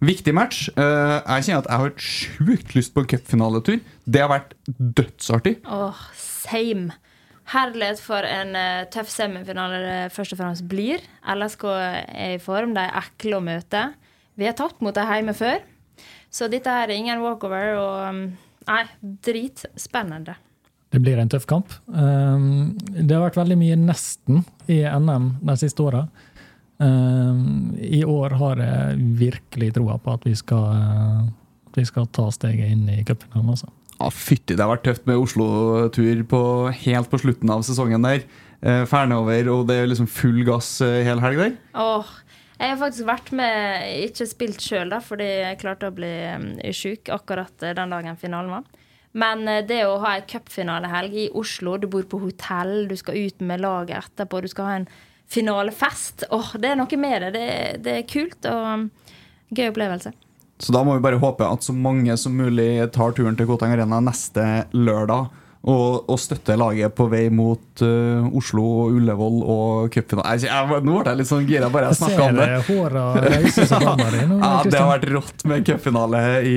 viktig 0.04 0.34
match. 0.36 0.68
Uh, 0.76 1.18
jeg 1.18 1.48
kjenner 1.48 1.62
at 1.62 1.70
jeg 1.70 1.82
har 1.82 1.94
sjukt 2.08 2.74
lyst 2.76 2.94
på 2.94 3.02
en 3.02 3.08
cupfinaletur. 3.14 3.80
Det 4.04 4.22
har 4.22 4.30
vært 4.30 4.54
dødsartig. 4.66 5.56
Åh, 5.66 6.04
same. 6.18 6.94
Herlighet 7.52 8.00
for 8.00 8.24
en 8.26 8.54
uh, 8.54 8.84
tøff 8.92 9.10
semifinale 9.10 9.82
det 9.82 9.98
først 10.14 10.36
og 10.36 10.42
fremst 10.42 10.68
blir. 10.70 11.02
LSK 11.26 11.66
er 11.74 12.36
i 12.36 12.40
form, 12.42 12.76
de 12.76 12.86
er 12.86 13.02
ekle 13.02 13.40
å 13.40 13.44
møte. 13.44 13.88
Vi 14.38 14.48
har 14.48 14.56
tapt 14.56 14.80
mot 14.80 14.94
dem 14.96 15.10
hjemme 15.10 15.34
før, 15.36 15.60
så 16.32 16.48
dette 16.48 16.72
her 16.72 16.88
er 16.88 16.96
ingen 16.96 17.20
walkover. 17.20 17.74
Og 17.82 17.98
um, 18.08 18.24
nei, 18.70 18.82
dritspennende. 19.26 20.38
Det 20.92 21.00
blir 21.00 21.18
en 21.20 21.30
tøff 21.32 21.46
kamp. 21.48 21.72
Um, 21.88 22.74
det 22.92 23.14
har 23.14 23.24
vært 23.24 23.40
veldig 23.40 23.56
mye 23.58 23.78
nesten 23.80 24.42
i 24.70 24.82
NM 24.84 25.34
de 25.40 25.56
siste 25.60 25.84
åra. 25.84 26.06
Um, 26.82 27.76
I 27.78 28.02
år 28.08 28.34
har 28.40 28.62
jeg 28.62 29.04
virkelig 29.20 29.70
troa 29.76 29.98
på 30.02 30.16
at 30.16 30.26
vi 30.26 30.34
skal, 30.38 30.64
uh, 30.74 31.70
at 31.70 31.78
vi 31.78 31.86
skal 31.86 32.08
ta 32.10 32.26
steget 32.34 32.74
inn 32.74 32.88
i 32.90 33.04
cupfinalen. 33.06 33.54
Altså. 33.54 33.70
Ja, 34.00 34.08
Fytti, 34.10 34.56
det 34.56 34.64
har 34.64 34.72
vært 34.72 34.86
tøft 34.88 35.06
med 35.06 35.20
Oslo-tur 35.20 36.24
på, 36.26 36.42
helt 36.82 37.12
på 37.12 37.20
slutten 37.22 37.52
av 37.54 37.62
sesongen 37.66 38.02
der. 38.02 38.24
Eh, 38.62 38.82
Ferne 38.90 39.18
over, 39.18 39.48
og 39.52 39.68
det 39.68 39.76
er 39.78 39.88
liksom 39.90 40.08
full 40.10 40.42
gass 40.46 40.76
hel 40.82 41.06
hele 41.06 41.22
helg 41.22 41.38
der. 41.38 41.54
Åh, 41.78 42.10
jeg 42.62 42.70
har 42.70 42.78
faktisk 42.78 43.08
vært 43.08 43.32
med, 43.34 43.86
ikke 44.08 44.26
spilt 44.30 44.62
sjøl, 44.62 44.94
fordi 45.02 45.26
jeg 45.26 45.58
klarte 45.62 45.90
å 45.90 45.94
bli 45.94 46.12
sjuk 46.74 47.10
akkurat 47.14 47.64
eh, 47.66 47.74
den 47.78 47.94
dagen 47.94 48.18
finalen 48.20 48.52
var. 48.54 48.68
Men 49.18 49.42
eh, 49.50 49.64
det 49.66 49.80
å 49.88 49.98
ha 50.04 50.16
ei 50.16 50.26
cupfinalehelg 50.30 51.16
i 51.24 51.30
Oslo, 51.38 51.74
du 51.78 51.88
bor 51.90 52.06
på 52.06 52.20
hotell, 52.22 52.86
du 52.90 52.94
skal 52.98 53.18
ut 53.18 53.42
med 53.42 53.64
laget 53.64 53.98
etterpå, 53.98 54.44
du 54.44 54.50
skal 54.52 54.68
ha 54.68 54.76
en 54.78 54.86
finalefest. 55.30 56.26
Åh, 56.30 56.54
det 56.58 56.72
er 56.72 56.80
noe 56.80 56.98
med 57.00 57.22
det. 57.26 57.30
Det, 57.36 57.46
det 57.84 57.96
er 57.98 58.08
kult 58.10 58.48
og 58.50 58.88
gøy 59.52 59.70
opplevelse. 59.70 60.12
Så 60.62 60.74
da 60.74 60.84
må 60.86 60.94
vi 60.94 61.02
bare 61.02 61.18
håpe 61.18 61.46
at 61.46 61.64
så 61.66 61.74
mange 61.74 62.14
som 62.20 62.36
mulig 62.38 62.84
tar 62.94 63.14
turen 63.16 63.36
til 63.38 63.48
Koteng 63.50 63.74
Arena 63.74 63.98
neste 64.04 64.66
lørdag. 64.76 65.32
Og, 65.62 66.08
og 66.10 66.18
støtter 66.18 66.56
laget 66.58 66.90
på 66.98 67.04
vei 67.06 67.28
mot 67.30 67.82
uh, 67.86 68.24
Oslo 68.34 68.64
og 68.82 68.96
Ullevål 68.96 69.36
og 69.46 69.92
cupfinalen. 69.94 70.82
Nå 70.82 70.96
ble 71.04 71.12
jeg 71.12 71.20
litt 71.20 71.28
sånn 71.28 71.44
gira 71.46 71.68
bare 71.70 71.92
jeg 71.92 72.00
snakka 72.00 72.24
om 72.24 72.40
det. 72.40 72.48
nå, 74.26 74.38
Ja, 74.42 74.50
Det 74.66 74.80
har 74.80 74.90
vært 74.90 75.06
rått 75.12 75.44
med 75.52 75.62
cupfinale 75.68 76.22
i, 76.50 76.56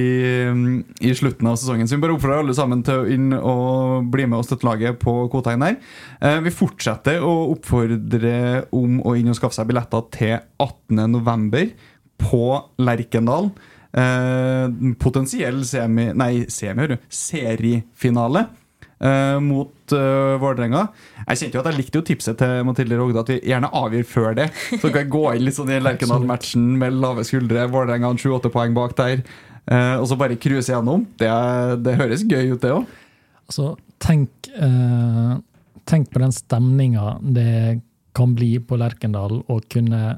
i 1.05 1.13
slutten 1.21 1.51
av 1.51 1.59
sesongen. 1.61 1.85
Så 1.85 1.99
vi 1.99 2.01
bare 2.07 2.17
oppfordrer 2.17 2.41
alle 2.41 2.57
sammen 2.57 2.81
til 2.87 3.03
å 3.03 3.05
inn 3.13 3.29
og 3.37 4.09
bli 4.09 4.25
med 4.25 4.39
og 4.41 4.49
støtte 4.49 4.65
laget 4.71 4.97
på 5.05 5.15
Koteng 5.33 5.61
der. 5.61 5.77
Uh, 6.25 6.39
Vi 6.47 6.55
fortsetter 6.57 7.21
å 7.21 7.35
oppfordre 7.53 8.35
om 8.73 8.97
å 9.05 9.13
inn 9.21 9.29
og 9.29 9.37
skaffe 9.37 9.59
seg 9.59 9.69
billetter 9.69 10.09
til 10.17 10.35
18.11. 10.65 11.77
på 12.25 12.43
Lerkendal. 12.81 13.53
Uh, 13.93 14.95
potensiell 14.97 15.61
semi... 15.67 16.09
Nei, 16.17 16.47
semi, 16.49 16.81
hører 16.81 16.97
du. 16.97 17.09
Seriefinale. 17.13 18.47
Eh, 18.99 19.37
mot 19.43 19.95
uh, 19.95 20.35
Vålerenga. 20.41 20.85
Jeg 21.25 21.41
kjente 21.41 21.57
jo 21.57 21.63
at 21.63 21.69
jeg 21.71 21.79
likte 21.79 21.99
jo 21.99 22.05
tipset 22.07 22.39
til 22.39 22.61
Mathilde 22.67 22.99
Rogde 22.99 23.23
at 23.23 23.31
vi 23.33 23.39
gjerne 23.51 23.71
avgir 23.75 24.05
før 24.09 24.37
det. 24.37 24.49
Så 24.69 24.89
kan 24.89 25.01
jeg 25.03 25.11
gå 25.13 25.23
inn 25.33 25.45
litt 25.47 25.57
sånn 25.57 25.73
i 25.73 25.81
Lerkendal-matchen 25.83 26.67
med 26.81 26.99
lave 27.01 27.25
skuldre. 27.27 27.67
Vålerenga 27.73 28.11
har 28.11 28.21
7-8 28.21 28.53
poeng 28.53 28.77
bak 28.77 28.95
der. 28.99 29.25
Uh, 29.65 29.97
og 29.97 30.07
så 30.09 30.19
bare 30.19 30.37
cruise 30.37 30.71
gjennom. 30.71 31.07
Det, 31.19 31.31
det 31.85 31.97
høres 31.99 32.25
gøy 32.27 32.53
ut, 32.53 32.61
det 32.61 32.73
òg. 32.75 32.85
Altså, 33.45 33.73
tenk, 34.01 34.51
uh, 34.57 35.37
tenk 35.89 36.11
på 36.13 36.21
den 36.21 36.33
stemninga 36.33 37.17
det 37.35 37.81
kan 38.15 38.31
bli 38.37 38.55
på 38.63 38.77
Lerkendal 38.79 39.41
å 39.51 39.59
kunne 39.69 40.15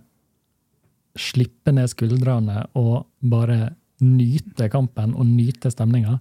slippe 1.17 1.73
ned 1.73 1.89
skuldrene 1.89 2.67
og 2.77 3.07
bare 3.25 3.71
nyte 4.05 4.69
kampen 4.69 5.15
og 5.17 5.25
nyte 5.25 5.71
stemninga 5.73 6.17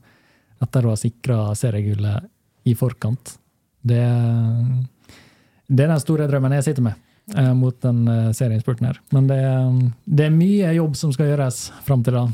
etter 0.64 0.86
å 0.86 0.94
ha 0.94 0.98
sikra 0.98 1.38
seriegullet 1.58 2.30
i 2.66 2.74
forkant. 2.74 3.36
Det, 3.86 4.02
det 5.66 5.84
er 5.84 5.92
den 5.92 6.02
store 6.02 6.26
drømmen 6.30 6.56
jeg 6.58 6.66
sitter 6.66 6.88
med 6.88 6.96
eh, 7.36 7.52
mot 7.54 7.76
den 7.84 8.02
eh, 8.10 8.32
serieinnspurten 8.34 8.88
her. 8.90 8.98
Men 9.14 9.30
det, 9.30 9.38
det 10.04 10.26
er 10.26 10.34
mye 10.34 10.74
jobb 10.74 10.98
som 10.98 11.14
skal 11.14 11.30
gjøres 11.30 11.68
fram 11.86 12.02
til 12.06 12.18
da. 12.18 12.26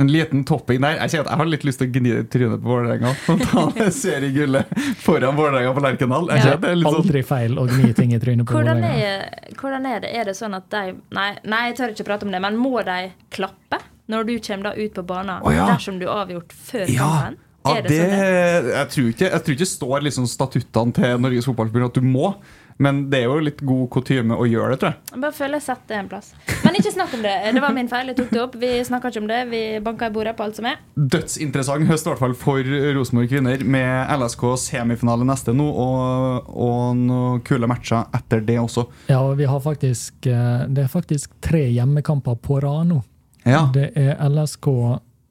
En 0.00 0.08
liten 0.08 0.44
topping 0.48 0.80
der. 0.80 0.96
Jeg 0.96 1.12
kjenner 1.12 1.26
at 1.26 1.32
jeg 1.32 1.40
har 1.42 1.48
litt 1.52 1.64
lyst 1.68 1.80
til 1.82 1.88
å 1.90 1.92
gni 1.92 2.12
trynet 2.32 2.62
på 2.62 2.70
Vålerenga. 2.72 3.10
Ta 3.50 3.88
seriegullet 4.02 4.70
foran 5.00 5.36
Vålerenga 5.36 5.74
på 5.76 5.84
Lerkendal. 5.84 6.30
Ja. 6.32 6.54
det 6.56 6.70
er 6.70 6.78
litt 6.80 6.88
sånn 6.88 7.02
Aldri 7.02 7.22
feil 7.28 7.60
å 7.60 7.66
gni 7.68 7.92
ting 7.96 8.14
i 8.16 8.20
trynet 8.20 8.48
på 8.48 8.56
Hvordan 8.56 8.80
Vålerenga. 8.80 9.20
er, 9.28 9.58
hvordan 9.60 9.88
er 9.90 10.04
det? 10.04 10.14
Er 10.16 10.30
det 10.30 10.36
sånn 10.38 10.56
at 10.56 10.70
de 10.72 10.96
nei, 11.16 11.28
nei, 11.44 11.66
jeg 11.68 11.80
tør 11.80 11.92
ikke 11.96 12.08
prate 12.08 12.28
om 12.28 12.32
det, 12.32 12.40
men 12.44 12.56
må 12.60 12.80
de 12.84 13.02
klappe 13.32 13.80
når 14.10 14.26
du 14.26 14.34
kommer 14.42 14.70
da 14.70 14.72
ut 14.76 14.96
på 14.96 15.04
banen 15.06 15.44
oh, 15.44 15.52
ja. 15.54 15.68
dersom 15.70 16.00
du 16.00 16.08
har 16.08 16.24
avgjort 16.24 16.52
før 16.56 16.88
Ja, 16.90 17.10
kampen? 17.12 17.40
Ja 17.66 17.82
det, 17.84 17.90
det 17.92 18.72
jeg, 18.72 18.88
tror 18.94 19.10
ikke, 19.12 19.28
jeg 19.28 19.44
tror 19.44 19.56
ikke 19.56 19.64
det 19.64 19.70
står 19.74 20.08
liksom 20.08 20.26
statuttene 20.30 20.96
til 20.96 21.20
Norges 21.20 21.48
Fotballforbund 21.50 21.90
at 21.90 22.00
du 22.00 22.06
må. 22.06 22.34
Men 22.80 23.02
det 23.12 23.18
er 23.20 23.26
jo 23.28 23.40
litt 23.44 23.58
god 23.60 23.90
kutyme 23.92 24.36
å 24.40 24.46
gjøre 24.48 24.72
det, 24.72 24.76
tror 24.80 24.94
jeg. 24.94 25.12
Jeg 25.12 25.20
bare 25.20 25.36
føler 25.36 25.58
jeg 25.58 25.64
setter 25.66 25.90
det 25.90 25.96
en 25.98 26.06
plass. 26.08 26.30
Men 26.64 26.78
ikke 26.78 26.92
snakk 26.94 27.16
om 27.18 27.24
det. 27.26 27.34
Det 27.52 27.60
var 27.60 27.74
min 27.76 27.90
feil. 27.90 28.08
Jeg 28.08 28.16
tok 28.16 28.30
det 28.32 28.40
opp. 28.40 28.54
Vi 28.62 28.70
snakka 28.88 29.10
ikke 29.12 29.20
om 29.20 29.28
det. 29.28 29.40
Vi 29.50 29.60
banka 29.84 30.08
i 30.08 30.14
bordet 30.14 30.32
på 30.38 30.46
alt 30.46 30.56
som 30.56 30.68
er. 30.70 30.78
Dødsinteressant 30.96 31.84
høst 31.90 32.08
i 32.08 32.10
hvert 32.10 32.22
fall 32.22 32.36
for 32.40 32.72
Rosenborg 32.96 33.28
kvinner, 33.34 33.66
med 33.76 34.14
LSK 34.16 34.46
semifinale 34.62 35.28
neste 35.28 35.52
nå, 35.52 35.66
og, 35.68 36.48
og 36.56 36.96
noen 37.02 37.44
kule 37.44 37.68
matcher 37.68 38.08
etter 38.16 38.40
det 38.48 38.56
også. 38.62 38.86
Ja, 39.12 39.20
og 39.26 39.36
vi 39.42 39.50
har 39.50 39.60
faktisk 39.60 40.30
eh, 40.32 40.64
Det 40.72 40.86
er 40.86 40.90
faktisk 40.92 41.36
tre 41.44 41.66
hjemmekamper 41.68 42.40
på 42.40 42.62
rad 42.64 42.88
nå. 42.94 43.02
Ja. 43.44 43.66
Det 43.76 43.90
er 43.92 44.16
LSK 44.24 44.72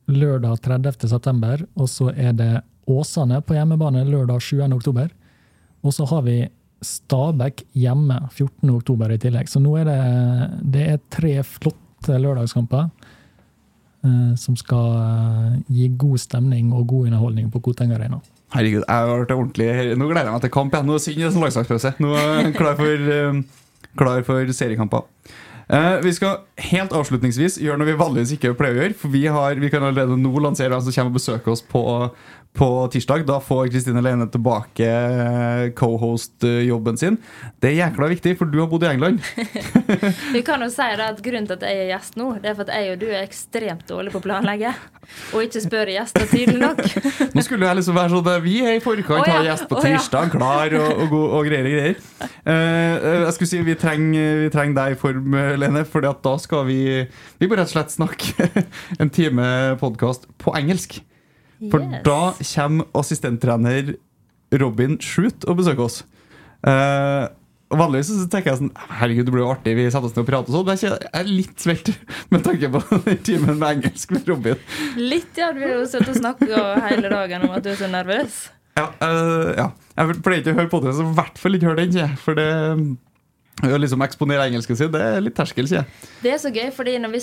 lørdag 0.10 0.62
30. 0.66 1.08
september, 1.12 1.64
og 1.78 1.90
så 1.90 2.10
er 2.16 2.34
det 2.38 2.54
Åsane 2.90 3.38
på 3.46 3.54
hjemmebane 3.54 4.02
lørdag 4.08 4.42
7. 4.42 4.64
oktober. 4.74 5.12
Og 5.86 5.94
så 5.94 6.08
har 6.10 6.24
vi 6.26 6.40
Stabæk 6.82 7.66
hjemme 7.76 8.18
14. 8.32 8.70
oktober 8.72 9.12
i 9.12 9.20
tillegg. 9.20 9.50
Så 9.52 9.60
nå 9.62 9.76
er 9.82 9.88
det, 9.90 10.02
det 10.74 10.86
er 10.94 11.02
tre 11.12 11.34
flotte 11.44 12.16
lørdagskamper 12.24 12.86
eh, 14.08 14.34
som 14.40 14.56
skal 14.60 14.94
eh, 14.96 15.58
gi 15.68 15.90
god 16.00 16.22
stemning 16.24 16.72
og 16.72 16.88
god 16.88 17.10
underholdning 17.10 17.50
på 17.52 17.62
Koteng 17.68 17.92
Arena. 17.96 18.22
Herregud, 18.56 18.82
jeg 18.82 18.96
har 18.96 19.12
vært 19.12 19.36
ordentlig 19.36 19.68
Nå 20.00 20.08
gleder 20.10 20.32
jeg 20.32 20.34
meg 20.34 20.46
til 20.48 20.54
kamp 20.56 20.74
igjen. 20.74 20.88
Nå 20.90 20.96
er 20.96 21.04
synd 21.04 21.20
det 21.20 21.28
er 21.28 21.36
sånn 21.36 21.46
landslagspause. 21.46 21.94
Nå 22.02 22.16
er 22.16 22.32
jeg 22.48 22.56
klar 22.56 22.80
for, 22.80 23.12
eh, 23.20 23.44
klar 24.00 24.26
for 24.26 24.56
seriekamper. 24.62 25.06
Eh, 25.70 26.00
vi 26.02 26.12
skal 26.18 26.40
helt 26.72 26.94
avslutningsvis 26.98 27.60
gjøre 27.62 27.78
noe 27.78 27.92
vi 27.92 27.98
vanligvis 28.00 28.34
ikke 28.34 28.56
pleier 28.58 28.78
å 28.78 28.82
gjøre. 28.84 28.98
For 28.98 29.14
vi, 29.14 29.22
har, 29.30 29.60
vi 29.62 29.70
kan 29.70 29.86
allerede 29.86 30.18
nå 30.18 30.32
lansere 30.42 30.74
hvem 30.74 30.86
som 30.88 30.96
kommer 30.96 31.14
og 31.14 31.20
besøker 31.20 31.54
oss 31.54 31.62
på, 31.62 31.84
på 32.54 32.90
tirsdag. 32.92 33.26
Da 33.28 33.40
får 33.40 33.68
Kristine 33.72 34.02
Leine 34.02 34.28
tilbake 34.32 34.88
eh, 34.90 35.72
co-host-jobben 35.78 36.98
sin. 36.98 37.18
Det 37.62 37.72
er 37.72 37.78
jækla 37.86 38.10
viktig, 38.12 38.36
for 38.40 38.50
du 38.50 38.60
har 38.60 38.70
bodd 38.72 38.84
i 38.84 38.90
England. 38.90 39.22
Vi 40.36 40.42
kan 40.46 40.62
jo 40.64 40.70
si 40.74 40.88
at 40.90 41.22
Grunnen 41.24 41.48
til 41.48 41.60
at 41.60 41.66
jeg 41.68 41.84
er 41.86 41.92
gjest 41.94 42.18
nå, 42.20 42.32
det 42.42 42.52
er 42.52 42.58
for 42.58 42.68
at 42.68 42.74
jeg 42.76 42.96
og 42.96 43.02
du 43.04 43.08
er 43.10 43.22
ekstremt 43.22 43.86
dårlige 43.90 44.16
på 44.16 44.22
å 44.22 44.26
planlegge. 44.26 44.74
Og 45.34 45.46
ikke 45.46 45.62
spør 45.64 45.92
gjester 45.94 46.28
tidlig 46.30 46.60
nok. 46.62 46.82
Nå 47.36 47.44
skulle 47.46 47.70
jeg 47.70 47.80
liksom 47.80 47.98
være 47.98 48.14
sånn 48.14 48.30
at 48.30 48.44
Vi 48.46 48.56
er 48.62 48.78
i 48.78 48.84
forkant, 48.84 49.24
oh, 49.24 49.30
ja, 49.30 49.40
har 49.40 49.48
gjest 49.48 49.70
på 49.70 49.80
å 49.80 49.84
ja. 49.84 49.94
tirsdag, 49.96 50.34
klar 50.36 50.76
og, 50.80 51.04
og, 51.06 51.18
og 51.40 51.50
greier. 51.50 51.66
og 51.66 51.76
greier. 51.76 52.00
Uh, 52.46 52.54
eh, 52.54 53.20
jeg 53.26 53.36
skulle 53.38 53.52
si 53.52 53.62
vi 53.66 53.78
trenger, 53.80 54.44
vi 54.46 54.54
trenger 54.54 54.80
deg 54.82 54.96
i 54.96 55.00
form, 55.00 55.38
eh, 55.38 55.54
Lene, 55.60 55.86
for 55.90 56.06
da 56.06 56.36
skal 56.42 56.66
vi 56.70 56.80
Vi 57.40 57.50
må 57.50 57.58
rett 57.58 57.70
og 57.70 57.76
slett 57.78 57.96
snakke 57.96 58.50
en 59.02 59.14
time 59.14 59.78
podkast 59.82 60.30
på 60.42 60.56
engelsk. 60.60 61.00
For 61.72 61.84
Yes. 61.84 62.04
da 62.06 62.22
kommer 62.40 62.86
assistenttrener 62.96 63.96
Robin 64.62 64.96
Shoot 65.04 65.44
og 65.46 65.60
besøker 65.60 65.86
oss. 65.86 66.04
Eh, 66.64 67.26
og 67.70 67.78
Vanligvis 67.78 68.10
så 68.10 68.26
tenker 68.32 68.50
jeg 68.52 68.60
sånn 68.64 68.72
Herregud, 68.98 69.28
det 69.28 69.34
blir 69.34 69.44
jo 69.44 69.52
artig, 69.54 69.76
vi 69.78 69.84
setter 69.92 70.08
oss 70.08 70.16
ned 70.16 70.24
og 70.24 70.30
prater 70.30 70.50
og 70.50 70.56
sånn. 70.58 70.70
Men 70.70 70.80
jeg 70.82 71.10
er 71.20 71.28
litt 71.30 71.60
svelt 71.62 71.92
med 72.34 72.46
tanke 72.48 72.72
på 72.74 72.82
den 73.06 73.20
timen 73.28 73.60
med 73.60 73.68
engelsk 73.76 74.16
med 74.16 74.32
Robin. 74.32 74.64
Litt, 74.98 75.36
ja. 75.38 75.52
Du 75.54 75.62
har 75.62 75.76
jo 75.76 75.84
sittet 75.90 76.16
og 76.16 76.22
snakket 76.22 76.56
hele 76.88 77.12
dagen 77.14 77.46
om 77.46 77.54
at 77.58 77.66
du 77.66 77.70
er 77.74 77.78
så 77.80 77.90
nervøs. 77.92 78.48
Ja, 78.80 78.88
øh, 79.06 79.52
ja. 79.58 79.68
Jeg 80.00 80.18
pleier 80.24 80.42
ikke 80.42 80.56
å 80.56 80.60
høre 80.62 80.72
på 80.72 80.80
det, 80.86 80.96
så 80.96 81.06
i 81.06 81.14
hvert 81.20 81.40
fall 81.42 81.58
ikke 81.58 81.70
hør 81.70 81.80
den. 81.82 82.18
For 82.22 82.38
det 82.40 82.50
Å 83.60 83.76
liksom 83.76 84.00
eksponere 84.06 84.46
engelsken 84.48 84.78
sin, 84.80 84.92
det 84.94 85.02
er 85.04 85.20
litt 85.20 85.36
terskel, 85.36 85.68
sier 85.68 85.82
jeg. 85.82 86.10
Det 86.24 86.32
er 86.32 86.38
så 86.40 86.48
gøy, 86.48 86.70
fordi 86.72 86.94
når 87.04 87.12
vi, 87.12 87.20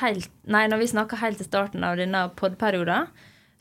helt, 0.00 0.32
nei, 0.50 0.64
når 0.66 0.80
vi 0.82 0.88
snakker 0.90 1.20
helt 1.20 1.38
til 1.38 1.46
starten 1.46 1.86
av 1.86 1.94
denne 2.00 2.24
podperioden, 2.34 3.06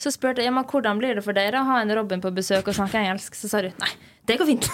så 0.02 0.12
spurte 0.12 0.44
jeg 0.44 0.54
hvordan 0.54 1.00
blir 1.00 1.16
det 1.16 1.24
for 1.26 1.38
dere 1.38 1.62
å 1.62 1.68
ha 1.70 1.80
en 1.82 1.94
Robin 1.96 2.22
på 2.24 2.34
besøk 2.36 2.68
og 2.68 2.76
snakke 2.78 3.00
engelsk. 3.00 3.38
Så 3.38 3.50
sa 3.52 3.62
du 3.64 3.72
nei, 3.82 3.92
det 4.26 4.38
går 4.40 4.48
fint. 4.50 4.68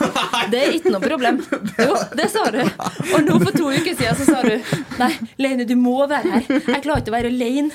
Det 0.52 0.60
er 0.61 0.76
ikke 0.78 0.91
noe 0.94 1.02
problem. 1.03 1.40
Jo, 1.82 1.95
det 2.18 2.28
sa 2.32 2.45
du. 2.53 2.60
Og 2.61 3.26
nå 3.26 3.38
for 3.41 3.52
to 3.57 3.68
uker 3.73 3.95
siden 3.99 4.15
så 4.22 4.28
sa 4.30 4.41
du 4.45 4.53
nei, 5.02 5.11
Leine, 5.44 5.65
du 5.68 5.73
må 5.80 6.06
være 6.07 6.23
her. 6.38 6.48
Jeg 6.72 6.84
klarer 6.86 7.02
ikke 7.03 7.11
å 7.11 7.18
være 7.18 7.32
alene. 7.34 7.72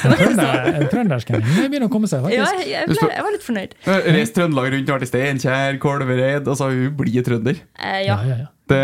Trønder- 0.00 0.86
Trøndersken 0.92 1.42
begynner 1.44 1.88
å 1.88 1.92
komme 1.92 2.08
seg, 2.10 2.22
faktisk. 2.24 2.60
jeg, 2.60 2.68
jeg, 2.74 2.88
ble, 2.92 3.08
jeg 3.14 3.24
var 3.26 3.34
litt 3.34 3.46
fornøyd. 3.46 3.74
Eh, 3.84 4.08
Reist 4.16 4.36
Trøndelag 4.36 4.70
rundt, 4.74 4.92
vært 4.94 5.06
i 5.06 5.10
Steinkjer, 5.10 5.80
Kolvereid. 5.82 6.48
Altså, 6.48 6.70
hun 6.72 6.96
blir 7.00 7.24
trønder. 7.26 7.60
Eh, 7.80 8.00
ja. 8.06 8.16
Ja, 8.20 8.22
ja, 8.30 8.38
ja. 8.44 8.48
Det, 8.70 8.78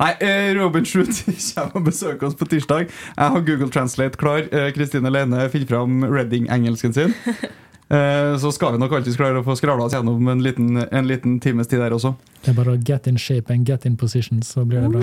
nei, 0.00 0.10
eh, 0.26 0.48
Robin 0.58 0.86
Schut 0.88 1.12
kommer 1.54 1.78
og 1.78 1.84
besøker 1.86 2.26
oss 2.26 2.34
på 2.40 2.48
tirsdag. 2.50 2.88
Jeg 2.90 3.34
har 3.36 3.44
Google 3.46 3.70
Translate 3.74 4.18
klar. 4.18 4.48
Eh, 4.50 4.70
Kristine 4.74 5.12
Lene 5.14 5.44
finner 5.52 5.70
fram 5.70 6.00
Reading-engelsken 6.10 6.96
sin. 6.96 7.14
Eh, 7.90 8.36
Så 8.38 8.52
skal 8.52 8.72
vi 8.74 8.78
nok 8.82 8.92
alltid 8.92 9.16
klare 9.16 9.40
å 9.40 9.44
få 9.46 9.54
skravla 9.56 9.84
oss 9.88 9.94
gjennom 9.96 10.28
en 10.28 10.42
liten, 10.44 10.76
en 10.92 11.06
liten 11.08 11.38
times 11.40 11.66
tid 11.70 11.80
der 11.80 11.94
også. 11.96 12.14
Det 12.44 12.52
er 12.52 12.56
bare 12.58 12.74
å 12.76 12.82
get 12.88 13.06
in 13.08 13.16
shape 13.18 13.50
and 13.54 13.64
get 13.66 13.86
in 13.88 13.96
position, 13.96 14.42
så 14.44 14.64
blir 14.68 14.84
det 14.84 14.90
bra. 14.92 15.00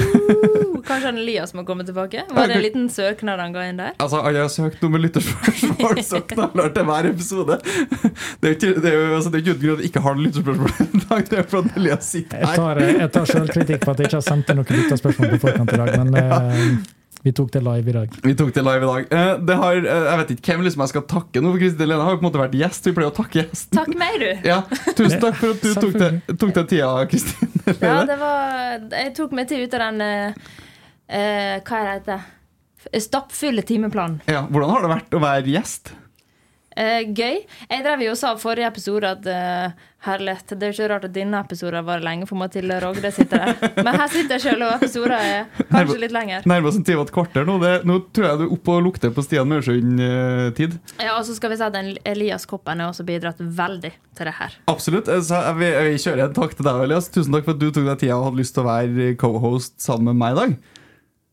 Kanskje 0.86 1.08
han 1.10 1.18
Elias 1.18 1.56
må 1.58 1.64
komme 1.66 1.82
tilbake? 1.84 2.22
Var 2.30 2.48
det 2.48 2.56
en 2.60 2.62
liten 2.62 2.84
søknad 2.94 3.40
han 3.42 3.56
ga 3.56 3.64
inn 3.66 3.80
der? 3.82 3.96
Altså, 3.98 4.20
Jeg 4.30 4.42
har 4.44 4.52
søkt 4.54 4.84
om 4.86 4.96
en 4.96 5.02
lytterspørsmål 5.02 6.02
så 6.06 6.20
til 6.30 6.86
hver 6.86 7.10
episode. 7.10 7.58
Det 7.66 8.46
er 8.46 8.54
jo 8.54 8.56
ikke, 8.60 8.82
det 8.84 8.92
er 8.92 8.98
jo, 9.00 9.16
altså, 9.18 9.32
det 9.34 9.40
er 9.40 9.42
ikke 9.42 9.56
uten 9.56 9.64
grunn 9.66 9.74
at 9.80 9.82
vi 9.82 9.90
ikke 9.90 10.04
har 10.06 10.22
lytterspørsmål 10.22 10.70
i 10.86 11.02
dag. 11.10 11.26
Det 11.32 11.40
er 11.42 11.48
for 11.50 11.66
at 11.66 11.80
Elias 11.82 12.12
sitter 12.14 12.38
Jeg 12.38 12.48
her. 12.52 12.56
tar, 12.62 12.84
jeg 13.02 13.12
tar 13.18 13.26
selvkritikk 13.34 13.82
på 13.88 13.96
at 13.96 14.04
jeg 14.06 14.12
ikke 14.12 14.20
har 14.22 14.28
sendt 14.30 14.54
inn 14.54 14.62
noen 14.62 14.78
lytterspørsmål 14.84 15.34
på 15.34 15.42
forkant 15.48 15.74
i 15.74 15.82
dag, 15.82 15.92
men 16.04 16.22
eh, 16.22 16.78
vi 17.26 17.32
tok 17.34 17.50
det 17.56 17.62
live 17.66 17.90
i 17.90 17.94
dag. 17.96 18.12
Vi 18.24 18.36
tok 18.38 18.52
det 18.54 18.62
live 18.62 18.86
i 18.86 18.90
dag. 18.92 19.08
Eh, 19.18 19.38
Det 19.50 19.56
har, 19.58 19.76
eh, 19.82 20.04
jeg 20.12 20.18
vet 20.22 20.34
ikke 20.36 20.54
hvem 20.54 20.64
liksom 20.68 20.84
jeg 20.86 20.92
skal 20.94 21.06
takke 21.10 21.42
nå, 21.42 21.52
for 21.56 21.62
Kristin 21.64 21.90
Lene 21.90 22.06
har 22.06 22.14
jo 22.14 22.20
på 22.22 22.26
en 22.26 22.28
måte 22.30 22.42
vært 22.44 22.58
gjest. 22.60 22.86
Vi 22.86 22.94
pleier 22.94 23.10
å 23.10 23.16
takke 23.18 23.40
gjesten. 23.42 23.80
Takk 23.80 23.96
meg, 23.98 24.20
du. 24.22 24.30
Ja, 24.48 24.60
Tusen 24.94 25.20
takk 25.24 25.40
for 25.42 25.56
at 25.56 25.66
du 25.66 25.74
tok 25.74 25.98
deg 26.04 26.38
tok 26.38 26.54
deg 26.60 26.70
tida, 26.70 26.92
Kristin. 27.10 27.52
Ja, 27.82 27.98
det 28.06 28.20
var 28.22 28.80
Jeg 28.94 29.16
tok 29.18 29.32
meg 29.34 29.48
tid 29.50 29.66
ut 29.66 29.74
av 29.74 29.88
den 29.88 30.02
eh, 30.06 30.34
eh, 31.10 31.60
Hva 31.66 31.82
er 31.82 31.86
det 31.90 31.96
heter? 31.98 32.32
Stappfulle 33.02 33.64
timeplanen. 33.66 34.20
Ja, 34.30 34.44
hvordan 34.46 34.70
har 34.76 34.84
det 34.86 34.92
vært 34.94 35.16
å 35.18 35.22
være 35.24 35.50
gjest? 35.56 35.96
Eh, 36.76 37.06
gøy. 37.16 37.38
Jeg 37.72 37.84
drev 37.86 38.02
jo 38.04 38.12
og 38.12 38.18
sa 38.20 38.34
i 38.36 38.40
forrige 38.42 38.68
episode 38.68 39.08
at 39.08 39.28
uh, 39.32 39.84
herlighet, 40.06 40.52
det 40.60 40.66
er 40.68 40.74
jo 40.74 40.76
ikke 40.76 40.90
rart 40.92 41.06
at 41.08 41.14
denne 41.16 41.40
episoden 41.40 41.86
varer 41.88 42.04
lenge 42.04 42.28
for 42.28 42.36
Mathilde 42.40 42.78
Rogde 42.84 43.12
sitter 43.16 43.46
der. 43.46 43.70
Men 43.86 43.96
her 43.96 44.12
sitter 44.12 44.36
jeg 44.36 44.44
sjøl, 44.44 44.66
og 44.68 44.74
episoden 44.76 45.16
er 45.16 45.64
kanskje 45.72 45.98
litt 46.04 46.16
lenger. 46.16 46.44
Nærmer 46.52 46.70
oss 46.74 46.80
en 46.82 46.86
time 46.88 47.00
og 47.02 47.08
et 47.08 47.16
kvarter 47.16 47.48
nå. 47.48 47.56
Det, 47.64 47.72
nå 47.88 47.98
tror 48.12 48.28
jeg 48.28 48.42
du 48.42 48.46
er 48.50 48.54
oppe 48.58 48.76
og 48.76 48.84
lukter 48.90 49.16
på 49.16 49.24
Stian 49.26 49.50
Mørsund-tid. 49.50 50.78
Ja, 51.00 51.16
Og 51.16 51.24
så 51.30 51.38
skal 51.40 51.56
vi 51.56 51.60
si 51.62 51.68
at 51.70 51.80
Elias 52.12 52.46
Koppen 52.50 52.84
har 52.84 52.92
også 52.92 53.08
bidratt 53.08 53.40
veldig 53.40 53.94
til 53.96 54.30
det 54.32 54.38
her. 54.44 54.60
Absolutt. 54.72 55.08
Eh, 55.08 55.24
Så 55.26 55.40
jeg 55.48 55.60
vil, 55.64 55.72
jeg 55.80 55.90
vil 55.94 56.00
kjøre 56.10 56.28
en 56.30 56.38
takk 56.44 56.56
til 56.60 56.68
deg, 56.68 56.86
Elias. 56.90 57.12
Tusen 57.16 57.36
takk 57.40 57.48
for 57.48 57.56
at 57.56 57.64
du 57.64 57.70
tok 57.72 57.88
deg 57.88 58.02
tida 58.04 58.20
og 58.20 58.30
hadde 58.30 58.44
lyst 58.44 58.56
til 58.58 58.66
å 58.66 58.70
være 58.70 59.12
co-host 59.24 59.80
sammen 59.84 60.12
med 60.12 60.22
meg 60.26 60.36
i 60.36 60.42
dag. 60.44 60.58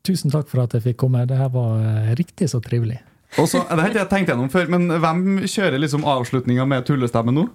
Tusen 0.07 0.33
takk 0.35 0.49
for 0.51 0.63
at 0.65 0.75
jeg 0.79 0.87
fikk 0.87 1.03
komme. 1.03 1.27
Det 1.31 1.39
her 1.39 1.51
var 1.55 1.83
eh, 1.83 2.15
riktig 2.19 2.49
så 2.51 2.63
trivelig. 2.63 3.03
Og 3.41 3.49
så, 3.49 3.63
Det 3.69 3.79
har 3.81 3.89
ikke 3.89 4.03
jeg 4.03 4.11
tenkt 4.11 4.29
gjennom 4.33 4.51
før, 4.53 4.67
men 4.69 4.89
hvem 5.01 5.23
kjører 5.49 5.81
liksom 5.81 6.05
avslutninga 6.05 6.67
med 6.69 6.85
tullestemme 6.85 7.33
nå? 7.33 7.47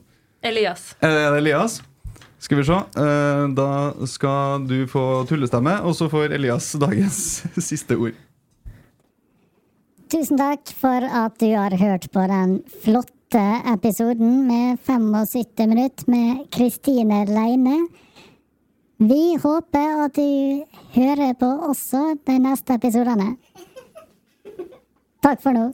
Elias. 0.45 0.95
Er 1.01 1.31
det 1.33 1.41
Elias? 1.43 1.81
Skal 2.39 2.57
vi 2.59 2.63
se. 2.67 2.77
Eh, 3.01 3.43
Da 3.57 3.69
skal 4.09 4.65
du 4.69 4.85
få 4.89 5.25
tullestemme, 5.29 5.79
og 5.83 5.93
så 5.97 6.09
får 6.09 6.33
Elias 6.37 6.71
dagens 6.81 7.19
siste 7.69 7.97
ord. 7.97 8.17
Tusen 10.07 10.39
takk 10.39 10.71
for 10.79 11.03
at 11.03 11.35
du 11.41 11.49
har 11.51 11.73
hørt 11.77 12.07
på 12.13 12.25
den 12.31 12.59
flotte 12.83 13.41
episoden 13.73 14.45
med 14.47 14.77
75 14.87 15.67
minutter 15.67 16.07
med 16.07 16.45
Kristine 16.53 17.25
Leine. 17.27 17.87
Vi 18.97 19.35
håper 19.43 20.05
at 20.05 20.15
du 20.15 20.63
hører 20.95 21.35
på 21.37 21.49
også 21.69 22.15
de 22.25 22.37
neste 22.41 22.77
episodene. 22.79 23.35
Takk 25.21 25.41
for 25.41 25.51
nå. 25.53 25.73